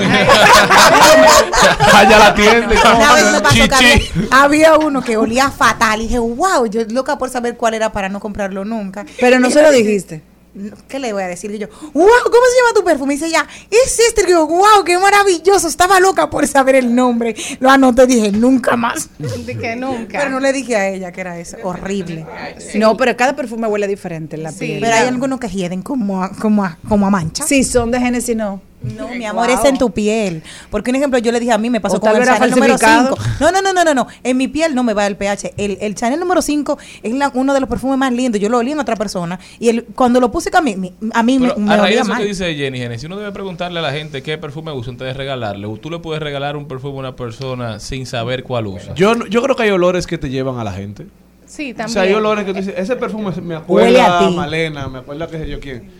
Vaya 1.92 2.16
a 2.16 2.18
la 2.18 2.34
tienda 2.34 2.74
y 2.74 2.96
Una 2.96 3.14
vez 3.14 3.32
me 3.32 3.40
pasó 3.40 3.54
que 3.54 3.68
Chichi. 3.68 4.10
había, 4.30 4.76
uno 4.76 5.02
que 5.02 5.16
olía 5.16 5.50
fatal 5.50 6.00
y 6.00 6.04
dije, 6.04 6.18
wow, 6.18 6.66
yo 6.66 6.82
loca 6.88 7.18
por 7.18 7.30
saber 7.30 7.56
cuál 7.56 7.74
era 7.74 7.92
para 7.92 8.08
no 8.08 8.20
comprarlo 8.20 8.64
nunca. 8.64 9.06
Pero 9.20 9.38
no 9.38 9.50
se 9.50 9.62
lo 9.62 9.70
dijiste. 9.70 10.22
No, 10.54 10.76
¿Qué 10.88 10.98
le 10.98 11.12
voy 11.12 11.22
a 11.22 11.28
decir? 11.28 11.50
Y 11.52 11.58
yo, 11.58 11.68
wow, 11.68 11.92
¿cómo 11.92 12.06
se 12.50 12.56
llama 12.58 12.74
tu 12.74 12.84
perfume? 12.84 13.14
Y 13.14 13.16
dice 13.18 13.30
ya, 13.30 13.46
es 13.70 13.98
este. 14.00 14.24
Y 14.26 14.30
yo, 14.30 14.46
wow, 14.46 14.84
qué 14.84 14.98
maravilloso. 14.98 15.68
Estaba 15.68 16.00
loca 16.00 16.28
por 16.28 16.46
saber 16.48 16.74
el 16.74 16.94
nombre. 16.94 17.34
Lo 17.60 17.70
anoté 17.70 18.04
y 18.04 18.06
dije, 18.06 18.32
nunca 18.32 18.76
más. 18.76 19.08
De 19.18 19.56
que 19.56 19.76
nunca. 19.76 20.18
Pero 20.18 20.30
no 20.30 20.40
le 20.40 20.52
dije 20.52 20.76
a 20.76 20.88
ella 20.88 21.12
que 21.12 21.20
era 21.20 21.38
eso. 21.38 21.56
Horrible. 21.62 22.26
No, 22.74 22.96
pero 22.96 23.16
cada 23.16 23.36
perfume 23.36 23.68
huele 23.68 23.86
diferente 23.86 24.36
en 24.36 24.42
la 24.42 24.52
Sí. 24.52 24.58
piel. 24.66 24.80
Pero 24.80 24.94
hay 24.94 25.06
algunos 25.06 25.38
que 25.40 25.48
hieden 25.48 25.82
como 25.82 26.22
a, 26.22 26.30
como 26.30 26.64
a, 26.64 26.78
como 26.88 27.06
a 27.06 27.10
mancha. 27.10 27.44
Si 27.46 27.62
son 27.64 27.90
de 27.90 28.00
Génesis, 28.00 28.34
no. 28.36 28.60
No, 28.82 29.08
mi 29.08 29.26
amor, 29.26 29.48
Wow. 29.48 29.58
es 29.58 29.64
en 29.66 29.76
tu 29.76 29.90
piel. 29.90 30.42
Porque 30.70 30.90
un 30.90 30.96
ejemplo, 30.96 31.18
yo 31.18 31.32
le 31.32 31.40
dije 31.40 31.52
a 31.52 31.58
mí, 31.58 31.68
me 31.68 31.80
pasó 31.80 31.98
O 31.98 32.00
con 32.00 32.16
el 32.16 32.24
Chanel 32.24 32.50
número 32.50 32.78
falsificado. 32.78 33.16
5. 33.16 33.30
No, 33.40 33.50
no, 33.52 33.60
no, 33.60 33.72
no, 33.74 33.84
no, 33.84 33.94
no. 33.94 34.06
En 34.24 34.36
mi 34.38 34.48
piel 34.48 34.74
no 34.74 34.82
me 34.82 34.94
va 34.94 35.06
el 35.06 35.16
pH. 35.16 35.52
El, 35.58 35.76
el 35.82 35.94
Chanel 35.94 36.18
número 36.18 36.40
5 36.40 36.78
es 37.02 37.12
la- 37.12 37.30
uno 37.34 37.52
de 37.52 37.60
los 37.60 37.68
perfumes 37.68 37.98
más 37.98 38.12
lindos. 38.12 38.40
Yo 38.40 38.48
lo 38.48 38.58
olí 38.58 38.72
en 38.72 38.80
otra 38.80 38.96
persona. 38.96 39.38
Y 39.58 39.68
el, 39.68 39.84
cuando 39.84 40.18
lo 40.20 40.30
puse 40.32 40.50
a 40.56 40.60
mí, 40.62 40.76
mi- 40.76 40.94
a 41.12 41.22
mí 41.22 41.38
Pero 41.38 41.56
me, 41.58 41.64
me 41.66 41.72
a 41.74 41.76
raíz 41.76 41.82
de 41.82 41.88
olía 41.90 42.00
eso 42.00 42.08
mal. 42.08 42.18
que 42.22 42.24
dice 42.28 42.54
Jenny 42.54 42.78
Genesis, 42.78 43.04
uno 43.04 43.16
debe 43.18 43.32
preguntarle 43.32 43.78
a 43.78 43.82
la 43.82 43.92
gente 43.92 44.22
qué 44.22 44.38
perfume 44.38 44.72
usa 44.72 44.90
antes 44.92 45.06
de 45.06 45.12
regalarle. 45.12 45.66
O 45.66 45.76
tú 45.76 45.90
le 45.90 45.98
puedes 45.98 46.22
regalar 46.22 46.56
un 46.56 46.66
perfume 46.66 46.96
a 46.96 47.00
una 47.00 47.16
persona 47.16 47.80
sin 47.80 48.06
saber 48.06 48.44
cuál 48.44 48.66
usa. 48.66 48.94
Yo, 48.94 49.14
no- 49.14 49.26
yo 49.26 49.42
creo 49.42 49.56
que 49.56 49.64
hay 49.64 49.70
olores 49.70 50.06
que 50.06 50.16
te 50.16 50.30
llevan 50.30 50.58
a 50.58 50.64
la 50.64 50.72
gente. 50.72 51.06
Sí, 51.44 51.72
O 51.72 51.76
también. 51.76 51.88
sea, 51.92 52.02
hay 52.02 52.12
olores 52.14 52.44
que 52.44 52.52
tú 52.52 52.58
dices, 52.60 52.74
ese 52.76 52.94
perfume 52.96 53.32
me 53.42 53.56
a 53.56 53.58
acuerda 53.58 54.20
a 54.20 54.28
ti. 54.28 54.34
Malena, 54.36 54.88
me 54.88 54.98
acuerda 55.00 55.24
a 55.24 55.28
qué 55.28 55.38
sé 55.38 55.48
yo 55.50 55.58
quién. 55.60 55.90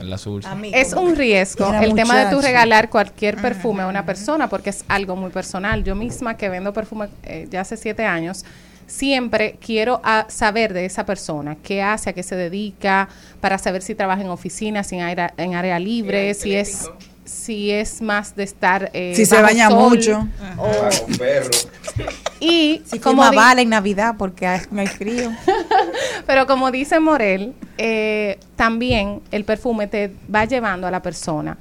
El 0.00 0.12
azul. 0.12 0.42
Es 0.72 0.92
un 0.92 1.16
riesgo 1.16 1.72
el 1.74 1.94
tema 1.94 2.16
de 2.18 2.24
tu 2.26 2.36
muchacho. 2.36 2.40
regalar 2.46 2.88
cualquier 2.90 3.36
perfume 3.36 3.82
a 3.82 3.86
una 3.88 4.04
persona 4.06 4.48
porque 4.48 4.70
es 4.70 4.84
algo 4.88 5.16
muy 5.16 5.30
personal. 5.30 5.84
Yo 5.84 5.94
misma 5.94 6.36
que 6.36 6.48
vendo 6.48 6.72
perfume 6.72 7.08
eh, 7.24 7.46
ya 7.50 7.62
hace 7.62 7.76
siete 7.76 8.04
años, 8.04 8.44
siempre 8.86 9.56
quiero 9.64 10.00
ah, 10.04 10.26
saber 10.28 10.72
de 10.72 10.84
esa 10.84 11.04
persona, 11.04 11.56
qué 11.62 11.82
hace, 11.82 12.10
a 12.10 12.12
qué 12.12 12.22
se 12.22 12.36
dedica, 12.36 13.08
para 13.40 13.58
saber 13.58 13.82
si 13.82 13.94
trabaja 13.94 14.22
en 14.22 14.28
oficina, 14.30 14.82
si 14.84 14.96
en 14.96 15.02
área, 15.02 15.34
en 15.36 15.54
área 15.54 15.78
libre, 15.78 16.34
si 16.34 16.54
es 16.54 16.90
si 17.24 17.70
es 17.70 18.00
más 18.00 18.34
de 18.36 18.44
estar 18.44 18.90
eh, 18.94 19.12
Si 19.14 19.26
se 19.26 19.42
baña 19.42 19.68
sol, 19.68 19.90
mucho. 19.90 20.26
o- 20.56 20.88
y 22.40 22.82
Si 22.86 22.98
como 22.98 23.30
vale 23.32 23.62
en 23.62 23.68
Navidad 23.68 24.14
porque 24.18 24.46
hay, 24.46 24.62
no 24.70 24.80
hay 24.80 24.86
frío. 24.86 25.30
pero 26.26 26.46
como 26.46 26.70
dice 26.70 26.98
Morel, 27.00 27.52
eh, 27.78 28.38
también 28.56 29.20
el 29.30 29.44
perfume 29.44 29.86
te 29.86 30.12
va 30.32 30.44
llevando 30.44 30.86
a 30.86 30.90
la 30.90 31.00
persona. 31.00 31.56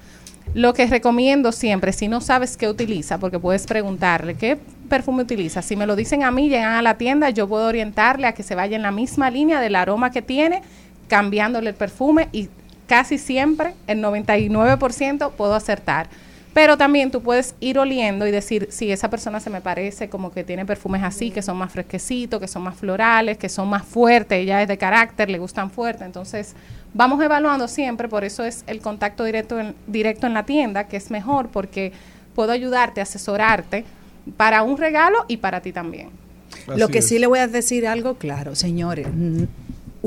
Lo 0.54 0.74
que 0.74 0.88
recomiendo 0.88 1.52
siempre, 1.52 1.94
si 1.94 2.08
no 2.08 2.22
sabes 2.22 2.58
qué 2.58 2.68
utiliza, 2.68 3.20
porque 3.20 3.38
puedes 3.38 3.68
preguntarle 3.68 4.36
qué 4.36 4.58
perfume 4.90 5.24
utiliza. 5.24 5.62
Si 5.62 5.76
me 5.76 5.86
lo 5.86 5.96
dicen 5.96 6.24
a 6.24 6.32
mí, 6.32 6.50
llegan 6.50 6.74
a 6.74 6.82
la 6.82 6.98
tienda, 6.98 7.30
yo 7.30 7.48
puedo 7.48 7.68
orientarle 7.68 8.28
a 8.28 8.34
que 8.34 8.44
se 8.44 8.56
vaya 8.56 8.76
en 8.76 8.82
la 8.82 8.92
misma 8.92 9.30
línea 9.30 9.62
del 9.62 9.76
aroma 9.76 10.12
que 10.12 10.22
tiene, 10.22 10.64
cambiándole 11.08 11.70
el 11.70 11.76
perfume 11.76 12.30
y 12.32 12.50
casi 12.88 13.18
siempre, 13.18 13.74
el 13.86 14.02
99% 14.02 15.32
puedo 15.32 15.54
acertar. 15.54 16.10
Pero 16.58 16.76
también 16.76 17.12
tú 17.12 17.22
puedes 17.22 17.54
ir 17.60 17.78
oliendo 17.78 18.26
y 18.26 18.32
decir, 18.32 18.70
si 18.72 18.92
esa 18.92 19.12
persona 19.12 19.40
se 19.40 19.52
me 19.52 19.62
parece 19.62 20.10
como 20.10 20.32
que 20.32 20.44
tiene 20.44 20.66
perfumes 20.66 21.04
así, 21.04 21.30
que 21.30 21.44
son 21.44 21.56
más 21.56 21.72
fresquecitos, 21.72 22.40
que 22.40 22.48
son 22.48 22.64
más 22.64 22.76
florales, 22.76 23.38
que 23.38 23.48
son 23.48 23.70
más 23.70 23.86
fuertes, 23.86 24.40
ella 24.40 24.64
es 24.64 24.68
de 24.68 24.76
carácter, 24.76 25.30
le 25.30 25.38
gustan 25.38 25.70
fuertes. 25.70 26.02
Entonces, 26.02 26.56
vamos 26.96 27.24
evaluando 27.24 27.68
siempre, 27.68 28.08
por 28.08 28.24
eso 28.24 28.44
es 28.44 28.64
el 28.66 28.82
contacto 28.82 29.24
directo 29.24 29.60
en, 29.60 29.76
directo 29.86 30.26
en 30.26 30.34
la 30.34 30.48
tienda, 30.48 30.88
que 30.88 30.98
es 30.98 31.12
mejor 31.12 31.50
porque 31.50 31.92
puedo 32.34 32.52
ayudarte, 32.52 33.02
asesorarte 33.02 33.86
para 34.36 34.64
un 34.64 34.80
regalo 34.80 35.26
y 35.28 35.38
para 35.38 35.62
ti 35.62 35.72
también. 35.72 36.10
Lo 36.76 36.88
que 36.88 36.98
es. 36.98 37.08
sí 37.08 37.20
le 37.20 37.28
voy 37.28 37.38
a 37.38 37.48
decir 37.48 37.86
algo 37.86 38.16
claro, 38.16 38.56
señores. 38.56 39.06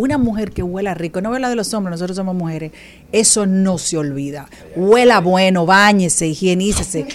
Una 0.00 0.16
mujer 0.16 0.50
que 0.52 0.62
huela 0.62 0.94
rico, 0.94 1.20
no 1.20 1.34
habla 1.34 1.50
de 1.50 1.56
los 1.56 1.74
hombres, 1.74 1.92
nosotros 1.92 2.16
somos 2.16 2.34
mujeres, 2.34 2.72
eso 3.12 3.44
no 3.44 3.76
se 3.76 3.98
olvida. 3.98 4.46
Huela 4.74 5.20
bueno, 5.20 5.66
bañese, 5.66 6.26
higienícese, 6.26 7.06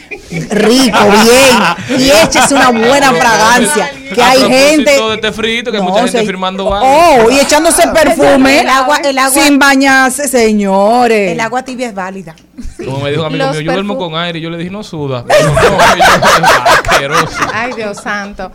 rico, 0.51 0.99
bien, 1.89 1.99
y 1.99 2.11
échese 2.11 2.53
una 2.53 2.69
buena 2.69 3.11
fragancia. 3.11 3.89
Que 4.13 4.21
hay 4.21 4.39
gente. 4.41 4.91
de 4.91 5.13
este 5.15 5.31
frito, 5.31 5.71
que 5.71 5.77
hay 5.77 5.83
No, 5.83 5.89
mucha 5.89 6.03
gente 6.03 6.19
se- 6.19 6.25
firmando. 6.27 6.67
Oh, 6.67 7.27
y 7.31 7.39
echándose 7.39 7.87
perfume 7.87 8.59
El 8.61 8.69
agua- 8.69 8.99
el 9.03 9.17
agua- 9.17 9.43
sin 9.43 9.57
bañarse, 9.57 10.27
señores. 10.27 11.31
El 11.31 11.39
agua 11.39 11.63
tibia 11.65 11.87
es 11.87 11.95
válida. 11.95 12.35
Como 12.77 12.99
me 12.99 13.09
dijo 13.09 13.21
un 13.21 13.27
amigo 13.27 13.45
Los 13.45 13.53
mío, 13.55 13.61
yo 13.61 13.71
duermo 13.73 13.97
con 13.97 14.15
aire. 14.15 14.37
Y 14.37 14.41
yo 14.43 14.51
le 14.51 14.57
dije, 14.59 14.69
no 14.69 14.83
suda. 14.83 15.25
No, 15.43 17.01
yo-. 17.01 17.15
Ay, 17.53 17.73
Dios 17.75 17.97
santo. 17.97 18.51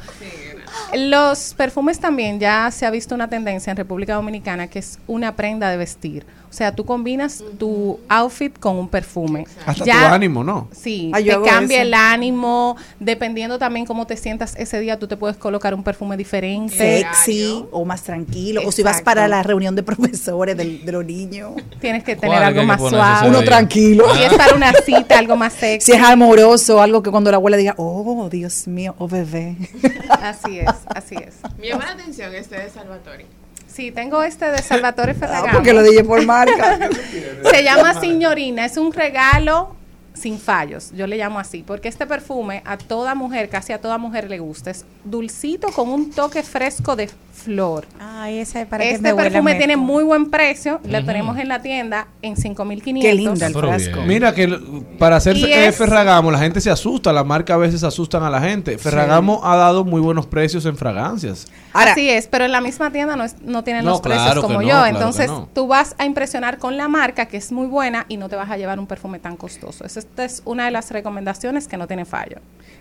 Los 0.94 1.54
perfumes 1.54 2.00
también 2.00 2.40
ya 2.40 2.68
se 2.72 2.84
ha 2.84 2.90
visto 2.90 3.14
una 3.14 3.28
tendencia 3.28 3.70
en 3.70 3.76
República 3.76 4.14
Dominicana 4.14 4.66
que 4.66 4.80
es 4.80 4.98
una 5.06 5.36
prenda 5.36 5.70
de 5.70 5.76
vestir. 5.76 6.26
O 6.50 6.52
sea, 6.52 6.74
tú 6.74 6.84
combinas 6.84 7.44
tu 7.58 8.00
outfit 8.08 8.58
con 8.58 8.74
un 8.76 8.88
perfume. 8.88 9.46
Hasta 9.64 9.84
Ya- 9.84 10.08
tu 10.08 10.14
ánimo, 10.14 10.42
¿no? 10.42 10.68
Sí, 10.72 11.12
Ah, 11.14 11.20
yo 11.20 11.42
te 11.42 11.48
cambia 11.48 11.76
eso. 11.78 11.86
el 11.86 11.94
ánimo, 11.94 12.76
dependiendo 12.98 13.56
también 13.58 13.86
cómo 13.86 14.04
te 14.08 14.16
sientas 14.16 14.56
ese 14.56 14.80
día, 14.80 14.98
tú 14.98 15.06
te 15.06 15.16
puedes 15.16 15.36
colocar 15.36 15.74
un 15.74 15.84
perfume 15.84 16.16
diferente. 16.16 16.76
Sexy 16.76 17.64
o 17.70 17.84
más 17.84 18.02
tranquilo. 18.02 18.62
O 18.66 18.72
si 18.72 18.82
vas 18.82 19.00
para 19.00 19.28
la 19.28 19.44
reunión 19.44 19.76
de 19.76 19.84
profesores 19.84 20.56
del- 20.56 20.84
de, 20.84 20.90
los 20.90 21.04
niños. 21.04 21.52
Tienes 21.80 22.02
que 22.02 22.16
¿Cuál 22.16 22.30
tener 22.32 22.44
algo 22.44 22.60
que 22.62 22.66
más 22.66 22.80
suave. 22.80 23.28
Uno 23.28 23.42
tranquilo. 23.42 24.04
Si 24.16 24.22
es 24.24 24.34
para 24.34 24.54
una 24.56 24.72
cita, 24.72 25.18
algo 25.18 25.36
más 25.36 25.52
sexy. 25.52 25.86
Si 25.92 25.96
es 25.96 26.02
amoroso, 26.02 26.80
algo 26.82 27.02
que 27.02 27.10
cuando 27.12 27.30
la 27.30 27.36
abuela 27.36 27.56
diga, 27.56 27.74
oh, 27.76 28.28
Dios 28.30 28.66
mío, 28.66 28.94
oh, 28.98 29.06
bebé. 29.08 29.56
Así 30.20 30.58
es, 30.58 30.68
así 30.86 31.14
es. 31.14 31.36
Me 31.58 31.68
llama 31.68 31.84
la 31.86 31.92
atención 31.92 32.34
este 32.34 32.58
de 32.58 32.68
Salvatore. 32.70 33.26
Sí, 33.72 33.90
tengo 33.92 34.22
este 34.22 34.46
de 34.50 34.58
Salvatore 34.62 35.12
Ah, 35.12 35.14
Ferragamo. 35.14 35.52
porque 35.52 35.72
lo 35.72 35.82
dije 35.82 36.04
por 36.04 36.24
marca. 36.26 36.78
Se 37.50 37.62
llama 37.62 37.98
Signorina, 38.00 38.64
es 38.64 38.76
un 38.76 38.92
regalo 38.92 39.76
sin 40.12 40.38
fallos, 40.38 40.92
yo 40.94 41.06
le 41.06 41.16
llamo 41.16 41.38
así, 41.38 41.62
porque 41.66 41.88
este 41.88 42.04
perfume 42.06 42.62
a 42.66 42.76
toda 42.76 43.14
mujer, 43.14 43.48
casi 43.48 43.72
a 43.72 43.80
toda 43.80 43.96
mujer 43.96 44.28
le 44.28 44.38
gusta, 44.38 44.70
es 44.70 44.84
dulcito 45.04 45.68
con 45.68 45.88
un 45.88 46.10
toque 46.10 46.42
fresco 46.42 46.94
de 46.94 47.08
flor. 47.32 47.86
Ay, 47.98 48.38
ese 48.40 48.66
para 48.66 48.84
que 48.84 48.90
Este 48.90 49.02
me 49.02 49.12
huela 49.14 49.30
perfume 49.30 49.52
me- 49.52 49.56
tiene 49.58 49.76
muy 49.78 50.04
buen 50.04 50.28
precio, 50.30 50.78
lo 50.84 51.02
tenemos 51.06 51.38
en 51.38 51.48
la 51.48 51.62
tienda 51.62 52.08
en 52.20 52.36
5500. 52.36 53.08
Qué 53.08 53.14
lindo 53.14 53.46
el 53.46 53.54
frasco. 53.54 54.02
Mira 54.02 54.34
que 54.34 54.46
para 54.98 55.16
hacer 55.16 55.36
eh, 55.38 55.68
es- 55.68 55.76
Ferragamo 55.76 56.30
la 56.30 56.38
gente 56.38 56.60
se 56.60 56.70
asusta, 56.70 57.14
la 57.14 57.24
marca 57.24 57.54
a 57.54 57.56
veces 57.56 57.82
asustan 57.82 58.22
a 58.22 58.28
la 58.28 58.42
gente. 58.42 58.76
Ferragamo 58.76 59.40
ha 59.42 59.56
dado 59.56 59.84
muy 59.86 60.02
buenos 60.02 60.26
precios 60.26 60.66
en 60.66 60.76
fragancias. 60.76 61.46
Ahora, 61.72 61.92
Así 61.92 62.08
es, 62.10 62.26
pero 62.26 62.44
en 62.44 62.52
la 62.52 62.60
misma 62.60 62.90
tienda 62.90 63.14
no, 63.16 63.24
es- 63.24 63.40
no 63.42 63.62
tienen 63.64 63.84
No, 63.84 63.92
los 63.92 64.00
precios 64.00 64.24
claro 64.24 64.40
que 64.40 64.46
como 64.46 64.60
no, 64.60 64.62
yo. 64.62 64.68
claro 64.68 64.84
que 64.84 64.90
Entonces, 64.90 65.26
no. 65.28 65.48
tú 65.54 65.66
vas 65.68 65.94
a 65.98 66.04
impresionar 66.04 66.58
con 66.58 66.76
la 66.76 66.88
marca, 66.88 67.26
que 67.26 67.36
es 67.36 67.52
muy 67.52 67.66
buena, 67.68 68.06
y 68.08 68.16
no 68.16 68.28
te 68.28 68.36
vas 68.36 68.50
a 68.50 68.56
llevar 68.56 68.78
un 68.78 68.86
perfume 68.86 69.18
tan 69.20 69.36
costoso. 69.36 69.84
Esa- 69.84 70.00
Esta 70.00 70.24
es 70.24 70.42
una 70.44 70.64
de 70.64 70.70
las 70.72 70.90
recomendaciones 70.90 71.68
que 71.68 71.76
no 71.76 71.86
tiene 71.86 72.04
fallo. 72.04 72.38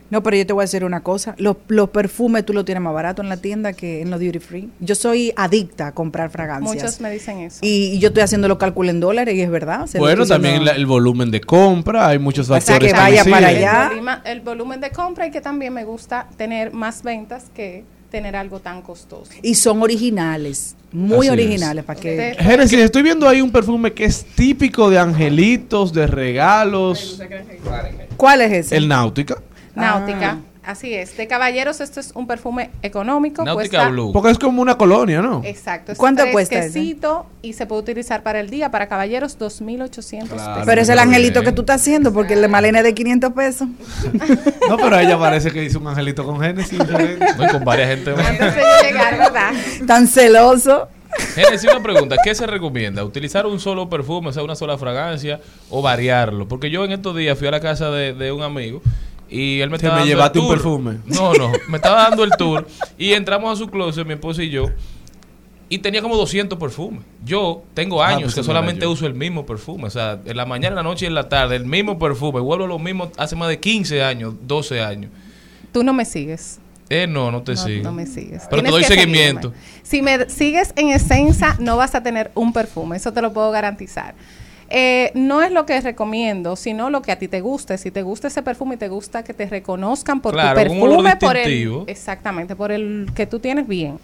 No, 0.09 0.23
pero 0.23 0.37
yo 0.37 0.47
te 0.47 0.53
voy 0.53 0.63
a 0.63 0.65
decir 0.65 0.83
una 0.83 1.01
cosa. 1.01 1.35
Los, 1.37 1.57
los 1.67 1.89
perfumes 1.89 2.43
tú 2.43 2.51
los 2.53 2.65
tienes 2.65 2.81
más 2.81 2.93
barato 2.95 3.21
en 3.21 3.29
la 3.29 3.37
tienda 3.37 3.73
que 3.73 4.01
en 4.01 4.09
los 4.09 4.19
duty 4.19 4.39
free. 4.39 4.69
Yo 4.79 4.95
soy 4.95 5.31
adicta 5.35 5.87
a 5.87 5.91
comprar 5.91 6.31
fragancias. 6.31 6.73
Muchos 6.73 6.99
me 6.99 7.11
dicen 7.11 7.39
eso. 7.41 7.59
y, 7.61 7.91
y 7.93 7.99
yo 7.99 8.07
estoy 8.07 8.23
haciendo 8.23 8.47
los 8.47 8.57
cálculos 8.57 8.89
en 8.89 8.99
dólares 9.01 9.35
y 9.35 9.41
es 9.41 9.51
verdad. 9.51 9.85
Se 9.85 9.99
lo 9.99 10.05
bueno, 10.05 10.25
también 10.25 10.65
la- 10.65 10.71
el 10.71 10.87
volumen 10.87 11.29
de 11.29 11.41
compra, 11.41 12.07
hay 12.07 12.17
muchos 12.17 12.49
O 12.49 12.53
sea, 12.53 12.59
factores 12.61 12.91
que 12.91 12.99
vaya 12.99 13.23
para 13.23 13.47
allá. 13.49 13.91
El, 14.25 14.31
el 14.31 14.41
volumen 14.41 14.81
de 14.81 14.89
compra 14.89 15.27
y 15.27 15.31
que 15.31 15.41
también 15.41 15.73
me 15.73 15.83
gusta 15.85 16.25
tener 16.37 16.73
más 16.73 17.03
ventas 17.03 17.45
que 17.53 17.83
tener 18.09 18.35
algo 18.35 18.59
tan 18.59 18.81
costoso. 18.81 19.31
Y 19.41 19.55
son 19.55 19.81
originales. 19.81 20.75
Muy 20.91 21.27
Así 21.27 21.29
originales. 21.29 21.83
Para 21.85 21.99
que... 21.99 22.35
Génesis, 22.39 22.79
estoy 22.79 23.03
viendo 23.03 23.27
ahí 23.27 23.41
un 23.41 23.51
perfume 23.51 23.93
que 23.93 24.05
es 24.05 24.25
típico 24.35 24.89
de 24.89 24.99
angelitos, 24.99 25.93
de 25.93 26.07
regalos. 26.07 27.21
¿Cuál 28.17 28.41
es 28.41 28.51
ese? 28.51 28.77
El 28.77 28.87
Náutica. 28.87 29.41
Náutica. 29.75 30.39
Ah. 30.41 30.48
Así 30.69 30.93
es. 30.93 31.17
De 31.17 31.25
caballeros, 31.25 31.81
esto 31.81 31.99
es 31.99 32.11
un 32.13 32.27
perfume 32.27 32.69
económico. 32.83 33.43
Náutica 33.43 33.69
cuesta- 33.77 33.89
Blue. 33.89 34.13
Porque 34.13 34.29
es 34.29 34.37
como 34.37 34.61
una 34.61 34.77
colonia, 34.77 35.19
¿no? 35.19 35.41
Exacto. 35.43 35.93
es 35.93 35.97
¿Cuánto 35.97 36.23
cuesta 36.31 36.63
Y 37.41 37.53
se 37.53 37.65
puede 37.65 37.81
utilizar 37.81 38.21
para 38.21 38.39
el 38.39 38.51
día. 38.51 38.69
Para 38.69 38.87
caballeros, 38.87 39.39
2,800 39.39 40.29
Claro. 40.35 40.53
pesos. 40.53 40.65
Pero 40.67 40.81
es 40.81 40.89
el 40.89 40.99
angelito 40.99 41.39
bien. 41.41 41.45
que 41.51 41.55
tú 41.55 41.61
estás 41.63 41.81
haciendo 41.81 42.13
porque 42.13 42.35
el 42.35 42.41
de 42.41 42.47
Malena 42.49 42.77
es 42.79 42.83
de 42.83 42.93
500 42.93 43.33
pesos. 43.33 43.67
No, 44.69 44.77
pero 44.77 44.99
ella 44.99 45.17
parece 45.17 45.49
que 45.49 45.63
hizo 45.63 45.79
un 45.79 45.87
angelito 45.87 46.23
con 46.23 46.39
Génesis. 46.39 46.77
No, 46.77 47.47
con 47.51 47.63
varias 47.65 47.89
gente. 47.89 48.11
Antes 48.11 48.55
de 48.55 48.61
llegar, 48.83 49.17
¿verdad? 49.17 49.51
Tan 49.87 50.05
celoso. 50.07 50.87
Génesis, 51.33 51.67
una 51.71 51.81
pregunta, 51.81 52.17
¿qué 52.23 52.35
se 52.35 52.45
recomienda? 52.45 53.03
¿Utilizar 53.03 53.47
un 53.47 53.59
solo 53.59 53.89
perfume, 53.89 54.29
o 54.29 54.31
sea, 54.33 54.43
una 54.43 54.55
sola 54.55 54.77
fragancia, 54.77 55.39
o 55.71 55.81
variarlo? 55.81 56.47
Porque 56.47 56.69
yo 56.69 56.85
en 56.85 56.91
estos 56.91 57.15
días 57.17 57.35
fui 57.39 57.47
a 57.47 57.51
la 57.51 57.59
casa 57.59 57.89
de, 57.89 58.13
de 58.13 58.31
un 58.31 58.43
amigo 58.43 58.83
y 59.29 59.59
él 59.61 59.69
me 59.69 59.75
estaba 59.77 59.95
me 59.95 59.99
dando 59.99 60.11
el 60.11 60.15
llevaste 60.17 60.39
un 60.39 60.45
tour. 60.45 60.55
perfume. 60.55 60.97
No, 61.05 61.33
no, 61.33 61.51
me 61.69 61.77
estaba 61.77 62.03
dando 62.09 62.23
el 62.23 62.31
tour 62.31 62.67
y 62.97 63.13
entramos 63.13 63.53
a 63.53 63.55
su 63.55 63.69
closet, 63.69 64.05
mi 64.05 64.13
esposa 64.13 64.43
y 64.43 64.49
yo, 64.49 64.65
y 65.69 65.77
tenía 65.79 66.01
como 66.01 66.15
200 66.17 66.57
perfumes. 66.57 67.03
Yo 67.23 67.63
tengo 67.75 68.01
Ah, 68.01 68.07
años 68.09 68.23
pues 68.23 68.35
que 68.35 68.43
solamente 68.43 68.87
uso 68.87 69.05
el 69.05 69.13
mismo 69.13 69.45
perfume, 69.45 69.85
o 69.85 69.89
sea, 69.91 70.19
en 70.25 70.35
la 70.35 70.45
mañana, 70.45 70.69
en 70.69 70.75
la 70.77 70.83
noche 70.83 71.05
y 71.05 71.07
en 71.09 71.13
la 71.15 71.29
tarde, 71.29 71.55
el 71.57 71.65
mismo 71.65 71.99
perfume. 71.99 72.39
Vuelvo 72.39 72.65
a 72.65 72.67
lo 72.67 72.79
mismo 72.79 73.11
hace 73.17 73.35
más 73.35 73.49
de 73.49 73.59
15 73.59 74.01
años, 74.03 74.33
12 74.41 74.81
años. 74.81 75.11
Tú 75.71 75.83
no 75.83 75.93
me 75.93 76.05
sigues. 76.05 76.59
Eh, 76.89 77.05
no, 77.05 77.29
no 77.29 77.43
te 77.43 77.51
No, 77.53 77.57
sigo. 77.63 77.83
no 77.83 77.91
me 77.91 78.07
sigues. 78.07 78.47
Pero 78.49 78.63
te 78.63 78.69
doy 78.71 78.83
seguimiento. 78.83 79.51
seguirme. 79.51 79.79
Si 79.83 80.01
me 80.01 80.27
sigues 80.27 80.73
en 80.75 80.89
esencia, 80.89 81.55
no 81.59 81.77
vas 81.77 81.93
a 81.93 82.01
tener 82.01 82.31
un 82.33 82.51
perfume. 82.51 82.97
Eso 82.97 83.13
te 83.13 83.21
lo 83.21 83.31
puedo 83.31 83.51
garantizar. 83.51 84.15
Eh, 84.69 85.11
no 85.15 85.41
es 85.41 85.51
lo 85.51 85.65
que 85.65 85.81
recomiendo, 85.81 86.55
sino 86.55 86.89
lo 86.89 87.01
que 87.01 87.11
a 87.11 87.17
ti 87.17 87.27
te 87.27 87.41
guste. 87.41 87.77
Si 87.77 87.89
te 87.91 88.03
gusta 88.03 88.27
ese 88.27 88.43
perfume 88.43 88.75
y 88.75 88.77
te 88.77 88.87
gusta 88.87 89.23
que 89.23 89.33
te 89.33 89.47
reconozcan 89.47 90.21
por 90.21 90.33
Claro, 90.33 90.61
tu 90.61 90.67
perfume, 90.67 91.15
por 91.15 91.37
el, 91.37 91.83
exactamente, 91.87 92.55
por 92.55 92.71
el 92.71 93.09
que 93.15 93.25
tú 93.25 93.39
tienes 93.39 93.67
bien. 93.67 93.99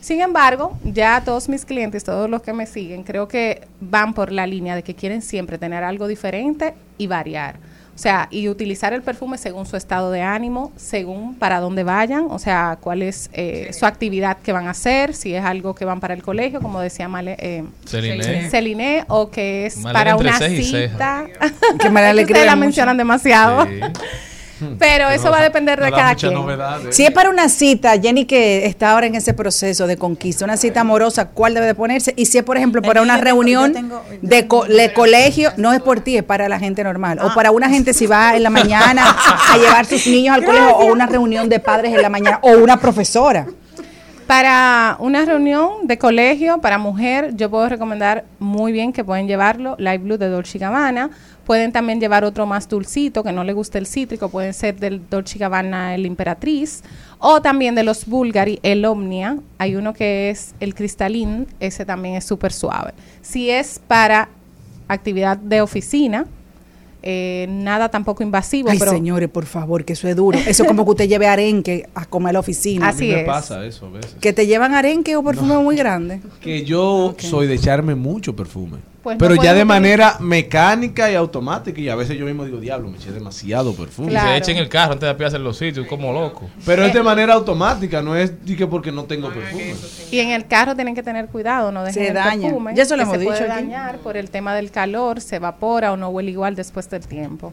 Sin 0.00 0.20
embargo, 0.20 0.78
ya 0.84 1.22
todos 1.24 1.48
mis 1.48 1.64
clientes, 1.64 2.04
todos 2.04 2.30
los 2.30 2.40
que 2.40 2.52
me 2.52 2.66
siguen, 2.66 3.02
creo 3.02 3.26
que 3.28 3.62
van 3.80 4.14
por 4.14 4.30
la 4.30 4.46
línea 4.46 4.74
de 4.74 4.82
que 4.82 4.94
quieren 4.94 5.20
siempre 5.20 5.58
tener 5.58 5.82
algo 5.82 6.06
diferente 6.06 6.74
y 6.96 7.08
variar. 7.08 7.56
O 7.96 7.98
sea, 7.98 8.28
y 8.30 8.50
utilizar 8.50 8.92
el 8.92 9.00
perfume 9.00 9.38
según 9.38 9.64
su 9.64 9.74
estado 9.74 10.10
de 10.10 10.20
ánimo, 10.20 10.70
según 10.76 11.34
para 11.34 11.60
dónde 11.60 11.82
vayan, 11.82 12.26
o 12.28 12.38
sea, 12.38 12.76
cuál 12.78 13.00
es 13.00 13.30
eh, 13.32 13.70
su 13.72 13.86
actividad 13.86 14.36
que 14.36 14.52
van 14.52 14.66
a 14.66 14.72
hacer, 14.72 15.14
si 15.14 15.34
es 15.34 15.42
algo 15.42 15.74
que 15.74 15.86
van 15.86 15.98
para 15.98 16.12
el 16.12 16.22
colegio, 16.22 16.60
como 16.60 16.78
decía 16.80 17.08
Male, 17.08 17.36
eh, 17.38 17.64
Celine. 17.86 18.50
Celine, 18.50 19.04
o 19.08 19.30
que 19.30 19.64
es 19.64 19.78
Malena 19.78 19.98
para 19.98 20.16
una 20.16 20.38
cita. 20.38 21.24
Que 21.80 21.88
María 21.88 22.12
le 22.12 22.26
la 22.44 22.54
mencionan 22.54 22.98
demasiado. 22.98 23.64
Sí. 23.64 23.80
Pero 24.78 25.08
eso 25.10 25.30
va 25.30 25.38
a 25.38 25.42
depender 25.42 25.80
de 25.80 25.90
cada 25.90 26.14
quien. 26.14 26.34
novedades. 26.34 26.94
Si 26.96 27.04
es 27.04 27.10
para 27.10 27.30
una 27.30 27.48
cita, 27.48 27.98
Jenny 28.00 28.24
que 28.24 28.66
está 28.66 28.92
ahora 28.92 29.06
en 29.06 29.14
ese 29.14 29.34
proceso 29.34 29.86
de 29.86 29.96
conquista, 29.96 30.44
una 30.44 30.56
cita 30.56 30.80
amorosa, 30.80 31.28
¿cuál 31.28 31.54
debe 31.54 31.66
de 31.66 31.74
ponerse? 31.74 32.14
Y 32.16 32.26
si 32.26 32.38
es, 32.38 32.44
por 32.44 32.56
ejemplo, 32.56 32.80
para 32.82 33.00
Eh, 33.00 33.02
una 33.02 33.14
tengo- 33.14 33.24
reunión 33.24 33.72
tengo- 33.72 34.02
de, 34.22 34.46
co- 34.46 34.64
de 34.64 34.92
colegio, 34.92 35.50
no 35.56 35.72
es 35.72 35.80
por 35.80 36.00
ti, 36.00 36.16
es 36.16 36.22
para 36.24 36.48
la 36.48 36.58
gente 36.58 36.82
normal. 36.84 37.18
Ah. 37.20 37.26
O 37.26 37.34
para 37.34 37.50
una 37.50 37.68
gente 37.68 37.92
si 37.94 38.06
va 38.06 38.36
en 38.36 38.42
la 38.42 38.50
mañana 38.50 39.04
a 39.52 39.56
llevar 39.58 39.86
sus 39.86 40.06
niños 40.06 40.34
al 40.36 40.44
colegio, 40.44 40.76
o 40.76 40.86
una 40.86 41.06
reunión 41.06 41.48
de 41.48 41.60
padres 41.60 41.94
en 41.94 42.02
la 42.02 42.08
mañana, 42.08 42.38
o 42.42 42.52
una 42.52 42.78
profesora. 42.78 43.46
Para 44.26 44.96
una 44.98 45.24
reunión 45.24 45.86
de 45.86 45.98
colegio, 45.98 46.60
para 46.60 46.78
mujer, 46.78 47.36
yo 47.36 47.48
puedo 47.48 47.68
recomendar 47.68 48.24
muy 48.40 48.72
bien 48.72 48.92
que 48.92 49.04
pueden 49.04 49.28
llevarlo, 49.28 49.76
Light 49.78 50.02
Blue 50.02 50.18
de 50.18 50.28
Dolce 50.28 50.58
Gabbana. 50.58 51.10
Pueden 51.44 51.70
también 51.70 52.00
llevar 52.00 52.24
otro 52.24 52.44
más 52.44 52.68
dulcito, 52.68 53.22
que 53.22 53.30
no 53.30 53.44
le 53.44 53.52
guste 53.52 53.78
el 53.78 53.86
cítrico, 53.86 54.28
pueden 54.28 54.52
ser 54.52 54.80
del 54.80 55.08
Dolce 55.08 55.38
Gabbana 55.38 55.94
el 55.94 56.06
Imperatriz. 56.06 56.82
O 57.20 57.40
también 57.40 57.76
de 57.76 57.84
los 57.84 58.06
Bulgari, 58.06 58.58
el 58.64 58.84
Omnia. 58.84 59.38
Hay 59.58 59.76
uno 59.76 59.94
que 59.94 60.30
es 60.30 60.56
el 60.58 60.74
Cristalín, 60.74 61.46
ese 61.60 61.84
también 61.84 62.16
es 62.16 62.24
súper 62.24 62.52
suave. 62.52 62.94
Si 63.22 63.48
es 63.48 63.80
para 63.86 64.28
actividad 64.88 65.36
de 65.36 65.60
oficina, 65.60 66.26
eh, 67.08 67.46
nada 67.48 67.88
tampoco 67.88 68.24
invasivo, 68.24 68.68
Ay, 68.68 68.80
pero 68.80 68.90
señores, 68.90 69.28
por 69.28 69.46
favor, 69.46 69.84
que 69.84 69.92
eso 69.92 70.08
es 70.08 70.16
duro. 70.16 70.36
Eso 70.44 70.64
es 70.64 70.68
como 70.68 70.84
que 70.84 70.90
usted 70.90 71.08
lleve 71.08 71.28
arenque 71.28 71.88
a 71.94 72.04
comer 72.04 72.30
a 72.30 72.32
la 72.32 72.40
oficina. 72.40 72.88
Así 72.88 73.04
a 73.04 73.06
mí 73.06 73.14
me 73.14 73.20
es. 73.20 73.26
pasa 73.28 73.64
eso 73.64 73.86
a 73.86 73.90
veces. 73.90 74.16
Que 74.20 74.32
te 74.32 74.48
llevan 74.48 74.74
arenque 74.74 75.14
o 75.14 75.22
perfume 75.22 75.56
muy 75.58 75.76
grande. 75.76 76.20
Que 76.40 76.64
yo 76.64 77.14
soy 77.18 77.46
de 77.46 77.54
echarme 77.54 77.94
mucho 77.94 78.34
perfume. 78.34 78.78
Pues 79.06 79.14
no 79.14 79.20
pero 79.20 79.36
ya 79.36 79.54
de 79.54 79.62
utilizar- 79.62 79.66
manera 79.66 80.16
mecánica 80.18 81.08
y 81.08 81.14
automática. 81.14 81.80
Y 81.80 81.88
a 81.88 81.94
veces 81.94 82.18
yo 82.18 82.24
mismo 82.26 82.44
digo, 82.44 82.58
diablo, 82.58 82.88
me 82.88 82.96
eché 82.96 83.12
demasiado 83.12 83.72
perfume. 83.72 84.08
Y 84.08 84.10
Claro. 84.10 84.30
se 84.30 84.36
echa 84.38 84.50
en 84.50 84.58
el 84.58 84.68
carro 84.68 84.94
antes 84.94 85.06
de 85.06 85.10
apiarse 85.10 85.36
en 85.36 85.44
los 85.44 85.56
sitios, 85.56 85.86
como 85.86 86.12
loco. 86.12 86.50
Pero 86.64 86.84
es 86.84 86.92
de 86.92 87.04
manera 87.04 87.34
automática, 87.34 88.02
no 88.02 88.16
es 88.16 88.44
di 88.44 88.56
que 88.56 88.66
porque 88.66 88.90
no 88.90 89.04
tengo 89.04 89.28
perfume. 89.32 89.76
Y 90.10 90.18
en 90.18 90.30
el 90.30 90.48
carro 90.48 90.74
tienen 90.74 90.96
que 90.96 91.04
tener 91.04 91.26
cuidado, 91.28 91.70
no 91.70 91.84
dejen 91.84 92.02
Se 92.02 92.08
el 92.08 92.14
daña. 92.14 92.42
perfume. 92.48 92.72
Ya 92.74 92.82
eso 92.82 92.96
lo 92.96 93.02
hemos 93.04 93.16
se 93.18 93.24
puede 93.24 93.38
dicho 93.38 93.52
aquí. 93.52 93.62
dañar 93.62 93.98
por 93.98 94.16
el 94.16 94.28
tema 94.28 94.56
del 94.56 94.72
calor, 94.72 95.20
se 95.20 95.36
evapora 95.36 95.92
o 95.92 95.96
no 95.96 96.08
huele 96.08 96.32
igual 96.32 96.56
después 96.56 96.90
del 96.90 97.06
tiempo. 97.06 97.52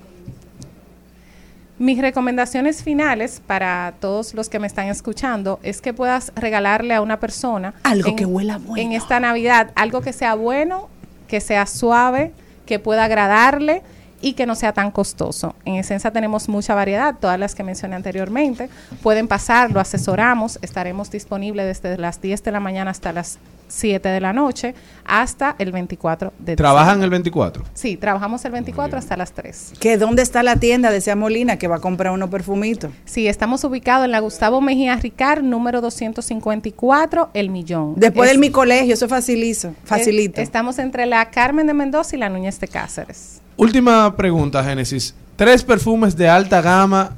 Mis 1.79 1.99
recomendaciones 1.99 2.83
finales 2.83 3.41
para 3.45 3.95
todos 3.99 4.35
los 4.35 4.47
que 4.47 4.59
me 4.59 4.67
están 4.67 4.87
escuchando 4.87 5.59
es 5.63 5.81
que 5.81 5.91
puedas 5.91 6.31
regalarle 6.35 6.93
a 6.93 7.01
una 7.01 7.19
persona 7.19 7.73
Algo 7.83 8.09
en- 8.09 8.15
que 8.15 8.25
huela 8.25 8.59
bueno. 8.59 8.81
en 8.81 8.91
esta 8.93 9.19
Navidad, 9.19 9.71
algo 9.75 10.01
que 10.01 10.13
sea 10.13 10.35
bueno, 10.35 10.87
que 11.33 11.41
sea 11.41 11.65
suave, 11.65 12.31
que 12.67 12.77
pueda 12.77 13.05
agradarle 13.05 13.81
y 14.21 14.33
que 14.33 14.45
no 14.45 14.53
sea 14.53 14.71
tan 14.71 14.91
costoso. 14.91 15.55
En 15.65 15.77
esencia 15.77 16.11
tenemos 16.11 16.47
mucha 16.47 16.75
variedad, 16.75 17.15
todas 17.19 17.39
las 17.39 17.55
que 17.55 17.63
mencioné 17.63 17.95
anteriormente. 17.95 18.69
Pueden 19.01 19.27
pasar, 19.27 19.71
lo 19.71 19.79
asesoramos, 19.79 20.59
estaremos 20.61 21.09
disponibles 21.09 21.81
desde 21.81 21.97
las 21.97 22.21
10 22.21 22.43
de 22.43 22.51
la 22.51 22.59
mañana 22.59 22.91
hasta 22.91 23.11
las 23.13 23.39
7 23.73 24.07
de 24.09 24.19
la 24.21 24.33
noche 24.33 24.75
hasta 25.05 25.55
el 25.59 25.71
24 25.71 26.31
de 26.39 26.55
¿Trabajan 26.55 26.95
diciembre. 26.99 27.05
el 27.05 27.09
24? 27.09 27.63
Sí, 27.73 27.97
trabajamos 27.97 28.45
el 28.45 28.51
24 28.51 28.97
hasta 28.99 29.17
las 29.17 29.33
3. 29.33 29.73
Que 29.79 29.97
dónde 29.97 30.21
está 30.21 30.43
la 30.43 30.55
tienda 30.57 30.91
de 30.91 31.01
Sea 31.01 31.15
Molina 31.15 31.57
que 31.57 31.67
va 31.67 31.77
a 31.77 31.79
comprar 31.79 32.13
unos 32.13 32.29
perfumitos. 32.29 32.91
Sí, 33.05 33.27
estamos 33.27 33.63
ubicados 33.63 34.05
en 34.05 34.11
la 34.11 34.19
Gustavo 34.19 34.61
Mejía 34.61 34.95
Ricard, 34.95 35.41
número 35.43 35.81
254, 35.81 37.29
El 37.33 37.49
Millón. 37.49 37.93
Después 37.97 38.27
Es- 38.27 38.33
del 38.33 38.39
mi 38.39 38.49
colegio, 38.49 38.93
eso 38.93 39.07
facilizo, 39.07 39.73
facilito. 39.83 40.41
es- 40.41 40.47
estamos 40.47 40.79
entre 40.79 41.05
la 41.05 41.29
Carmen 41.31 41.67
de 41.67 41.73
Mendoza 41.73 42.15
y 42.15 42.19
la 42.19 42.29
Núñez 42.29 42.59
de 42.59 42.67
Cáceres. 42.67 43.41
Última 43.57 44.15
pregunta, 44.15 44.63
Génesis. 44.63 45.15
Tres 45.35 45.63
perfumes 45.63 46.15
de 46.15 46.29
alta 46.29 46.61
gama, 46.61 47.15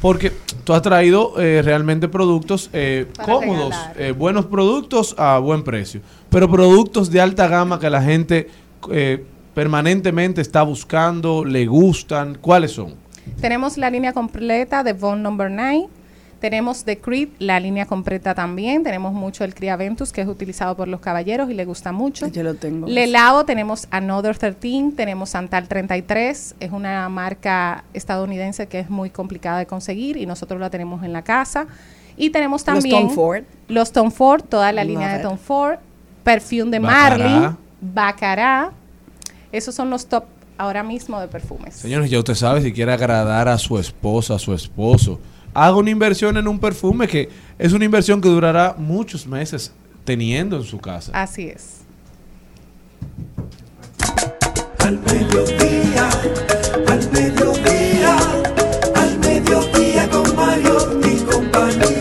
porque 0.00 0.32
tú 0.64 0.72
has 0.72 0.82
traído 0.82 1.40
eh, 1.40 1.62
realmente 1.62 2.08
productos 2.08 2.70
eh, 2.72 3.06
cómodos, 3.24 3.74
eh, 3.96 4.12
buenos 4.12 4.46
productos 4.46 5.14
a 5.18 5.38
buen 5.38 5.62
precio, 5.64 6.00
pero 6.30 6.50
productos 6.50 7.10
de 7.10 7.20
alta 7.20 7.48
gama 7.48 7.78
que 7.80 7.90
la 7.90 8.02
gente 8.02 8.48
eh, 8.90 9.24
permanentemente 9.54 10.40
está 10.40 10.62
buscando, 10.62 11.44
le 11.44 11.66
gustan. 11.66 12.38
¿Cuáles 12.40 12.72
son? 12.72 12.94
Tenemos 13.40 13.76
la 13.76 13.90
línea 13.90 14.12
completa 14.12 14.84
de 14.84 14.92
Von 14.92 15.22
Number 15.22 15.50
9. 15.50 15.88
Tenemos 16.40 16.84
The 16.84 16.98
Creed, 16.98 17.30
la 17.40 17.58
línea 17.58 17.86
completa 17.86 18.34
también. 18.34 18.84
Tenemos 18.84 19.12
mucho 19.12 19.42
el 19.42 19.54
Criaventus, 19.54 20.12
que 20.12 20.20
es 20.20 20.28
utilizado 20.28 20.76
por 20.76 20.86
los 20.86 21.00
caballeros 21.00 21.50
y 21.50 21.54
le 21.54 21.64
gusta 21.64 21.90
mucho. 21.90 22.28
Yo 22.28 22.44
lo 22.44 22.54
tengo. 22.54 22.86
Lelao, 22.86 23.44
tenemos 23.44 23.88
Another 23.90 24.38
13, 24.38 24.92
tenemos 24.96 25.30
Santal 25.30 25.66
33. 25.66 26.54
Es 26.60 26.70
una 26.70 27.08
marca 27.08 27.84
estadounidense 27.92 28.68
que 28.68 28.78
es 28.78 28.88
muy 28.88 29.10
complicada 29.10 29.58
de 29.58 29.66
conseguir 29.66 30.16
y 30.16 30.26
nosotros 30.26 30.60
la 30.60 30.70
tenemos 30.70 31.02
en 31.02 31.12
la 31.12 31.22
casa. 31.22 31.66
Y 32.16 32.30
tenemos 32.30 32.64
también 32.64 33.08
Tom 33.08 33.14
Ford. 33.14 33.44
los 33.68 33.92
Tom 33.92 34.10
Ford, 34.10 34.42
toda 34.42 34.72
la 34.72 34.84
línea 34.84 35.12
de 35.12 35.18
it. 35.18 35.22
Tom 35.22 35.38
Ford, 35.38 35.78
Perfume 36.22 36.70
de 36.70 36.78
Baccarat. 36.78 37.18
Marlin, 37.18 37.56
Bacará. 37.80 38.72
Esos 39.50 39.74
son 39.74 39.90
los 39.90 40.06
top 40.06 40.24
ahora 40.58 40.82
mismo 40.82 41.20
de 41.20 41.28
perfumes. 41.28 41.74
Señores, 41.74 42.10
ya 42.10 42.18
usted 42.18 42.34
sabe, 42.34 42.60
si 42.60 42.72
quiere 42.72 42.92
agradar 42.92 43.48
a 43.48 43.56
su 43.56 43.78
esposa, 43.78 44.34
a 44.34 44.38
su 44.38 44.52
esposo, 44.52 45.20
haga 45.64 45.76
una 45.76 45.90
inversión 45.90 46.36
en 46.36 46.46
un 46.46 46.58
perfume 46.58 47.08
que 47.08 47.28
es 47.58 47.72
una 47.72 47.84
inversión 47.84 48.20
que 48.20 48.28
durará 48.28 48.76
muchos 48.78 49.26
meses 49.26 49.72
teniendo 50.04 50.56
en 50.56 50.64
su 50.64 50.78
casa. 50.78 51.12
Así 51.14 51.48
es. 51.48 51.78
Al 54.78 54.98
mediodía, 55.00 56.08
al 56.88 57.10
mediodía, 57.12 58.16
al 58.94 59.18
mediodía 59.18 60.08
con 60.08 60.36
Mario 60.36 61.00
y 61.04 61.16
compañía. 61.24 61.97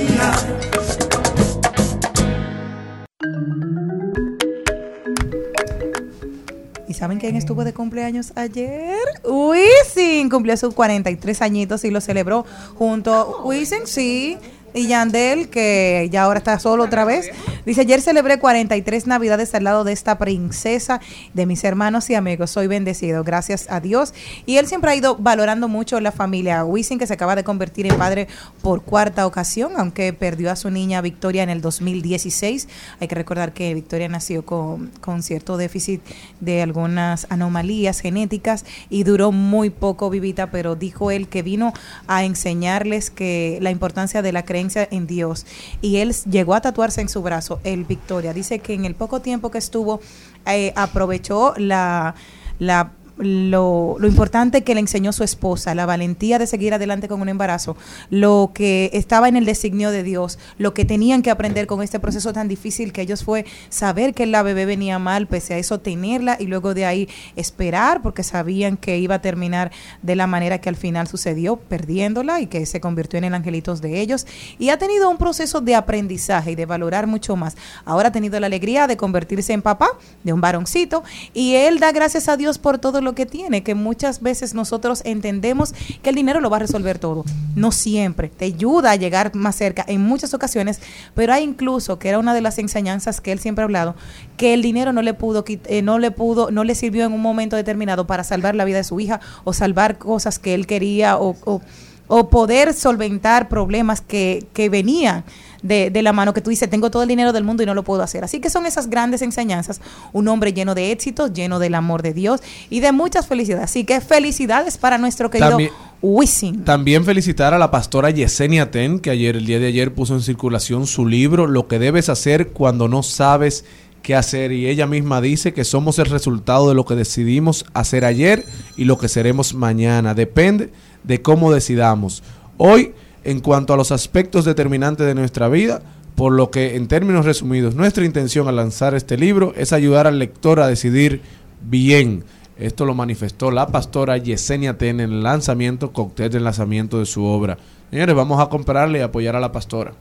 Saben 6.98 7.20
quién 7.20 7.36
estuvo 7.36 7.64
de 7.64 7.74
cumpleaños 7.74 8.34
ayer? 8.36 8.98
Wisin. 9.24 10.30
Cumplió 10.30 10.58
sus 10.58 10.74
43 10.74 11.42
añitos 11.42 11.84
y 11.84 11.92
lo 11.92 12.02
celebró 12.02 12.46
junto 12.76 13.44
Wisin, 13.44 13.86
sí, 13.86 14.38
y 14.78 14.88
Yandel, 14.88 15.50
que 15.50 16.08
ya 16.12 16.24
ahora 16.24 16.40
está 16.40 16.60
solo 16.60 16.84
otra 16.84 17.04
vez. 17.06 17.30
Dice, 17.66 17.82
ayer 17.82 18.02
celebré 18.02 18.40
43 18.40 19.08
navidades 19.08 19.54
al 19.54 19.66
lado 19.66 19.84
de 19.84 19.92
esta 19.92 20.18
princesa, 20.18 21.02
de 21.34 21.46
mis 21.46 21.64
hermanos 21.64 22.10
y 22.10 22.16
amigos. 22.16 22.52
Soy 22.52 22.68
bendecido, 22.68 23.24
gracias 23.24 23.68
a 23.70 23.82
Dios. 23.82 24.14
Y 24.46 24.58
él 24.58 24.68
siempre 24.68 24.92
ha 24.92 24.96
ido 24.96 25.18
valorando 25.18 25.68
mucho 25.68 26.00
la 26.00 26.12
familia. 26.12 26.64
Wisin, 26.64 27.00
que 27.00 27.08
se 27.08 27.14
acaba 27.14 27.36
de 27.36 27.44
convertir 27.44 27.88
en 27.88 27.98
padre 27.98 28.28
por 28.62 28.84
cuarta 28.84 29.26
ocasión, 29.26 29.74
aunque 29.76 30.14
perdió 30.14 30.52
a 30.52 30.56
su 30.56 30.70
niña 30.70 31.02
Victoria 31.02 31.44
en 31.44 31.50
el 31.50 31.62
2016. 31.62 32.70
Hay 33.00 33.08
que 33.08 33.16
recordar 33.16 33.54
que 33.54 33.74
Victoria 33.74 34.08
nació 34.08 34.46
con, 34.46 34.92
con 35.02 35.24
cierto 35.24 35.58
déficit 35.58 36.02
de 36.40 36.62
algunas 36.62 37.28
anomalías 37.30 38.00
genéticas 38.00 38.64
y 38.90 39.04
duró 39.04 39.32
muy 39.32 39.72
poco 39.72 40.10
vivita, 40.10 40.52
pero 40.52 40.76
dijo 40.76 41.12
él 41.12 41.28
que 41.28 41.42
vino 41.42 41.74
a 42.08 42.24
enseñarles 42.24 43.10
que 43.10 43.58
la 43.62 43.72
importancia 43.72 44.22
de 44.22 44.32
la 44.32 44.46
creencia 44.46 44.67
en 44.76 45.08
Dios. 45.08 45.46
Y 45.82 45.98
él 45.98 46.14
llegó 46.30 46.54
a 46.54 46.62
tatuarse 46.62 47.02
en 47.02 47.10
su 47.10 47.22
brazo 47.22 47.60
el 47.64 47.86
Victoria. 47.86 48.34
Dice 48.34 48.60
que 48.60 48.74
en 48.74 48.86
el 48.86 48.96
poco 48.96 49.22
tiempo 49.22 49.52
que 49.52 49.58
estuvo, 49.58 50.00
eh, 50.46 50.74
aprovechó 50.76 51.54
la, 51.58 52.16
la 52.60 52.92
lo, 53.18 53.96
lo 54.00 54.08
importante 54.08 54.64
que 54.64 54.74
le 54.74 54.80
enseñó 54.80 55.12
su 55.12 55.24
esposa, 55.24 55.76
la 55.76 55.86
valentía 55.86 56.40
de 56.40 56.48
seguir 56.48 56.74
adelante 56.74 57.08
con 57.08 57.22
un 57.22 57.30
embarazo, 57.30 57.76
lo 58.10 58.52
que 58.54 58.90
estaba 58.94 59.28
en 59.28 59.36
el 59.36 59.46
designio 59.46 59.92
de 59.92 60.04
Dios, 60.04 60.40
lo 60.58 60.74
que 60.74 60.86
tenían 60.86 61.22
que 61.22 61.32
aprender 61.32 61.68
con 61.68 61.82
este 61.82 62.00
proceso 62.00 62.34
tan 62.34 62.48
difícil 62.48 62.94
que 62.94 63.02
ellos 63.02 63.24
fue 63.24 63.46
saber 63.70 64.14
que 64.14 64.26
la 64.26 64.44
bebé 64.44 64.66
venía 64.66 65.00
mal, 65.00 65.28
pese 65.28 65.54
a 65.54 65.58
eso 65.58 65.80
tenerla 65.80 66.38
y 66.40 66.46
luego 66.46 66.74
de 66.74 66.86
ahí 66.86 67.10
esperar 67.36 68.02
porque 68.02 68.24
sabían 68.24 68.78
que 68.78 68.98
iba 68.98 69.16
a 69.16 69.22
terminar 69.22 69.72
de 70.02 70.16
la 70.16 70.28
manera 70.28 70.60
que 70.60 70.70
al 70.70 70.76
final 70.76 71.08
sucedió, 71.08 71.58
perdiéndola 71.58 72.42
y 72.42 72.48
que 72.48 72.66
se 72.66 72.80
convirtió 72.80 73.18
en 73.18 73.26
el 73.26 73.34
angelitos 73.34 73.82
de 73.82 74.00
ellos. 74.02 74.26
Y 74.60 74.70
ha 74.70 74.78
tenido 74.78 75.10
un 75.10 75.18
proceso 75.18 75.62
de 75.62 75.76
aprendizaje 75.76 76.52
y 76.52 76.56
de 76.56 76.66
valorar 76.66 77.08
mucho 77.08 77.36
más. 77.36 77.56
Ahora 77.86 78.10
ha 78.10 78.12
tenido 78.12 78.40
la 78.40 78.48
alegría 78.48 78.88
de 78.88 78.98
convertirse 78.98 79.54
en 79.54 79.62
papá 79.62 79.90
de 80.24 80.34
un 80.34 80.42
varoncito 80.42 81.04
y 81.34 81.56
él 81.56 81.80
da 81.80 81.92
gracias 81.92 82.30
a 82.30 82.38
Dios 82.38 82.58
por 82.58 82.80
todo 82.80 83.02
lo 83.02 83.07
que 83.16 83.26
tiene, 83.26 83.64
que 83.64 83.76
muchas 83.76 84.22
veces 84.22 84.54
nosotros 84.54 85.02
entendemos 85.06 85.74
que 86.02 86.10
el 86.10 86.16
dinero 86.16 86.40
lo 86.42 86.50
va 86.50 86.58
a 86.58 86.60
resolver 86.62 87.00
todo. 87.00 87.24
No 87.56 87.72
siempre, 87.72 88.30
te 88.30 88.46
ayuda 88.46 88.92
a 88.92 88.96
llegar 88.96 89.34
más 89.36 89.56
cerca 89.56 89.84
en 89.88 90.02
muchas 90.02 90.34
ocasiones, 90.34 90.80
pero 91.16 91.34
hay 91.34 91.44
incluso, 91.44 92.00
que 92.00 92.10
era 92.10 92.20
una 92.20 92.34
de 92.34 92.42
las 92.42 92.58
enseñanzas 92.60 93.22
que 93.22 93.32
él 93.32 93.40
siempre 93.40 93.64
ha 93.64 93.66
hablado, 93.66 93.96
que 94.38 94.54
el 94.54 94.62
dinero 94.62 94.94
no 94.94 95.02
le 95.02 95.14
pudo, 95.14 95.44
eh, 95.48 95.82
no 95.82 96.00
le 96.00 96.12
pudo, 96.12 96.52
no 96.52 96.64
le 96.64 96.76
sirvió 96.76 97.06
en 97.06 97.14
un 97.14 97.22
momento 97.22 97.56
determinado 97.56 98.08
para 98.08 98.24
salvar 98.24 98.56
la 98.56 98.66
vida 98.66 98.78
de 98.78 98.84
su 98.84 99.00
hija 99.00 99.20
o 99.44 99.54
salvar 99.54 99.98
cosas 99.98 100.40
que 100.40 100.54
él 100.54 100.68
quería 100.68 101.18
o, 101.18 101.36
o- 101.46 101.62
o 102.08 102.30
poder 102.30 102.74
solventar 102.74 103.50
problemas 103.50 104.02
que, 104.02 104.46
que 104.54 104.70
venían 104.70 105.24
de, 105.62 105.90
de 105.90 106.02
la 106.04 106.14
mano 106.14 106.34
que 106.34 106.42
tú 106.42 106.50
dices, 106.50 106.70
tengo 106.70 106.92
todo 106.92 107.02
el 107.04 107.10
dinero 107.10 107.34
del 107.34 107.44
mundo 107.44 107.64
y 107.64 107.66
no 107.66 107.74
lo 107.74 107.84
puedo 107.84 108.02
hacer. 108.04 108.24
Así 108.24 108.40
que 108.40 108.50
son 108.50 108.66
esas 108.66 108.90
grandes 108.90 109.22
enseñanzas. 109.22 109.82
Un 110.14 110.28
hombre 110.28 110.54
lleno 110.54 110.76
de 110.76 110.92
éxitos, 110.92 111.34
lleno 111.34 111.60
del 111.60 111.76
amor 111.76 112.04
de 112.04 112.14
Dios 112.14 112.42
y 112.70 112.80
de 112.80 112.92
muchas 112.92 113.28
felicidades. 113.28 113.66
Así 113.66 113.84
que 113.84 114.00
felicidades 114.00 114.78
para 114.78 114.98
nuestro 114.98 115.30
querido 115.30 115.50
También- 115.50 115.72
Wisin. 116.02 116.64
También 116.64 117.04
felicitar 117.06 117.54
a 117.56 117.58
la 117.58 117.72
pastora 117.72 118.12
Yesenia 118.12 118.70
Ten, 118.70 119.00
que 119.00 119.10
ayer, 119.10 119.36
el 119.36 119.46
día 119.48 119.60
de 119.60 119.66
ayer, 119.68 119.94
puso 119.94 120.14
en 120.14 120.22
circulación 120.22 120.86
su 120.86 121.08
libro, 121.08 121.48
Lo 121.48 121.68
que 121.68 121.80
debes 121.80 122.08
hacer 122.10 122.50
cuando 122.50 122.88
no 122.88 123.02
sabes 123.02 123.66
qué 124.04 124.16
hacer. 124.16 124.52
Y 124.52 124.68
ella 124.68 124.86
misma 124.86 125.22
dice 125.22 125.54
que 125.54 125.64
somos 125.66 125.98
el 125.98 126.06
resultado 126.06 126.70
de 126.70 126.76
lo 126.76 126.86
que 126.86 126.96
decidimos 126.96 127.66
hacer 127.74 128.06
ayer 128.06 128.46
y 128.78 128.86
lo 128.86 129.00
que 129.00 129.08
seremos 129.10 129.56
mañana. 129.56 130.14
Depende 130.14 130.70
de 131.08 131.22
cómo 131.22 131.52
decidamos. 131.52 132.22
Hoy, 132.58 132.94
en 133.24 133.40
cuanto 133.40 133.74
a 133.74 133.78
los 133.78 133.92
aspectos 133.92 134.46
determinantes 134.46 135.08
de 135.08 135.16
nuestra 135.16 135.48
vida, 135.48 135.82
por 136.16 136.34
lo 136.34 136.52
que, 136.52 136.76
en 136.76 136.88
términos 136.88 137.26
resumidos, 137.26 137.76
nuestra 137.76 138.06
intención 138.06 138.48
al 138.48 138.56
lanzar 138.56 138.96
este 138.96 139.18
libro 139.18 139.54
es 139.56 139.72
ayudar 139.72 140.08
al 140.08 140.20
lector 140.20 140.60
a 140.60 140.68
decidir 140.68 141.22
bien. 141.62 142.24
Esto 142.58 142.86
lo 142.86 142.96
manifestó 142.96 143.52
la 143.52 143.68
pastora 143.68 144.18
Yesenia 144.18 144.78
Ten 144.78 145.00
en 145.00 145.12
el 145.12 145.24
lanzamiento, 145.24 145.94
cóctel 145.94 146.32
de 146.32 146.40
lanzamiento 146.40 147.00
de 147.00 147.06
su 147.06 147.24
obra. 147.24 147.58
Señores, 147.92 148.16
vamos 148.16 148.42
a 148.42 148.50
comprarle 148.50 149.00
y 149.00 149.02
apoyar 149.04 149.36
a 149.36 149.40
la 149.40 149.52
pastora. 149.52 149.94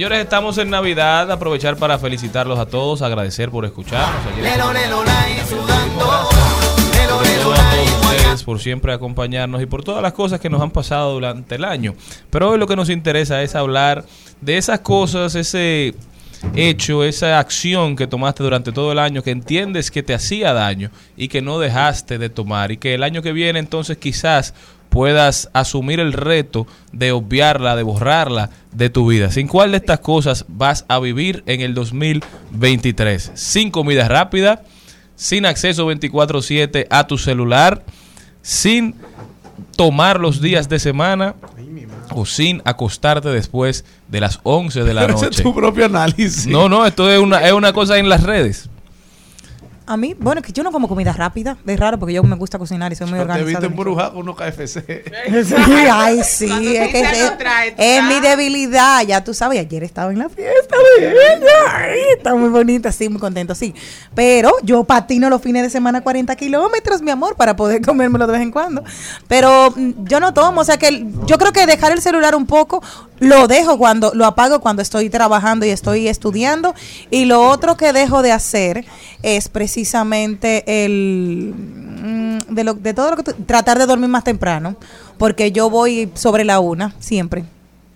Señores, 0.00 0.20
estamos 0.20 0.56
en 0.56 0.70
Navidad. 0.70 1.30
Aprovechar 1.30 1.76
para 1.76 1.98
felicitarlos 1.98 2.58
a 2.58 2.64
todos, 2.64 3.02
agradecer 3.02 3.50
por 3.50 3.66
escucharnos. 3.66 4.34
Lelo, 4.38 4.68
sudando. 5.46 6.10
A 6.10 7.06
todos 7.06 7.28
ustedes 8.08 8.42
por 8.42 8.58
siempre 8.60 8.94
acompañarnos 8.94 9.60
y 9.60 9.66
por 9.66 9.84
todas 9.84 10.02
las 10.02 10.14
cosas 10.14 10.40
que 10.40 10.48
nos 10.48 10.62
han 10.62 10.70
pasado 10.70 11.12
durante 11.12 11.56
el 11.56 11.66
año. 11.66 11.94
Pero 12.30 12.48
hoy 12.48 12.58
lo 12.58 12.66
que 12.66 12.76
nos 12.76 12.88
interesa 12.88 13.42
es 13.42 13.54
hablar 13.54 14.06
de 14.40 14.56
esas 14.56 14.80
cosas, 14.80 15.34
ese 15.34 15.94
hecho, 16.54 17.04
esa 17.04 17.38
acción 17.38 17.94
que 17.94 18.06
tomaste 18.06 18.42
durante 18.42 18.72
todo 18.72 18.92
el 18.92 18.98
año, 18.98 19.22
que 19.22 19.32
entiendes 19.32 19.90
que 19.90 20.02
te 20.02 20.14
hacía 20.14 20.54
daño 20.54 20.90
y 21.14 21.28
que 21.28 21.42
no 21.42 21.58
dejaste 21.58 22.16
de 22.16 22.30
tomar 22.30 22.72
y 22.72 22.78
que 22.78 22.94
el 22.94 23.02
año 23.02 23.20
que 23.20 23.32
viene 23.32 23.58
entonces 23.58 23.98
quizás 23.98 24.54
puedas 24.90 25.48
asumir 25.54 26.00
el 26.00 26.12
reto 26.12 26.66
de 26.92 27.12
obviarla, 27.12 27.76
de 27.76 27.82
borrarla 27.82 28.50
de 28.72 28.90
tu 28.90 29.08
vida. 29.08 29.30
¿Sin 29.30 29.48
cuál 29.48 29.70
de 29.70 29.78
estas 29.78 30.00
cosas 30.00 30.44
vas 30.48 30.84
a 30.88 30.98
vivir 30.98 31.42
en 31.46 31.62
el 31.62 31.72
2023? 31.74 33.32
Sin 33.34 33.70
comida 33.70 34.08
rápida, 34.08 34.62
sin 35.16 35.46
acceso 35.46 35.86
24/7 35.86 36.86
a 36.90 37.06
tu 37.06 37.16
celular, 37.16 37.84
sin 38.42 38.96
tomar 39.76 40.20
los 40.20 40.40
días 40.40 40.68
de 40.68 40.78
semana 40.78 41.34
o 42.12 42.26
sin 42.26 42.60
acostarte 42.64 43.28
después 43.28 43.84
de 44.08 44.20
las 44.20 44.40
11 44.42 44.82
de 44.84 44.94
la 44.94 45.02
Pero 45.02 45.14
ese 45.16 45.26
es 45.26 45.30
noche. 45.30 45.42
tu 45.42 45.54
propio 45.54 45.86
análisis. 45.86 46.46
No, 46.46 46.68
no, 46.68 46.84
esto 46.84 47.10
es 47.10 47.18
una, 47.20 47.46
es 47.46 47.52
una 47.52 47.72
cosa 47.72 47.98
en 47.98 48.08
las 48.08 48.22
redes. 48.22 48.68
A 49.92 49.96
mí, 49.96 50.14
bueno, 50.16 50.40
que 50.40 50.52
yo 50.52 50.62
no 50.62 50.70
como 50.70 50.86
comida 50.86 51.12
rápida. 51.12 51.56
Es 51.66 51.80
raro 51.80 51.98
porque 51.98 52.12
yo 52.14 52.22
me 52.22 52.36
gusta 52.36 52.58
cocinar 52.60 52.92
y 52.92 52.94
soy 52.94 53.08
muy 53.08 53.18
Te 53.18 53.24
viste 53.24 53.32
organizada. 53.40 53.66
embrujado 53.66 54.12
con 54.12 54.22
unos 54.22 54.36
KFC. 54.36 54.84
Sí, 55.44 55.54
ay, 55.92 56.20
sí, 56.22 56.76
es 56.76 56.88
que 56.90 57.00
es, 57.00 57.32
es 57.76 58.04
mi 58.04 58.20
debilidad, 58.20 59.02
ya 59.04 59.24
tú 59.24 59.34
sabes, 59.34 59.58
ayer 59.58 59.82
estaba 59.82 60.12
en 60.12 60.20
la 60.20 60.28
fiesta 60.28 60.76
de 61.00 61.08
ella, 61.08 61.48
ay, 61.74 61.98
está 62.16 62.36
muy 62.36 62.50
bonita, 62.50 62.92
sí, 62.92 63.08
muy 63.08 63.18
contento, 63.18 63.54
sí, 63.56 63.74
pero 64.14 64.52
yo 64.62 64.84
patino 64.84 65.28
los 65.28 65.42
fines 65.42 65.62
de 65.64 65.70
semana 65.70 66.02
40 66.02 66.36
kilómetros, 66.36 67.02
mi 67.02 67.10
amor, 67.10 67.34
para 67.34 67.56
poder 67.56 67.82
comérmelo 67.82 68.26
de 68.28 68.32
vez 68.34 68.42
en 68.42 68.52
cuando, 68.52 68.84
pero 69.26 69.72
mm, 69.74 70.04
yo 70.04 70.20
no 70.20 70.32
tomo, 70.32 70.60
o 70.60 70.64
sea 70.64 70.76
que 70.76 70.86
el- 70.88 71.08
yo 71.26 71.36
creo 71.36 71.52
que 71.52 71.66
dejar 71.66 71.90
el 71.90 72.00
celular 72.00 72.34
un 72.36 72.46
poco, 72.46 72.80
lo 73.20 73.46
dejo 73.46 73.78
cuando, 73.78 74.10
lo 74.14 74.26
apago 74.26 74.60
cuando 74.60 74.82
estoy 74.82 75.08
trabajando 75.10 75.64
y 75.64 75.68
estoy 75.70 76.08
estudiando, 76.08 76.74
y 77.10 77.26
lo 77.26 77.48
otro 77.48 77.76
que 77.76 77.92
dejo 77.92 78.22
de 78.22 78.32
hacer 78.32 78.84
es 79.22 79.48
precisamente 79.48 80.84
el 80.84 81.54
mm, 81.56 82.38
de, 82.54 82.64
lo, 82.64 82.74
de 82.74 82.94
todo 82.94 83.10
lo 83.14 83.16
que 83.22 83.32
tratar 83.32 83.78
de 83.78 83.86
dormir 83.86 84.08
más 84.08 84.24
temprano 84.24 84.76
porque 85.18 85.52
yo 85.52 85.68
voy 85.70 86.10
sobre 86.14 86.44
la 86.44 86.60
una 86.60 86.94
siempre 86.98 87.44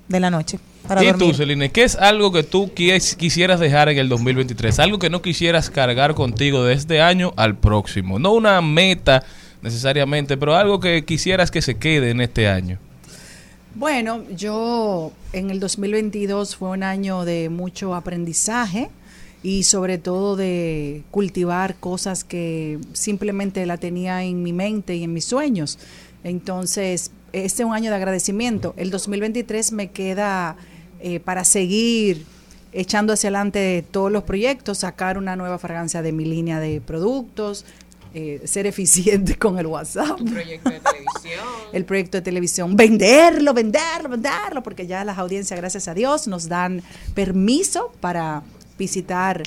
de 0.09 0.21
la 0.21 0.31
noche. 0.31 0.59
Para 0.87 1.03
¿Y 1.03 1.07
dormir. 1.07 1.29
tú, 1.31 1.35
Celine, 1.35 1.71
qué 1.71 1.83
es 1.85 1.97
algo 1.97 2.31
que 2.31 2.43
tú 2.43 2.71
quis- 2.77 3.17
quisieras 3.17 3.59
dejar 3.59 3.89
en 3.89 3.97
el 3.97 4.11
2023? 4.11 4.79
Algo 4.81 4.99
que 4.99 5.09
no 5.09 5.23
quisieras 5.23 5.71
cargar 5.71 6.15
contigo 6.15 6.63
de 6.63 6.75
este 6.75 7.01
año 7.01 7.33
al 7.37 7.57
próximo. 7.57 8.19
No 8.19 8.33
una 8.33 8.61
meta 8.61 9.23
necesariamente, 9.63 10.37
pero 10.37 10.55
algo 10.55 10.81
que 10.81 11.07
quisieras 11.07 11.51
que 11.51 11.63
se 11.63 11.77
quede 11.79 12.11
en 12.11 12.21
este 12.21 12.49
año. 12.49 12.79
Bueno, 13.77 14.23
yo 14.31 15.11
en 15.33 15.51
el 15.51 15.59
2022 15.59 16.55
fue 16.55 16.71
un 16.71 16.85
año 16.85 17.25
de 17.25 17.49
mucho 17.49 17.97
aprendizaje 17.97 18.89
y 19.43 19.65
sobre 19.65 19.99
todo 19.99 20.37
de 20.37 21.03
cultivar 21.11 21.75
cosas 21.75 22.23
que 22.23 22.79
simplemente 22.93 23.67
la 23.67 23.77
tenía 23.77 24.23
en 24.23 24.45
mi 24.45 24.53
mente 24.53 24.95
y 24.95 25.03
en 25.03 25.13
mis 25.13 25.25
sueños. 25.25 25.81
Entonces, 26.23 27.11
este 27.33 27.65
es 27.65 27.67
un 27.67 27.75
año 27.75 27.91
de 27.91 27.97
agradecimiento. 27.97 28.75
El 28.77 28.93
2023 28.93 29.73
me 29.73 29.91
queda 29.91 30.57
eh, 31.01 31.19
para 31.19 31.43
seguir 31.43 32.25
echando 32.73 33.13
hacia 33.13 33.29
adelante 33.29 33.85
todos 33.91 34.11
los 34.11 34.23
proyectos, 34.23 34.79
sacar 34.79 35.19
una 35.19 35.35
nueva 35.35 35.59
fragancia 35.59 36.01
de 36.01 36.13
mi 36.13 36.25
línea 36.25 36.61
de 36.61 36.81
productos, 36.81 37.65
eh, 38.15 38.41
ser 38.45 38.67
eficiente 38.67 39.37
con 39.39 39.59
el 39.59 39.67
WhatsApp 39.67 40.21
Un 40.21 40.33
proyecto 40.33 40.71
de 40.71 40.81
televisión. 40.81 41.45
el 41.73 41.85
proyecto 41.85 42.19
de 42.19 42.23
televisión, 42.23 42.77
venderlo, 42.77 43.53
venderlo, 43.53 44.09
venderlo, 44.09 44.63
porque 44.63 44.87
ya 44.87 45.05
las 45.05 45.19
audiencias, 45.19 45.59
gracias 45.59 45.89
a 45.89 45.95
Dios, 45.95 46.29
nos 46.29 46.49
dan 46.49 46.83
permiso 47.15 47.93
para 48.01 48.43
visitar 48.79 49.43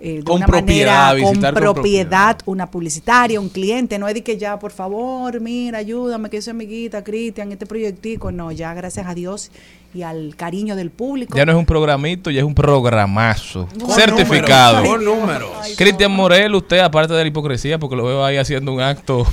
eh, 0.00 0.18
de 0.18 0.24
Con 0.24 0.36
una 0.36 0.46
propiedad, 0.46 1.14
manera, 1.14 1.52
con 1.52 1.54
propiedad, 1.54 2.38
una 2.44 2.70
publicitaria, 2.70 3.40
un 3.40 3.48
cliente, 3.48 3.98
no 3.98 4.08
es 4.08 4.14
de 4.14 4.22
que 4.22 4.36
ya, 4.36 4.58
por 4.58 4.72
favor, 4.72 5.40
mira, 5.40 5.78
ayúdame, 5.78 6.28
que 6.28 6.42
soy 6.42 6.50
amiguita, 6.52 7.02
Cristian, 7.02 7.52
este 7.52 7.66
proyectico, 7.66 8.30
no, 8.30 8.52
ya 8.52 8.74
gracias 8.74 9.06
a 9.06 9.14
Dios 9.14 9.50
y 9.94 10.02
al 10.02 10.36
cariño 10.36 10.76
del 10.76 10.90
público. 10.90 11.36
Ya 11.36 11.46
no 11.46 11.52
es 11.52 11.58
un 11.58 11.64
programito, 11.64 12.30
ya 12.30 12.40
es 12.40 12.46
un 12.46 12.54
programazo. 12.54 13.66
Con 13.80 13.90
certificado. 13.90 14.82
números, 14.82 14.96
con 14.96 15.04
números. 15.04 15.50
Cristian 15.76 16.12
Morel, 16.12 16.54
usted, 16.54 16.80
aparte 16.80 17.14
de 17.14 17.22
la 17.22 17.28
hipocresía, 17.28 17.78
porque 17.78 17.96
lo 17.96 18.04
veo 18.04 18.24
ahí 18.24 18.36
haciendo 18.36 18.72
un 18.72 18.80
acto 18.80 19.26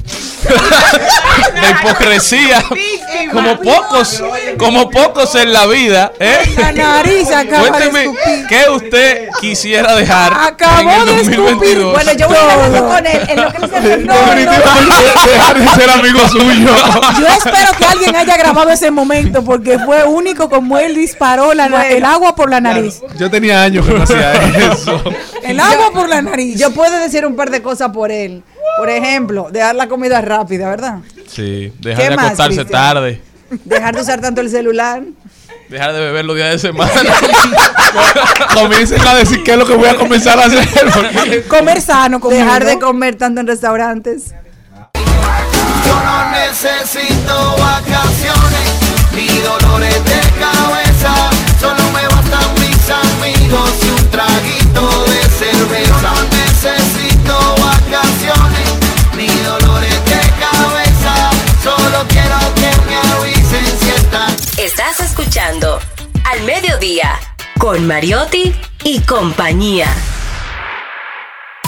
de 1.53 1.69
hipocresía, 1.71 2.63
como 3.31 3.59
pocos, 3.59 4.23
como 4.57 4.89
pocos 4.89 5.35
en 5.35 5.53
la 5.53 5.65
vida, 5.65 6.11
¿eh? 6.19 6.39
La 6.57 6.71
nariz 6.71 7.29
acaba 7.31 7.63
de 7.63 7.69
Cuénteme, 7.69 8.01
escupir. 8.03 8.47
¿qué 8.47 8.69
usted 8.69 9.29
quisiera 9.39 9.95
dejar 9.95 10.33
Acabó 10.33 10.89
en 10.89 10.89
el 10.89 11.05
de 11.05 11.21
escupir. 11.21 11.79
2022? 11.79 11.93
Bueno, 11.93 12.13
yo 12.13 12.27
voy 12.27 12.37
a 12.37 12.43
ir 12.43 12.49
hablando 12.49 12.87
con 12.87 13.07
él, 13.07 13.21
en 13.29 13.41
lo 13.41 13.51
que 13.51 13.59
se 13.59 13.97
no, 13.97 14.13
no, 14.13 14.31
Dejar 15.25 15.59
de 15.59 15.67
ser 15.69 15.89
amigo 15.89 16.27
suyo. 16.29 16.75
Yo 17.19 17.27
espero 17.27 17.77
que 17.77 17.85
alguien 17.85 18.15
haya 18.15 18.37
grabado 18.37 18.69
ese 18.69 18.91
momento 18.91 19.43
porque 19.43 19.79
fue 19.79 20.03
único 20.03 20.49
como 20.49 20.77
él 20.77 20.95
disparó 20.95 21.53
la 21.53 21.65
el 21.89 22.05
agua 22.05 22.35
por 22.35 22.49
la 22.49 22.59
nariz. 22.59 23.01
Yo 23.17 23.29
tenía 23.29 23.63
años 23.63 23.85
que 23.85 23.93
no 23.93 24.03
hacía 24.03 24.33
eso. 24.71 25.01
El 25.43 25.59
agua 25.59 25.91
por 25.93 26.09
la 26.09 26.21
nariz. 26.21 26.59
Yo 26.59 26.71
puedo 26.71 26.97
decir 26.99 27.25
un 27.25 27.35
par 27.35 27.49
de 27.49 27.61
cosas 27.61 27.89
por 27.91 28.11
él. 28.11 28.43
Por 28.77 28.89
ejemplo, 28.89 29.49
dejar 29.51 29.75
la 29.75 29.87
comida 29.87 30.21
rápida, 30.21 30.69
¿verdad? 30.69 30.99
Sí, 31.27 31.71
dejar 31.79 32.03
¿Qué 32.03 32.09
de 32.09 32.15
más, 32.15 32.25
acostarse 32.25 32.55
Cristian? 32.61 32.81
tarde, 32.81 33.21
Dejar 33.65 33.95
de 33.95 34.01
usar 34.01 34.19
tanto 34.21 34.41
el 34.41 34.49
celular. 34.49 35.03
dejar 35.69 35.93
de 35.93 35.99
beber 35.99 36.25
los 36.25 36.35
días 36.35 36.51
de 36.51 36.59
semana. 36.59 36.91
Comiencen 38.53 39.05
a 39.07 39.15
decir 39.15 39.43
qué 39.43 39.51
es 39.53 39.57
lo 39.57 39.65
que 39.65 39.75
voy 39.75 39.87
a 39.87 39.95
comenzar 39.95 40.39
a 40.39 40.45
hacer. 40.45 41.43
Comer 41.47 41.81
sano, 41.81 42.19
comiendo. 42.19 42.45
Dejar 42.45 42.65
de 42.65 42.79
comer 42.79 43.15
tanto 43.15 43.41
en 43.41 43.47
restaurantes. 43.47 44.33
Yo 45.85 45.95
no 46.03 46.31
necesito 46.31 47.55
vacaciones 47.57 48.71
ni 49.15 49.27
dolores 49.39 50.03
de 50.05 50.12
escuchando 65.33 65.79
Al 66.31 66.43
Mediodía 66.43 67.19
con 67.57 67.87
Mariotti 67.87 68.53
y 68.83 68.99
compañía. 69.01 69.87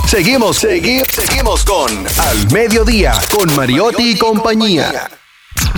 Seguimos, 0.07 0.63
segui- 0.63 1.03
seguimos 1.09 1.65
con 1.65 1.89
Al 2.19 2.51
Mediodía, 2.51 3.13
con 3.31 3.51
Mariotti 3.55 4.11
y 4.11 4.17
compañía. 4.19 5.09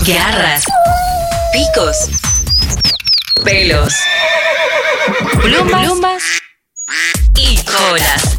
Garras, 0.06 0.66
picos, 1.54 1.96
pelos, 3.46 3.94
plumas, 5.42 5.82
plumas 5.86 6.24
y 7.38 7.58
colas. 7.64 8.38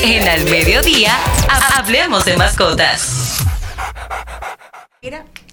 En 0.00 0.28
Al 0.28 0.44
Mediodía, 0.44 1.18
ha- 1.48 1.78
hablemos 1.80 2.24
de 2.24 2.36
mascotas. 2.36 3.08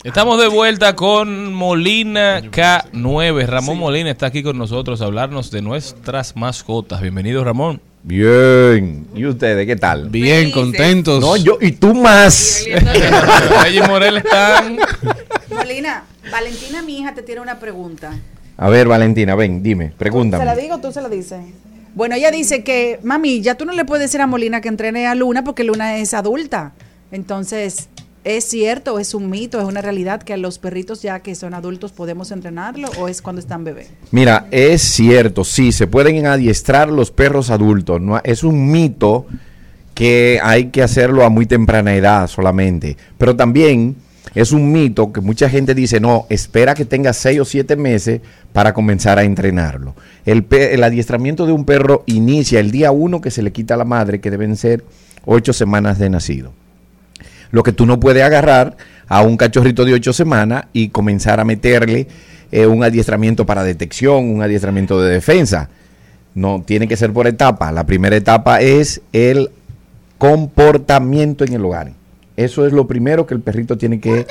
Estamos 0.03 0.39
de 0.39 0.47
vuelta 0.47 0.95
con 0.95 1.51
Molina 1.51 2.39
K9. 2.39 3.47
Ramón 3.47 3.79
Molina 3.79 4.11
está 4.11 4.27
aquí 4.27 4.43
con 4.43 4.59
nosotros 4.59 5.01
a 5.01 5.05
hablarnos 5.05 5.49
de 5.49 5.63
nuestras 5.63 6.35
mascotas. 6.35 7.01
Bienvenido, 7.01 7.43
Ramón. 7.43 7.81
Bien. 8.03 9.07
¿Y 9.15 9.25
ustedes 9.25 9.65
qué 9.65 9.75
tal? 9.75 10.09
Bien, 10.09 10.51
contentos. 10.51 11.19
No, 11.19 11.35
yo 11.35 11.57
y 11.59 11.71
tú 11.71 11.95
más. 11.95 12.63
Y 13.73 13.81
Morel 13.87 14.17
están. 14.17 14.77
Molina, 15.51 16.03
Valentina, 16.31 16.83
mi 16.83 16.99
hija, 16.99 17.15
te 17.15 17.23
tiene 17.23 17.41
una 17.41 17.57
pregunta. 17.57 18.11
A 18.55 18.69
ver, 18.69 18.87
Valentina, 18.87 19.33
ven, 19.33 19.63
dime, 19.63 19.85
¿Se 19.85 19.91
la 19.93 19.97
pregúntame. 19.97 20.61
digo 20.61 20.75
o 20.75 20.79
tú 20.79 20.91
se 20.91 21.01
la 21.01 21.09
dices? 21.09 21.39
Bueno, 21.95 22.13
ella 22.13 22.29
dice 22.29 22.63
que, 22.63 22.99
mami, 23.01 23.41
ya 23.41 23.55
tú 23.55 23.65
no 23.65 23.73
le 23.73 23.83
puedes 23.83 24.05
decir 24.05 24.21
a 24.21 24.27
Molina 24.27 24.61
que 24.61 24.67
entrene 24.67 25.07
a 25.07 25.15
Luna 25.15 25.43
porque 25.43 25.63
Luna 25.63 25.97
es 25.97 26.13
adulta. 26.13 26.73
Entonces, 27.11 27.89
¿es 28.23 28.45
cierto, 28.45 28.99
es 28.99 29.13
un 29.13 29.29
mito, 29.29 29.59
es 29.59 29.65
una 29.65 29.81
realidad 29.81 30.21
que 30.21 30.35
los 30.37 30.59
perritos 30.59 31.01
ya 31.01 31.19
que 31.19 31.35
son 31.35 31.53
adultos 31.53 31.91
podemos 31.91 32.31
entrenarlo 32.31 32.89
o 32.99 33.07
es 33.07 33.21
cuando 33.21 33.39
están 33.39 33.63
bebés? 33.63 33.89
Mira, 34.11 34.47
es 34.51 34.81
cierto, 34.81 35.43
sí, 35.43 35.71
se 35.71 35.87
pueden 35.87 36.25
adiestrar 36.25 36.89
los 36.89 37.11
perros 37.11 37.49
adultos. 37.49 38.01
No, 38.01 38.19
es 38.23 38.43
un 38.43 38.71
mito 38.71 39.25
que 39.93 40.39
hay 40.41 40.67
que 40.67 40.81
hacerlo 40.81 41.25
a 41.25 41.29
muy 41.29 41.45
temprana 41.45 41.95
edad 41.95 42.27
solamente. 42.27 42.95
Pero 43.17 43.35
también 43.35 43.95
es 44.35 44.51
un 44.51 44.71
mito 44.71 45.11
que 45.11 45.21
mucha 45.21 45.49
gente 45.49 45.73
dice, 45.73 45.99
no, 45.99 46.25
espera 46.29 46.73
que 46.73 46.85
tenga 46.85 47.13
seis 47.13 47.39
o 47.39 47.45
siete 47.45 47.75
meses 47.75 48.21
para 48.53 48.73
comenzar 48.73 49.17
a 49.17 49.23
entrenarlo. 49.23 49.95
El 50.25 50.83
adiestramiento 50.83 51.45
de 51.45 51.51
un 51.51 51.65
perro 51.65 52.03
inicia 52.05 52.59
el 52.59 52.71
día 52.71 52.91
uno 52.91 53.21
que 53.21 53.31
se 53.31 53.41
le 53.41 53.51
quita 53.51 53.73
a 53.73 53.77
la 53.77 53.85
madre, 53.85 54.21
que 54.21 54.31
deben 54.31 54.55
ser 54.55 54.83
ocho 55.25 55.51
semanas 55.51 55.99
de 55.99 56.09
nacido. 56.09 56.53
Lo 57.51 57.63
que 57.63 57.71
tú 57.71 57.85
no 57.85 57.99
puedes 57.99 58.23
agarrar 58.23 58.77
a 59.07 59.21
un 59.21 59.37
cachorrito 59.37 59.85
de 59.85 59.93
ocho 59.93 60.13
semanas 60.13 60.65
y 60.71 60.89
comenzar 60.89 61.39
a 61.39 61.45
meterle 61.45 62.07
eh, 62.51 62.67
un 62.67 62.83
adiestramiento 62.83 63.45
para 63.45 63.63
detección, 63.63 64.29
un 64.29 64.41
adiestramiento 64.41 65.01
de 65.01 65.11
defensa. 65.11 65.69
No, 66.35 66.63
tiene 66.65 66.87
que 66.87 66.97
ser 66.97 67.11
por 67.11 67.27
etapa. 67.27 67.71
La 67.71 67.85
primera 67.85 68.15
etapa 68.15 68.61
es 68.61 69.01
el 69.13 69.49
comportamiento 70.17 71.43
en 71.43 71.53
el 71.53 71.65
hogar. 71.65 71.93
Eso 72.37 72.65
es 72.65 72.73
lo 72.73 72.87
primero 72.87 73.25
que 73.25 73.33
el 73.33 73.41
perrito 73.41 73.77
tiene 73.77 73.99
que 73.99 74.25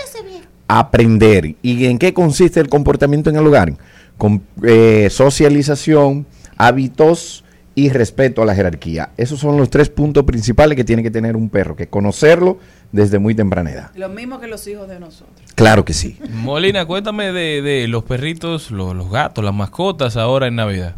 aprender. 0.69 1.57
¿Y 1.63 1.87
en 1.87 1.99
qué 1.99 2.15
consiste 2.15 2.61
el 2.61 2.69
comportamiento 2.69 3.31
en 3.31 3.37
el 3.37 3.47
hogar? 3.47 3.75
Con 4.17 4.43
eh, 4.63 5.09
socialización, 5.11 6.27
hábitos 6.57 7.45
y 7.75 7.91
respeto 7.91 8.43
a 8.43 8.47
la 8.47 8.55
jerarquía. 8.55 9.11
Esos 9.17 9.39
son 9.39 9.57
los 9.57 9.71
tres 9.71 9.89
puntos 9.89 10.25
principales 10.25 10.77
que 10.77 10.85
tiene 10.85 11.03
que 11.03 11.11
tener 11.11 11.37
un 11.37 11.49
perro, 11.49 11.77
que 11.77 11.87
conocerlo 11.87 12.59
desde 12.93 13.19
muy 13.19 13.35
temprana 13.35 13.71
edad. 13.71 13.91
Lo 13.95 14.09
mismo 14.09 14.41
que 14.41 14.47
los 14.47 14.67
hijos 14.67 14.89
de 14.89 14.99
nosotros. 14.99 15.37
Claro 15.55 15.85
que 15.85 15.93
sí. 15.93 16.19
Molina, 16.31 16.87
cuéntame 16.87 17.33
de, 17.33 17.63
de 17.63 17.89
los 17.89 18.05
perritos, 18.05 18.71
los, 18.71 18.95
los 18.95 19.11
gatos, 19.11 19.45
las 19.45 19.55
mascotas 19.55 20.17
ahora 20.17 20.47
en 20.47 20.57
Navidad. 20.57 20.95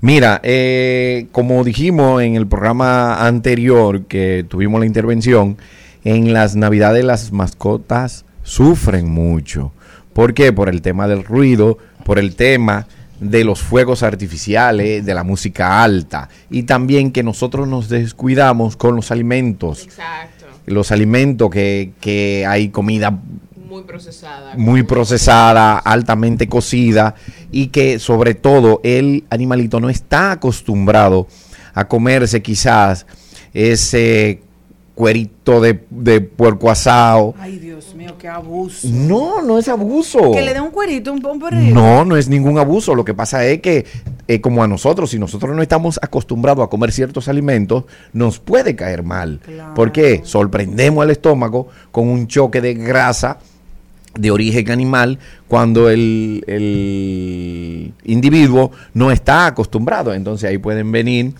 Mira, 0.00 0.40
eh, 0.42 1.26
como 1.32 1.62
dijimos 1.64 2.22
en 2.22 2.34
el 2.34 2.46
programa 2.46 3.26
anterior 3.26 4.04
que 4.06 4.44
tuvimos 4.48 4.80
la 4.80 4.86
intervención, 4.86 5.58
en 6.04 6.32
las 6.32 6.56
navidades 6.56 7.04
las 7.04 7.32
mascotas 7.32 8.24
sufren 8.42 9.08
mucho. 9.08 9.72
¿Por 10.12 10.34
qué? 10.34 10.52
Por 10.52 10.68
el 10.68 10.82
tema 10.82 11.06
del 11.06 11.24
ruido, 11.24 11.78
por 12.04 12.18
el 12.18 12.34
tema 12.34 12.86
de 13.20 13.44
los 13.44 13.62
fuegos 13.62 14.02
artificiales, 14.02 15.06
de 15.06 15.14
la 15.14 15.22
música 15.22 15.82
alta 15.82 16.28
y 16.50 16.64
también 16.64 17.12
que 17.12 17.22
nosotros 17.22 17.68
nos 17.68 17.88
descuidamos 17.88 18.76
con 18.76 18.96
los 18.96 19.12
alimentos. 19.12 19.84
Exacto. 19.84 20.31
Los 20.66 20.92
alimentos 20.92 21.50
que, 21.50 21.92
que 22.00 22.44
hay 22.46 22.68
comida 22.68 23.10
Muy 23.68 23.82
procesada. 23.82 24.54
muy 24.56 24.82
procesada, 24.82 25.78
altamente 25.78 26.48
cocida 26.48 27.14
y 27.50 27.68
que 27.68 27.98
sobre 27.98 28.34
todo 28.34 28.80
el 28.84 29.24
animalito 29.30 29.80
no 29.80 29.88
está 29.90 30.32
acostumbrado 30.32 31.26
a 31.74 31.88
comerse 31.88 32.42
quizás 32.42 33.06
ese 33.54 34.42
cuerito 34.94 35.60
de, 35.60 35.84
de 35.90 36.20
puerco 36.20 36.70
asado. 36.70 37.34
Ay, 37.38 37.58
Dios 37.58 37.94
mío, 37.94 38.16
qué 38.18 38.28
abuso. 38.28 38.88
No, 38.90 39.42
no 39.42 39.58
es 39.58 39.68
abuso. 39.68 40.32
Que 40.32 40.42
le 40.42 40.52
dé 40.52 40.60
un 40.60 40.70
cuerito, 40.70 41.12
un, 41.12 41.20
perrito. 41.20 41.74
No, 41.74 42.04
no 42.04 42.16
es 42.16 42.28
ningún 42.28 42.58
abuso. 42.58 42.94
Lo 42.94 43.04
que 43.04 43.14
pasa 43.14 43.44
es 43.46 43.60
que, 43.60 43.86
eh, 44.28 44.40
como 44.40 44.62
a 44.62 44.68
nosotros, 44.68 45.10
si 45.10 45.18
nosotros 45.18 45.56
no 45.56 45.62
estamos 45.62 45.98
acostumbrados 46.02 46.64
a 46.64 46.68
comer 46.68 46.92
ciertos 46.92 47.28
alimentos, 47.28 47.84
nos 48.12 48.38
puede 48.38 48.76
caer 48.76 49.02
mal. 49.02 49.40
Porque 49.74 50.20
sorprendemos 50.24 51.02
al 51.02 51.10
estómago 51.10 51.68
con 51.90 52.08
un 52.08 52.26
choque 52.26 52.60
de 52.60 52.74
grasa 52.74 53.38
de 54.14 54.30
origen 54.30 54.70
animal 54.70 55.18
cuando 55.48 55.88
el, 55.88 56.44
el 56.46 57.94
individuo 58.04 58.72
no 58.92 59.10
está 59.10 59.46
acostumbrado. 59.46 60.12
Entonces 60.12 60.50
ahí 60.50 60.58
pueden 60.58 60.92
venir 60.92 61.32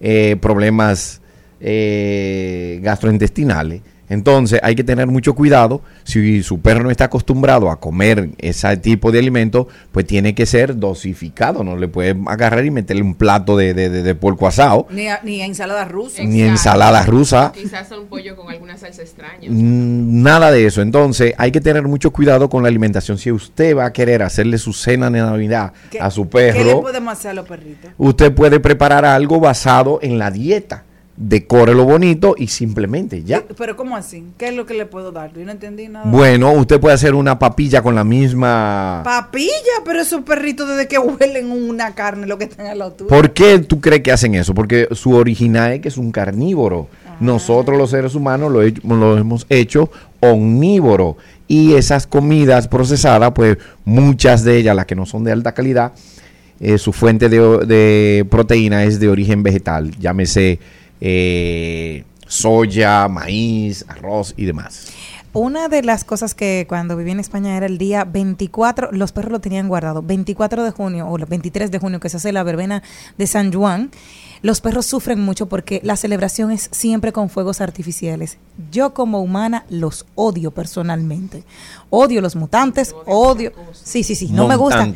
eh, 0.00 0.36
problemas 0.40 1.20
eh, 1.66 2.78
gastrointestinales. 2.82 3.80
Entonces 4.06 4.60
hay 4.62 4.74
que 4.74 4.84
tener 4.84 5.06
mucho 5.06 5.34
cuidado. 5.34 5.80
Si 6.04 6.42
su 6.42 6.60
perro 6.60 6.82
no 6.84 6.90
está 6.90 7.04
acostumbrado 7.06 7.70
a 7.70 7.80
comer 7.80 8.28
ese 8.36 8.76
tipo 8.76 9.10
de 9.10 9.18
alimento, 9.18 9.66
pues 9.92 10.06
tiene 10.06 10.34
que 10.34 10.44
ser 10.44 10.76
dosificado. 10.76 11.64
No 11.64 11.74
le 11.78 11.88
puede 11.88 12.14
agarrar 12.26 12.66
y 12.66 12.70
meterle 12.70 13.02
un 13.02 13.14
plato 13.14 13.56
de, 13.56 13.72
de, 13.72 13.88
de- 13.88 14.16
asado. 14.46 14.86
Ni, 14.90 15.08
a- 15.08 15.20
ni 15.24 15.40
a 15.40 15.46
ensalada 15.46 15.86
rusa. 15.86 16.22
Ni 16.22 16.42
ensalada 16.42 17.02
rusa. 17.06 17.50
Quizás 17.54 17.90
un 17.92 18.06
pollo 18.06 18.36
con 18.36 18.50
alguna 18.50 18.76
salsa 18.76 19.00
extraña. 19.00 19.48
Mm, 19.48 20.22
Nada 20.22 20.50
de 20.52 20.66
eso. 20.66 20.82
Entonces 20.82 21.32
hay 21.38 21.50
que 21.50 21.62
tener 21.62 21.84
mucho 21.84 22.10
cuidado 22.12 22.50
con 22.50 22.62
la 22.62 22.68
alimentación. 22.68 23.16
Si 23.16 23.32
usted 23.32 23.74
va 23.74 23.86
a 23.86 23.92
querer 23.94 24.22
hacerle 24.22 24.58
su 24.58 24.74
cena 24.74 25.08
de 25.10 25.20
Navidad 25.20 25.72
¿Qué- 25.90 25.98
a 25.98 26.10
su 26.10 26.28
¿Qué 26.28 26.42
le 26.52 26.52
perro, 26.52 26.82
podemos 26.82 27.10
hacer 27.14 27.30
a 27.30 27.34
los 27.34 27.48
perritos? 27.48 27.90
usted 27.96 28.34
puede 28.34 28.60
preparar 28.60 29.06
algo 29.06 29.40
basado 29.40 29.98
en 30.02 30.18
la 30.18 30.30
dieta. 30.30 30.84
Decórelo 31.16 31.84
bonito 31.84 32.34
y 32.36 32.48
simplemente 32.48 33.22
ya. 33.22 33.44
Pero 33.56 33.76
¿cómo 33.76 33.96
así? 33.96 34.24
¿Qué 34.36 34.48
es 34.48 34.54
lo 34.54 34.66
que 34.66 34.74
le 34.74 34.84
puedo 34.84 35.12
dar? 35.12 35.32
Yo 35.32 35.44
no 35.44 35.52
entendí 35.52 35.86
nada. 35.86 36.10
Bueno, 36.10 36.50
usted 36.52 36.80
puede 36.80 36.94
hacer 36.96 37.14
una 37.14 37.38
papilla 37.38 37.82
con 37.82 37.94
la 37.94 38.02
misma... 38.02 39.02
Papilla, 39.04 39.50
pero 39.84 40.00
esos 40.00 40.22
perritos 40.22 40.68
desde 40.68 40.88
que 40.88 40.98
huelen 40.98 41.52
una 41.52 41.94
carne, 41.94 42.26
lo 42.26 42.36
que 42.36 42.44
están 42.46 42.66
al 42.66 42.80
lado 42.80 42.92
tuyo. 42.94 43.08
¿Por 43.08 43.32
qué 43.32 43.60
tú 43.60 43.80
crees 43.80 44.02
que 44.02 44.10
hacen 44.10 44.34
eso? 44.34 44.54
Porque 44.54 44.88
su 44.90 45.12
original 45.12 45.72
es 45.74 45.80
que 45.82 45.88
es 45.88 45.98
un 45.98 46.10
carnívoro. 46.10 46.88
Nosotros 47.20 47.78
los 47.78 47.90
seres 47.90 48.16
humanos 48.16 48.50
lo, 48.50 48.62
he- 48.62 48.74
lo 48.82 49.16
hemos 49.16 49.46
hecho 49.48 49.90
omnívoro. 50.18 51.16
Y 51.46 51.74
esas 51.74 52.08
comidas 52.08 52.66
procesadas, 52.66 53.30
pues 53.34 53.56
muchas 53.84 54.42
de 54.42 54.56
ellas, 54.56 54.74
las 54.74 54.86
que 54.86 54.96
no 54.96 55.06
son 55.06 55.22
de 55.22 55.30
alta 55.30 55.52
calidad, 55.52 55.92
eh, 56.58 56.76
su 56.78 56.92
fuente 56.92 57.28
de, 57.28 57.38
de 57.66 58.26
proteína 58.28 58.82
es 58.84 58.98
de 58.98 59.08
origen 59.08 59.44
vegetal. 59.44 59.92
Llámese 60.00 60.58
eh, 61.06 62.04
soya, 62.26 63.08
maíz, 63.08 63.84
arroz 63.88 64.32
y 64.38 64.46
demás. 64.46 64.86
Una 65.34 65.68
de 65.68 65.82
las 65.82 66.04
cosas 66.04 66.34
que 66.34 66.64
cuando 66.66 66.96
viví 66.96 67.10
en 67.10 67.20
España 67.20 67.56
era 67.56 67.66
el 67.66 67.76
día 67.76 68.04
24, 68.04 68.90
los 68.92 69.12
perros 69.12 69.32
lo 69.32 69.40
tenían 69.40 69.68
guardado, 69.68 70.00
24 70.00 70.62
de 70.62 70.70
junio 70.70 71.06
o 71.06 71.18
el 71.18 71.26
23 71.26 71.70
de 71.70 71.78
junio 71.78 72.00
que 72.00 72.08
se 72.08 72.16
hace 72.16 72.32
la 72.32 72.42
verbena 72.42 72.82
de 73.18 73.26
San 73.26 73.52
Juan. 73.52 73.90
Los 74.40 74.62
perros 74.62 74.86
sufren 74.86 75.20
mucho 75.20 75.46
porque 75.46 75.80
la 75.82 75.96
celebración 75.96 76.50
es 76.50 76.70
siempre 76.72 77.12
con 77.12 77.28
fuegos 77.28 77.60
artificiales. 77.60 78.38
Yo 78.70 78.94
como 78.94 79.20
humana 79.20 79.66
los 79.68 80.06
odio 80.14 80.52
personalmente. 80.52 81.44
Odio 81.90 82.22
los 82.22 82.34
mutantes, 82.34 82.94
odio... 83.04 83.52
Sí, 83.72 84.04
sí, 84.04 84.14
sí, 84.14 84.28
no 84.30 84.48
me 84.48 84.56
gusta 84.56 84.88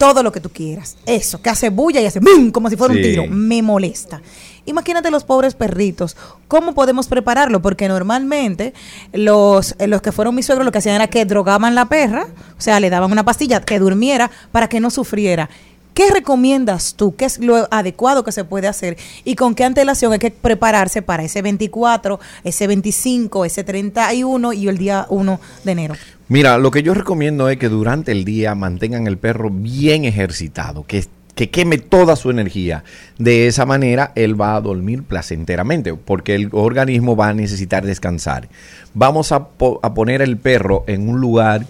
todo 0.00 0.22
lo 0.22 0.32
que 0.32 0.40
tú 0.40 0.48
quieras. 0.48 0.96
Eso, 1.04 1.42
que 1.42 1.50
hace 1.50 1.68
bulla 1.68 2.00
y 2.00 2.06
hace 2.06 2.20
¡bum! 2.20 2.50
como 2.50 2.70
si 2.70 2.76
fuera 2.76 2.94
un 2.94 3.02
tiro. 3.02 3.26
Me 3.26 3.60
molesta. 3.60 4.22
Imagínate 4.66 5.10
los 5.10 5.24
pobres 5.24 5.54
perritos. 5.54 6.16
¿Cómo 6.48 6.74
podemos 6.74 7.08
prepararlo? 7.08 7.62
Porque 7.62 7.88
normalmente 7.88 8.74
los, 9.12 9.74
eh, 9.78 9.86
los 9.86 10.02
que 10.02 10.12
fueron 10.12 10.34
mis 10.34 10.46
suegros 10.46 10.64
lo 10.64 10.72
que 10.72 10.78
hacían 10.78 10.96
era 10.96 11.08
que 11.08 11.24
drogaban 11.24 11.74
la 11.74 11.86
perra, 11.88 12.26
o 12.58 12.60
sea, 12.60 12.80
le 12.80 12.90
daban 12.90 13.10
una 13.10 13.24
pastilla 13.24 13.60
que 13.60 13.78
durmiera 13.78 14.30
para 14.52 14.68
que 14.68 14.80
no 14.80 14.90
sufriera. 14.90 15.48
¿Qué 15.94 16.10
recomiendas 16.10 16.94
tú? 16.94 17.16
¿Qué 17.16 17.24
es 17.24 17.38
lo 17.40 17.68
adecuado 17.70 18.24
que 18.24 18.32
se 18.32 18.44
puede 18.44 18.68
hacer? 18.68 18.96
¿Y 19.24 19.34
con 19.34 19.54
qué 19.54 19.64
antelación 19.64 20.12
hay 20.12 20.18
que 20.18 20.30
prepararse 20.30 21.02
para 21.02 21.24
ese 21.24 21.42
24, 21.42 22.20
ese 22.44 22.66
25, 22.66 23.44
ese 23.44 23.64
31 23.64 24.52
y 24.52 24.68
el 24.68 24.78
día 24.78 25.06
1 25.08 25.40
de 25.64 25.72
enero? 25.72 25.94
Mira, 26.28 26.58
lo 26.58 26.70
que 26.70 26.84
yo 26.84 26.94
recomiendo 26.94 27.48
es 27.48 27.58
que 27.58 27.68
durante 27.68 28.12
el 28.12 28.24
día 28.24 28.54
mantengan 28.54 29.08
el 29.08 29.18
perro 29.18 29.50
bien 29.50 30.04
ejercitado, 30.04 30.86
que, 30.86 31.04
que 31.40 31.48
queme 31.48 31.78
toda 31.78 32.16
su 32.16 32.28
energía. 32.28 32.84
De 33.16 33.46
esa 33.46 33.64
manera, 33.64 34.12
él 34.14 34.38
va 34.38 34.56
a 34.56 34.60
dormir 34.60 35.04
placenteramente, 35.04 35.94
porque 35.94 36.34
el 36.34 36.50
organismo 36.52 37.16
va 37.16 37.28
a 37.28 37.32
necesitar 37.32 37.86
descansar. 37.86 38.50
Vamos 38.92 39.32
a, 39.32 39.48
a 39.82 39.94
poner 39.94 40.20
el 40.20 40.36
perro 40.36 40.84
en 40.86 41.08
un 41.08 41.18
lugar 41.18 41.64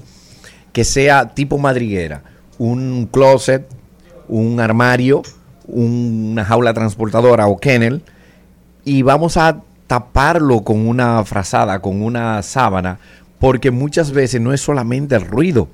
que 0.73 0.83
sea 0.83 1.37
tipo 1.37 1.57
madriguera, 1.57 2.25
un 2.59 3.09
closet, 3.13 3.65
un 4.27 4.59
armario, 4.59 5.23
una 5.69 6.45
jaula 6.45 6.75
transportadora 6.75 7.47
o 7.47 7.57
kennel, 7.57 8.03
y 8.85 9.03
vamos 9.03 9.37
a 9.37 9.61
taparlo 9.87 10.65
con 10.65 10.89
una 10.89 11.25
frazada, 11.25 11.79
con 11.79 12.03
una 12.03 12.43
sábana, 12.43 12.99
porque 13.39 13.71
muchas 13.71 14.11
veces 14.11 14.41
no 14.41 14.53
es 14.53 14.61
solamente 14.61 15.15
el 15.15 15.29
ruido 15.29 15.69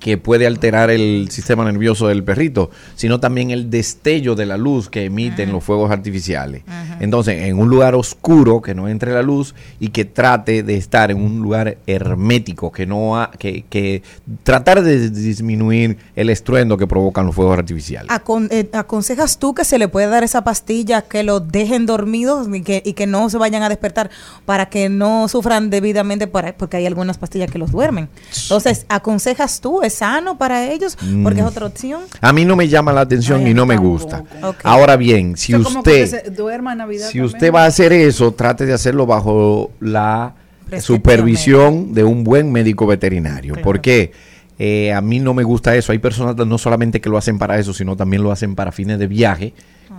que 0.00 0.16
puede 0.18 0.46
alterar 0.46 0.90
el 0.90 1.28
sistema 1.30 1.64
nervioso 1.70 2.08
del 2.08 2.24
perrito, 2.24 2.70
sino 2.96 3.20
también 3.20 3.50
el 3.50 3.68
destello 3.70 4.34
de 4.34 4.46
la 4.46 4.56
luz 4.56 4.88
que 4.88 5.04
emiten 5.04 5.52
los 5.52 5.62
fuegos 5.62 5.90
artificiales. 5.90 6.62
Entonces, 7.00 7.42
en 7.42 7.58
un 7.58 7.68
lugar 7.68 7.94
oscuro, 7.94 8.60
que 8.62 8.74
no 8.74 8.88
entre 8.88 9.12
la 9.12 9.20
luz 9.22 9.54
y 9.78 9.88
que 9.88 10.06
trate 10.06 10.62
de 10.62 10.76
estar 10.76 11.10
en 11.10 11.18
un 11.22 11.40
lugar 11.40 11.76
hermético, 11.86 12.72
que 12.72 12.86
no 12.86 13.18
ha- 13.20 13.30
que, 13.38 13.64
que 13.68 14.02
tratar 14.42 14.82
de 14.82 15.10
disminuir 15.10 15.98
el 16.16 16.30
estruendo 16.30 16.76
que 16.76 16.86
provocan 16.86 17.26
los 17.26 17.34
fuegos 17.34 17.56
artificiales. 17.58 18.10
Acon- 18.10 18.48
eh, 18.50 18.68
¿Aconsejas 18.72 19.38
tú 19.38 19.54
que 19.54 19.64
se 19.64 19.78
le 19.78 19.88
puede 19.88 20.06
dar 20.06 20.24
esa 20.24 20.42
pastilla 20.44 21.02
que 21.02 21.22
los 21.22 21.46
dejen 21.52 21.84
dormidos 21.86 22.48
y 22.52 22.62
que, 22.62 22.82
y 22.84 22.94
que 22.94 23.06
no 23.06 23.28
se 23.30 23.36
vayan 23.38 23.62
a 23.62 23.68
despertar 23.68 24.10
para 24.46 24.70
que 24.70 24.88
no 24.88 25.28
sufran 25.28 25.68
debidamente 25.70 26.26
para- 26.26 26.56
porque 26.56 26.78
hay 26.78 26.86
algunas 26.86 27.18
pastillas 27.18 27.50
que 27.50 27.58
los 27.58 27.70
duermen? 27.70 28.08
Entonces, 28.42 28.86
¿aconsejas 28.88 29.60
tú? 29.60 29.82
¿Es 29.90 29.98
sano 29.98 30.38
para 30.38 30.70
ellos? 30.70 30.96
Porque 31.22 31.40
es 31.40 31.44
Mm. 31.44 31.48
otra 31.48 31.66
opción. 31.66 32.02
A 32.20 32.32
mí 32.32 32.44
no 32.44 32.54
me 32.56 32.68
llama 32.68 32.92
la 32.92 33.00
atención 33.02 33.46
y 33.46 33.54
no 33.54 33.66
me 33.66 33.76
gusta. 33.76 34.22
Ahora 34.62 34.96
bien, 34.96 35.36
si 35.36 35.54
usted 35.54 36.32
duerma 36.32 36.72
en 36.72 36.78
Navidad 36.78 37.06
si 37.08 37.18
también. 37.18 37.24
usted 37.34 37.52
va 37.52 37.64
a 37.64 37.66
hacer 37.66 37.92
eso, 37.92 38.32
trate 38.32 38.66
de 38.66 38.72
hacerlo 38.72 39.04
bajo 39.06 39.72
la 39.80 40.34
supervisión 40.80 41.92
de 41.94 42.04
un 42.04 42.24
buen 42.24 42.52
médico 42.52 42.86
veterinario. 42.86 43.54
Porque 43.62 44.12
eh, 44.58 44.92
a 44.92 45.00
mí 45.00 45.18
no 45.20 45.34
me 45.34 45.42
gusta 45.42 45.74
eso. 45.76 45.92
Hay 45.92 45.98
personas 45.98 46.36
no 46.36 46.58
solamente 46.58 47.00
que 47.00 47.08
lo 47.08 47.16
hacen 47.18 47.38
para 47.38 47.58
eso, 47.58 47.72
sino 47.72 47.96
también 47.96 48.22
lo 48.22 48.30
hacen 48.30 48.54
para 48.54 48.72
fines 48.72 48.98
de 48.98 49.06
viaje, 49.06 49.54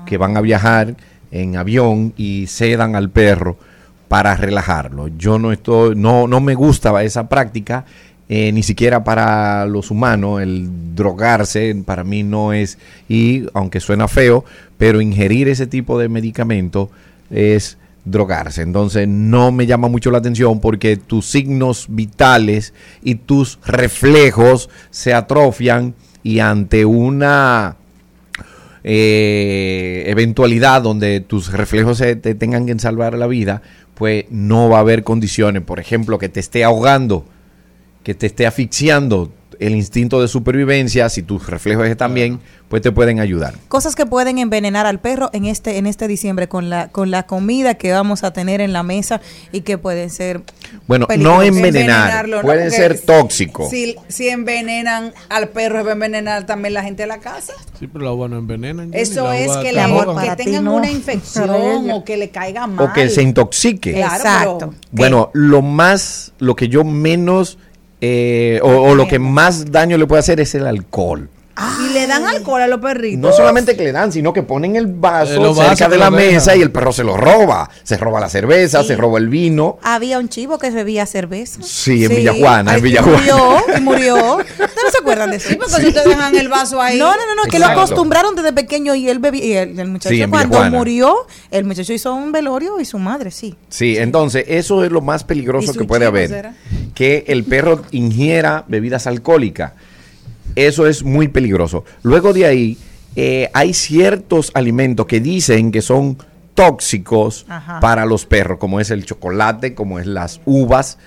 que 0.05 0.17
van 0.17 0.37
a 0.37 0.41
viajar 0.41 0.95
en 1.31 1.55
avión 1.57 2.13
y 2.17 2.47
sedan 2.47 2.95
al 2.95 3.09
perro 3.09 3.57
para 4.07 4.35
relajarlo. 4.35 5.07
Yo 5.17 5.39
no 5.39 5.51
estoy, 5.53 5.95
no, 5.95 6.27
no 6.27 6.41
me 6.41 6.53
gusta 6.53 7.01
esa 7.03 7.29
práctica. 7.29 7.85
Eh, 8.33 8.53
ni 8.53 8.63
siquiera 8.63 9.03
para 9.03 9.65
los 9.65 9.91
humanos 9.91 10.41
el 10.41 10.95
drogarse 10.95 11.75
para 11.85 12.05
mí 12.05 12.23
no 12.23 12.53
es 12.53 12.77
y 13.09 13.43
aunque 13.53 13.81
suena 13.81 14.07
feo 14.07 14.45
pero 14.77 15.01
ingerir 15.01 15.49
ese 15.49 15.67
tipo 15.67 15.99
de 15.99 16.07
medicamento 16.07 16.89
es 17.29 17.77
drogarse. 18.05 18.61
Entonces 18.61 19.05
no 19.05 19.51
me 19.51 19.65
llama 19.65 19.89
mucho 19.89 20.11
la 20.11 20.19
atención 20.19 20.61
porque 20.61 20.95
tus 20.95 21.25
signos 21.25 21.87
vitales 21.89 22.73
y 23.03 23.15
tus 23.15 23.59
reflejos 23.65 24.69
se 24.91 25.13
atrofian 25.13 25.93
y 26.23 26.39
ante 26.39 26.85
una 26.85 27.75
eh, 28.85 30.05
eventualidad 30.07 30.81
donde 30.83 31.19
tus 31.19 31.51
reflejos 31.51 31.97
se 31.97 32.15
te 32.15 32.33
tengan 32.33 32.65
que 32.65 32.79
salvar 32.79 33.17
la 33.17 33.27
vida, 33.27 33.61
pues 33.93 34.23
no 34.29 34.69
va 34.69 34.77
a 34.77 34.81
haber 34.81 35.03
condiciones. 35.03 35.63
Por 35.63 35.81
ejemplo, 35.81 36.17
que 36.17 36.29
te 36.29 36.39
esté 36.39 36.63
ahogando, 36.63 37.25
que 38.03 38.13
te 38.13 38.27
esté 38.27 38.47
asfixiando 38.47 39.31
el 39.61 39.75
instinto 39.75 40.19
de 40.19 40.27
supervivencia, 40.27 41.07
si 41.07 41.21
tus 41.21 41.45
reflejos 41.45 41.85
están 41.87 42.15
bien, 42.15 42.39
pues 42.67 42.81
te 42.81 42.91
pueden 42.91 43.19
ayudar. 43.19 43.53
Cosas 43.67 43.95
que 43.95 44.07
pueden 44.07 44.39
envenenar 44.39 44.87
al 44.87 44.99
perro 44.99 45.29
en 45.33 45.45
este 45.45 45.77
en 45.77 45.85
este 45.85 46.07
diciembre 46.07 46.47
con 46.47 46.71
la 46.71 46.87
con 46.87 47.11
la 47.11 47.23
comida 47.27 47.75
que 47.75 47.91
vamos 47.91 48.23
a 48.23 48.33
tener 48.33 48.59
en 48.59 48.73
la 48.73 48.81
mesa 48.81 49.21
y 49.51 49.61
que 49.61 49.77
pueden 49.77 50.09
ser 50.09 50.41
Bueno, 50.87 51.05
no 51.19 51.43
envenenar, 51.43 52.23
Envenenarlo, 52.23 52.37
¿no? 52.37 52.41
pueden 52.41 52.69
Porque 52.69 52.75
ser 52.75 52.99
tóxicos. 53.01 53.69
Si, 53.69 53.95
si 54.07 54.29
envenenan 54.29 55.13
al 55.29 55.49
perro, 55.49 55.87
a 55.87 55.91
envenenar 55.91 56.47
también 56.47 56.73
la 56.73 56.81
gente 56.81 57.03
de 57.03 57.07
la 57.07 57.19
casa. 57.19 57.53
Sí, 57.77 57.85
pero 57.85 58.03
la 58.05 58.13
uva 58.13 58.27
no 58.27 58.37
envenena. 58.39 58.81
Johnny, 58.83 58.97
Eso 58.97 59.25
la 59.25 59.37
es 59.37 59.51
que, 59.57 59.79
ahoga. 59.79 60.35
que 60.35 60.43
tengan 60.43 60.63
no. 60.63 60.75
una 60.75 60.89
infección 60.99 61.91
o 61.91 62.03
que 62.03 62.17
le 62.17 62.31
caiga 62.31 62.65
mal. 62.65 62.87
O 62.89 62.93
que 62.93 63.09
se 63.09 63.21
intoxique. 63.21 63.93
Claro, 63.93 64.15
Exacto. 64.15 64.73
Bueno, 64.91 65.29
lo 65.33 65.61
más, 65.61 66.33
lo 66.39 66.55
que 66.55 66.67
yo 66.67 66.83
menos, 66.83 67.59
eh, 68.01 68.59
o, 68.63 68.67
o 68.69 68.95
lo 68.95 69.07
que 69.07 69.19
más 69.19 69.71
daño 69.71 69.97
le 69.97 70.07
puede 70.07 70.19
hacer 70.19 70.39
es 70.39 70.55
el 70.55 70.65
alcohol. 70.67 71.29
Y 71.87 71.93
le 71.93 72.07
dan 72.07 72.25
alcohol 72.25 72.61
a 72.61 72.65
los 72.67 72.79
perritos. 72.79 73.19
No 73.19 73.31
solamente 73.31 73.75
que 73.75 73.83
le 73.83 73.91
dan, 73.91 74.11
sino 74.11 74.33
que 74.33 74.41
ponen 74.41 74.77
el 74.77 74.85
Eh, 74.85 74.93
vaso 74.95 75.35
los 75.43 75.55
cerca 75.57 75.89
de 75.89 75.97
la 75.97 76.09
mesa 76.09 76.55
y 76.55 76.61
el 76.61 76.71
perro 76.71 76.91
se 76.91 77.03
lo 77.03 77.15
roba. 77.17 77.69
Se 77.83 77.97
roba 77.97 78.19
la 78.19 78.29
cerveza, 78.29 78.81
Sí. 78.81 78.87
se 78.87 78.95
roba 78.95 79.19
el 79.19 79.27
vino. 79.29 79.77
Había 79.83 80.17
un 80.17 80.27
chivo 80.27 80.57
que 80.57 80.71
bebía 80.71 81.05
cerveza. 81.05 81.59
Sí, 81.61 82.05
en 82.05 82.15
Villajuana, 82.15 82.71
en 82.71 82.75
Ay, 82.77 82.81
Villajuana. 82.81 83.17
Murió, 83.19 83.57
y 83.77 83.81
murió. 83.81 84.35
¿Ustedes 84.37 84.59
no 84.59 84.91
se 84.91 84.97
acuerdan 85.01 85.29
de 85.29 85.35
eso? 85.37 85.49
Sí, 85.49 85.55
porque 85.55 85.75
si 85.81 85.87
ustedes 85.89 86.07
dejan 86.07 86.35
el 86.35 86.49
vaso 86.49 86.81
ahí. 86.81 86.97
No, 86.97 87.11
no, 87.11 87.17
no, 87.27 87.43
no, 87.43 87.51
que 87.51 87.59
lo 87.59 87.65
acostumbraron 87.67 88.33
desde 88.35 88.53
pequeño 88.53 88.95
y 88.95 89.07
él 89.09 89.19
bebía. 89.19 89.45
Y 89.45 89.53
el, 89.53 89.79
el 89.79 89.87
muchacho, 89.89 90.15
Sí, 90.15 90.19
cuando 90.29 90.47
Villajuana. 90.47 90.77
murió, 90.77 91.15
el 91.51 91.65
muchacho 91.65 91.93
hizo 91.93 92.11
un 92.15 92.31
velorio 92.31 92.79
y 92.79 92.85
su 92.85 92.97
madre, 92.97 93.29
sí. 93.29 93.55
Sí, 93.69 93.97
entonces 93.97 94.45
eso 94.47 94.83
es 94.83 94.91
lo 94.91 95.01
más 95.01 95.21
¿Y 95.23 95.25
peligroso 95.25 95.73
que 95.73 95.83
puede 95.83 96.05
haber. 96.07 96.29
será? 96.29 96.55
Que 97.01 97.23
el 97.29 97.45
perro 97.45 97.81
ingiera 97.89 98.63
bebidas 98.67 99.07
alcohólicas. 99.07 99.71
Eso 100.53 100.85
es 100.85 101.01
muy 101.03 101.29
peligroso. 101.29 101.83
Luego 102.03 102.31
de 102.31 102.45
ahí, 102.45 102.77
eh, 103.15 103.49
hay 103.55 103.73
ciertos 103.73 104.51
alimentos 104.53 105.07
que 105.07 105.19
dicen 105.19 105.71
que 105.71 105.81
son 105.81 106.19
tóxicos 106.53 107.47
Ajá. 107.49 107.79
para 107.79 108.05
los 108.05 108.27
perros, 108.27 108.59
como 108.59 108.79
es 108.79 108.91
el 108.91 109.03
chocolate, 109.03 109.73
como 109.73 109.97
es 109.97 110.05
las 110.05 110.41
uvas. 110.45 110.99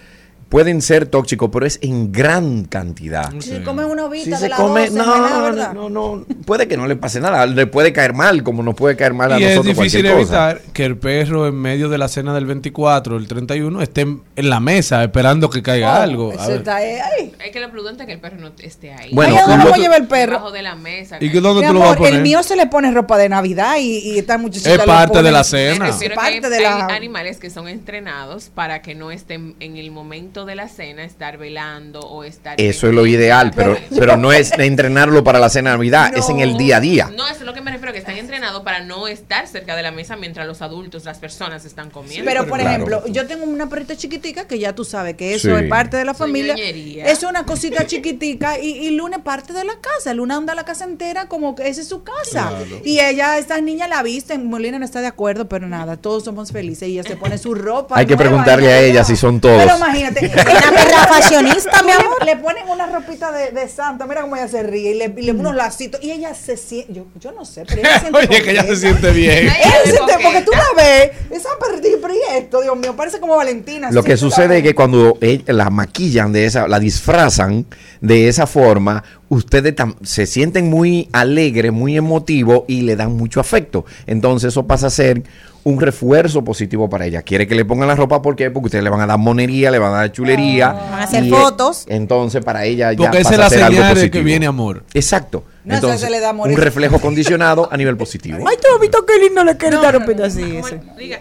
Pueden 0.49 0.83
ser 0.83 1.07
tóxicos, 1.07 1.51
pero 1.53 1.67
es 1.67 1.79
en 1.83 2.13
gran 2.13 2.65
cantidad. 2.65 3.33
Si 3.41 3.59
comen 3.61 3.87
una 3.87 4.05
ovita 4.05 4.25
Si 4.25 4.31
de 4.31 4.37
se 4.37 4.49
la 4.49 4.57
come, 4.57 4.89
12, 4.91 4.97
no, 4.99 5.53
no, 5.53 5.73
no, 5.73 5.89
no, 5.91 6.27
puede 6.47 6.69
que 6.69 6.77
no 6.77 6.87
le 6.87 6.97
pase 6.97 7.21
nada, 7.21 7.45
le 7.47 7.67
puede 7.67 7.93
caer 7.93 8.13
mal, 8.13 8.43
como 8.45 8.63
nos 8.63 8.75
puede 8.75 8.95
caer 8.97 9.15
mal 9.15 9.33
a 9.33 9.41
Y 9.41 9.45
es 9.45 9.51
nosotros 9.57 9.77
difícil 9.77 10.03
cualquier 10.03 10.27
cosa. 10.27 10.51
evitar 10.53 10.73
que 10.73 10.85
el 10.85 10.97
perro 10.97 11.49
en 11.49 11.55
medio 11.57 11.89
de 11.89 11.99
la 11.99 12.09
cena 12.09 12.35
del 12.35 12.47
24, 12.47 13.17
el 13.17 13.27
31, 13.27 13.83
esté 13.83 14.03
en 14.03 14.23
la 14.37 14.61
mesa 14.61 15.03
esperando 15.03 15.51
que 15.51 15.63
caiga 15.63 16.03
algo. 16.03 16.31
A 16.33 16.35
Eso 16.35 16.49
ver. 16.49 16.57
está 16.59 16.77
ahí. 16.77 17.33
Es 17.45 17.51
que 17.51 17.61
lo 17.61 17.71
prudente 17.71 18.03
es 18.03 18.07
que 18.07 18.13
el 18.13 18.21
perro 18.21 18.37
no 18.39 18.51
esté 18.59 18.93
ahí. 18.93 19.11
Bueno, 19.13 19.35
Ay, 19.35 19.41
¿a 19.41 19.47
dónde 19.47 19.57
lo 19.57 19.63
voy 19.65 19.73
a 19.73 19.75
que- 19.77 19.81
llevar 19.83 20.01
el 20.03 20.07
perro? 20.09 20.33
Debajo 20.33 20.51
de 20.53 20.63
la 20.63 20.75
mesa. 20.77 21.17
¿Y 21.21 21.31
que 21.33 21.41
dónde 21.41 21.67
tú 21.67 21.73
lo 21.73 21.81
vas 21.81 21.89
a 21.89 21.91
amor, 21.93 21.99
poner? 21.99 22.15
el 22.15 22.23
mío 22.23 22.43
se 22.43 22.57
le 22.57 22.67
pone 22.67 22.91
ropa 22.93 23.19
de 23.19 23.29
Navidad 23.29 23.77
y, 23.79 23.99
y 23.99 24.19
esta 24.19 24.39
muchachita 24.39 24.73
Es 24.75 24.79
parte 24.83 25.09
pone- 25.15 25.23
de 25.25 25.33
la 25.33 25.45
cena. 25.45 25.89
Es 25.89 25.97
que 25.97 26.07
hay, 26.07 26.41
parte 26.41 26.49
de 26.51 26.61
la- 26.61 26.87
hay 26.87 26.97
animales 26.97 27.39
que 27.39 27.51
son 27.51 27.67
entrenados 27.69 28.51
para 28.55 28.83
que 28.83 28.95
no 28.95 29.11
estén 29.11 29.55
en 29.61 29.77
el 29.77 29.91
momento 29.91 30.34
de 30.45 30.57
la 30.57 30.69
cena 30.69 31.05
estar 31.05 31.39
velando 31.39 32.01
o 32.01 32.25
estar 32.25 32.61
Eso 32.61 32.89
es 32.89 32.95
lo 32.95 33.07
ideal, 33.07 33.53
pero, 33.55 33.77
pero 33.97 34.17
no 34.17 34.33
es 34.33 34.51
entrenarlo 34.59 35.23
para 35.23 35.39
la 35.39 35.49
cena 35.49 35.71
de 35.71 35.77
Navidad, 35.77 36.13
es 36.17 36.29
en 36.29 36.41
el 36.41 36.57
día 36.59 36.79
a 36.79 36.81
día. 36.81 37.11
No, 37.17 37.25
eso 37.29 37.37
es 37.41 37.43
lo 37.47 37.55
que 37.55 37.61
me 37.61 37.71
refiero, 37.71 37.93
que 37.93 38.01
están 38.01 38.17
entrenados 38.17 38.63
para 38.65 38.81
no 38.81 39.07
estar 39.07 39.47
cerca 39.47 39.77
de 39.77 39.83
la 39.85 39.93
mesa 39.93 40.17
mientras 40.17 40.47
los 40.49 40.61
adultos, 40.63 41.05
las 41.05 41.19
personas 41.19 41.65
están 41.65 41.91
comiendo. 41.91 42.25
Pero, 42.29 42.47
por 42.49 42.59
Claro. 42.59 42.71
ejemplo, 42.75 43.03
yo 43.07 43.27
tengo 43.29 43.45
una 43.45 43.69
perrita 43.69 43.97
chiquitica 43.97 44.49
que 44.49 44.59
ya 44.59 44.75
tú 44.75 44.85
sabes 44.85 45.15
que 45.15 45.35
eso 45.35 45.57
Sí. 45.57 45.63
es 45.65 45.69
parte 45.71 45.97
de 45.97 46.05
la 46.05 46.15
familia. 46.15 46.57
Es 46.59 47.23
una 47.23 47.45
cosita 47.47 47.87
chiquitica 47.87 48.59
y, 48.59 48.71
y 48.71 48.91
Luna 48.91 49.19
es 49.19 49.23
parte 49.23 49.53
de 49.53 49.65
la 49.65 49.75
casa. 49.81 50.13
Luna 50.15 50.37
anda 50.37 50.53
a 50.55 50.57
la 50.57 50.65
casa 50.65 50.85
entera 50.85 51.27
como 51.29 51.55
que 51.55 51.69
esa 51.69 51.81
es 51.83 51.89
su 51.89 52.03
casa. 52.03 52.49
Claro. 52.49 52.81
Y 52.85 52.99
ella, 53.01 53.39
estas 53.39 53.63
niñas 53.63 53.89
la 53.89 54.03
visten. 54.03 54.47
Molina 54.49 54.79
no 54.79 54.85
está 54.85 55.01
de 55.01 55.07
acuerdo, 55.07 55.49
pero 55.49 55.69
nada, 55.69 55.97
todos 55.97 56.25
somos 56.25 56.51
felices. 56.53 56.89
Y 56.89 56.99
ella 56.99 57.03
se 57.09 57.17
pone 57.17 57.37
su 57.39 57.55
ropa. 57.55 57.99
Hay 57.99 58.07
que 58.07 58.17
preguntarle 58.17 58.73
a 58.73 58.81
ella 58.81 59.05
si 59.05 59.17
son 59.17 59.41
todos. 59.41 59.63
Pero 59.63 59.77
imagínate. 59.77 60.24
Una 60.33 60.71
perra 60.73 61.07
fashionista, 61.09 61.83
mi 61.83 61.89
Le- 61.89 61.95
amor. 61.95 62.25
Le 62.25 62.37
ponen 62.37 62.69
una 62.69 62.87
ropita 62.87 63.31
de, 63.33 63.51
de 63.51 63.69
santa, 63.69 64.07
mira 64.07 64.23
cómo 64.23 64.37
ella 64.37 64.49
se 64.49 64.63
ríe, 64.63 64.93
y 64.93 64.95
le, 64.95 65.05
y 65.05 65.23
le 65.23 65.33
ponen 65.33 65.41
unos 65.41 65.55
lacitos, 65.57 66.03
y 66.03 66.11
ella 66.13 66.35
se 66.35 66.57
siente, 66.57 66.93
yo, 66.93 67.07
yo 67.21 67.33
no 67.33 67.45
sé, 67.45 67.65
pero 67.67 67.81
ella 67.81 67.95
se 67.95 68.01
siente 68.01 68.19
Oye, 68.19 68.43
que 68.43 68.51
ella 68.51 68.63
se 68.63 68.67
coqueta. 68.69 68.81
siente 68.81 69.11
bien. 69.13 69.39
Ella 69.47 69.73
se 69.85 69.91
siente, 69.93 70.13
porque 70.23 70.41
tú 70.43 70.51
la 70.53 70.83
ves, 70.83 71.11
esa 71.31 71.49
perrita, 71.61 71.89
pero 72.01 72.15
¿y 72.15 72.37
esto, 72.39 72.61
Dios 72.63 72.77
mío, 72.77 72.95
parece 72.97 73.21
como 73.21 73.37
Valentina. 73.37 73.91
Lo 73.91 74.03
que 74.03 74.17
sucede 74.17 74.59
es 74.59 74.63
que 74.63 74.75
cuando 74.75 75.19
la 75.47 75.71
maquillan 75.71 76.33
de 76.33 76.47
esa, 76.47 76.67
la 76.69 76.79
disfrazan 76.79 77.67
de 78.01 78.29
esa 78.29 78.47
forma, 78.47 79.03
ustedes 79.29 79.75
se 80.03 80.27
sienten 80.27 80.69
muy 80.71 81.09
alegres, 81.13 81.73
muy 81.73 81.97
emotivos 81.97 82.63
y 82.69 82.83
le 82.83 82.97
dan 82.97 83.13
mucho 83.17 83.41
afecto. 83.41 83.85
Entonces 84.07 84.49
eso 84.49 84.67
pasa 84.67 84.89
a 84.89 84.91
ser 84.91 85.23
un 85.65 85.81
refuerzo 85.81 86.45
positivo 86.45 86.89
para 86.91 87.07
ella. 87.07 87.23
Quiere 87.23 87.47
que 87.47 87.55
le 87.55 87.65
pongan 87.65 87.89
la 87.89 87.95
ropa, 87.97 88.21
¿por 88.21 88.37
qué? 88.37 88.51
Porque 88.51 88.67
ustedes 88.67 88.85
le 88.85 88.91
van 88.91 89.01
a 89.01 89.07
dar 89.07 89.19
monería, 89.19 89.71
le 89.71 89.79
van 89.79 89.95
a 89.95 89.97
dar 89.97 90.13
chulería. 90.13 90.73
Van 90.73 91.01
a 91.01 91.03
hacer 91.05 91.29
fotos. 91.29 91.87
Entonces 91.89 92.45
para 92.45 92.65
ella 92.65 92.93
ya 92.93 92.99
Porque 92.99 93.19
esa 93.19 93.31
pasa 93.31 93.35
es 93.35 93.39
la 93.39 93.47
a 93.47 93.51
ser 93.51 93.63
algo 93.63 93.77
señal 93.79 93.95
de 94.01 94.11
que 94.11 94.23
viene 94.23 94.47
amor. 94.47 94.85
Exacto. 94.93 95.45
No, 95.65 95.75
Entonces, 95.77 96.03
se 96.03 96.11
le 96.11 96.21
da 96.21 96.29
amor. 96.29 96.51
un 96.51 96.57
reflejo 96.57 97.01
condicionado 97.01 97.69
a 97.73 97.77
nivel 97.79 97.97
positivo. 97.97 98.47
Ay, 98.47 98.57
tú 98.61 98.69
has 98.75 98.81
visto 98.81 99.07
qué 99.07 99.19
lindo 99.19 99.43
le 99.43 99.57
quiere 99.57 99.77
No, 99.77 99.83
dar 99.83 99.97
un 99.97 100.03
no, 100.03 100.07
pedacito 100.09 100.59
no, 100.59 100.67
así. 100.67 100.77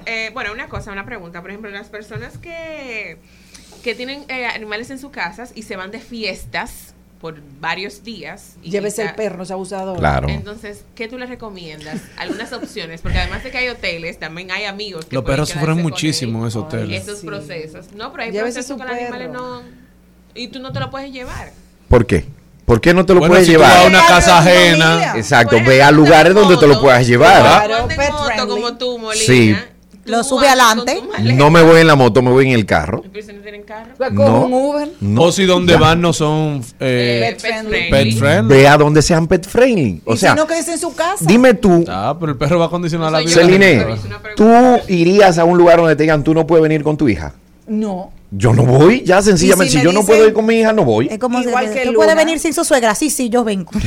eh, 0.06 0.32
bueno, 0.34 0.52
una 0.52 0.68
cosa, 0.68 0.92
una 0.92 1.06
pregunta. 1.06 1.40
Por 1.42 1.52
ejemplo, 1.52 1.72
las 1.72 1.88
personas 1.88 2.38
que, 2.40 3.18
que 3.82 3.96
tienen 3.96 4.26
eh, 4.28 4.46
animales 4.48 4.90
en 4.90 5.00
sus 5.00 5.12
casas 5.12 5.54
y 5.56 5.62
se 5.64 5.78
van 5.78 5.92
de 5.92 6.00
fiestas 6.02 6.93
por 7.24 7.36
varios 7.62 8.04
días. 8.04 8.58
Y 8.62 8.70
Llévese 8.70 9.02
quizá- 9.04 9.10
el 9.12 9.16
perro, 9.16 9.38
no 9.38 9.46
sea 9.46 9.54
abusador. 9.54 9.98
Claro. 9.98 10.28
Entonces, 10.28 10.84
¿qué 10.94 11.08
tú 11.08 11.18
les 11.18 11.30
recomiendas? 11.30 12.02
Algunas 12.18 12.52
opciones, 12.52 13.00
porque 13.00 13.18
además 13.18 13.46
de 13.46 13.50
que 13.50 13.60
hay 13.60 13.70
hoteles, 13.70 14.20
también 14.20 14.52
hay 14.52 14.66
amigos. 14.66 15.06
que 15.06 15.16
Los 15.16 15.24
perros 15.24 15.48
sufren 15.48 15.76
con 15.76 15.84
muchísimo 15.84 16.42
en 16.42 16.48
esos 16.50 16.66
hoteles. 16.66 17.02
Esos 17.04 17.20
Sí. 17.22 17.26
procesos. 17.26 17.86
No, 17.96 18.12
pero 18.12 18.24
hay 18.24 18.32
Llévese 18.34 18.56
procesos 18.60 18.78
los 18.78 18.90
animales 18.90 19.30
no... 19.32 19.62
Y 20.36 20.50
tú 20.50 20.60
no 20.60 20.74
te 20.74 20.82
lo 20.82 20.90
puedes 20.92 21.14
llevar. 21.14 21.54
¿Por 21.88 22.06
qué? 22.06 22.26
¿Por 22.66 22.82
qué 22.82 22.94
no 22.94 23.06
te 23.06 23.14
lo 23.14 23.20
Bueno, 23.22 23.34
puedes 23.36 23.48
si 23.48 23.54
tú 23.54 23.60
vas 23.62 23.72
a 23.72 23.76
llevar? 23.86 23.90
una 23.90 24.06
casa 24.06 24.40
ajena. 24.40 25.14
Exacto, 25.16 25.56
ve 25.66 25.82
a 25.82 25.92
lugares 25.92 26.34
donde 26.34 26.58
te 26.58 26.68
lo 26.68 26.82
puedas 26.82 27.08
llevar. 27.08 27.42
Claro, 27.68 27.84
moto 27.88 28.26
friendly. 28.26 28.48
como 28.50 28.78
tú, 28.78 28.98
Molina. 29.00 29.26
Sí. 29.26 29.56
Lo 30.06 30.24
sube 30.24 30.48
adelante. 30.48 31.02
con. 31.16 31.38
No 31.38 31.50
me 31.50 31.62
voy 31.62 31.80
en 31.82 31.88
la 31.88 31.96
moto, 31.96 32.22
me 32.22 32.30
voy 32.32 32.48
en 32.48 32.52
el 32.54 32.66
carro. 32.66 33.04
Pero 33.12 33.26
si 33.26 33.32
no 33.34 33.42
tienen 33.42 33.64
carro. 33.64 33.92
No. 34.12 34.16
coge 34.26 34.46
un 34.46 34.54
Uber. 34.54 34.90
No. 35.00 35.22
O 35.24 35.32
si 35.32 35.46
donde 35.46 35.78
van 35.78 36.02
no 36.02 36.12
son 36.12 36.62
eh, 36.80 37.22
Eh, 37.24 37.30
pet 37.32 37.40
friendly. 37.42 37.90
pet 37.90 38.18
friendly. 38.18 38.54
Ve 38.56 38.68
a 38.68 38.78
donde 38.78 39.02
sean 39.02 39.28
pet 39.28 39.48
friendly. 39.48 40.02
O 40.06 40.14
y 40.14 40.18
sea, 40.18 40.32
si 40.34 40.38
no, 40.38 40.46
quédese 40.48 40.74
en 40.74 40.80
su 40.80 40.94
casa. 40.94 41.16
dime 41.26 41.54
tú, 41.54 41.86
Ah, 41.88 42.16
pero 42.20 42.34
el 42.34 42.38
perro 42.38 42.60
va 42.60 42.66
a 42.66 42.70
condicionar 42.70 43.12
la 43.12 43.20
vida. 43.20 43.32
Celine, 43.32 43.86
¿tú 44.36 44.52
irías 44.90 45.38
a 45.38 45.46
un 45.46 45.58
lugar 45.58 45.78
donde 45.78 45.96
te 45.96 46.04
digan 46.04 46.24
tú 46.24 46.34
no 46.34 46.46
puedes 46.46 46.64
venir 46.64 46.84
con 46.84 46.98
tu 46.98 47.08
hija? 47.08 47.34
No. 47.68 48.12
Yo 48.36 48.52
no 48.52 48.64
voy, 48.64 49.04
ya 49.06 49.22
sencillamente. 49.22 49.72
Si, 49.72 49.78
si 49.78 49.84
yo 49.86 49.94
no 49.94 50.04
puedo 50.04 50.28
ir 50.28 50.34
con 50.34 50.44
mi 50.46 50.56
hija, 50.56 50.74
no 50.74 50.84
voy. 50.84 51.08
Es 51.08 51.20
como 51.20 51.40
Igual 51.40 51.68
se, 51.68 51.74
que 51.76 51.80
¿Tú 51.82 51.92
Luna. 51.94 51.98
puedes 51.98 52.16
venir 52.16 52.40
sin 52.40 52.52
su 52.54 52.64
suegra? 52.66 52.96
Sí, 52.96 53.10
sí, 53.12 53.30
yo 53.30 53.44
vengo. 53.44 53.70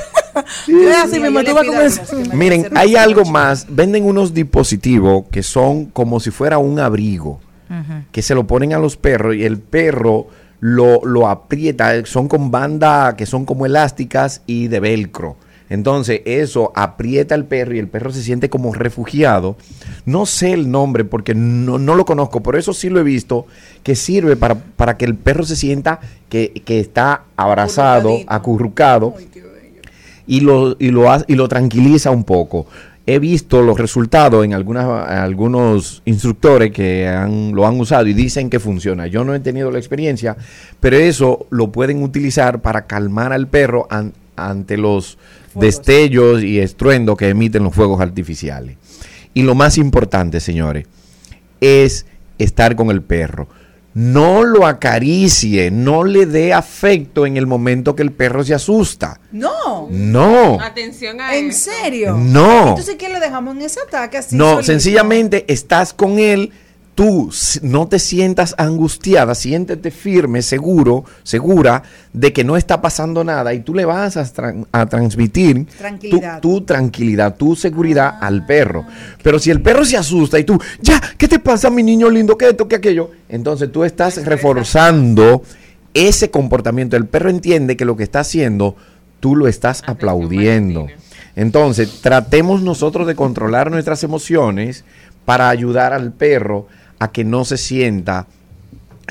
Dios 0.66 1.10
que 1.10 1.20
me 1.20 2.35
Miren, 2.35 2.69
hay 2.77 2.97
algo 2.97 3.20
muchacho. 3.20 3.32
más. 3.32 3.66
Venden 3.69 4.05
unos 4.05 4.35
dispositivos 4.35 5.24
que 5.31 5.43
son 5.43 5.86
como 5.86 6.20
si 6.20 6.31
fuera 6.31 6.59
un 6.59 6.78
abrigo, 6.78 7.40
que 8.12 8.23
se 8.23 8.35
lo 8.35 8.47
ponen 8.47 8.73
a 8.73 8.78
los 8.78 8.97
perros 8.97 9.35
y 9.35 9.44
el 9.44 9.59
perro 9.59 10.28
lo, 10.60 11.01
lo 11.05 11.28
aprieta. 11.28 12.05
Son 12.06 12.28
con 12.28 12.51
banda 12.51 13.16
que 13.16 13.27
son 13.27 13.44
como 13.44 13.66
elásticas 13.66 14.43
y 14.47 14.69
de 14.69 14.81
velcro. 14.81 15.36
Entonces 15.70 16.23
eso 16.24 16.73
aprieta 16.74 17.35
al 17.35 17.45
perro 17.45 17.74
y 17.74 17.78
el 17.78 17.89
perro 17.89 18.11
se 18.11 18.23
siente 18.23 18.49
como 18.49 18.73
refugiado. 18.73 19.57
No 20.07 20.24
sé 20.27 20.53
el 20.53 20.70
nombre 20.70 21.05
porque 21.05 21.35
no, 21.35 21.78
no 21.78 21.95
lo 21.95 22.05
conozco, 22.05 22.43
pero 22.43 22.59
eso 22.59 22.73
sí 22.73 22.89
lo 22.89 23.01
he 23.01 23.05
visto, 23.05 23.47
que 23.82 23.95
sirve 23.95 24.36
para, 24.36 24.55
para 24.55 24.97
que 24.97 25.05
el 25.05 25.15
perro 25.15 25.45
se 25.45 25.57
sienta 25.57 26.01
que, 26.28 26.53
que 26.65 26.81
está 26.81 27.23
abrazado, 27.36 28.11
acurrucado 28.27 29.15
y 30.27 30.40
lo, 30.40 30.77
y 30.78 30.90
lo, 30.90 31.05
y 31.27 31.35
lo 31.35 31.49
tranquiliza 31.49 32.11
un 32.11 32.24
poco. 32.24 32.66
He 33.07 33.19
visto 33.19 33.62
los 33.62 33.78
resultados 33.78 34.45
en 34.45 34.53
algunas, 34.53 35.09
algunos 35.09 36.03
instructores 36.05 36.70
que 36.73 37.09
han, 37.09 37.53
lo 37.55 37.66
han 37.66 37.81
usado 37.81 38.07
y 38.07 38.12
dicen 38.12 38.51
que 38.51 38.61
funciona. 38.61 39.07
Yo 39.07 39.24
no 39.24 39.35
he 39.35 39.40
tenido 39.40 39.70
la 39.70 39.78
experiencia, 39.78 40.36
pero 40.78 40.97
eso 40.99 41.47
lo 41.49 41.73
pueden 41.73 42.03
utilizar 42.03 42.61
para 42.61 42.86
calmar 42.86 43.32
al 43.32 43.49
perro 43.49 43.86
an- 43.89 44.12
ante 44.47 44.77
los 44.77 45.19
destellos 45.55 46.43
y 46.43 46.60
estruendos 46.60 47.16
que 47.16 47.28
emiten 47.28 47.65
los 47.65 47.74
fuegos 47.74 48.01
artificiales. 48.01 48.77
Y 49.35 49.43
lo 49.43 49.55
más 49.55 49.78
importante, 49.78 50.40
señores, 50.40 50.86
es 51.60 52.06
estar 52.39 52.77
con 52.77 52.90
el 52.90 53.02
perro. 53.02 53.48
No 53.94 54.44
lo 54.44 54.66
acaricie, 54.66 55.70
no 55.70 56.05
le 56.05 56.27
dé 56.27 56.52
afecto 56.52 57.27
en 57.27 57.36
el 57.36 57.47
momento 57.47 57.97
que 57.97 58.02
el 58.02 58.12
perro 58.12 58.44
se 58.44 58.55
asusta. 58.55 59.20
No. 59.32 59.89
No. 59.90 60.60
Atención 60.60 61.20
a 61.20 61.35
¿En 61.35 61.52
serio? 61.52 62.16
No. 62.16 62.69
Entonces, 62.69 62.97
¿qué 62.97 63.09
le 63.09 63.19
dejamos 63.19 63.56
en 63.56 63.62
ese 63.62 63.81
ataque 63.81 64.19
así? 64.19 64.36
No, 64.36 64.51
solito? 64.51 64.62
sencillamente 64.65 65.44
estás 65.48 65.93
con 65.93 66.19
él, 66.19 66.52
tú 66.98 67.30
no 67.62 67.86
te 67.86 68.00
sientas 68.00 68.56
angustiada, 68.58 69.36
siéntete 69.36 69.92
firme, 69.92 70.42
seguro, 70.42 71.04
segura 71.22 71.84
de 72.12 72.32
que 72.32 72.42
no 72.42 72.56
está 72.56 72.80
pasando 72.80 73.22
nada 73.22 73.54
y 73.54 73.60
tú 73.60 73.72
le 73.72 73.84
vas 73.84 74.16
a, 74.16 74.24
tran- 74.24 74.66
a 74.72 74.84
transmitir 74.86 75.64
tu- 75.66 75.72
Tranquilidad. 75.78 76.40
Tu, 76.40 76.60
tranquilidad, 76.62 77.36
tu 77.36 77.54
seguridad 77.54 78.18
al 78.20 78.44
perro. 78.46 78.84
Pero 79.22 79.38
si 79.38 79.52
el 79.52 79.60
perro 79.62 79.84
se 79.84 79.96
asusta 79.96 80.40
y 80.40 80.44
tú, 80.44 80.60
ya, 80.80 81.00
¿qué 81.16 81.28
te 81.28 81.38
pasa, 81.38 81.70
mi 81.70 81.84
niño 81.84 82.10
lindo? 82.10 82.36
¿Qué 82.36 82.48
esto, 82.48 82.66
qué 82.66 82.74
aquello? 82.74 83.12
Entonces 83.28 83.70
tú 83.70 83.84
estás 83.84 84.24
reforzando 84.24 85.44
ese 85.94 86.32
comportamiento. 86.32 86.96
El 86.96 87.06
perro 87.06 87.30
entiende 87.30 87.76
que 87.76 87.84
lo 87.84 87.96
que 87.96 88.02
está 88.02 88.18
haciendo, 88.20 88.74
tú 89.20 89.36
lo 89.36 89.46
estás 89.46 89.84
aplaudiendo. 89.86 90.88
Entonces, 91.36 92.00
tratemos 92.02 92.62
nosotros 92.62 93.06
de 93.06 93.14
controlar 93.14 93.70
nuestras 93.70 94.02
emociones 94.02 94.84
para 95.24 95.48
ayudar 95.48 95.92
al 95.92 96.10
perro 96.12 96.66
a 96.98 97.10
que 97.12 97.24
no 97.24 97.44
se 97.44 97.56
sienta 97.56 98.26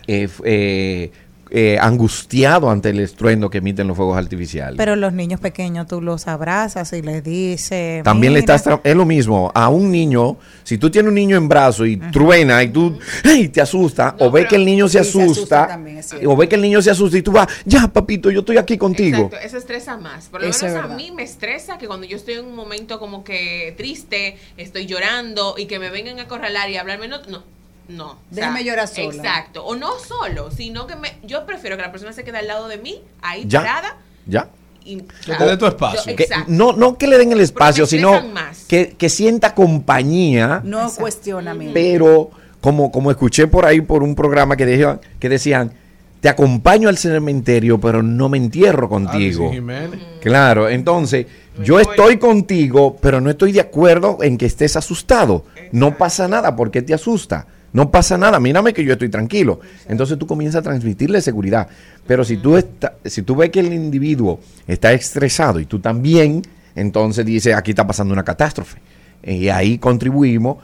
eh, 0.07 0.27
eh, 0.43 1.11
eh, 1.49 1.77
angustiado 1.80 2.69
ante 2.69 2.89
el 2.89 2.99
estruendo 2.99 3.49
que 3.49 3.59
emiten 3.59 3.88
los 3.88 3.95
fuegos 3.95 4.18
artificiales. 4.18 4.76
Pero 4.76 4.97
los 4.97 5.14
niños 5.14 5.39
pequeños 5.39 5.88
tú 5.88 6.01
los 6.01 6.27
abrazas 6.27 6.91
y 6.91 7.01
les 7.01 7.23
dices. 7.23 8.03
También 8.03 8.34
le 8.34 8.39
estás 8.39 8.65
tra- 8.65 8.81
es 8.84 8.93
lo 8.95 9.05
mismo 9.05 9.49
a 9.55 9.69
un 9.69 9.89
niño, 9.89 10.35
si 10.65 10.77
tú 10.77 10.89
tienes 10.91 11.07
un 11.07 11.15
niño 11.15 11.38
en 11.38 11.47
brazo 11.47 11.85
y 11.85 11.95
truena 12.11 12.61
y 12.64 12.68
tú 12.69 12.99
¡ay! 13.23 13.47
te 13.47 13.61
asusta 13.61 14.18
o 14.19 14.30
ve 14.30 14.45
que 14.45 14.57
el 14.57 14.65
niño 14.65 14.89
se 14.89 15.01
Sí, 15.05 15.11
se 15.11 15.23
asusta 15.23 15.68
también, 15.68 16.01
o 16.26 16.35
ve 16.35 16.49
que 16.49 16.55
el 16.55 16.61
niño 16.61 16.81
se 16.81 16.91
asusta 16.91 17.18
y 17.18 17.22
tú 17.22 17.31
vas, 17.31 17.47
"Ya, 17.65 17.88
papito, 17.88 18.30
yo 18.30 18.41
estoy 18.41 18.57
aquí 18.57 18.77
contigo." 18.77 19.27
Exacto, 19.31 19.38
eso 19.47 19.57
estresa 19.57 19.95
más. 19.95 20.26
Por 20.27 20.41
lo 20.41 20.47
Eso 20.49 20.65
menos 20.65 20.84
a 20.84 20.95
mí 20.95 21.11
me 21.11 21.23
estresa 21.23 21.77
que 21.77 21.88
cuando 21.88 22.05
yo 22.05 22.18
estoy 22.18 22.34
en 22.35 22.45
un 22.45 22.55
momento 22.55 22.99
como 22.99 23.23
que 23.23 23.73
triste, 23.77 24.35
estoy 24.57 24.85
llorando 24.85 25.55
y 25.57 25.65
que 25.68 25.80
me 25.80 25.89
vengan 25.89 26.19
a 26.19 26.23
acorralar 26.23 26.69
y 26.69 26.76
hablarme, 26.76 27.07
no, 27.07 27.19
no. 27.30 27.55
No. 27.89 28.11
O 28.11 28.18
Déjame 28.31 28.64
llorar 28.64 28.88
sola. 28.88 29.14
Exacto. 29.15 29.64
O 29.65 29.76
no 29.76 29.91
solo, 29.99 30.51
sino 30.51 30.88
que 30.88 30.95
me, 30.95 31.18
yo 31.23 31.45
prefiero 31.45 31.76
que 31.77 31.81
la 31.84 31.91
persona 31.91 32.11
se 32.14 32.23
quede 32.23 32.38
al 32.39 32.47
lado 32.47 32.68
de 32.68 32.77
mí, 32.77 33.01
ahí 33.22 33.45
Ya. 33.47 33.61
parada. 33.61 33.97
Ya. 34.26 34.49
Y, 34.84 35.01
Que 35.01 35.35
te 35.38 35.43
dé 35.45 35.57
tu 35.57 35.65
espacio. 35.65 36.11
Yo- 36.11 36.15
Que 36.15 36.27
no, 36.47 36.73
no 36.73 36.97
que 36.97 37.07
le 37.07 37.18
den 37.18 37.31
el 37.34 37.41
espacio, 37.41 37.84
Porque 37.85 37.97
sino 37.97 38.22
que, 38.69 38.89
que 38.97 39.09
sienta 39.09 39.53
compañía, 39.53 40.61
No 40.64 40.89
cuestionamiento. 40.93 41.73
pero 41.73 42.30
como, 42.61 42.91
como 42.91 43.11
escuché 43.11 43.47
por 43.47 43.65
ahí 43.65 43.81
por 43.81 44.01
un 44.03 44.15
programa 44.15 44.55
que, 44.55 44.65
decían 44.65 44.99
que 45.19 45.30
decían, 45.30 45.73
te 46.22 46.30
acompaño 46.30 46.89
al 46.89 46.97
cementerio, 46.97 47.80
pero 47.80 48.01
no 48.01 48.27
me 48.30 48.38
entierro 48.38 48.89
contigo. 48.89 49.45
Ah, 49.45 49.49
sí, 49.49 49.55
Jiménez. 49.55 49.99
Claro, 50.22 50.68
entonces 50.69 51.27
yo 51.64 51.80
estoy 51.80 52.18
contigo, 52.18 52.97
pero 53.01 53.22
no 53.22 53.30
estoy 53.30 53.51
de 53.51 53.61
acuerdo 53.61 54.18
en 54.22 54.38
que 54.38 54.45
estés 54.45 54.76
asustado. 54.76 55.45
No 55.72 55.97
pasa 55.97 56.27
nada, 56.27 56.55
¿por 56.55 56.72
qué 56.72 56.81
te 56.81 56.93
asusta? 56.93 57.45
No 57.73 57.91
pasa 57.91 58.18
nada, 58.18 58.39
mírame 58.39 58.73
que 58.73 58.84
yo 58.84 58.94
estoy 58.94 59.10
tranquilo. 59.10 59.60
Entonces 59.88 60.18
tú 60.18 60.26
comienzas 60.26 60.60
a 60.60 60.64
transmitirle 60.64 61.22
seguridad. 61.22 61.68
Pero 62.07 62.23
si 62.23 62.38
tú, 62.38 62.57
está- 62.57 62.95
si 63.06 63.22
tú 63.22 63.35
ves 63.35 63.49
que 63.49 63.60
el 63.60 63.73
individuo 63.73 64.39
está 64.68 64.94
estresado 64.94 65.60
y 65.60 65.65
tú 65.65 65.80
también, 65.80 66.41
entonces 66.76 67.26
dice, 67.26 67.53
aquí 67.53 67.72
está 67.72 67.85
pasando 67.85 68.14
una 68.14 68.23
catástrofe. 68.23 68.80
Y 69.23 69.49
ahí 69.49 69.77
contribuimos 69.77 70.57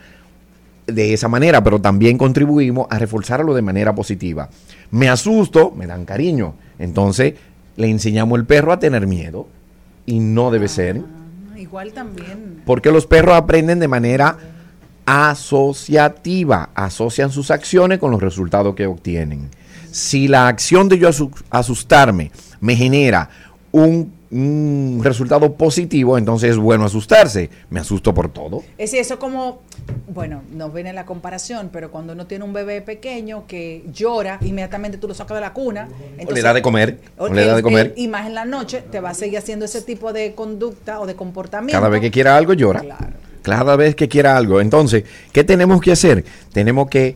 de 0.87 1.13
esa 1.13 1.27
manera, 1.27 1.63
pero 1.63 1.79
también 1.79 2.17
contribuimos 2.17 2.87
a 2.89 2.99
reforzarlo 2.99 3.53
de 3.53 3.61
manera 3.61 3.93
positiva. 3.95 4.49
Me 4.91 5.09
asusto, 5.09 5.71
me 5.71 5.87
dan 5.87 6.05
cariño. 6.05 6.55
Entonces 6.79 7.33
le 7.75 7.89
enseñamos 7.89 8.37
al 8.39 8.45
perro 8.45 8.71
a 8.71 8.79
tener 8.79 9.07
miedo 9.07 9.47
y 10.05 10.19
no 10.19 10.51
debe 10.51 10.67
ser, 10.67 11.01
Ah, 11.53 11.59
Igual 11.59 11.93
también. 11.93 12.61
porque 12.65 12.91
los 12.91 13.05
perros 13.07 13.35
aprenden 13.35 13.79
de 13.79 13.87
manera 13.87 14.37
asociativa, 15.05 16.69
asocian 16.75 17.31
sus 17.31 17.51
acciones 17.51 17.99
con 17.99 18.11
los 18.11 18.21
resultados 18.21 18.75
que 18.75 18.85
obtienen. 18.87 19.49
Si 19.91 20.27
la 20.27 20.47
acción 20.47 20.89
de 20.89 20.97
yo 20.97 21.09
asu- 21.09 21.31
asustarme 21.49 22.31
me 22.61 22.75
genera 22.75 23.29
un, 23.71 24.11
un 24.31 25.01
resultado 25.03 25.53
positivo, 25.53 26.17
entonces 26.17 26.51
es 26.51 26.57
bueno 26.57 26.85
asustarse. 26.85 27.49
Me 27.69 27.79
asusto 27.79 28.13
por 28.13 28.31
todo. 28.33 28.63
Es 28.77 28.89
decir, 28.91 28.99
eso 29.01 29.19
como, 29.19 29.61
bueno, 30.11 30.41
no 30.51 30.69
viene 30.71 30.93
la 30.93 31.05
comparación, 31.05 31.69
pero 31.71 31.91
cuando 31.91 32.13
uno 32.13 32.25
tiene 32.25 32.43
un 32.43 32.53
bebé 32.53 32.81
pequeño 32.81 33.45
que 33.45 33.83
llora, 33.93 34.39
inmediatamente 34.41 34.97
tú 34.97 35.07
lo 35.07 35.13
sacas 35.13 35.35
de 35.35 35.41
la 35.41 35.53
cuna. 35.53 35.87
O 36.27 36.31
le 36.31 36.41
da 36.41 36.53
de 36.53 36.61
comer, 36.63 36.99
o 37.17 37.27
le 37.27 37.45
da 37.45 37.55
de 37.55 37.61
comer. 37.61 37.93
y 37.95 38.07
más 38.07 38.25
en 38.25 38.33
la 38.33 38.45
noche, 38.45 38.83
te 38.89 38.99
va 38.99 39.11
a 39.11 39.13
seguir 39.13 39.37
haciendo 39.37 39.65
ese 39.65 39.81
tipo 39.83 40.11
de 40.13 40.33
conducta 40.33 40.99
o 40.99 41.05
de 41.05 41.15
comportamiento. 41.15 41.77
Cada 41.79 41.89
vez 41.89 42.01
que 42.01 42.09
quiera 42.09 42.35
algo 42.35 42.53
llora. 42.53 42.83
Cada 43.43 43.75
vez 43.75 43.93
que 43.95 44.09
quiera 44.09 44.35
algo. 44.35 44.59
Entonces, 44.59 45.03
¿qué 45.31 45.43
tenemos 45.43 45.79
que 45.81 45.91
hacer? 45.91 46.25
Tenemos 46.51 46.89
que 46.89 47.15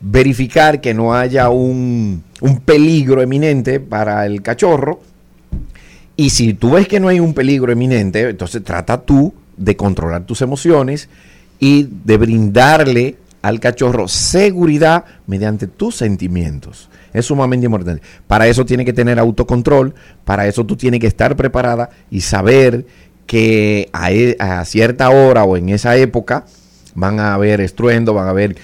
verificar 0.00 0.80
que 0.80 0.94
no 0.94 1.14
haya 1.14 1.48
un, 1.48 2.22
un 2.40 2.60
peligro 2.60 3.22
eminente 3.22 3.80
para 3.80 4.24
el 4.26 4.42
cachorro. 4.42 5.00
Y 6.16 6.30
si 6.30 6.54
tú 6.54 6.72
ves 6.72 6.86
que 6.86 7.00
no 7.00 7.08
hay 7.08 7.18
un 7.18 7.34
peligro 7.34 7.72
eminente, 7.72 8.28
entonces 8.28 8.62
trata 8.62 9.00
tú 9.00 9.34
de 9.56 9.76
controlar 9.76 10.24
tus 10.24 10.42
emociones 10.42 11.08
y 11.58 11.88
de 12.04 12.16
brindarle 12.16 13.16
al 13.42 13.60
cachorro 13.60 14.08
seguridad 14.08 15.04
mediante 15.26 15.66
tus 15.66 15.96
sentimientos. 15.96 16.88
Es 17.12 17.26
sumamente 17.26 17.66
importante. 17.66 18.02
Para 18.26 18.46
eso 18.46 18.64
tiene 18.64 18.84
que 18.84 18.92
tener 18.92 19.18
autocontrol, 19.18 19.94
para 20.24 20.46
eso 20.46 20.64
tú 20.64 20.76
tienes 20.76 21.00
que 21.00 21.08
estar 21.08 21.36
preparada 21.36 21.90
y 22.10 22.20
saber 22.20 22.86
que 23.26 23.88
a, 23.92 24.12
e- 24.12 24.36
a 24.38 24.64
cierta 24.64 25.10
hora 25.10 25.44
o 25.44 25.56
en 25.56 25.68
esa 25.68 25.96
época 25.96 26.44
van 26.94 27.20
a 27.20 27.34
haber 27.34 27.60
estruendo, 27.60 28.14
van 28.14 28.26
a 28.26 28.30
haber 28.30 28.56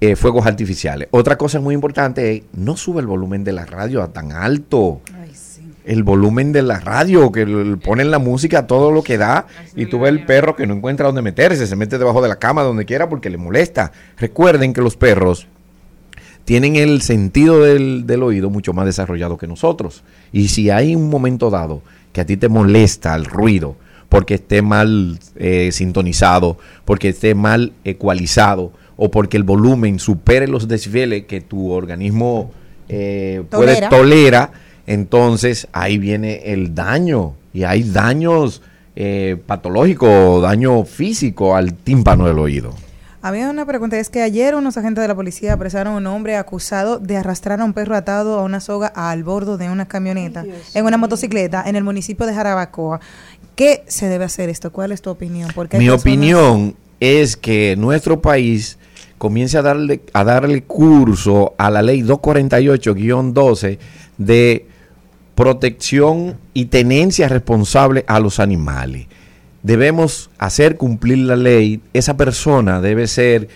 eh, 0.00 0.16
fuegos 0.16 0.46
artificiales. 0.46 1.08
Otra 1.10 1.36
cosa 1.38 1.60
muy 1.60 1.74
importante 1.74 2.32
es 2.32 2.42
no 2.54 2.76
sube 2.76 3.00
el 3.00 3.06
volumen 3.06 3.44
de 3.44 3.52
la 3.52 3.64
radio 3.66 4.02
a 4.02 4.08
tan 4.08 4.32
alto. 4.32 5.00
El 5.84 6.04
volumen 6.04 6.52
de 6.52 6.62
la 6.62 6.78
radio, 6.78 7.32
que 7.32 7.44
ponen 7.84 8.12
la 8.12 8.20
música 8.20 8.68
todo 8.68 8.92
lo 8.92 9.02
que 9.02 9.18
da 9.18 9.46
y 9.74 9.86
tú 9.86 9.98
ves 9.98 10.10
el 10.10 10.24
perro 10.24 10.54
que 10.54 10.64
no 10.64 10.74
encuentra 10.74 11.06
dónde 11.06 11.22
meterse, 11.22 11.66
se 11.66 11.74
mete 11.74 11.98
debajo 11.98 12.22
de 12.22 12.28
la 12.28 12.36
cama, 12.36 12.62
donde 12.62 12.84
quiera, 12.84 13.08
porque 13.08 13.30
le 13.30 13.36
molesta. 13.36 13.90
Recuerden 14.16 14.74
que 14.74 14.80
los 14.80 14.96
perros 14.96 15.48
tienen 16.44 16.76
el 16.76 17.02
sentido 17.02 17.60
del, 17.62 18.06
del 18.06 18.22
oído 18.22 18.48
mucho 18.48 18.72
más 18.72 18.86
desarrollado 18.86 19.36
que 19.38 19.48
nosotros. 19.48 20.04
Y 20.32 20.48
si 20.48 20.70
hay 20.70 20.94
un 20.94 21.10
momento 21.10 21.50
dado 21.50 21.82
que 22.12 22.20
a 22.20 22.26
ti 22.26 22.36
te 22.36 22.48
molesta 22.48 23.14
el 23.14 23.24
ruido, 23.24 23.76
porque 24.08 24.34
esté 24.34 24.62
mal 24.62 25.18
eh, 25.36 25.70
sintonizado, 25.72 26.58
porque 26.84 27.10
esté 27.10 27.34
mal 27.34 27.72
ecualizado, 27.84 28.72
o 28.96 29.10
porque 29.10 29.36
el 29.36 29.42
volumen 29.42 29.98
supere 29.98 30.46
los 30.46 30.68
decibeles 30.68 31.24
que 31.24 31.40
tu 31.40 31.70
organismo 31.70 32.52
eh, 32.88 33.42
puede 33.50 33.74
Tolera. 33.74 33.88
tolera, 33.88 34.52
entonces 34.86 35.66
ahí 35.72 35.98
viene 35.98 36.52
el 36.52 36.74
daño. 36.74 37.34
Y 37.54 37.64
hay 37.64 37.82
daños 37.82 38.62
eh, 38.94 39.36
patológicos, 39.46 40.42
daño 40.42 40.84
físico 40.84 41.56
al 41.56 41.74
tímpano 41.74 42.26
del 42.26 42.38
oído. 42.38 42.74
Había 43.24 43.48
una 43.50 43.64
pregunta, 43.64 43.98
es 44.00 44.10
que 44.10 44.20
ayer 44.20 44.56
unos 44.56 44.76
agentes 44.76 45.00
de 45.02 45.06
la 45.08 45.14
policía 45.14 45.52
apresaron 45.52 45.94
a 45.94 45.96
un 45.98 46.06
hombre 46.08 46.36
acusado 46.36 46.98
de 46.98 47.16
arrastrar 47.16 47.60
a 47.60 47.64
un 47.64 47.72
perro 47.72 47.94
atado 47.94 48.36
a 48.38 48.42
una 48.42 48.58
soga 48.58 48.88
al 48.88 49.22
bordo 49.22 49.56
de 49.58 49.70
una 49.70 49.86
camioneta 49.86 50.44
en 50.74 50.84
una 50.84 50.96
motocicleta 50.96 51.62
en 51.64 51.76
el 51.76 51.84
municipio 51.84 52.26
de 52.26 52.34
Jarabacoa. 52.34 52.98
¿Qué 53.54 53.84
se 53.86 54.08
debe 54.08 54.24
hacer 54.24 54.48
esto? 54.48 54.72
¿Cuál 54.72 54.90
es 54.90 55.02
tu 55.02 55.10
opinión? 55.10 55.50
Porque 55.54 55.78
Mi 55.78 55.84
personas- 55.84 56.00
opinión 56.02 56.76
es 56.98 57.36
que 57.36 57.76
nuestro 57.78 58.20
país 58.20 58.76
comience 59.18 59.56
a 59.56 59.62
darle, 59.62 60.02
a 60.12 60.24
darle 60.24 60.64
curso 60.64 61.54
a 61.58 61.70
la 61.70 61.80
ley 61.80 62.02
248-12 62.02 63.78
de 64.18 64.66
protección 65.36 66.38
y 66.54 66.64
tenencia 66.66 67.28
responsable 67.28 68.04
a 68.08 68.18
los 68.18 68.40
animales. 68.40 69.06
Debemos 69.62 70.30
hacer 70.38 70.76
cumplir 70.76 71.18
la 71.18 71.36
ley. 71.36 71.80
Esa 71.92 72.16
persona 72.16 72.80
debe 72.80 73.06
ser 73.06 73.48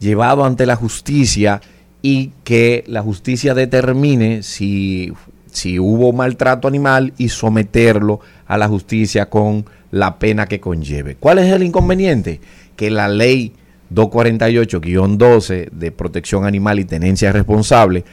llevado 0.00 0.44
ante 0.44 0.66
la 0.66 0.76
justicia 0.76 1.60
y 2.00 2.32
que 2.44 2.84
la 2.86 3.02
justicia 3.02 3.54
determine 3.54 4.42
si, 4.42 5.12
si 5.50 5.78
hubo 5.78 6.12
maltrato 6.12 6.66
animal 6.68 7.12
y 7.18 7.28
someterlo 7.28 8.20
a 8.46 8.56
la 8.58 8.66
justicia 8.68 9.28
con 9.28 9.66
la 9.90 10.18
pena 10.18 10.46
que 10.46 10.58
conlleve. 10.60 11.16
¿Cuál 11.16 11.38
es 11.38 11.52
el 11.52 11.62
inconveniente? 11.62 12.40
Que 12.74 12.90
la 12.90 13.08
ley 13.08 13.52
248-12 13.94 15.70
de 15.70 15.92
protección 15.92 16.44
animal 16.44 16.78
y 16.80 16.84
tenencia 16.84 17.30
responsable 17.32 18.04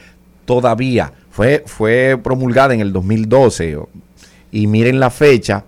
todavía 0.44 1.12
fue, 1.30 1.62
fue 1.66 2.18
promulgada 2.22 2.74
en 2.74 2.80
el 2.80 2.92
2012 2.92 3.76
o- 3.76 3.88
y 4.52 4.66
miren 4.66 5.00
la 5.00 5.10
fecha 5.10 5.64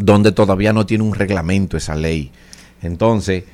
donde 0.00 0.32
todavía 0.32 0.72
no 0.72 0.86
tiene 0.86 1.04
un 1.04 1.14
reglamento 1.14 1.76
esa 1.76 1.94
ley. 1.94 2.30
Entonces, 2.82 3.44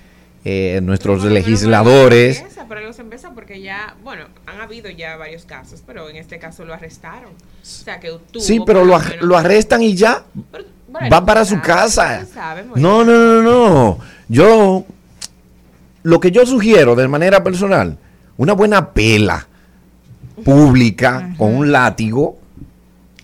eh, 0.44 0.81
nuestros 0.82 1.24
legisladores... 1.24 2.39
Empieza, 2.39 2.66
pero 2.68 2.81
algo 2.81 2.93
se 2.93 3.02
empieza 3.02 3.31
porque 3.35 3.60
ya, 3.60 3.97
bueno, 4.05 4.27
han 4.47 4.60
habido 4.60 4.89
ya 4.90 5.16
varios 5.16 5.44
casos, 5.44 5.82
pero 5.85 6.09
en 6.09 6.16
este 6.16 6.39
caso 6.39 6.64
lo 6.64 6.73
arrestaron. 6.73 7.31
O 7.32 7.64
sea, 7.64 7.98
que 7.98 8.10
tuvo 8.31 8.43
Sí, 8.43 8.60
pero 8.64 8.81
lo, 8.81 8.86
lo 8.86 8.97
ar- 8.97 9.09
menos- 9.10 9.24
lo 9.27 9.36
arrestan 9.36 9.82
y 9.82 9.94
ya 9.97 10.24
bueno, 10.89 11.09
va 11.12 11.27
para 11.27 11.44
su 11.44 11.60
casa. 11.60 12.24
muy 12.70 12.81
No, 12.81 13.05
no, 13.05 13.43
no, 13.43 13.43
no. 13.43 13.98
Yo, 14.28 14.85
lo 16.05 16.20
que 16.20 16.31
yo 16.31 16.47
sugiero 16.47 16.94
de 16.94 17.09
manera 17.09 17.43
personal, 17.43 17.98
una 18.36 18.52
buena 18.52 18.93
pela 18.93 19.48
pública 20.44 21.35
con 21.36 21.55
un 21.55 21.73
látigo. 21.73 22.39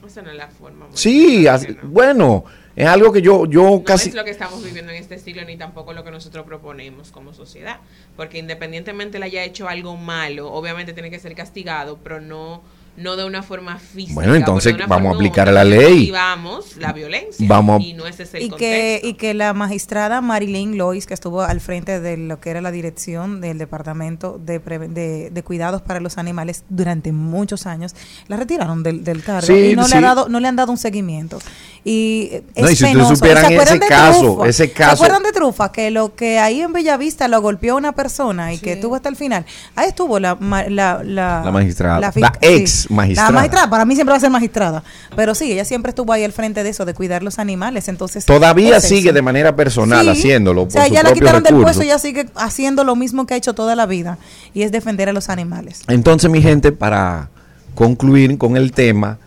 Esa 0.07 0.23
no 0.23 0.31
es 0.31 0.37
la 0.37 0.49
forma. 0.49 0.87
muy 0.89 0.97
Sí, 0.97 1.47
así- 1.47 1.77
bueno, 1.85 2.45
es 2.75 2.87
algo 2.87 3.13
que 3.13 3.21
yo, 3.21 3.47
yo 3.47 3.63
No 3.65 3.85
casi... 3.85 4.09
es 4.09 4.15
lo 4.15 4.25
que 4.25 4.31
estamos 4.31 4.65
viviendo 4.65 4.93
en 4.93 4.99
este 4.99 5.19
siglo 5.19 5.45
ni 5.45 5.57
tampoco 5.57 5.93
lo 5.93 6.05
que 6.05 6.11
nosotros 6.11 6.47
proponemos 6.47 7.11
como 7.11 7.35
sociedad. 7.35 7.81
Porque 8.17 8.39
independientemente 8.39 9.19
le 9.19 9.27
haya 9.27 9.45
hecho 9.45 9.69
algo 9.69 9.97
malo, 9.97 10.53
obviamente 10.53 10.93
tiene 10.93 11.11
que 11.11 11.19
ser 11.19 11.35
castigado, 11.35 11.99
pero 12.03 12.21
no 12.21 12.63
no 12.97 13.17
de 13.17 13.25
una 13.25 13.43
forma 13.43 13.79
física. 13.79 14.15
Bueno, 14.15 14.35
entonces 14.35 14.73
porque 14.73 14.83
de 14.83 14.87
una 14.87 14.95
vamos 14.97 15.13
a 15.13 15.15
aplicar 15.17 15.51
la 15.51 15.65
ley. 15.65 16.11
Vamos 16.11 16.77
la 16.77 16.93
violencia. 16.93 17.47
Vamos 17.49 17.81
a- 17.81 17.85
y 17.85 17.95
no 17.95 18.07
ese 18.07 18.25
es 18.25 18.35
el 18.35 18.43
y 18.43 18.49
contexto. 18.51 18.59
que, 18.59 19.01
y 19.03 19.15
que 19.15 19.33
la 19.35 19.55
magistrada 19.55 20.21
Marilyn 20.21 20.77
Lois, 20.77 21.07
que 21.07 21.15
estuvo 21.15 21.41
al 21.43 21.61
frente 21.61 22.01
de 22.01 22.17
lo 22.19 22.39
que 22.41 22.51
era 22.51 22.61
la 22.61 22.71
dirección 22.71 23.41
del 23.41 23.57
Departamento 23.59 24.39
de, 24.45 24.59
de, 24.59 25.31
de 25.31 25.43
Cuidados 25.43 25.81
para 25.81 26.01
los 26.01 26.19
Animales 26.19 26.65
durante 26.69 27.13
muchos 27.13 27.67
años, 27.67 27.95
la 28.29 28.37
retiraron 28.37 28.83
del, 28.83 29.05
del 29.05 29.23
cargo 29.23 29.47
Sí, 29.47 29.71
y 29.71 29.77
no, 29.77 29.83
le 29.83 29.89
sí. 29.89 29.97
ha 29.97 30.01
dado, 30.03 30.29
no 30.29 30.39
le 30.39 30.49
han 30.49 30.57
dado 30.57 30.71
un 30.71 30.79
seguimiento. 30.79 31.39
Y 31.85 32.29
eh, 32.31 32.43
No, 32.57 32.67
es 32.69 32.73
y 32.73 32.77
si 32.77 32.85
ustedes 32.85 32.93
penoso. 32.93 33.17
supieran 33.17 33.47
¿Se 33.47 33.55
acuerdan 33.55 33.75
ese 33.77 33.85
de 33.85 33.89
caso, 33.89 34.21
Trufa? 34.21 34.49
ese 34.49 34.65
¿Se 34.67 34.73
caso- 34.73 34.95
acuerdan 34.95 35.23
de 35.23 35.33
Trufa? 35.33 35.73
Que 35.73 35.91
lo 35.91 36.15
que 36.15 36.39
ahí 36.39 36.61
en 36.61 36.73
Bellavista 36.73 37.27
lo 37.27 37.41
golpeó 37.41 37.77
una 37.77 37.93
persona 37.93 38.53
y 38.53 38.59
que 38.59 38.77
tuvo 38.77 38.97
hasta 38.97 39.09
el 39.09 39.17
final. 39.17 39.45
Ahí 39.75 39.89
estuvo 39.89 40.19
la, 40.19 40.35
ma- 40.37 40.65
la, 40.69 41.03
la, 41.03 41.43
La 41.45 41.51
magistrada, 41.51 41.99
la 41.99 42.13
fisca- 42.13 42.39
ex 42.41 42.82
magistrada. 42.91 43.31
La 43.31 43.35
magistrada, 43.35 43.71
para 43.71 43.85
mí 43.85 43.95
siempre 43.95 44.13
va 44.13 44.17
a 44.17 44.21
ser 44.21 44.31
magistrada. 44.31 44.83
Pero 45.17 45.35
sí, 45.35 45.53
ella 45.53 45.65
siempre 45.65 45.91
estuvo 45.91 46.13
ahí 46.13 46.25
al 46.25 46.33
frente 46.33 46.63
de 46.63 46.71
eso, 46.71 46.85
de 46.85 46.95
cuidar 46.95 47.23
los 47.23 47.39
animales. 47.39 47.89
Entonces, 47.89 48.25
Todavía 48.25 48.77
es 48.77 48.85
eso. 48.85 48.95
sigue 48.95 49.13
de 49.13 49.23
manera 49.23 49.55
personal 49.57 50.05
Sí. 50.05 50.11
haciéndolo 50.11 50.63
O 50.63 50.71
sea, 50.71 50.89
ya 50.89 51.03
la 51.03 51.13
quitaron 51.13 51.43
del 51.43 51.57
puesto, 51.57 51.83
ella 51.83 51.99
sigue 51.99 52.27
haciendo 52.37 52.85
lo 52.85 52.97
mismo 52.97 53.27
que 53.27 53.35
ha 53.35 53.37
hecho 53.37 53.55
toda 53.55 53.77
la 53.77 53.87
vida 53.87 54.19
y 54.55 54.63
es 54.63 54.73
defender 54.73 55.09
a 55.09 55.13
los 55.13 55.29
animales. 55.29 55.83
Entonces, 55.89 56.31
mi 56.31 56.43
gente, 56.43 56.73
para 56.73 57.31
concluir 57.75 58.37
con 58.39 58.57
el 58.57 58.73
tema, 58.73 59.19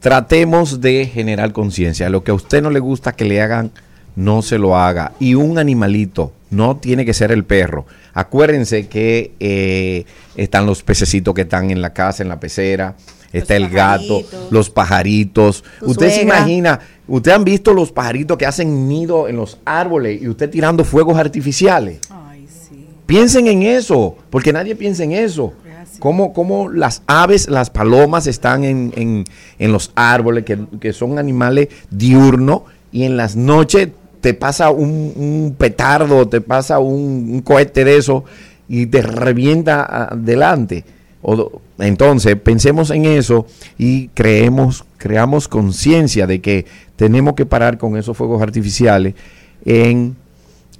tratemos 0.00 0.80
de 0.80 1.06
generar 1.06 1.52
conciencia. 1.52 2.08
Lo 2.10 2.24
que 2.24 2.32
a 2.32 2.34
usted 2.34 2.62
no 2.62 2.70
le 2.70 2.80
gusta 2.80 3.12
que 3.12 3.24
le 3.24 3.40
hagan, 3.40 3.70
no 4.16 4.42
se 4.42 4.58
lo 4.58 4.76
haga. 4.76 5.12
Y 5.20 5.34
un 5.34 5.58
animalito, 5.58 6.32
no 6.50 6.76
tiene 6.76 7.04
que 7.04 7.14
ser 7.14 7.32
el 7.32 7.44
perro. 7.44 7.86
Acuérdense 8.14 8.86
que 8.88 9.32
eh, 9.40 10.04
están 10.36 10.66
los 10.66 10.82
pececitos 10.82 11.34
que 11.34 11.42
están 11.42 11.70
en 11.70 11.80
la 11.80 11.92
casa, 11.92 12.22
en 12.22 12.28
la 12.28 12.38
pecera. 12.40 12.94
Está 13.32 13.56
el 13.56 13.70
gato, 13.70 14.22
los 14.50 14.68
pajaritos. 14.68 15.64
Usted 15.80 16.10
se 16.10 16.22
imagina, 16.22 16.80
usted 17.08 17.32
han 17.32 17.44
visto 17.44 17.72
los 17.72 17.90
pajaritos 17.90 18.36
que 18.36 18.44
hacen 18.44 18.86
nido 18.88 19.26
en 19.28 19.36
los 19.36 19.56
árboles 19.64 20.20
y 20.20 20.28
usted 20.28 20.50
tirando 20.50 20.84
fuegos 20.84 21.16
artificiales. 21.16 22.00
Piensen 23.06 23.46
en 23.46 23.62
eso, 23.62 24.16
porque 24.28 24.52
nadie 24.52 24.76
piensa 24.76 25.04
en 25.04 25.12
eso. 25.12 25.54
Cómo, 25.98 26.32
cómo 26.34 26.68
las 26.68 27.02
aves, 27.06 27.48
las 27.48 27.70
palomas 27.70 28.26
están 28.26 28.64
en, 28.64 28.92
en- 28.96 29.24
en 29.58 29.72
los 29.72 29.92
árboles, 29.94 30.44
que, 30.44 30.58
que 30.80 30.92
son 30.92 31.18
animales 31.18 31.68
diurnos, 31.90 32.62
y 32.92 33.04
en 33.04 33.16
las 33.16 33.34
noches 33.36 33.88
te 34.22 34.32
pasa 34.32 34.70
un, 34.70 35.54
petardo, 35.58 36.26
te 36.26 36.40
pasa 36.40 36.78
un, 36.78 37.42
cohete 37.42 37.84
de 37.84 37.98
eso 37.98 38.24
y 38.68 38.86
te 38.86 39.02
revienta 39.02 40.06
adelante. 40.06 40.84
Entonces, 41.78 42.36
pensemos 42.36 42.90
en 42.90 43.04
eso 43.04 43.46
y 43.76 44.08
creemos, 44.08 44.86
creamos 44.96 45.46
conciencia 45.46 46.26
de 46.26 46.40
que 46.40 46.64
tenemos 46.96 47.34
que 47.34 47.44
parar 47.44 47.76
con 47.76 47.98
esos 47.98 48.16
fuegos 48.16 48.40
artificiales 48.40 49.14
en 49.64 50.16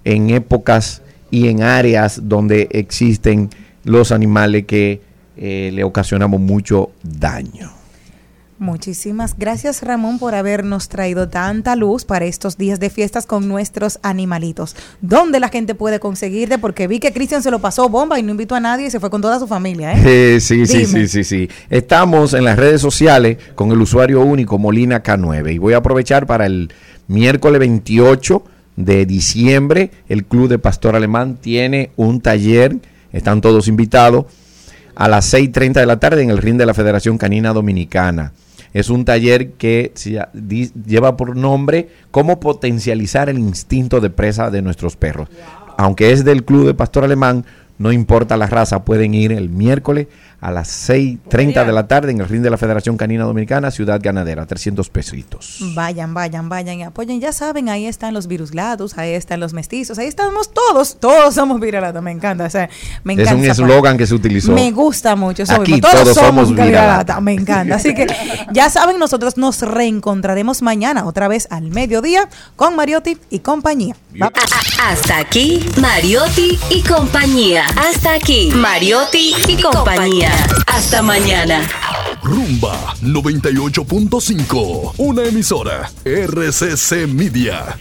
en 0.04 0.30
épocas 0.30 1.02
y 1.30 1.48
en 1.48 1.62
áreas 1.62 2.20
donde 2.24 2.68
existen 2.72 3.50
los 3.84 4.12
animales 4.12 4.66
que 4.66 5.00
eh, 5.36 5.70
le 5.72 5.84
ocasionamos 5.84 6.40
mucho 6.40 6.90
daño. 7.02 7.81
Muchísimas 8.62 9.36
gracias 9.36 9.82
Ramón 9.82 10.20
por 10.20 10.36
habernos 10.36 10.88
traído 10.88 11.28
tanta 11.28 11.74
luz 11.74 12.04
para 12.04 12.26
estos 12.26 12.56
días 12.56 12.78
de 12.78 12.90
fiestas 12.90 13.26
con 13.26 13.48
nuestros 13.48 13.98
animalitos. 14.02 14.76
¿Dónde 15.00 15.40
la 15.40 15.48
gente 15.48 15.74
puede 15.74 15.98
conseguirte? 15.98 16.58
Porque 16.58 16.86
vi 16.86 17.00
que 17.00 17.12
Cristian 17.12 17.42
se 17.42 17.50
lo 17.50 17.58
pasó 17.58 17.88
bomba 17.88 18.20
y 18.20 18.22
no 18.22 18.30
invitó 18.30 18.54
a 18.54 18.60
nadie 18.60 18.86
y 18.86 18.90
se 18.92 19.00
fue 19.00 19.10
con 19.10 19.20
toda 19.20 19.40
su 19.40 19.48
familia. 19.48 19.94
¿eh? 19.94 20.36
Eh, 20.36 20.40
sí, 20.40 20.64
sí, 20.66 20.86
Dime. 20.86 20.86
sí, 20.86 21.08
sí, 21.08 21.24
sí. 21.24 21.50
Estamos 21.70 22.34
en 22.34 22.44
las 22.44 22.56
redes 22.56 22.80
sociales 22.80 23.36
con 23.56 23.72
el 23.72 23.80
usuario 23.80 24.20
único 24.20 24.58
Molina 24.58 25.02
K9 25.02 25.54
y 25.54 25.58
voy 25.58 25.74
a 25.74 25.78
aprovechar 25.78 26.28
para 26.28 26.46
el 26.46 26.72
miércoles 27.08 27.58
28 27.58 28.44
de 28.76 29.06
diciembre 29.06 29.90
el 30.08 30.24
Club 30.24 30.48
de 30.48 30.60
Pastor 30.60 30.94
Alemán 30.94 31.36
tiene 31.40 31.90
un 31.96 32.20
taller, 32.20 32.76
están 33.12 33.40
todos 33.40 33.66
invitados 33.66 34.26
a 34.94 35.08
las 35.08 35.34
6.30 35.34 35.72
de 35.72 35.86
la 35.86 35.98
tarde 35.98 36.22
en 36.22 36.30
el 36.30 36.38
ring 36.38 36.58
de 36.58 36.66
la 36.66 36.74
Federación 36.74 37.18
Canina 37.18 37.52
Dominicana. 37.52 38.32
Es 38.72 38.90
un 38.90 39.04
taller 39.04 39.52
que 39.52 39.92
lleva 40.86 41.16
por 41.16 41.36
nombre 41.36 41.88
cómo 42.10 42.40
potencializar 42.40 43.28
el 43.28 43.38
instinto 43.38 44.00
de 44.00 44.10
presa 44.10 44.50
de 44.50 44.62
nuestros 44.62 44.96
perros. 44.96 45.28
Aunque 45.76 46.12
es 46.12 46.24
del 46.24 46.44
Club 46.44 46.66
de 46.66 46.74
Pastor 46.74 47.04
Alemán, 47.04 47.44
no 47.78 47.92
importa 47.92 48.36
la 48.36 48.46
raza, 48.46 48.84
pueden 48.84 49.14
ir 49.14 49.32
el 49.32 49.48
miércoles 49.48 50.06
a 50.42 50.50
las 50.50 50.88
6.30 50.90 51.64
de 51.64 51.72
la 51.72 51.86
tarde 51.86 52.10
en 52.10 52.20
el 52.20 52.28
ring 52.28 52.42
de 52.42 52.50
la 52.50 52.58
Federación 52.58 52.96
Canina 52.96 53.22
Dominicana, 53.24 53.70
Ciudad 53.70 54.00
Ganadera, 54.02 54.44
300 54.44 54.88
pesitos. 54.90 55.58
Vayan, 55.74 56.14
vayan, 56.14 56.48
vayan 56.48 56.80
y 56.80 56.82
apoyen. 56.82 57.20
Ya 57.20 57.32
saben, 57.32 57.68
ahí 57.68 57.86
están 57.86 58.12
los 58.12 58.26
virus 58.26 58.50
glados, 58.50 58.98
ahí 58.98 59.12
están 59.12 59.38
los 59.38 59.52
mestizos, 59.52 59.98
ahí 60.00 60.08
estamos 60.08 60.52
todos, 60.52 60.98
todos 60.98 61.36
somos 61.36 61.60
viralatas. 61.60 62.02
Me 62.02 62.10
encanta, 62.10 62.46
o 62.46 62.50
sea, 62.50 62.68
me 63.04 63.12
Es 63.12 63.20
encanta. 63.20 63.38
un 63.38 63.44
esa 63.44 63.52
eslogan 63.62 63.96
que 63.96 64.04
se 64.04 64.14
utilizó. 64.14 64.50
Me 64.50 64.72
gusta 64.72 65.14
mucho. 65.14 65.44
eso 65.44 65.54
Aquí 65.54 65.74
mismo. 65.74 65.88
Todos, 65.88 66.02
todos 66.02 66.16
somos, 66.16 66.48
somos 66.48 66.66
viralata. 66.66 67.20
Me 67.20 67.34
encanta. 67.34 67.76
Así 67.76 67.94
que 67.94 68.08
ya 68.52 68.68
saben, 68.68 68.98
nosotros 68.98 69.36
nos 69.36 69.62
reencontraremos 69.62 70.60
mañana 70.60 71.04
otra 71.06 71.28
vez 71.28 71.46
al 71.52 71.70
mediodía 71.70 72.28
con 72.56 72.74
Mariotti 72.74 73.16
y 73.30 73.38
compañía. 73.38 73.94
Hasta 74.82 75.18
aquí, 75.18 75.64
Mariotti 75.80 76.58
y 76.70 76.82
compañía. 76.82 77.64
Hasta 77.76 78.14
aquí, 78.14 78.50
Mariotti 78.56 79.34
y 79.46 79.62
compañía. 79.62 80.31
Hasta 80.66 81.02
mañana. 81.02 81.68
Rumba 82.22 82.94
98.5, 83.02 84.94
una 84.98 85.24
emisora 85.24 85.90
RCC 86.04 87.08
Media. 87.08 87.76